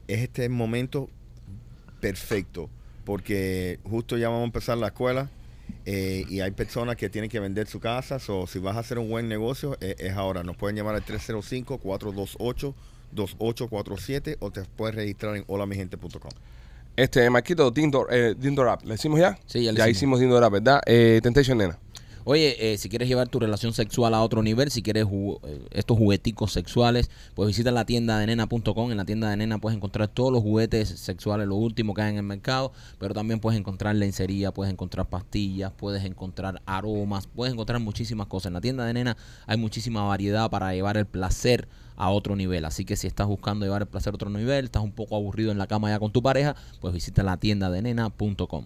es 0.08 0.20
este 0.22 0.50
momento 0.50 1.10
perfecto. 2.02 2.70
Porque 3.06 3.80
justo 3.84 4.18
ya 4.18 4.28
vamos 4.30 4.42
a 4.42 4.46
empezar 4.46 4.78
la 4.78 4.88
escuela 4.88 5.30
eh, 5.86 6.26
y 6.30 6.40
hay 6.42 6.52
personas 6.52 6.96
que 6.96 7.10
tienen 7.10 7.30
que 7.30 7.40
vender 7.40 7.68
su 7.68 7.80
casa. 7.80 8.18
O 8.30 8.48
si 8.48 8.60
vas 8.60 8.76
a 8.76 8.80
hacer 8.80 8.98
un 9.00 9.10
buen 9.10 9.28
negocio, 9.30 9.78
eh, 9.82 9.96
es 10.00 10.14
ahora. 10.14 10.44
Nos 10.44 10.58
pueden 10.58 10.76
llamar 10.76 10.96
al 10.96 11.04
305-428-2847 13.16 14.38
o 14.40 14.52
te 14.52 14.64
puedes 14.64 14.96
registrar 14.96 15.36
en 15.36 15.44
holamigente.com. 15.48 16.32
Este, 16.96 17.30
Marquito, 17.30 17.72
Dindor, 17.72 18.08
eh, 18.12 18.36
Dindor 18.38 18.70
App. 18.70 18.84
¿Le 18.86 18.96
hicimos 18.96 19.20
ya? 19.20 19.38
Sí, 19.46 19.64
ya 19.64 19.72
le 19.74 19.78
Ya 19.80 19.84
hicimos. 19.90 19.98
hicimos 19.98 20.20
Dindor 20.22 20.44
App, 20.46 20.54
¿verdad? 20.54 20.82
Eh, 20.86 21.20
Temptation 21.22 21.58
Nena. 21.58 21.78
Oye, 22.28 22.74
eh, 22.74 22.80
si 22.80 22.90
quieres 22.90 23.08
llevar 23.08 23.28
tu 23.28 23.40
relación 23.40 23.72
sexual 23.72 24.16
a 24.16 24.24
otro 24.24 24.42
nivel, 24.42 24.72
si 24.72 24.82
quieres 24.82 25.06
eh, 25.06 25.68
estos 25.70 25.96
jugueticos 25.96 26.52
sexuales, 26.52 27.12
pues 27.36 27.46
visita 27.46 27.70
la 27.70 27.86
tienda 27.86 28.18
de 28.18 28.26
nena.com. 28.26 28.90
En 28.90 28.98
la 28.98 29.06
tienda 29.06 29.30
de 29.30 29.38
nena 29.38 29.60
puedes 29.60 29.78
encontrar 29.78 30.08
todos 30.08 30.34
los 30.34 30.42
juguetes 30.42 30.90
sexuales, 30.90 31.48
lo 31.48 31.54
último 31.54 31.94
que 31.94 32.02
hay 32.02 32.10
en 32.10 32.18
el 32.18 32.24
mercado, 32.24 32.74
pero 32.98 33.14
también 33.14 33.40
puedes 33.40 33.60
encontrar 33.60 33.96
lencería, 33.96 34.52
puedes 34.52 34.74
encontrar 34.74 35.08
pastillas, 35.08 35.72
puedes 35.78 36.04
encontrar 36.04 36.64
aromas, 36.66 37.28
puedes 37.28 37.54
encontrar 37.54 37.80
muchísimas 37.80 38.26
cosas. 38.26 38.48
En 38.48 38.54
la 38.54 38.62
tienda 38.62 38.86
de 38.86 38.94
nena 38.94 39.18
hay 39.46 39.58
muchísima 39.58 40.02
variedad 40.02 40.50
para 40.50 40.74
llevar 40.74 40.98
el 40.98 41.06
placer 41.06 41.68
a 41.96 42.10
otro 42.10 42.36
nivel. 42.36 42.66
Así 42.66 42.86
que 42.86 42.96
si 42.96 43.06
estás 43.06 43.28
buscando 43.28 43.68
llevar 43.68 43.84
el 43.84 43.88
placer 43.88 44.14
a 44.14 44.16
otro 44.16 44.32
nivel, 44.32 44.66
estás 44.66 44.82
un 44.82 44.94
poco 44.94 45.16
aburrido 45.16 45.52
en 45.52 45.60
la 45.60 45.68
cama 45.68 45.92
ya 45.92 46.00
con 46.00 46.12
tu 46.12 46.24
pareja, 46.24 46.56
pues 46.82 46.92
visita 46.92 47.22
la 47.22 47.38
tienda 47.38 47.70
de 47.70 47.84
nena.com. 47.84 48.66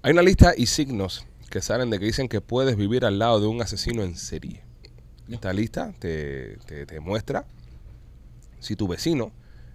Hay 0.00 0.12
una 0.12 0.22
lista 0.22 0.54
y 0.56 0.64
signos 0.64 1.26
que 1.50 1.60
salen 1.60 1.90
de 1.90 1.98
que 1.98 2.06
dicen 2.06 2.28
que 2.28 2.40
puedes 2.40 2.76
vivir 2.76 3.04
al 3.04 3.18
lado 3.18 3.40
de 3.40 3.46
un 3.46 3.60
asesino 3.62 4.02
en 4.02 4.16
serie. 4.16 4.62
Esta 5.28 5.52
lista 5.52 5.92
te, 5.98 6.58
te- 6.66 6.84
te 6.86 7.00
muestra 7.00 7.46
si 8.60 8.76
tu 8.76 8.88
vecino 8.88 9.32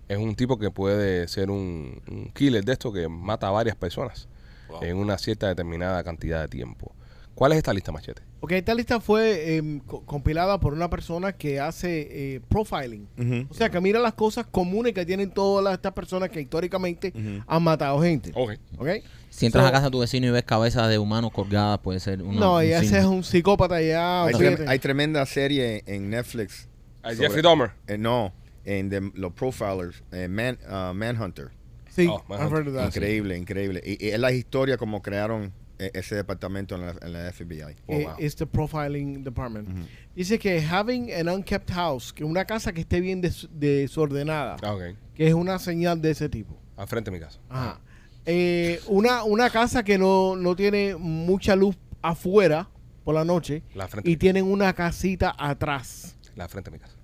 es 0.08 0.18
un 0.18 0.36
tipo 0.36 0.58
que 0.58 0.72
puede 0.72 1.28
ser 1.28 1.50
un, 1.52 2.02
un 2.08 2.32
killer 2.34 2.64
de 2.66 2.74
esto 2.74 2.92
que 2.92 3.08
mata 3.08 3.48
a 3.48 3.52
varias 3.52 3.76
personas 3.76 4.28
Wow. 4.70 4.84
en 4.84 4.98
una 4.98 5.18
cierta 5.18 5.48
determinada 5.48 6.04
cantidad 6.04 6.42
de 6.42 6.48
tiempo. 6.48 6.94
¿Cuál 7.34 7.54
es 7.54 7.58
esta 7.58 7.74
lista, 7.74 7.92
Machete? 7.92 8.22
Ok, 8.42 8.52
esta 8.54 8.74
lista 8.74 9.02
fue 9.02 9.56
em, 9.58 9.80
co- 9.82 10.02
compilada 10.06 10.60
por 10.60 10.74
una 10.74 10.90
persona 10.90 11.34
que 11.34 11.60
hace 11.60 12.08
eh, 12.36 12.42
profiling. 12.48 13.08
O 13.50 13.54
sea, 13.54 13.70
que 13.70 13.82
mira 13.82 14.00
las 14.00 14.14
cosas 14.14 14.46
comunes 14.50 14.94
que 14.94 15.06
tienen 15.06 15.32
todas 15.32 15.64
las- 15.64 15.74
estas 15.74 15.92
personas 15.94 16.30
que 16.30 16.40
históricamente 16.40 17.14
han 17.48 17.64
matado 17.64 18.02
gente. 18.02 18.32
Ok. 18.36 18.54
¿Ok? 18.78 18.88
Si 19.30 19.46
entras 19.46 19.64
So- 19.66 19.68
a 19.68 19.72
casa 19.72 19.86
de 19.86 19.92
tu 19.92 20.00
vecino 20.00 20.28
y 20.28 20.30
ves 20.32 20.44
cabezas 20.44 20.90
de 20.90 20.98
humanos 20.98 21.32
colgadas, 21.34 21.80
puede 21.80 22.00
ser 22.00 22.24
una, 22.24 22.40
no, 22.40 22.56
un 22.58 22.64
y 22.66 22.68
ese 22.72 23.00
es 23.00 23.06
un 23.06 23.24
psicópata 23.24 23.82
ya. 23.82 24.24
Hay, 24.26 24.34
trem- 24.34 24.68
hay 24.68 24.80
tremenda 24.80 25.26
serie 25.26 25.84
en 25.86 26.10
Netflix. 26.10 26.68
Sobre- 27.04 27.16
Jeffrey 27.18 27.42
Dahmer. 27.44 27.72
eh, 27.88 27.98
no, 27.98 28.34
en 28.66 28.90
de- 28.90 29.12
los 29.16 29.34
profilers, 29.34 30.02
eh, 30.12 30.28
Man, 30.30 30.58
uh, 30.70 30.94
Manhunter. 30.94 31.50
sí, 31.90 32.08
Oh, 32.10 32.24
man, 32.30 32.40
I've 32.42 32.52
heard 32.56 32.68
of 32.70 32.74
that. 32.76 32.86
Increíble, 32.88 33.38
increíble. 33.38 33.82
Y, 33.86 34.06
y 34.06 34.10
es 34.12 34.20
la 34.20 34.32
historia 34.32 34.78
como 34.78 35.02
crearon 35.02 35.52
ese 35.80 36.16
departamento 36.16 36.76
en 36.76 36.82
la, 36.82 36.96
en 37.02 37.14
la 37.14 37.32
FBI. 37.32 37.62
Oh, 37.88 37.94
Eh, 37.94 38.06
wow. 38.06 38.16
It's 38.20 38.36
the 38.36 38.46
profiling 38.46 39.24
department. 39.24 39.68
Dice 40.16 40.38
que 40.38 40.60
having 40.62 41.12
an 41.14 41.30
unkept 41.30 41.72
house, 41.72 42.12
que 42.14 42.24
una 42.24 42.46
casa 42.46 42.72
que 42.74 42.82
esté 42.82 43.00
bien 43.02 43.22
des- 43.22 43.48
desordenada, 43.52 44.58
Ah, 44.62 44.76
que 45.16 45.28
es 45.28 45.34
una 45.34 45.58
señal 45.60 46.02
de 46.02 46.12
ese 46.12 46.30
tipo. 46.30 46.58
Al 46.78 46.88
frente 46.88 47.10
de 47.12 47.18
mi 47.18 47.24
casa. 47.24 47.40
Ajá. 47.50 47.80
Eh, 48.26 48.80
una, 48.88 49.24
una 49.24 49.50
casa 49.50 49.84
que 49.84 49.98
no, 49.98 50.36
no 50.36 50.56
tiene 50.56 50.96
mucha 50.98 51.56
luz 51.56 51.76
afuera 52.02 52.70
por 53.04 53.16
la 53.16 53.24
noche 53.26 53.64
La 53.74 53.90
y 54.04 54.18
tienen 54.18 54.46
una 54.46 54.74
casita 54.74 55.34
atrás. 55.38 56.16
la 56.36 56.48
frente 56.48 56.70
de 56.70 56.78
mi 56.78 56.82
casa. 56.82 56.96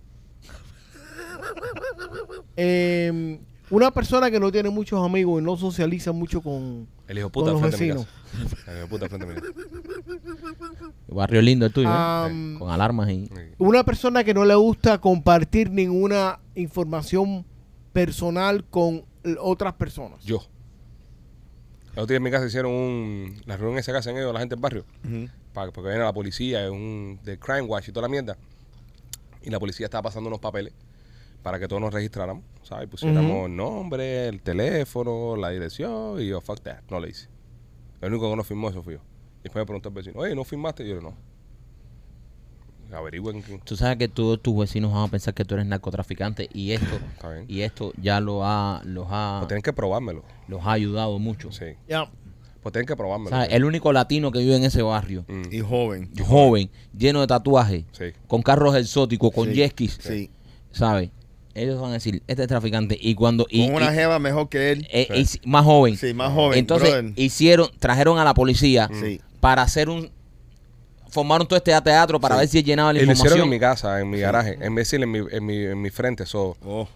Eh, 2.57 3.39
una 3.69 3.91
persona 3.91 4.29
que 4.31 4.39
no 4.39 4.51
tiene 4.51 4.69
muchos 4.69 5.03
amigos 5.03 5.41
y 5.41 5.43
no 5.45 5.57
socializa 5.57 6.11
mucho 6.11 6.41
con, 6.41 6.87
El 7.07 7.17
hijo 7.19 7.29
puta 7.29 7.51
los 7.51 7.59
frente 7.61 7.77
mi 7.77 7.87
vecinos. 7.89 8.07
casa. 8.57 8.71
El 8.71 8.77
hijo 8.79 8.87
puta 8.87 9.09
frente 9.09 9.25
de 9.27 9.33
mi 9.33 9.41
casa. 9.41 10.91
Barrio 11.07 11.41
lindo 11.41 11.65
el 11.65 11.71
tuyo, 11.73 11.87
¿eh? 11.89 11.91
Am, 11.93 12.59
Con 12.59 12.69
alarmas 12.69 13.09
y... 13.09 13.29
Una 13.57 13.83
persona 13.83 14.23
que 14.23 14.33
no 14.33 14.43
le 14.45 14.55
gusta 14.55 14.99
compartir 14.99 15.69
ninguna 15.71 16.39
información 16.55 17.45
personal 17.93 18.65
con 18.65 19.05
l- 19.23 19.37
otras 19.39 19.73
personas. 19.73 20.23
Yo. 20.23 20.41
El 21.93 21.99
otro 22.01 22.07
día 22.07 22.17
en 22.17 22.23
mi 22.23 22.31
casa 22.31 22.45
hicieron 22.45 22.71
un, 22.71 23.41
la 23.45 23.55
reunión 23.55 23.79
esa 23.79 23.91
que 23.93 23.99
hacen 23.99 24.17
ellos, 24.17 24.33
la 24.33 24.39
gente 24.39 24.55
del 24.55 24.61
barrio, 24.61 24.85
Ujú. 25.05 25.29
para, 25.53 25.71
porque 25.71 25.89
viene 25.89 26.03
la 26.03 26.11
policía, 26.11 26.69
un 26.69 27.17
de 27.23 27.39
Crime 27.39 27.61
Watch 27.61 27.87
y 27.87 27.91
toda 27.93 28.01
la 28.03 28.09
mierda. 28.09 28.37
Y 29.41 29.49
la 29.49 29.59
policía 29.59 29.85
estaba 29.85 30.01
pasando 30.03 30.27
unos 30.27 30.39
papeles 30.39 30.73
para 31.45 31.59
que 31.59 31.67
todos 31.67 31.79
nos 31.79 31.93
registráramos, 31.93 32.43
¿sabes? 32.63 32.89
Pusiéramos 32.89 33.45
el 33.45 33.55
nombre, 33.55 34.27
el 34.29 34.41
teléfono, 34.41 35.35
la 35.35 35.51
dirección 35.51 36.19
y 36.19 36.25
yo, 36.27 36.41
fuck 36.41 36.59
that, 36.61 36.79
no 36.89 36.99
le 36.99 37.09
hice. 37.11 37.27
El 38.01 38.09
único 38.13 38.31
que 38.31 38.35
no 38.35 38.43
firmó 38.43 38.67
eso 38.71 38.81
fui 38.81 38.95
yo. 38.95 38.99
Y 39.41 39.43
después 39.43 39.61
me 39.61 39.65
preguntó 39.67 39.89
el 39.89 39.95
vecino, 39.95 40.19
oye, 40.21 40.33
¿no 40.33 40.43
firmaste? 40.43 40.83
Y 40.83 40.89
yo, 40.89 41.01
no. 41.01 41.13
Averigüen 42.91 43.41
quién. 43.43 43.59
Tú 43.61 43.75
sabes 43.75 43.97
que 43.97 44.07
todos 44.07 44.41
tus 44.41 44.57
vecinos 44.57 44.91
van 44.91 45.03
a 45.03 45.07
pensar 45.07 45.35
que 45.35 45.45
tú 45.45 45.53
eres 45.55 45.67
narcotraficante 45.67 46.49
y 46.51 46.71
esto 46.71 46.95
Está 47.15 47.29
bien. 47.31 47.45
y 47.47 47.61
esto 47.61 47.93
ya 48.01 48.19
lo 48.19 48.43
ha, 48.43 48.81
los, 48.83 49.05
ha, 49.09 49.37
Pues 49.41 49.47
tienen 49.49 49.61
que 49.61 49.73
probármelo. 49.73 50.23
los 50.47 50.65
ha 50.65 50.71
ayudado 50.71 51.19
mucho. 51.19 51.51
Sí. 51.51 51.65
Ya. 51.87 52.09
Pues 52.63 52.73
tienen 52.73 52.87
que 52.87 52.95
probármelo. 52.95 53.29
¿Sabes? 53.29 53.49
El 53.51 53.65
único 53.65 53.93
latino 53.93 54.31
que 54.31 54.39
vive 54.39 54.55
en 54.55 54.63
ese 54.63 54.81
barrio, 54.81 55.25
Mm, 55.27 55.43
Y 55.53 55.59
joven. 55.59 56.09
joven, 56.25 56.71
lleno 56.97 57.21
de 57.21 57.27
tatuajes, 57.27 57.85
Sí. 57.91 58.05
con 58.27 58.41
carros 58.41 58.75
exóticos, 58.75 59.31
con 59.31 59.53
Sí, 59.53 59.87
Sí. 59.89 60.31
¿sabes? 60.71 61.11
Ellos 61.55 61.79
van 61.81 61.91
a 61.91 61.93
decir, 61.93 62.21
este 62.27 62.41
es 62.43 62.47
traficante. 62.49 62.97
Y 63.01 63.15
cuando... 63.15 63.47
Y, 63.49 63.65
Con 63.67 63.77
una 63.77 63.91
y- 63.91 63.95
jeva 63.95 64.19
mejor 64.19 64.49
que 64.49 64.71
él. 64.73 64.87
eh, 64.91 65.25
Sí. 65.25 65.39
y- 65.43 65.47
más 65.49 65.63
joven. 65.65 65.95
Sí, 65.97 66.13
más 66.13 66.31
joven. 66.33 66.59
Entonces 66.59 66.89
brother. 66.91 67.13
hicieron, 67.15 67.69
trajeron 67.79 68.19
a 68.19 68.23
la 68.25 68.33
policía 68.33 68.89
Sí. 68.93 69.19
para 69.39 69.61
hacer 69.63 69.89
un... 69.89 70.11
Formaron 71.09 71.47
todo 71.47 71.55
este 71.57 71.71
teatro 71.81 72.19
para 72.19 72.35
Sí. 72.35 72.39
ver 72.39 72.47
si 72.49 72.63
llenaba 72.63 72.91
la 72.91 73.01
Y 73.01 73.05
lo 73.05 73.13
hicieron 73.13 73.39
en 73.41 73.49
mi 73.49 73.59
casa, 73.59 74.01
en 74.01 74.09
mi 74.09 74.19
garaje, 74.19 74.57
en 74.59 74.75
vez 74.75 74.91
de 74.91 74.97
en 74.97 75.09
mi, 75.11 75.19
en 75.31 75.45
mi, 75.45 75.57
en 75.63 75.81
mi 75.81 75.89
frente. 75.89 76.25
So, 76.25 76.57
Oh, 76.65 76.89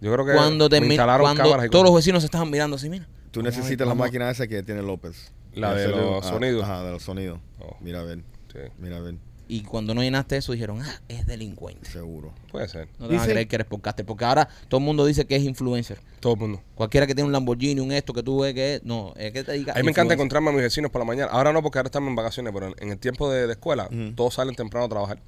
yo 0.00 0.10
creo 0.12 0.24
que 0.24 0.32
Cuando, 0.32 0.70
me 0.70 0.78
termi- 0.78 0.86
instalaron 0.86 1.20
cuando 1.26 1.42
cámaras 1.42 1.66
y 1.66 1.68
todos 1.68 1.84
los 1.84 1.94
vecinos 1.94 2.22
se 2.22 2.26
estaban 2.26 2.50
mirando 2.50 2.76
así, 2.76 2.88
mira. 2.88 3.06
tú 3.30 3.42
necesitas 3.42 3.78
ver, 3.80 3.88
la 3.88 3.94
máquina 3.94 4.30
esa 4.30 4.46
que 4.46 4.62
tiene 4.62 4.80
López. 4.80 5.32
La 5.52 5.74
de 5.74 5.88
los 5.88 6.24
ah, 6.24 6.28
sonidos. 6.30 6.64
Ajá, 6.64 6.82
de 6.84 6.92
los 6.92 7.02
sonidos. 7.02 7.40
Oh. 7.60 7.76
Mira 7.80 8.00
a 8.00 8.04
ver, 8.04 8.20
Sí, 8.50 8.58
mira 8.78 8.96
a 8.96 9.00
ver. 9.00 9.16
Y 9.50 9.62
cuando 9.62 9.94
no 9.94 10.02
llenaste 10.02 10.36
eso, 10.36 10.52
dijeron, 10.52 10.82
ah, 10.82 11.00
es 11.08 11.26
delincuente. 11.26 11.88
Seguro. 11.90 12.32
puede 12.52 12.68
ser. 12.68 12.86
No 12.98 13.06
te 13.08 13.14
van 13.14 13.16
a 13.16 13.22
Dice- 13.22 13.32
creer 13.32 13.48
que 13.48 13.56
eres 13.56 13.66
podcaster. 13.66 14.04
Porque 14.04 14.24
ahora 14.26 14.46
todo 14.68 14.78
el 14.78 14.84
mundo 14.84 15.06
dice 15.06 15.26
que 15.26 15.36
es 15.36 15.42
influencer. 15.42 15.98
Todo 16.20 16.34
el 16.34 16.38
mundo. 16.40 16.62
Cualquiera 16.74 17.06
que 17.06 17.14
tiene 17.14 17.26
un 17.26 17.32
Lamborghini, 17.32 17.80
un 17.80 17.90
esto 17.92 18.12
que 18.12 18.22
tú 18.22 18.40
ves 18.40 18.52
que 18.52 18.74
es. 18.74 18.84
No, 18.84 19.14
es 19.16 19.32
que 19.32 19.42
te 19.44 19.52
diga. 19.52 19.72
A 19.72 19.76
mí 19.76 19.84
me 19.84 19.90
encanta 19.92 20.12
influencer. 20.12 20.14
encontrarme 20.18 20.50
a 20.50 20.52
mis 20.52 20.62
vecinos 20.62 20.90
por 20.90 21.00
la 21.00 21.06
mañana. 21.06 21.30
Ahora 21.32 21.52
no, 21.54 21.62
porque 21.62 21.78
ahora 21.78 21.86
estamos 21.88 22.08
en 22.08 22.16
vacaciones, 22.16 22.52
pero 22.52 22.66
en, 22.68 22.74
en 22.78 22.90
el 22.90 22.98
tiempo 22.98 23.30
de, 23.30 23.46
de 23.46 23.52
escuela, 23.54 23.88
todos 24.14 24.34
salen 24.34 24.54
temprano 24.54 24.84
a 24.84 24.88
trabajar. 24.90 25.18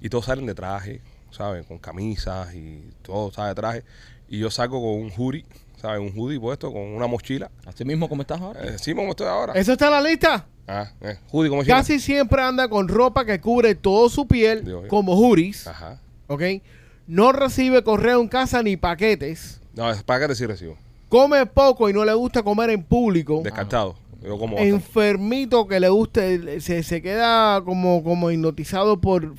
Y 0.00 0.08
todos 0.08 0.24
salen 0.24 0.46
de 0.46 0.54
traje, 0.54 1.02
¿sabes? 1.30 1.66
Con 1.66 1.78
camisas 1.78 2.54
y 2.54 2.82
todo, 3.02 3.30
¿sabes? 3.30 3.50
De 3.50 3.54
traje. 3.60 3.84
Y 4.30 4.38
yo 4.38 4.50
salgo 4.50 4.80
con 4.80 5.02
un 5.02 5.10
hoodie, 5.14 5.44
¿sabes? 5.76 6.00
Un 6.00 6.18
hoodie 6.18 6.40
puesto 6.40 6.72
con 6.72 6.80
una 6.82 7.06
mochila. 7.06 7.50
Así 7.66 7.84
mismo 7.84 8.08
como 8.08 8.22
estás 8.22 8.40
ahora. 8.40 8.64
Eh, 8.64 8.78
sí, 8.78 8.94
como 8.94 9.10
estoy 9.10 9.26
ahora. 9.26 9.52
¿Eso 9.52 9.72
está 9.72 9.86
en 9.86 9.92
la 9.92 10.00
lista? 10.00 10.46
Ah, 10.66 10.90
eh. 11.00 11.16
Casi 11.66 11.98
siempre 11.98 12.42
anda 12.42 12.68
con 12.68 12.88
ropa 12.88 13.24
que 13.24 13.40
cubre 13.40 13.74
todo 13.74 14.08
su 14.08 14.26
piel, 14.26 14.64
Dios 14.64 14.86
como 14.88 15.14
hoodies, 15.14 15.66
Ajá. 15.66 16.00
¿ok? 16.28 16.42
No 17.06 17.32
recibe 17.32 17.82
correo 17.82 18.20
en 18.20 18.28
casa 18.28 18.62
ni 18.62 18.76
paquetes. 18.76 19.60
No, 19.74 19.90
es 19.90 20.02
para 20.02 20.20
que 20.20 20.28
te 20.28 20.34
sí 20.36 20.46
recibo. 20.46 20.76
Come 21.08 21.44
poco 21.46 21.88
y 21.90 21.92
no 21.92 22.04
le 22.04 22.14
gusta 22.14 22.42
comer 22.42 22.70
en 22.70 22.84
público. 22.84 23.40
Descartado. 23.42 23.96
Yo 24.22 24.38
como 24.38 24.54
bastante. 24.56 24.68
Enfermito 24.68 25.66
que 25.66 25.80
le 25.80 25.88
guste, 25.88 26.60
se, 26.60 26.82
se 26.82 27.02
queda 27.02 27.62
como, 27.64 28.04
como 28.04 28.30
hipnotizado 28.30 29.00
por 29.00 29.34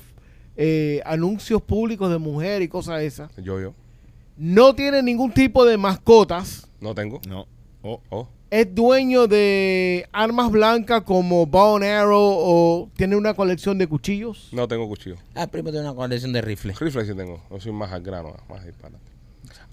eh, 0.56 1.00
anuncios 1.06 1.62
públicos 1.62 2.10
de 2.10 2.18
mujer 2.18 2.62
y 2.62 2.68
cosas 2.68 3.02
esas. 3.02 3.30
Yo, 3.36 3.60
yo. 3.60 3.74
no 4.36 4.74
tiene 4.74 5.02
ningún 5.02 5.32
tipo 5.32 5.64
de 5.64 5.76
mascotas, 5.78 6.68
No 6.80 6.94
tengo. 6.94 7.20
No. 7.28 7.46
Oh, 7.82 8.00
Oh, 8.10 8.28
es 8.52 8.74
dueño 8.74 9.26
de 9.28 10.06
armas 10.12 10.50
blancas 10.50 11.02
como 11.04 11.46
bow 11.46 11.76
and 11.76 11.84
arrow 11.86 12.20
o 12.20 12.90
tiene 12.96 13.16
una 13.16 13.32
colección 13.32 13.78
de 13.78 13.86
cuchillos. 13.86 14.50
no 14.52 14.68
tengo 14.68 14.86
cuchillo. 14.88 15.16
Ah, 15.34 15.46
primo 15.46 15.70
tiene 15.70 15.86
una 15.86 15.94
colección 15.96 16.34
de 16.34 16.42
rifles. 16.42 16.78
Rifle 16.78 17.06
sí 17.06 17.14
tengo. 17.14 17.42
No 17.50 17.58
soy 17.60 17.72
más 17.72 17.90
al 17.92 18.02
grano, 18.02 18.36
más 18.50 18.64
disparate. 18.66 19.02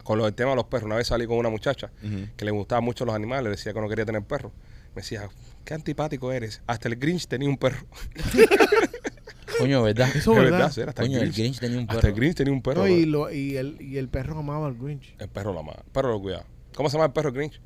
Con 0.03 0.17
lo 0.17 0.23
del 0.23 0.33
tema 0.33 0.51
de 0.51 0.55
los 0.55 0.65
perros. 0.65 0.85
Una 0.85 0.95
vez 0.95 1.07
salí 1.07 1.27
con 1.27 1.37
una 1.37 1.49
muchacha 1.49 1.91
que 2.37 2.45
le 2.45 2.51
gustaban 2.51 2.83
mucho 2.85 3.03
los 3.03 3.13
animales. 3.13 3.51
Decía 3.51 3.73
que 3.73 3.81
no 3.81 3.89
quería 3.89 4.05
tener 4.05 4.23
perro. 4.23 4.51
Me 4.95 5.01
decía, 5.01 5.27
qué 5.65 5.73
antipático 5.73 6.31
eres. 6.31 6.61
Hasta 6.65 6.87
el 6.87 6.95
Grinch 6.95 7.27
tenía 7.27 7.49
un 7.49 7.57
perro. 7.57 7.85
Coño, 9.59 9.83
¿verdad? 9.83 10.07
Eso 10.15 10.31
Es 10.33 10.37
verdad. 10.39 10.51
verdad, 10.73 10.89
hasta 10.89 11.01
Coño, 11.03 11.17
el 11.17 11.23
el 11.25 11.33
Grinch. 11.33 11.59
Tenía 11.59 11.77
un 11.79 11.83
Hasta 11.83 11.95
perro. 11.95 12.07
el 12.07 12.15
Grinch 12.15 12.35
tenía 12.35 12.53
un 12.53 12.61
perro. 12.61 12.81
No, 12.81 12.87
y, 12.87 13.05
lo- 13.05 13.31
y 13.31 13.57
el, 13.57 13.77
y 13.81 13.97
el 13.97 14.07
perro 14.07 14.39
amaba 14.39 14.67
al 14.67 14.75
Grinch. 14.75 15.15
El 15.19 15.27
perro 15.27 15.51
lo 15.53 15.59
amaba. 15.59 15.81
El 15.85 15.91
perro 15.91 16.09
lo 16.11 16.21
cuidaba. 16.21 16.45
¿Cómo 16.75 16.89
se 16.89 16.93
llama 16.97 17.07
el 17.07 17.11
perro 17.11 17.31
Grinch? 17.33 17.59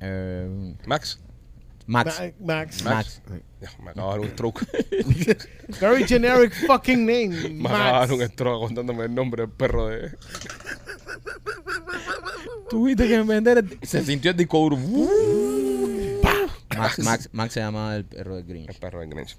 Eh, 0.00 0.74
Max. 0.86 1.20
Max. 1.86 2.20
Ma- 2.40 2.54
Max. 2.54 2.82
Max. 2.82 3.22
Ya, 3.60 3.68
me 3.82 3.90
acaba 3.90 4.14
de 4.14 4.18
dar 4.18 4.20
un 4.20 4.28
stroke. 4.30 4.66
Very 5.80 6.04
generic 6.06 6.52
fucking 6.66 7.04
name. 7.04 7.28
me 7.50 7.68
acaba 7.68 7.84
de 7.84 7.90
dar 7.92 8.08
Max. 8.08 8.12
un 8.12 8.28
stroke 8.28 8.66
contándome 8.66 9.04
el 9.04 9.14
nombre 9.14 9.42
del 9.42 9.50
perro 9.52 9.88
de... 9.88 10.16
Tuviste 12.70 13.06
que 13.06 13.22
vender. 13.22 13.58
el- 13.58 13.78
Se 13.82 14.02
sintió 14.04 14.30
el 14.30 14.36
disco 14.36 14.58
duro. 14.58 14.76
Max, 16.76 16.98
Max, 16.98 17.28
Max 17.32 17.54
se 17.54 17.60
llama 17.60 17.94
el 17.96 18.04
perro 18.04 18.34
de 18.34 18.40
El 18.40 18.46
Grinch. 18.46 18.78
perro 18.80 19.00
de 19.00 19.06
Grinch. 19.06 19.36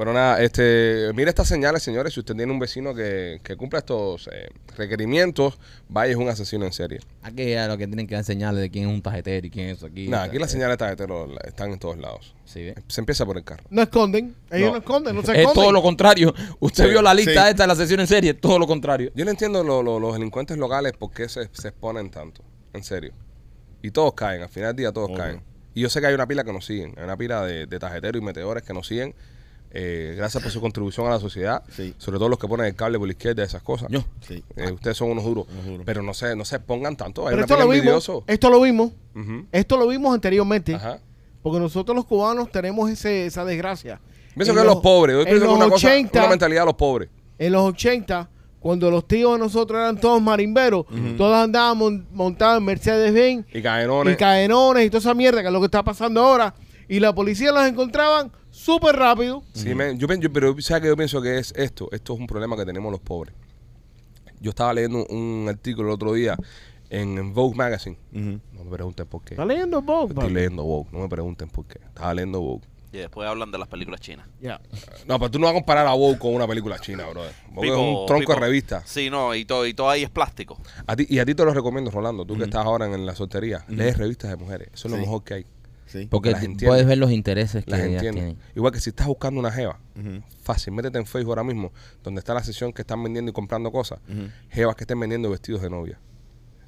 Pero 0.00 0.14
nada, 0.14 0.40
este, 0.42 1.10
mire 1.14 1.28
estas 1.28 1.46
señales, 1.46 1.82
señores. 1.82 2.14
Si 2.14 2.20
usted 2.20 2.34
tiene 2.34 2.50
un 2.50 2.58
vecino 2.58 2.94
que, 2.94 3.38
que 3.44 3.54
cumpla 3.54 3.80
estos 3.80 4.30
eh, 4.32 4.48
requerimientos, 4.78 5.58
vaya 5.90 6.10
es 6.12 6.16
un 6.16 6.26
asesino 6.26 6.64
en 6.64 6.72
serie. 6.72 7.00
Aquí 7.20 7.52
a 7.52 7.68
lo 7.68 7.76
que 7.76 7.86
tienen 7.86 8.06
que 8.06 8.14
enseñarle 8.14 8.62
de 8.62 8.70
quién 8.70 8.88
es 8.88 8.94
un 8.94 9.02
tarjetero 9.02 9.46
y 9.46 9.50
quién 9.50 9.68
es 9.68 9.76
eso 9.76 9.86
aquí. 9.86 10.08
Nada, 10.08 10.24
aquí 10.24 10.38
las 10.38 10.48
Eh, 10.48 10.52
señales 10.52 10.78
tarjeteros 10.78 11.28
la- 11.28 11.42
están 11.46 11.70
en 11.72 11.78
todos 11.78 11.98
lados. 11.98 12.34
Sí. 12.46 12.72
Se 12.88 13.02
empieza 13.02 13.26
por 13.26 13.36
el 13.36 13.44
carro. 13.44 13.62
No 13.68 13.82
esconden. 13.82 14.34
Ellos 14.50 14.68
no, 14.68 14.72
No. 14.72 14.78
esconden, 14.78 15.16
no 15.16 15.22
se 15.22 15.32
Es 15.32 15.38
esconden. 15.40 15.54
todo 15.64 15.70
lo 15.72 15.82
contrario. 15.82 16.34
Usted 16.60 16.84
Sí, 16.84 16.90
vio 16.90 17.02
la 17.02 17.12
lista 17.12 17.44
sí. 17.44 17.50
esta 17.50 17.64
de 17.64 17.66
la 17.66 17.76
sesión 17.76 18.00
en 18.00 18.06
serie, 18.06 18.32
todo 18.32 18.58
lo 18.58 18.66
contrario. 18.66 19.12
Yo 19.14 19.26
no 19.26 19.30
entiendo 19.30 19.62
lo- 19.62 19.82
lo- 19.82 20.00
los 20.00 20.14
delincuentes 20.14 20.56
locales 20.56 20.94
por 20.94 21.10
qué 21.12 21.28
se, 21.28 21.50
se 21.52 21.68
exponen 21.68 22.10
tanto. 22.10 22.42
En 22.72 22.82
serio. 22.82 23.12
Y 23.82 23.90
todos 23.90 24.14
caen, 24.14 24.40
al 24.40 24.48
final 24.48 24.70
del 24.70 24.76
día 24.76 24.92
todos 24.92 25.08
Obvio. 25.10 25.18
caen. 25.18 25.42
Y 25.74 25.82
yo 25.82 25.90
sé 25.90 26.00
que 26.00 26.06
hay 26.06 26.14
una 26.14 26.26
pila 26.26 26.42
que 26.42 26.54
nos 26.54 26.64
siguen. 26.64 26.94
Hay 26.96 27.04
una 27.04 27.18
pila 27.18 27.44
de, 27.44 27.66
de 27.66 27.78
tarjeteros 27.78 28.22
y 28.22 28.24
meteores 28.24 28.62
que 28.62 28.72
nos 28.72 28.86
siguen. 28.86 29.14
Eh, 29.72 30.14
gracias 30.16 30.42
por 30.42 30.50
su 30.52 30.60
contribución 30.60 31.06
a 31.06 31.10
la 31.10 31.20
sociedad. 31.20 31.62
Sí. 31.70 31.94
Sobre 31.98 32.18
todo 32.18 32.28
los 32.28 32.38
que 32.38 32.48
ponen 32.48 32.66
el 32.66 32.74
cable 32.74 32.98
por 32.98 33.06
la 33.06 33.12
izquierda, 33.12 33.44
esas 33.44 33.62
cosas. 33.62 33.88
Yo. 33.90 34.04
Sí. 34.26 34.42
Eh, 34.56 34.72
ustedes 34.72 34.96
son 34.96 35.10
unos 35.10 35.24
duros. 35.24 35.46
Unos 35.52 35.64
duros. 35.64 35.82
Pero 35.86 36.02
no 36.02 36.12
se, 36.14 36.34
no 36.34 36.44
se 36.44 36.58
pongan 36.58 36.96
tanto. 36.96 37.26
Hay 37.26 37.34
Pero 37.34 37.42
esto 37.42 37.56
lo 37.56 37.68
vimos. 37.68 38.10
Esto 38.26 38.50
lo 38.50 38.60
vimos. 38.60 38.92
Esto 39.52 39.76
lo 39.76 39.86
vimos 39.86 40.14
anteriormente. 40.14 40.74
Ajá. 40.74 40.98
Porque 41.42 41.58
nosotros 41.58 41.96
los 41.96 42.04
cubanos 42.04 42.50
tenemos 42.50 42.90
ese, 42.90 43.26
esa 43.26 43.44
desgracia. 43.44 44.00
Pienso 44.34 44.52
En 44.52 44.58
que 44.58 44.64
los, 44.64 44.76
pobres. 44.76 45.14
Yo 45.14 45.20
en 45.20 45.26
pienso 45.26 45.40
que 45.42 45.46
los 45.46 45.56
una, 45.56 45.68
cosa, 45.68 45.88
80, 45.88 46.18
una 46.18 46.28
mentalidad 46.28 46.62
de 46.62 46.66
los 46.66 46.74
pobres. 46.74 47.08
En 47.38 47.52
los 47.52 47.62
80, 47.62 48.28
cuando 48.60 48.90
los 48.90 49.08
tíos 49.08 49.32
de 49.32 49.38
nosotros 49.38 49.78
eran 49.80 49.98
todos 49.98 50.20
marimberos, 50.20 50.84
todos 51.16 51.34
andábamos 51.36 51.94
montados 52.12 52.58
en 52.58 52.64
Mercedes-Benz 52.64 53.46
Y 53.54 53.62
caenones. 53.62 54.14
y 54.14 54.16
cadenones 54.16 54.86
y 54.86 54.90
toda 54.90 54.98
esa 54.98 55.14
mierda 55.14 55.40
que 55.40 55.46
es 55.46 55.52
lo 55.52 55.60
que 55.60 55.66
está 55.66 55.82
pasando 55.82 56.20
ahora. 56.22 56.54
Y 56.88 57.00
la 57.00 57.14
policía 57.14 57.52
los 57.52 57.66
encontraban 57.66 58.30
súper 58.60 58.96
rápido. 58.96 59.42
Sí, 59.54 59.74
men, 59.74 59.98
yo, 59.98 60.06
yo- 60.14 60.32
pero 60.32 60.54
¿sabes 60.60 60.82
que 60.82 60.88
yo 60.88 60.96
pienso 60.96 61.20
que 61.22 61.38
es 61.38 61.52
esto? 61.56 61.88
Esto 61.92 62.14
es 62.14 62.20
un 62.20 62.26
problema 62.26 62.56
que 62.56 62.64
tenemos 62.64 62.90
los 62.92 63.00
pobres. 63.00 63.34
Yo 64.40 64.50
estaba 64.50 64.72
leyendo 64.72 65.04
un 65.06 65.46
artículo 65.48 65.88
el 65.88 65.94
otro 65.94 66.12
día 66.14 66.36
en 66.88 67.34
Vogue 67.34 67.56
Magazine. 67.56 67.98
No 68.12 68.64
me 68.64 68.70
pregunten 68.70 69.06
por 69.06 69.22
qué. 69.22 69.34
¿Está 69.34 69.44
leyendo 69.44 69.82
vos? 69.82 70.10
Estoy 70.10 70.30
leyendo 70.32 70.64
Vogue. 70.64 70.88
No 70.92 71.00
me 71.00 71.08
pregunten 71.08 71.48
por 71.48 71.66
qué. 71.66 71.78
Estaba 71.86 72.14
leyendo 72.14 72.40
Vogue. 72.40 72.66
Y 72.92 72.96
después 72.98 73.28
hablan 73.28 73.52
de 73.52 73.58
las 73.58 73.68
películas 73.68 74.00
chinas. 74.00 74.26
Ya. 74.40 74.60
No, 75.06 75.18
pero 75.20 75.30
tú 75.30 75.38
no 75.38 75.44
vas 75.46 75.52
a 75.52 75.54
comparar 75.58 75.86
a 75.86 75.92
Vogue 75.94 76.18
con 76.18 76.34
una 76.34 76.48
película 76.48 76.76
china, 76.80 77.06
brother. 77.08 77.32
Vogue 77.52 77.68
es 77.68 77.76
un 77.76 78.06
tronco 78.06 78.34
de 78.34 78.40
revista. 78.40 78.82
Sí, 78.84 79.10
no, 79.10 79.32
y 79.34 79.44
todo, 79.44 79.64
y 79.66 79.74
todo 79.74 79.90
ahí 79.90 80.02
es 80.02 80.10
plástico. 80.10 80.58
A 80.86 80.96
ti, 80.96 81.06
y 81.08 81.18
a 81.20 81.24
ti 81.24 81.34
te 81.36 81.44
lo 81.44 81.52
recomiendo, 81.54 81.90
Rolando. 81.92 82.24
Tú 82.24 82.36
que 82.36 82.44
estás 82.44 82.64
ahora 82.64 82.86
en 82.86 83.06
la 83.06 83.14
soltería. 83.14 83.64
Lees 83.68 83.96
revistas 83.96 84.30
de 84.30 84.36
mujeres. 84.36 84.70
Eso 84.74 84.88
es 84.88 84.92
lo 84.92 84.96
mejor 84.98 85.22
que 85.22 85.34
hay. 85.34 85.46
Sí. 85.90 86.06
Porque 86.08 86.32
puedes 86.64 86.86
ver 86.86 86.98
los 86.98 87.10
intereses 87.10 87.64
que 87.64 87.70
Las 87.72 87.80
ellas 87.80 88.00
tienen. 88.00 88.38
Igual 88.54 88.72
que 88.72 88.80
si 88.80 88.90
estás 88.90 89.08
buscando 89.08 89.40
una 89.40 89.50
jeva, 89.50 89.80
fácil, 90.42 90.72
métete 90.72 90.98
en 90.98 91.04
Facebook 91.06 91.32
ahora 91.32 91.42
mismo, 91.44 91.72
donde 92.04 92.20
está 92.20 92.32
la 92.32 92.44
sesión 92.44 92.72
que 92.72 92.82
están 92.82 93.02
vendiendo 93.02 93.30
y 93.30 93.34
comprando 93.34 93.72
cosas. 93.72 93.98
Ujú. 94.08 94.28
Jevas 94.50 94.76
que 94.76 94.84
estén 94.84 95.00
vendiendo 95.00 95.28
vestidos 95.30 95.62
de 95.62 95.70
novia. 95.70 95.98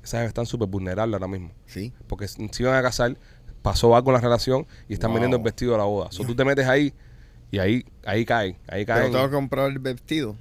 Esas 0.03 0.19
jevas 0.19 0.29
están 0.29 0.47
súper 0.47 0.67
vulnerables 0.69 1.15
ahora 1.15 1.29
mismo. 1.29 1.53
Sí. 1.67 1.93
Porque 2.09 2.27
si 2.27 2.43
iban 2.59 2.75
a 2.75 2.83
casar, 2.83 3.17
pasó 3.63 3.95
algo 3.95 4.11
en 4.11 4.15
la 4.15 4.21
relación 4.21 4.67
y 4.89 4.95
están 4.95 5.11
Wow. 5.11 5.15
vendiendo 5.15 5.37
el 5.37 5.43
vestido 5.45 5.73
de 5.73 5.79
la 5.79 5.85
boda. 5.85 6.11
So, 6.11 6.25
tú 6.25 6.35
te 6.35 6.45
metes 6.45 6.67
ahí 6.67 6.93
y 7.53 7.59
ahí 7.61 7.85
ahí 8.05 8.25
cae. 8.25 8.59
Ahí 8.67 8.85
Pero 8.85 9.05
tengo 9.11 9.25
que 9.27 9.31
comprar 9.35 9.71
el 9.71 9.79
vestido. 9.79 10.37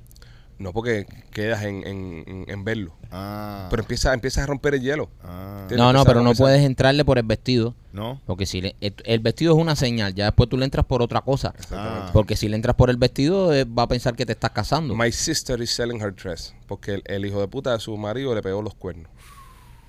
No 0.62 0.74
porque 0.74 1.08
quedas 1.32 1.64
en, 1.64 1.86
en, 1.88 2.46
en- 2.48 2.64
verlo. 2.64 2.96
Ah. 3.12 3.68
Pero 3.72 3.82
empieza, 3.82 4.14
empiezas 4.14 4.44
a 4.44 4.48
romper 4.48 4.76
el 4.76 4.82
hielo. 4.82 5.10
Ah. 5.24 5.68
No, 5.76 5.92
no, 5.92 6.06
pero 6.06 6.22
no 6.22 6.34
puedes 6.34 6.62
entrarle 6.64 7.04
por 7.04 7.18
el 7.18 7.26
vestido. 7.26 7.74
No. 7.94 8.22
Porque 8.28 8.46
si 8.46 8.62
le- 8.62 8.76
el, 8.80 8.94
el 9.06 9.20
vestido 9.22 9.56
es 9.56 9.60
una 9.60 9.76
señal, 9.76 10.14
ya 10.14 10.26
después 10.26 10.48
tú 10.50 10.58
le 10.58 10.66
entras 10.66 10.86
por 10.86 11.02
otra 11.02 11.22
cosa. 11.22 11.54
Ah. 11.72 12.12
Porque 12.14 12.36
si 12.36 12.48
le 12.48 12.56
entras 12.56 12.76
por 12.76 12.92
el 12.92 12.98
vestido, 12.98 13.54
eh, 13.54 13.64
va 13.66 13.84
a 13.84 13.88
pensar 13.88 14.16
que 14.16 14.26
te 14.26 14.34
estás 14.34 14.52
casando. 14.52 14.96
My 14.96 15.12
sister 15.12 15.60
is 15.62 15.72
selling 15.72 16.00
her 16.00 16.14
dress. 16.16 16.54
Porque 16.68 16.94
el, 16.94 17.04
el 17.06 17.26
hijo 17.26 17.40
de 17.42 17.48
puta 17.48 17.74
de 17.74 17.80
su 17.80 17.98
marido 17.98 18.36
le 18.36 18.42
pegó 18.44 18.62
los 18.62 18.76
cuernos. 18.76 19.10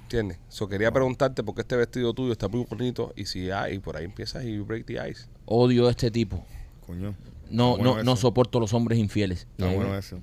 ¿Entiendes? 0.04 0.38
So 0.48 0.68
quería 0.68 0.90
preguntarte 0.90 1.42
por 1.42 1.54
qué 1.54 1.60
este 1.62 1.76
vestido 1.76 2.12
tuyo 2.14 2.32
está 2.32 2.48
muy 2.48 2.64
bonito 2.68 3.12
y 3.16 3.26
si 3.26 3.50
hay, 3.50 3.78
por 3.78 3.96
ahí 3.96 4.04
empiezas 4.04 4.44
y 4.44 4.54
you 4.56 4.64
break 4.64 4.86
the 4.86 4.94
ice. 5.10 5.26
Odio 5.46 5.86
a 5.88 5.90
este 5.90 6.10
tipo. 6.10 6.44
Coño. 6.86 7.14
No, 7.50 7.76
bueno 7.76 7.96
no, 7.96 8.02
no 8.02 8.16
soporto 8.16 8.58
los 8.60 8.72
hombres 8.72 8.98
infieles. 8.98 9.46
Está 9.52 9.68
ahí 9.68 9.76
bueno 9.76 9.96
eso. 9.96 10.18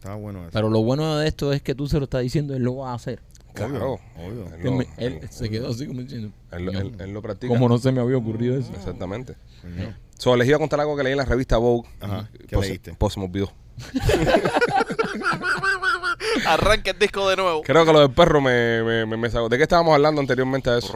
Está 0.00 0.14
bueno 0.14 0.40
eso. 0.44 0.50
Pero 0.52 0.70
lo 0.70 0.82
bueno 0.82 1.18
de 1.18 1.28
esto 1.28 1.52
es 1.52 1.60
que 1.60 1.74
tú 1.74 1.86
se 1.86 1.98
lo 1.98 2.04
estás 2.04 2.22
diciendo, 2.22 2.54
él 2.54 2.62
lo 2.62 2.76
va 2.76 2.92
a 2.92 2.94
hacer. 2.94 3.20
Claro. 3.52 3.98
obvio. 4.16 4.46
Él 4.46 4.54
Él, 4.60 4.64
lo- 4.64 4.72
me- 4.72 4.88
él 4.96 5.18
él- 5.22 5.28
se 5.30 5.50
quedó 5.50 5.68
así 5.70 5.86
como 5.86 6.00
diciendo, 6.00 6.32
él 6.52 6.64
lo- 6.64 6.72
él- 6.72 6.92
él 6.98 7.10
lo 7.12 7.20
practica. 7.20 7.52
¿cómo 7.52 7.68
no 7.68 7.76
se 7.78 7.92
me 7.92 8.00
había 8.00 8.16
ocurrido 8.16 8.56
eso? 8.58 8.72
Exactamente. 8.74 9.34
Coño. 9.60 9.94
So, 10.16 10.36
les 10.36 10.48
iba 10.48 10.56
a 10.56 10.58
contar 10.58 10.80
algo 10.80 10.96
que 10.96 11.02
leí 11.02 11.12
en 11.12 11.18
la 11.18 11.24
revista 11.26 11.58
Vogue. 11.58 11.86
Ajá, 12.00 12.30
¿qué 12.48 12.56
Pues- 12.56 12.68
leíste? 12.68 12.94
Pues 12.96 13.12
se 13.14 13.20
me 13.20 13.26
olvidó. 13.26 13.52
Arranca 16.46 16.90
el 16.92 16.98
disco 16.98 17.28
de 17.28 17.36
nuevo. 17.36 17.62
Creo 17.62 17.84
que 17.84 17.92
lo 17.92 18.00
del 18.00 18.10
perro 18.10 18.40
me, 18.40 18.82
me, 18.82 19.06
me, 19.06 19.16
me 19.16 19.30
sacó. 19.30 19.48
¿De 19.48 19.56
qué 19.56 19.64
estábamos 19.64 19.94
hablando 19.94 20.20
anteriormente 20.20 20.70
de 20.70 20.78
eso? 20.78 20.94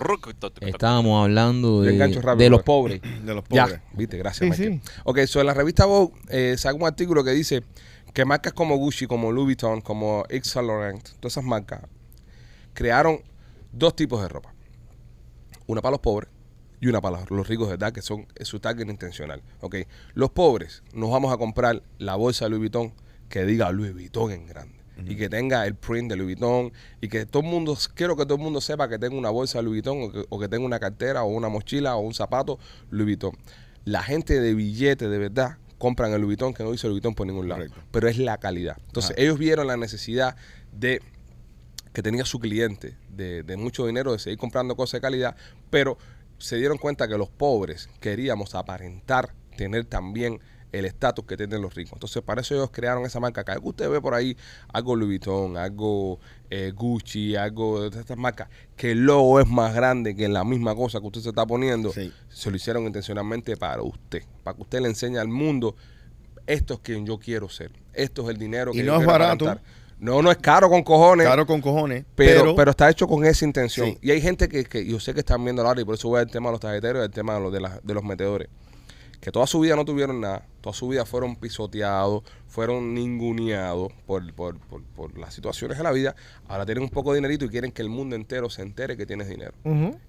Estábamos 0.60 1.22
hablando 1.24 1.82
de, 1.82 1.98
rápido, 1.98 2.36
de 2.36 2.50
los 2.50 2.62
pobres. 2.62 3.00
De 3.02 3.34
los 3.34 3.44
pobres. 3.44 3.70
Ya, 3.70 3.82
viste, 3.92 4.16
gracias, 4.18 4.56
Sí, 4.56 4.62
Michael. 4.62 4.80
sí. 4.84 4.90
Ok, 5.04 5.18
so 5.26 5.40
en 5.40 5.46
la 5.46 5.54
revista 5.54 5.84
Vogue 5.86 6.14
eh, 6.28 6.54
saca 6.58 6.74
un 6.76 6.84
artículo 6.86 7.24
que 7.24 7.30
dice 7.32 7.62
que 8.14 8.24
marcas 8.24 8.52
como 8.54 8.76
Gucci, 8.76 9.06
como 9.06 9.30
Louis 9.32 9.44
Vuitton, 9.46 9.80
como 9.82 10.24
Yves 10.30 10.46
Saint 10.48 10.68
Laurent, 10.68 11.02
todas 11.20 11.34
esas 11.34 11.44
marcas, 11.44 11.82
crearon 12.72 13.20
dos 13.72 13.94
tipos 13.96 14.22
de 14.22 14.28
ropa. 14.28 14.54
Una 15.66 15.82
para 15.82 15.92
los 15.92 16.00
pobres 16.00 16.30
y 16.80 16.86
una 16.88 17.00
para 17.00 17.24
los- 17.28 17.48
ricos 17.48 17.68
de 17.68 17.74
edad, 17.74 17.92
que 17.92 18.02
son 18.02 18.26
es 18.36 18.48
su 18.48 18.60
target 18.60 18.88
intencional. 18.88 19.42
Ok, 19.60 19.76
los 20.14 20.30
pobres 20.30 20.82
nos 20.92 21.10
vamos 21.10 21.32
a 21.32 21.36
comprar 21.38 21.82
la 21.98 22.14
bolsa 22.14 22.44
de 22.44 22.50
Louis 22.50 22.60
Vuitton 22.60 22.92
que 23.28 23.44
diga 23.44 23.70
Louis 23.72 23.92
Vuitton 23.92 24.30
en 24.32 24.46
grande. 24.46 24.74
Y 25.06 25.16
que 25.16 25.28
tenga 25.28 25.66
el 25.66 25.74
print 25.74 26.08
de 26.10 26.16
Louis 26.16 26.38
Vuitton 26.38 26.72
y 27.00 27.08
que 27.08 27.26
todo 27.26 27.42
el 27.42 27.48
mundo, 27.48 27.76
quiero 27.94 28.14
que 28.16 28.24
todo 28.26 28.36
el 28.36 28.44
mundo 28.44 28.60
sepa 28.60 28.88
que 28.88 28.96
tenga 28.96 29.16
una 29.16 29.30
bolsa 29.30 29.58
de 29.58 29.64
Louis 29.64 29.82
Vuitton 29.82 30.02
o 30.04 30.12
que, 30.12 30.24
o 30.28 30.38
que 30.38 30.48
tenga 30.48 30.64
una 30.64 30.78
cartera 30.78 31.24
o 31.24 31.26
una 31.26 31.48
mochila 31.48 31.96
o 31.96 32.00
un 32.00 32.14
zapato 32.14 32.60
Louis 32.90 33.06
Vuitton. 33.06 33.32
La 33.84 34.04
gente 34.04 34.38
de 34.38 34.54
billete 34.54 35.08
de 35.08 35.18
verdad 35.18 35.58
compran 35.84 36.12
el 36.14 36.22
Louis 36.22 36.38
Vuitton 36.38 36.54
que 36.54 36.64
no 36.64 36.72
dice 36.72 36.86
Louis 36.86 37.02
Vuitton 37.02 37.14
por 37.14 37.26
ningún 37.26 37.46
lado. 37.46 37.60
Correcto. 37.60 37.82
Pero 37.90 38.08
es 38.08 38.16
la 38.16 38.38
calidad. 38.38 38.78
Entonces 38.86 39.10
Ajá. 39.10 39.20
ellos 39.20 39.38
vieron 39.38 39.66
la 39.66 39.76
necesidad 39.76 40.34
de 40.72 41.02
que 41.92 42.02
tenía 42.02 42.24
su 42.24 42.40
cliente 42.40 42.96
de, 43.10 43.42
de 43.42 43.56
mucho 43.58 43.86
dinero, 43.86 44.12
de 44.12 44.18
seguir 44.18 44.38
comprando 44.38 44.76
cosas 44.76 44.94
de 44.94 45.00
calidad, 45.02 45.36
pero 45.68 45.98
se 46.38 46.56
dieron 46.56 46.78
cuenta 46.78 47.06
que 47.06 47.18
los 47.18 47.28
pobres 47.28 47.90
queríamos 48.00 48.54
aparentar 48.54 49.34
tener 49.58 49.84
también 49.84 50.40
el 50.78 50.84
estatus 50.84 51.24
que 51.24 51.36
tienen 51.36 51.62
los 51.62 51.74
ricos. 51.74 51.92
Entonces, 51.94 52.22
para 52.22 52.40
eso 52.40 52.54
ellos 52.54 52.70
crearon 52.72 53.04
esa 53.06 53.20
marca. 53.20 53.44
Cada 53.44 53.60
que 53.60 53.68
usted 53.68 53.88
ve 53.90 54.00
por 54.00 54.14
ahí 54.14 54.36
algo 54.72 54.96
Louis 54.96 55.08
Vuitton, 55.20 55.56
algo 55.56 56.18
eh, 56.50 56.72
Gucci, 56.74 57.36
algo 57.36 57.88
de 57.88 58.00
estas 58.00 58.16
marcas, 58.18 58.48
que 58.76 58.92
el 58.92 59.04
logo 59.06 59.40
es 59.40 59.46
más 59.48 59.74
grande 59.74 60.14
que 60.14 60.28
la 60.28 60.44
misma 60.44 60.74
cosa 60.74 61.00
que 61.00 61.06
usted 61.06 61.20
se 61.20 61.28
está 61.30 61.46
poniendo, 61.46 61.92
Sí. 61.92 62.12
se 62.28 62.50
lo 62.50 62.56
hicieron 62.56 62.84
intencionalmente 62.84 63.56
para 63.56 63.82
usted, 63.82 64.22
para 64.42 64.56
que 64.56 64.62
usted 64.62 64.80
le 64.80 64.88
enseñe 64.88 65.18
al 65.18 65.28
mundo, 65.28 65.76
esto 66.46 66.74
es 66.74 66.80
quien 66.80 67.06
yo 67.06 67.18
quiero 67.18 67.48
ser, 67.48 67.70
esto 67.92 68.22
es 68.24 68.28
el 68.30 68.38
dinero 68.38 68.72
que 68.72 68.78
Y 68.78 68.82
yo 68.84 68.86
no 68.92 68.92
es 68.94 68.98
quiero 68.98 69.12
barato. 69.12 69.44
aparentar. 69.46 69.84
No, 70.00 70.20
no 70.20 70.30
es 70.30 70.36
caro 70.38 70.68
con 70.68 70.82
cojones. 70.82 71.26
Caro 71.26 71.46
con 71.46 71.60
cojones. 71.62 72.04
Pero, 72.14 72.54
pero, 72.56 72.72
está 72.72 72.90
hecho 72.90 73.06
con 73.06 73.24
esa 73.24 73.44
intención. 73.44 73.86
Sí. 73.92 73.98
Y 74.02 74.10
hay 74.10 74.20
gente 74.20 74.48
que, 74.48 74.64
que 74.64 74.84
yo 74.84 74.98
sé 75.00 75.14
que 75.14 75.20
están 75.20 75.42
viendo 75.42 75.62
ahora 75.66 75.80
y 75.80 75.84
por 75.84 75.94
eso 75.94 76.08
voy 76.08 76.20
al 76.20 76.26
tema 76.30 76.48
de 76.48 76.52
los 76.52 76.60
tarjeteros 76.60 77.00
y 77.00 77.04
al 77.04 77.10
tema 77.10 77.34
de 77.34 77.40
los, 77.40 77.52
de, 77.52 77.60
de 77.82 77.94
los 77.94 78.02
metedores. 78.04 78.48
Que 79.24 79.32
toda 79.32 79.46
su 79.46 79.58
vida 79.58 79.74
no 79.74 79.86
tuvieron 79.86 80.20
nada, 80.20 80.46
toda 80.60 80.74
su 80.74 80.86
vida 80.86 81.06
fueron 81.06 81.36
pisoteados, 81.36 82.22
fueron 82.46 82.92
ninguneados 82.92 83.90
por, 84.04 84.30
por, 84.34 84.58
por, 84.60 84.82
por 84.82 85.16
las 85.18 85.32
situaciones 85.32 85.78
de 85.78 85.82
la 85.82 85.92
vida, 85.92 86.14
ahora 86.46 86.66
tienen 86.66 86.84
un 86.84 86.90
poco 86.90 87.10
de 87.12 87.16
dinerito 87.20 87.46
y 87.46 87.48
quieren 87.48 87.72
que 87.72 87.80
el 87.80 87.88
mundo 87.88 88.16
entero 88.16 88.50
se 88.50 88.60
entere 88.60 88.98
que 88.98 89.06
tienes 89.06 89.26
dinero. 89.28 89.54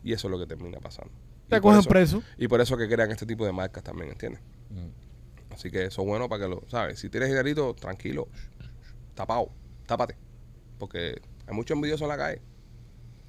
Y 0.03 0.11
eso 0.11 0.27
es 0.27 0.31
lo 0.31 0.37
que 0.37 0.45
termina 0.45 0.79
pasando. 0.81 1.13
Te 1.47 1.61
cogen 1.61 1.79
eso- 1.79 1.87
preso. 1.89 2.23
Y 2.37 2.49
por 2.49 2.59
eso 2.59 2.75
que 2.75 2.89
crean 2.89 3.09
este 3.09 3.25
tipo 3.25 3.45
de 3.45 3.53
marcas 3.53 3.83
también, 3.83 4.09
¿entiendes? 4.11 4.41
Así 5.51 5.71
que 5.71 5.85
eso 5.85 6.01
es 6.01 6.07
bueno 6.07 6.27
para 6.27 6.43
que 6.43 6.49
lo, 6.49 6.63
¿sabes? 6.67 6.99
Si 6.99 7.09
tienes 7.09 7.29
dinerito, 7.29 7.73
tranquilo, 7.73 8.27
tapado, 9.13 9.49
tápate. 9.85 10.17
Porque 10.77 11.21
hay 11.47 11.55
mucho 11.55 11.73
envidioso 11.73 12.03
en 12.03 12.09
la 12.09 12.17
calle. 12.17 12.41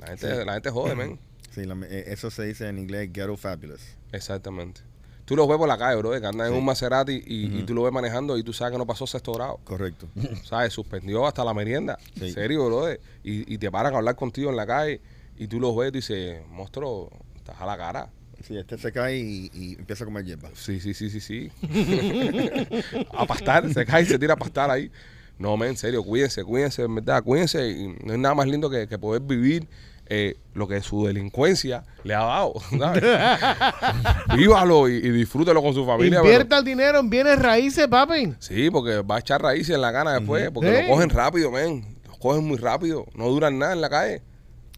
La 0.01 0.09
gente, 0.09 0.45
la 0.45 0.55
gente 0.55 0.70
jode, 0.70 0.97
men. 0.97 1.20
Sí, 1.53 1.64
la- 1.64 1.76
eh, 1.87 2.07
eso 2.09 2.30
se 2.32 2.43
dice 2.45 2.68
en 2.68 2.80
inglés 2.80 3.12
ghetto 3.12 3.37
fabulous. 3.37 3.97
Exactamente. 4.11 4.80
Tú 5.27 5.37
los 5.37 5.47
ves 5.49 5.59
por 5.59 5.66
la 5.68 5.77
calle, 5.77 5.97
bro, 5.99 6.12
que 6.18 6.24
andan 6.27 6.47
en 6.47 6.55
un 6.55 6.64
Maserati 6.64 7.20
y, 7.27 7.47
y 7.47 7.57
Ujú. 7.57 7.66
tú 7.66 7.74
lo 7.74 7.83
ves 7.83 7.93
manejando 7.93 8.39
y 8.39 8.43
tú 8.43 8.53
sabes 8.53 8.72
que 8.72 8.79
no 8.79 8.87
pasó 8.87 9.07
sexto 9.07 9.33
grado. 9.33 9.59
Correcto. 9.64 10.07
¿Sabes? 10.45 10.72
Suspendió 10.72 11.27
hasta 11.27 11.45
la 11.45 11.53
merienda. 11.53 11.99
Sí. 12.16 12.29
En 12.29 12.33
serio, 12.33 12.64
bro. 12.66 12.91
Y, 13.24 13.53
y 13.53 13.59
te 13.59 13.70
paran 13.70 13.93
a 13.95 13.99
hablar 13.99 14.14
contigo 14.16 14.51
en 14.51 14.57
la 14.57 14.66
calle 14.66 15.01
y 15.37 15.49
tú 15.49 15.61
los 15.61 15.77
ves 15.77 15.89
y 15.89 15.97
dices, 15.97 16.47
monstruo, 16.49 17.11
estás 17.35 17.61
a 17.61 17.66
la 17.66 17.77
cara. 17.77 18.09
Sí, 18.47 18.57
este 18.57 18.79
se 18.79 18.93
cae 18.93 19.16
y, 19.18 19.51
y 19.53 19.72
empieza 19.79 20.05
a 20.05 20.07
comer 20.07 20.24
hierba. 20.24 20.51
Sí, 20.55 20.79
sí, 20.79 20.95
sí, 20.95 21.11
sí, 21.11 21.20
sí. 21.20 21.51
a 23.12 23.27
pastar, 23.27 23.72
se 23.72 23.85
cae 23.85 24.03
y 24.03 24.07
se 24.07 24.18
tira 24.18 24.35
a 24.35 24.37
pastar 24.37 24.70
ahí. 24.70 24.91
No, 25.39 25.57
men, 25.57 25.70
en 25.70 25.77
serio, 25.77 26.03
cuídense, 26.03 26.45
cuídense, 26.45 26.83
en 26.83 26.95
verdad, 26.95 27.22
cuídense. 27.22 27.68
Y 27.68 27.89
no 28.05 28.12
hay 28.12 28.18
nada 28.18 28.35
más 28.35 28.47
lindo 28.47 28.70
que, 28.70 28.87
que 28.89 28.99
poder 28.99 29.22
vivir 29.22 29.66
eh, 30.09 30.36
lo 30.54 30.68
que 30.68 30.80
su 30.82 31.07
delincuencia 31.07 31.84
le 32.04 32.14
ha 32.14 32.20
dado. 32.24 32.54
¿sabes? 32.78 33.02
Vívalo 34.36 34.88
y, 34.88 34.94
y 34.94 35.11
disfrútelo 35.11 35.62
con 35.62 35.74
su 35.74 35.84
familia. 35.86 36.20
pero- 36.20 36.24
Invierta 36.32 36.59
el 36.59 36.64
dinero 36.64 36.98
en 37.00 37.11
bienes 37.11 37.38
raíces, 37.40 37.86
papi. 37.88 38.34
Sí, 38.38 38.70
porque 38.70 39.02
va 39.02 39.16
a 39.16 39.18
echar 39.20 39.42
raíces 39.42 39.74
en 39.74 39.80
la 39.80 39.90
gana 39.90 40.12
después, 40.14 40.50
porque 40.50 40.76
Sí. 40.76 40.82
lo 40.82 40.88
cogen 40.94 41.11
rápido, 41.11 41.50
men. 41.50 41.96
Lo 42.07 42.16
cogen 42.18 42.44
muy 42.46 42.57
rápido. 42.57 43.07
No 43.14 43.28
duran 43.28 43.59
nada 43.59 43.72
en 43.72 43.80
la 43.80 43.90
calle. 43.90 44.22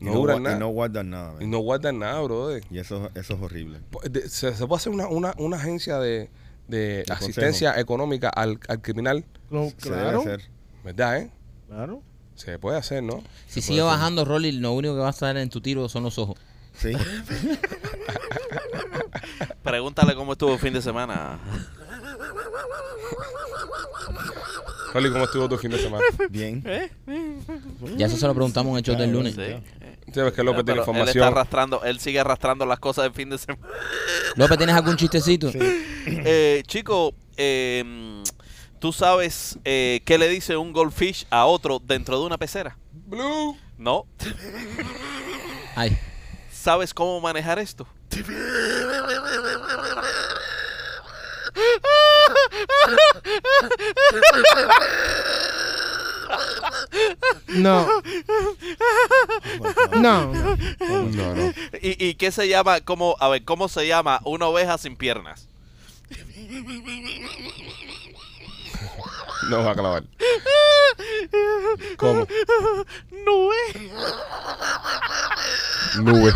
Y 0.00 0.04
No, 0.04 0.12
no, 0.12 0.18
duran 0.20 0.36
gua- 0.36 0.40
y 0.40 0.44
nada. 0.44 0.58
no 0.58 0.68
guardan 0.68 1.10
nada. 1.10 1.32
Y 1.38 1.42
man. 1.42 1.50
no 1.50 1.58
guardan 1.58 1.98
nada, 1.98 2.20
brother. 2.22 2.62
Y 2.70 2.78
eso, 2.78 3.10
eso 3.14 3.34
es 3.34 3.42
horrible. 3.42 3.80
Se, 4.28 4.54
se 4.54 4.66
puede 4.66 4.78
hacer 4.78 4.92
una, 4.92 5.08
una, 5.08 5.34
una 5.38 5.56
agencia 5.56 5.98
de, 5.98 6.30
de 6.68 7.04
asistencia 7.10 7.78
económica 7.80 8.28
al, 8.28 8.58
al 8.68 8.80
criminal, 8.80 9.24
Se 9.50 9.74
claro. 9.76 10.20
debe 10.20 10.32
hacer. 10.34 10.50
¿verdad, 10.84 11.16
eh? 11.18 11.30
Claro. 11.66 12.02
Se 12.38 12.58
puede 12.58 12.78
hacer, 12.78 13.02
¿no? 13.02 13.22
Si 13.48 13.60
sigue 13.60 13.80
hacer. 13.80 13.90
bajando 13.92 14.24
Rolly, 14.24 14.52
lo 14.52 14.72
único 14.72 14.94
que 14.94 15.00
va 15.00 15.08
a 15.08 15.10
estar 15.10 15.36
en 15.36 15.48
tu 15.50 15.60
tiro 15.60 15.88
son 15.88 16.04
los 16.04 16.18
ojos. 16.18 16.38
Sí. 16.76 16.92
Pregúntale 19.62 20.14
cómo 20.14 20.32
estuvo 20.32 20.54
el 20.54 20.58
fin 20.60 20.72
de 20.72 20.80
semana. 20.80 21.38
Rolly, 24.94 25.10
¿cómo 25.10 25.24
estuvo 25.24 25.48
tu 25.48 25.58
fin 25.58 25.70
de 25.72 25.78
semana? 25.78 26.04
Bien. 26.30 26.62
Ya 27.96 28.06
eso 28.06 28.16
se 28.16 28.26
lo 28.26 28.34
preguntamos 28.34 28.70
en 28.72 28.78
el 28.78 28.82
show 28.84 28.96
del 28.96 29.12
lunes. 29.12 29.34
Sí. 29.34 30.12
Sabes 30.14 30.32
que 30.32 30.42
López 30.42 30.64
tiene 30.64 30.64
Pero 30.64 30.72
él 30.72 30.78
está 30.80 30.90
información. 30.90 31.24
arrastrando, 31.24 31.84
él 31.84 32.00
sigue 32.00 32.20
arrastrando 32.20 32.64
las 32.64 32.78
cosas 32.78 33.04
del 33.04 33.12
fin 33.12 33.28
de 33.28 33.36
semana. 33.38 33.66
López, 34.36 34.56
¿tienes 34.56 34.74
algún 34.76 34.96
chistecito? 34.96 35.50
Eh, 35.54 36.62
chico, 36.66 37.12
eh, 37.36 38.17
¿tú 38.78 38.92
sabes 38.92 39.58
eh, 39.64 40.00
qué 40.04 40.18
le 40.18 40.28
dice 40.28 40.56
un 40.56 40.72
goldfish 40.72 41.26
a 41.30 41.46
otro 41.46 41.80
dentro 41.82 42.18
de 42.18 42.26
una 42.26 42.38
pecera? 42.38 42.76
Blue. 42.92 43.56
No. 43.76 44.06
Ay, 45.76 45.96
¿Sabes 46.50 46.92
cómo 46.92 47.20
manejar 47.20 47.58
esto? 47.58 47.86
No. 57.48 57.86
No, 59.94 60.32
no. 60.32 60.56
No, 60.80 61.34
no. 61.34 61.54
¿Y, 61.80 62.06
y 62.06 62.14
qué 62.14 62.30
se 62.32 62.48
llama? 62.48 62.80
¿Cómo, 62.80 63.16
a 63.20 63.28
ver, 63.28 63.44
¿cómo 63.44 63.68
se 63.68 63.86
llama 63.86 64.20
una 64.24 64.46
oveja 64.46 64.76
sin 64.78 64.96
piernas? 64.96 65.48
No 69.48 69.64
va 69.64 69.70
a 69.70 69.74
clavar. 69.74 70.04
¿Cómo? 71.96 72.26
Nube. 73.10 73.56
Nube. 75.96 76.32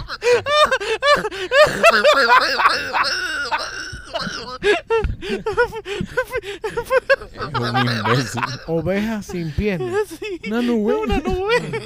es 7.43 7.71
un 7.71 7.91
imbécil. 7.91 8.43
Oveja 8.67 9.23
sin 9.23 9.53
piernas. 9.53 10.09
Una 10.47 10.63
nube. 10.63 10.95
Una 10.95 11.19
nube. 11.19 11.83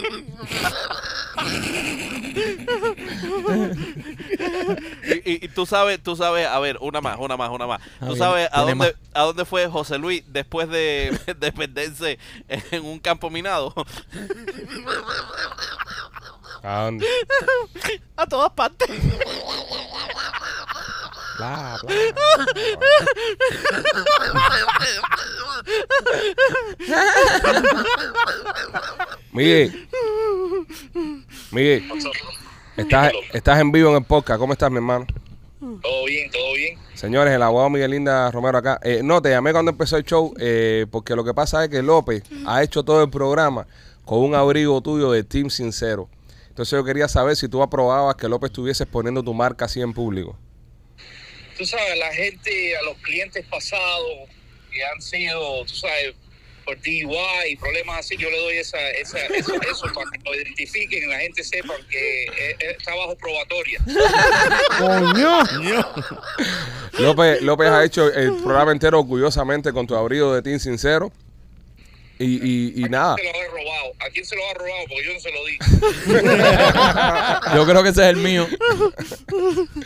Y, 5.05 5.31
y- 5.33 5.45
y 5.45 5.49
tú 5.49 5.67
sabes, 5.67 6.03
tú 6.03 6.17
sabes, 6.17 6.47
a 6.47 6.59
ver, 6.59 6.79
una 6.81 7.01
más, 7.01 7.17
una 7.19 7.37
más, 7.37 7.51
una 7.51 7.67
más. 7.67 7.81
Ah, 8.01 8.07
¿Tú 8.09 8.17
sabes 8.17 8.49
a 8.53 8.63
dónde, 8.63 8.95
a 9.15 9.23
dónde 9.23 9.45
fue 9.45 9.67
José 9.69 9.99
Luis 9.99 10.23
después 10.29 10.69
de, 10.69 11.17
de 11.39 11.53
perderse 11.53 12.19
en 12.49 12.85
un 12.85 12.99
campo 12.99 13.31
minado? 13.31 13.75
¿A 16.63 16.83
dónde? 16.85 17.07
a 18.17 18.27
todas 18.27 18.51
partes. 18.53 18.89
Bla, 21.37 21.79
bla. 21.83 21.95
Miguel. 29.33 29.89
Miguel. 31.51 31.85
Estás, 32.77 33.13
estás 33.33 33.61
en 33.61 33.73
vivo 33.73 33.91
en 33.91 33.97
el 33.97 34.05
podcast. 34.05 34.39
¿Cómo 34.39 34.53
estás, 34.53 34.71
mi 34.71 34.77
hermano? 34.77 35.07
Todo 35.59 36.05
bien, 36.07 36.31
todo 36.31 36.55
bien. 36.55 36.79
Señores, 36.95 37.35
el 37.35 37.43
abogado 37.43 37.71
Miguel 37.71 37.91
Linda 37.91 38.31
Romero 38.31 38.59
acá. 38.59 38.79
Eh, 38.83 39.01
no, 39.03 39.21
te 39.21 39.31
llamé 39.31 39.53
cuando 39.53 39.71
empezó 39.71 39.97
el 39.97 40.05
show 40.05 40.33
eh, 40.39 40.87
porque 40.91 41.17
lo 41.17 41.25
que 41.25 41.35
pasa 41.35 41.65
es 41.65 41.71
que 41.71 41.83
López 41.83 42.23
ha 42.47 42.63
hecho 42.63 42.83
todo 42.83 43.03
el 43.03 43.11
programa 43.11 43.67
con 44.05 44.21
un 44.21 44.35
abrigo 44.35 44.81
tuyo 44.81 45.11
de 45.11 45.25
Team 45.25 45.51
Sincero. 45.51 46.09
Entonces 46.49 46.73
yo 46.73 46.85
quería 46.85 47.09
saber 47.09 47.37
si 47.37 47.49
tú 47.49 47.63
aprobabas 47.63 48.15
que 48.17 48.29
López 48.29 48.51
estuviese 48.51 48.87
poniendo 48.87 49.23
tu 49.23 49.35
marca 49.35 49.67
así 49.67 49.83
en 49.83 49.93
público. 49.93 50.39
Tú 51.57 51.65
sabes, 51.65 51.97
la 51.99 52.13
gente, 52.13 52.77
a 52.77 52.83
los 52.83 52.97
clientes 52.99 53.45
pasados 53.47 54.07
que 54.71 54.85
han 54.85 55.01
sido, 55.01 55.65
tú 55.65 55.75
sabes, 55.75 56.15
por 56.65 56.77
DUI 56.83 57.51
y 57.51 57.57
problemas 57.57 58.01
así, 58.01 58.17
yo 58.17 58.29
le 58.29 58.39
doy 58.39 58.57
esa, 58.57 58.79
esa, 58.91 59.19
eso, 59.27 59.55
eso 59.55 59.87
para 59.95 60.11
que 60.11 60.19
lo 60.25 60.35
identifiquen 60.35 61.05
y 61.05 61.07
la 61.07 61.19
gente 61.21 61.45
sepa 61.45 61.75
que 61.89 62.25
es- 62.25 62.57
es- 62.59 62.77
está 62.79 62.95
bajo 62.97 63.17
probatoria. 63.17 63.79
Coño. 64.79 65.39
López, 66.99 67.41
López 67.43 67.69
ha 67.69 67.85
hecho 67.85 68.13
el 68.13 68.35
programa 68.43 68.73
entero 68.73 68.99
orgullosamente 69.01 69.73
con 69.73 69.87
tu 69.87 69.95
abrigo 69.95 70.35
de 70.35 70.43
Team 70.43 70.59
Sincero. 70.59 71.13
Y, 72.19 72.25
y, 72.25 72.73
y 72.85 72.89
nada. 72.89 73.13
¿A 73.13 73.17
quién 73.17 73.35
se 73.35 73.35
lo 73.35 73.39
ha 73.39 73.45
robado? 73.53 73.93
¿A 74.01 74.09
quién 74.11 74.25
se 74.25 74.35
lo 74.37 74.43
ha 74.49 74.55
robado? 74.55 74.85
Porque 74.89 75.05
yo 75.05 75.13
no 75.13 75.21
se 75.21 75.31
lo 75.33 75.45
di. 75.45 75.59
Yo 77.57 77.67
creo 77.67 77.83
que 77.83 77.91
ese 77.91 78.03
es 78.05 78.09
el 78.09 78.17
mío. 78.17 78.47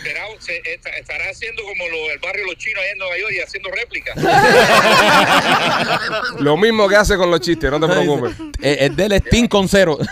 Será- 0.03 0.27
se- 0.39 0.63
esta- 0.65 0.91
estará 0.91 1.29
haciendo 1.31 1.63
como 1.65 1.89
lo- 1.89 2.11
el 2.13 2.19
barrio 2.21 2.47
Los 2.47 2.55
Chinos 2.57 2.81
allá 2.83 2.93
en 2.93 2.99
Nueva 2.99 3.19
York 3.19 3.33
y 3.37 3.41
haciendo 3.41 3.71
réplicas. 3.73 4.17
Lo 6.41 6.57
mismo 6.57 6.89
que 6.89 6.97
hace 6.97 7.17
con 7.17 7.31
los 7.31 7.41
chistes, 7.41 7.71
no 7.71 7.81
te 7.81 7.87
preocupes. 7.89 8.33
Eh, 8.63 8.77
El 8.81 8.95
del 8.97 9.19
Steam 9.27 9.49
con 9.49 9.69
cero. 9.69 9.99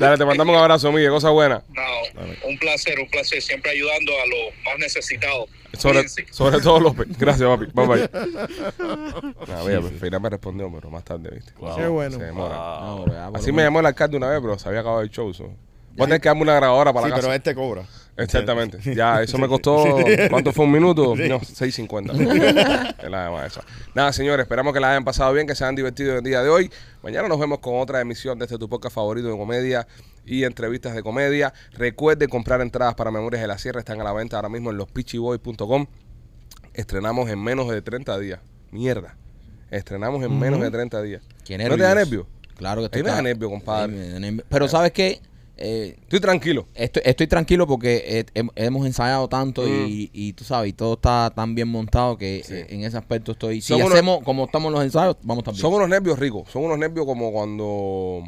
Dale, 0.00 0.16
te 0.18 0.24
mandamos 0.24 0.54
un 0.54 0.60
abrazo, 0.60 0.90
Miguel. 0.90 1.10
Cosa 1.10 1.30
buena. 1.30 1.62
No, 1.68 1.82
un 2.48 2.58
placer, 2.58 2.98
un 2.98 3.08
placer, 3.10 3.40
siempre 3.42 3.70
ayudando 3.70 4.12
a 4.12 4.26
los 4.26 4.54
más 4.64 4.78
necesitados. 4.78 5.48
Sobre, 5.78 6.08
sobre 6.08 6.58
todo 6.60 6.80
López. 6.80 7.06
Gracias, 7.16 7.48
papi. 7.48 7.66
Bye 7.72 7.86
bye. 7.86 8.10
Nah, 9.46 9.62
mira, 9.66 9.80
pues, 9.80 9.92
Feira 10.00 10.18
me 10.18 10.28
respondió, 10.30 10.70
pero 10.74 10.90
más 10.90 11.04
tarde, 11.04 11.30
¿viste? 11.32 11.52
Qué 11.76 11.86
bueno. 11.86 12.18
Se 12.18 12.24
demora. 12.24 13.28
Así 13.34 13.52
me 13.52 13.62
llamó 13.62 13.80
el 13.80 13.86
alcalde 13.86 14.16
una 14.16 14.28
vez, 14.30 14.40
pero 14.40 14.58
se 14.58 14.68
había 14.68 14.80
acabado 14.80 15.02
el 15.02 15.10
show. 15.10 15.32
So. 15.32 15.44
Voy 15.44 15.54
a 15.98 16.04
tener 16.06 16.20
que 16.20 16.28
darme 16.28 16.42
una 16.42 16.54
grabadora 16.54 16.92
para 16.92 17.06
Sí, 17.06 17.10
la 17.10 17.16
pero 17.16 17.28
casa. 17.28 17.36
este 17.36 17.54
cobra. 17.54 17.84
Exactamente. 18.16 18.78
Ya, 18.94 19.22
eso 19.22 19.38
me 19.38 19.48
costó. 19.48 19.84
¿Cuánto 20.28 20.52
fue 20.52 20.64
un 20.64 20.72
minuto? 20.72 21.14
No, 21.16 21.40
6.50. 21.40 22.98
Es 23.02 23.04
la 23.10 23.24
demás 23.24 23.52
esa. 23.52 23.64
Nada, 23.94 24.12
señores, 24.12 24.44
esperamos 24.44 24.72
que 24.74 24.80
la 24.80 24.90
hayan 24.90 25.04
pasado 25.04 25.32
bien, 25.32 25.46
que 25.46 25.54
se 25.54 25.64
hayan 25.64 25.76
divertido 25.76 26.16
el 26.18 26.24
día 26.24 26.42
de 26.42 26.48
hoy. 26.48 26.70
Mañana 27.02 27.28
nos 27.28 27.38
vemos 27.38 27.60
con 27.60 27.80
otra 27.80 28.00
emisión 28.00 28.38
de 28.38 28.44
este 28.44 28.58
tu 28.58 28.68
podcast 28.68 28.94
favorito 28.94 29.28
de 29.28 29.36
comedia 29.36 29.86
y 30.24 30.44
entrevistas 30.44 30.94
de 30.94 31.02
comedia. 31.02 31.52
Recuerde 31.72 32.28
comprar 32.28 32.60
entradas 32.60 32.94
para 32.94 33.10
Memorias 33.10 33.40
de 33.42 33.48
la 33.48 33.58
Sierra. 33.58 33.80
Están 33.80 34.00
a 34.00 34.04
la 34.04 34.12
venta 34.12 34.36
ahora 34.36 34.48
mismo 34.48 34.70
en 34.70 34.76
lospitchyboy.com. 34.76 35.86
Estrenamos 36.74 37.28
en 37.30 37.42
menos 37.42 37.68
de 37.68 37.82
30 37.82 38.18
días. 38.18 38.40
Mierda. 38.70 39.16
Estrenamos 39.70 40.22
en 40.22 40.38
menos 40.38 40.60
de 40.60 40.70
30 40.70 41.02
días. 41.02 41.22
Qué 41.44 41.56
¿No 41.58 41.76
te 41.76 41.82
da 41.82 41.94
nervio? 41.94 42.26
Claro 42.56 42.88
que 42.90 43.02
me 43.02 43.08
da 43.08 43.22
nervio, 43.22 43.48
compadre. 43.48 43.92
Ay, 43.92 43.98
me 43.98 44.08
da 44.08 44.20
nervio. 44.20 44.44
Pero 44.48 44.68
¿sabes 44.68 44.92
qué? 44.92 45.20
Eh, 45.60 45.96
Estoy 46.02 46.20
tranquilo. 46.20 46.66
estoy, 46.74 47.02
estoy 47.04 47.26
tranquilo 47.26 47.66
porque 47.66 48.02
eh, 48.06 48.24
hem- 48.34 48.50
hemos 48.56 48.86
ensayado 48.86 49.28
tanto 49.28 49.62
Mm. 49.62 49.86
y, 49.86 50.10
y 50.12 50.32
tú 50.32 50.42
sabes, 50.44 50.70
y 50.70 50.72
todo 50.72 50.94
está 50.94 51.30
tan 51.34 51.54
bien 51.54 51.68
montado 51.68 52.16
que 52.16 52.42
Sí. 52.44 52.54
eh, 52.54 52.66
en 52.70 52.84
ese 52.84 52.96
aspecto 52.96 53.32
estoy. 53.32 53.60
Si 53.60 53.72
unos- 53.74 53.92
hacemos 53.92 54.22
como 54.24 54.44
estamos 54.46 54.68
en 54.68 54.74
los 54.74 54.82
ensayos, 54.84 55.16
vamos 55.22 55.44
también. 55.44 55.60
Son 55.60 55.72
unos 55.74 55.88
nervios 55.88 56.18
ricos. 56.18 56.50
Son 56.50 56.64
unos 56.64 56.78
nervios 56.78 57.06
como 57.06 57.30
cuando. 57.32 58.22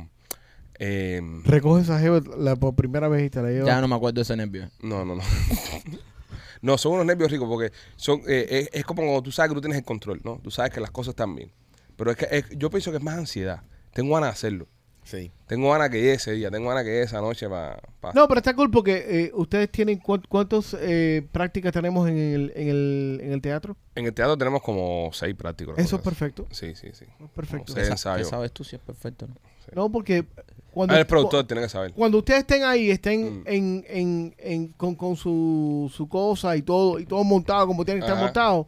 eh, 0.78 1.20
Recoge 1.44 1.82
esa 1.82 1.98
jeva 1.98 2.20
la, 2.38 2.56
por 2.56 2.74
primera 2.74 3.08
vez 3.08 3.26
y 3.26 3.30
te 3.30 3.40
la 3.42 3.50
lleva. 3.50 3.66
Ya 3.66 3.80
no 3.80 3.88
me 3.88 3.94
acuerdo 3.96 4.14
de 4.16 4.22
ese 4.22 4.36
nervio. 4.36 4.70
no, 4.82 5.04
no, 5.04 5.14
no. 5.16 5.22
no, 6.62 6.78
son 6.78 6.92
unos 6.92 7.06
nervios 7.06 7.30
ricos 7.30 7.48
porque 7.48 7.72
son 7.96 8.20
eh, 8.28 8.46
es, 8.50 8.80
es 8.80 8.84
como 8.84 9.02
cuando 9.02 9.22
tú 9.22 9.32
sabes 9.32 9.50
que 9.50 9.54
tú 9.54 9.60
tienes 9.60 9.78
el 9.78 9.84
control, 9.84 10.20
¿no? 10.24 10.38
Tú 10.42 10.50
sabes 10.50 10.72
que 10.72 10.80
las 10.80 10.90
cosas 10.90 11.12
están 11.12 11.34
bien. 11.34 11.52
Pero 11.96 12.10
es 12.10 12.16
que 12.16 12.26
es- 12.30 12.44
yo 12.56 12.70
pienso 12.70 12.90
que 12.90 12.96
es 12.98 13.02
más 13.02 13.16
ansiedad. 13.16 13.62
Tengo 13.92 14.14
ganas 14.14 14.28
de 14.30 14.32
hacerlo. 14.32 14.66
Sí. 15.04 15.30
Tengo 15.48 15.70
ganas 15.72 15.90
que 15.90 16.12
ese 16.12 16.32
día. 16.32 16.50
Tengo 16.50 16.68
ganas 16.68 16.84
que 16.84 17.02
esa 17.02 17.20
noche 17.20 17.48
para. 17.48 17.80
No, 18.14 18.28
pero 18.28 18.38
está 18.38 18.54
cool 18.54 18.70
porque 18.70 19.04
eh, 19.26 19.30
ustedes 19.34 19.70
tienen 19.70 19.98
cuántas 19.98 20.28
cuántos 20.28 20.76
eh, 20.80 21.26
prácticas 21.32 21.72
tenemos 21.72 22.08
en 22.08 22.16
el, 22.18 22.52
en 22.54 22.68
el, 22.68 23.20
en 23.22 23.32
el 23.32 23.40
teatro. 23.42 23.76
En 23.94 24.06
el 24.06 24.14
teatro 24.14 24.36
tenemos 24.38 24.62
como 24.62 25.10
seis 25.12 25.34
prácticos. 25.34 25.76
Eso 25.78 25.96
es 25.96 26.02
perfecto. 26.02 26.46
Sí, 26.50 26.74
sí, 26.74 26.88
sí. 26.92 27.04
Perfecto. 27.34 27.72
Sí, 27.72 27.80
¿Qué, 27.80 27.84
sa- 27.86 27.92
ensayo. 27.92 28.24
qué 28.24 28.30
sabes 28.30 28.52
tú 28.52 28.64
si 28.64 28.76
es 28.76 28.82
perfecto? 28.82 29.26
no? 29.26 29.34
No, 29.74 29.90
porque 29.90 30.24
cuando, 30.72 30.94
Ah, 30.94 30.98
el 31.00 31.06
productor 31.06 31.46
tiene 31.46 31.62
que 31.62 31.68
saber. 31.68 31.92
cuando 31.92 32.18
ustedes 32.18 32.40
estén 32.40 32.62
ahí, 32.64 32.90
estén 32.90 33.40
Mm. 33.40 33.44
en, 33.46 33.84
en, 33.88 34.34
en- 34.38 34.68
con, 34.68 34.94
con 34.94 35.16
su, 35.16 35.90
su 35.94 36.08
cosa 36.08 36.56
y 36.56 36.62
todo, 36.62 36.98
y 36.98 37.06
todo 37.06 37.22
montado 37.24 37.66
como 37.66 37.84
tiene 37.84 38.00
que 38.00 38.06
estar 38.06 38.22
montado, 38.22 38.66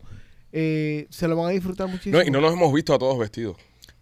eh, 0.53 1.07
se 1.11 1.27
lo 1.29 1.37
van 1.37 1.47
a 1.47 1.51
disfrutar 1.51 1.89
muchísimo. 1.89 2.19
No, 2.19 2.23
y 2.25 2.31
no 2.31 2.41
nos 2.41 2.53
hemos 2.53 2.73
visto 2.73 2.95
a 2.95 2.99
todos 2.99 3.19
vestidos. 3.19 3.57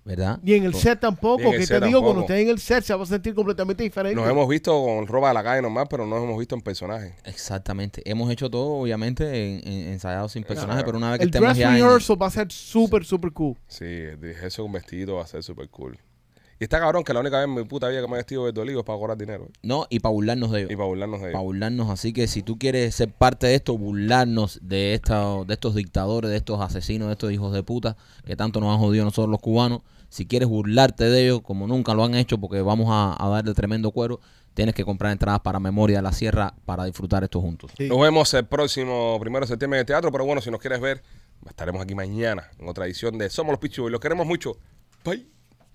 ¿Verdad? 0.04 0.40
Ni 0.42 0.54
en 0.54 0.64
el 0.64 0.74
set 0.74 0.98
tampoco, 0.98 1.40
en 1.42 1.52
el 1.52 1.60
que 1.60 1.66
set 1.66 1.78
te 1.80 1.86
digo, 1.86 2.02
cuando 2.02 2.22
estés 2.22 2.40
en 2.42 2.48
el 2.48 2.58
set 2.58 2.82
se 2.82 2.92
va 2.92 3.04
a 3.04 3.06
sentir 3.06 3.34
completamente 3.36 3.84
diferente. 3.84 4.16
Nos 4.20 4.28
hemos 4.28 4.48
visto 4.48 4.72
con 4.84 5.06
ropa 5.06 5.28
de 5.28 5.34
la 5.34 5.44
calle 5.44 5.62
normal, 5.62 5.86
pero 5.88 6.04
no 6.06 6.16
nos 6.16 6.24
hemos 6.24 6.38
visto 6.40 6.56
en 6.56 6.60
personaje. 6.60 7.14
Exactamente. 7.24 8.02
Hemos 8.04 8.28
hecho 8.32 8.50
todo, 8.50 8.80
obviamente, 8.80 9.24
en, 9.24 9.60
en- 9.68 9.88
ensayado 9.92 10.28
sin 10.28 10.42
personaje, 10.42 10.82
pero 10.84 10.98
una 10.98 11.10
vez 11.10 11.18
que 11.18 11.24
el 11.24 11.28
estemos 11.28 11.50
dress 11.50 11.58
ya 11.58 11.78
en- 11.78 11.84
rehearsal 11.84 12.20
va 12.20 12.26
a 12.26 12.30
ser 12.30 12.50
súper, 12.50 13.04
súper 13.04 13.30
cool. 13.32 13.56
Sí, 13.68 13.84
dije 14.20 14.44
eso 14.46 14.62
con 14.64 14.72
vestido 14.72 15.16
va 15.16 15.22
a 15.22 15.26
ser 15.28 15.44
súper 15.44 15.68
cool. 15.68 15.96
Y 16.62 16.66
está 16.66 16.78
cabrón 16.78 17.02
que 17.02 17.12
la 17.12 17.18
única 17.18 17.38
vez 17.38 17.48
en 17.48 17.54
mi 17.54 17.64
puta 17.64 17.88
vida 17.88 18.00
que 18.02 18.06
me 18.06 18.12
he 18.12 18.16
vestido 18.18 18.52
de 18.52 18.60
olivo 18.60 18.78
es 18.78 18.86
para 18.86 18.96
cobrar 18.96 19.18
dinero. 19.18 19.46
¿eh? 19.48 19.52
No, 19.64 19.88
y 19.90 19.98
para 19.98 20.12
burlarnos 20.12 20.52
de 20.52 20.60
ellos. 20.60 20.70
Y 20.70 20.76
para 20.76 20.86
burlarnos 20.86 21.18
de 21.18 21.26
para 21.26 21.30
ellos. 21.30 21.42
burlarnos. 21.42 21.90
Así 21.90 22.12
que 22.12 22.28
si 22.28 22.44
tú 22.44 22.56
quieres 22.56 22.94
ser 22.94 23.10
parte 23.10 23.48
de 23.48 23.56
esto, 23.56 23.76
burlarnos 23.76 24.60
de, 24.62 24.94
esta, 24.94 25.42
de 25.44 25.54
estos 25.54 25.74
dictadores, 25.74 26.30
de 26.30 26.36
estos 26.36 26.60
asesinos, 26.60 27.08
de 27.08 27.14
estos 27.14 27.32
hijos 27.32 27.52
de 27.52 27.64
puta 27.64 27.96
que 28.24 28.36
tanto 28.36 28.60
nos 28.60 28.72
han 28.72 28.78
jodido 28.78 29.04
nosotros 29.04 29.28
los 29.28 29.40
cubanos, 29.40 29.80
si 30.08 30.24
quieres 30.24 30.48
burlarte 30.48 31.02
de 31.02 31.24
ellos, 31.24 31.40
como 31.42 31.66
nunca 31.66 31.94
lo 31.94 32.04
han 32.04 32.14
hecho, 32.14 32.38
porque 32.38 32.62
vamos 32.62 32.86
a, 32.90 33.16
a 33.18 33.28
darle 33.28 33.54
tremendo 33.54 33.90
cuero, 33.90 34.20
tienes 34.54 34.76
que 34.76 34.84
comprar 34.84 35.10
entradas 35.10 35.40
para 35.40 35.58
Memoria 35.58 35.96
de 35.96 36.02
la 36.02 36.12
Sierra 36.12 36.54
para 36.64 36.84
disfrutar 36.84 37.24
esto 37.24 37.40
juntos. 37.40 37.72
Sí. 37.76 37.88
Nos 37.88 38.00
vemos 38.00 38.32
el 38.34 38.46
próximo 38.46 39.18
primero 39.18 39.46
de 39.46 39.48
septiembre 39.48 39.78
en 39.78 39.80
el 39.80 39.86
teatro, 39.86 40.12
pero 40.12 40.24
bueno, 40.24 40.40
si 40.40 40.48
nos 40.48 40.60
quieres 40.60 40.80
ver, 40.80 41.02
estaremos 41.44 41.82
aquí 41.82 41.96
mañana 41.96 42.52
en 42.56 42.68
otra 42.68 42.86
edición 42.86 43.18
de 43.18 43.30
Somos 43.30 43.50
los 43.50 43.58
Pichu 43.58 43.88
y 43.88 43.90
los 43.90 43.98
queremos 43.98 44.28
mucho. 44.28 44.58
Bye. 45.04 45.41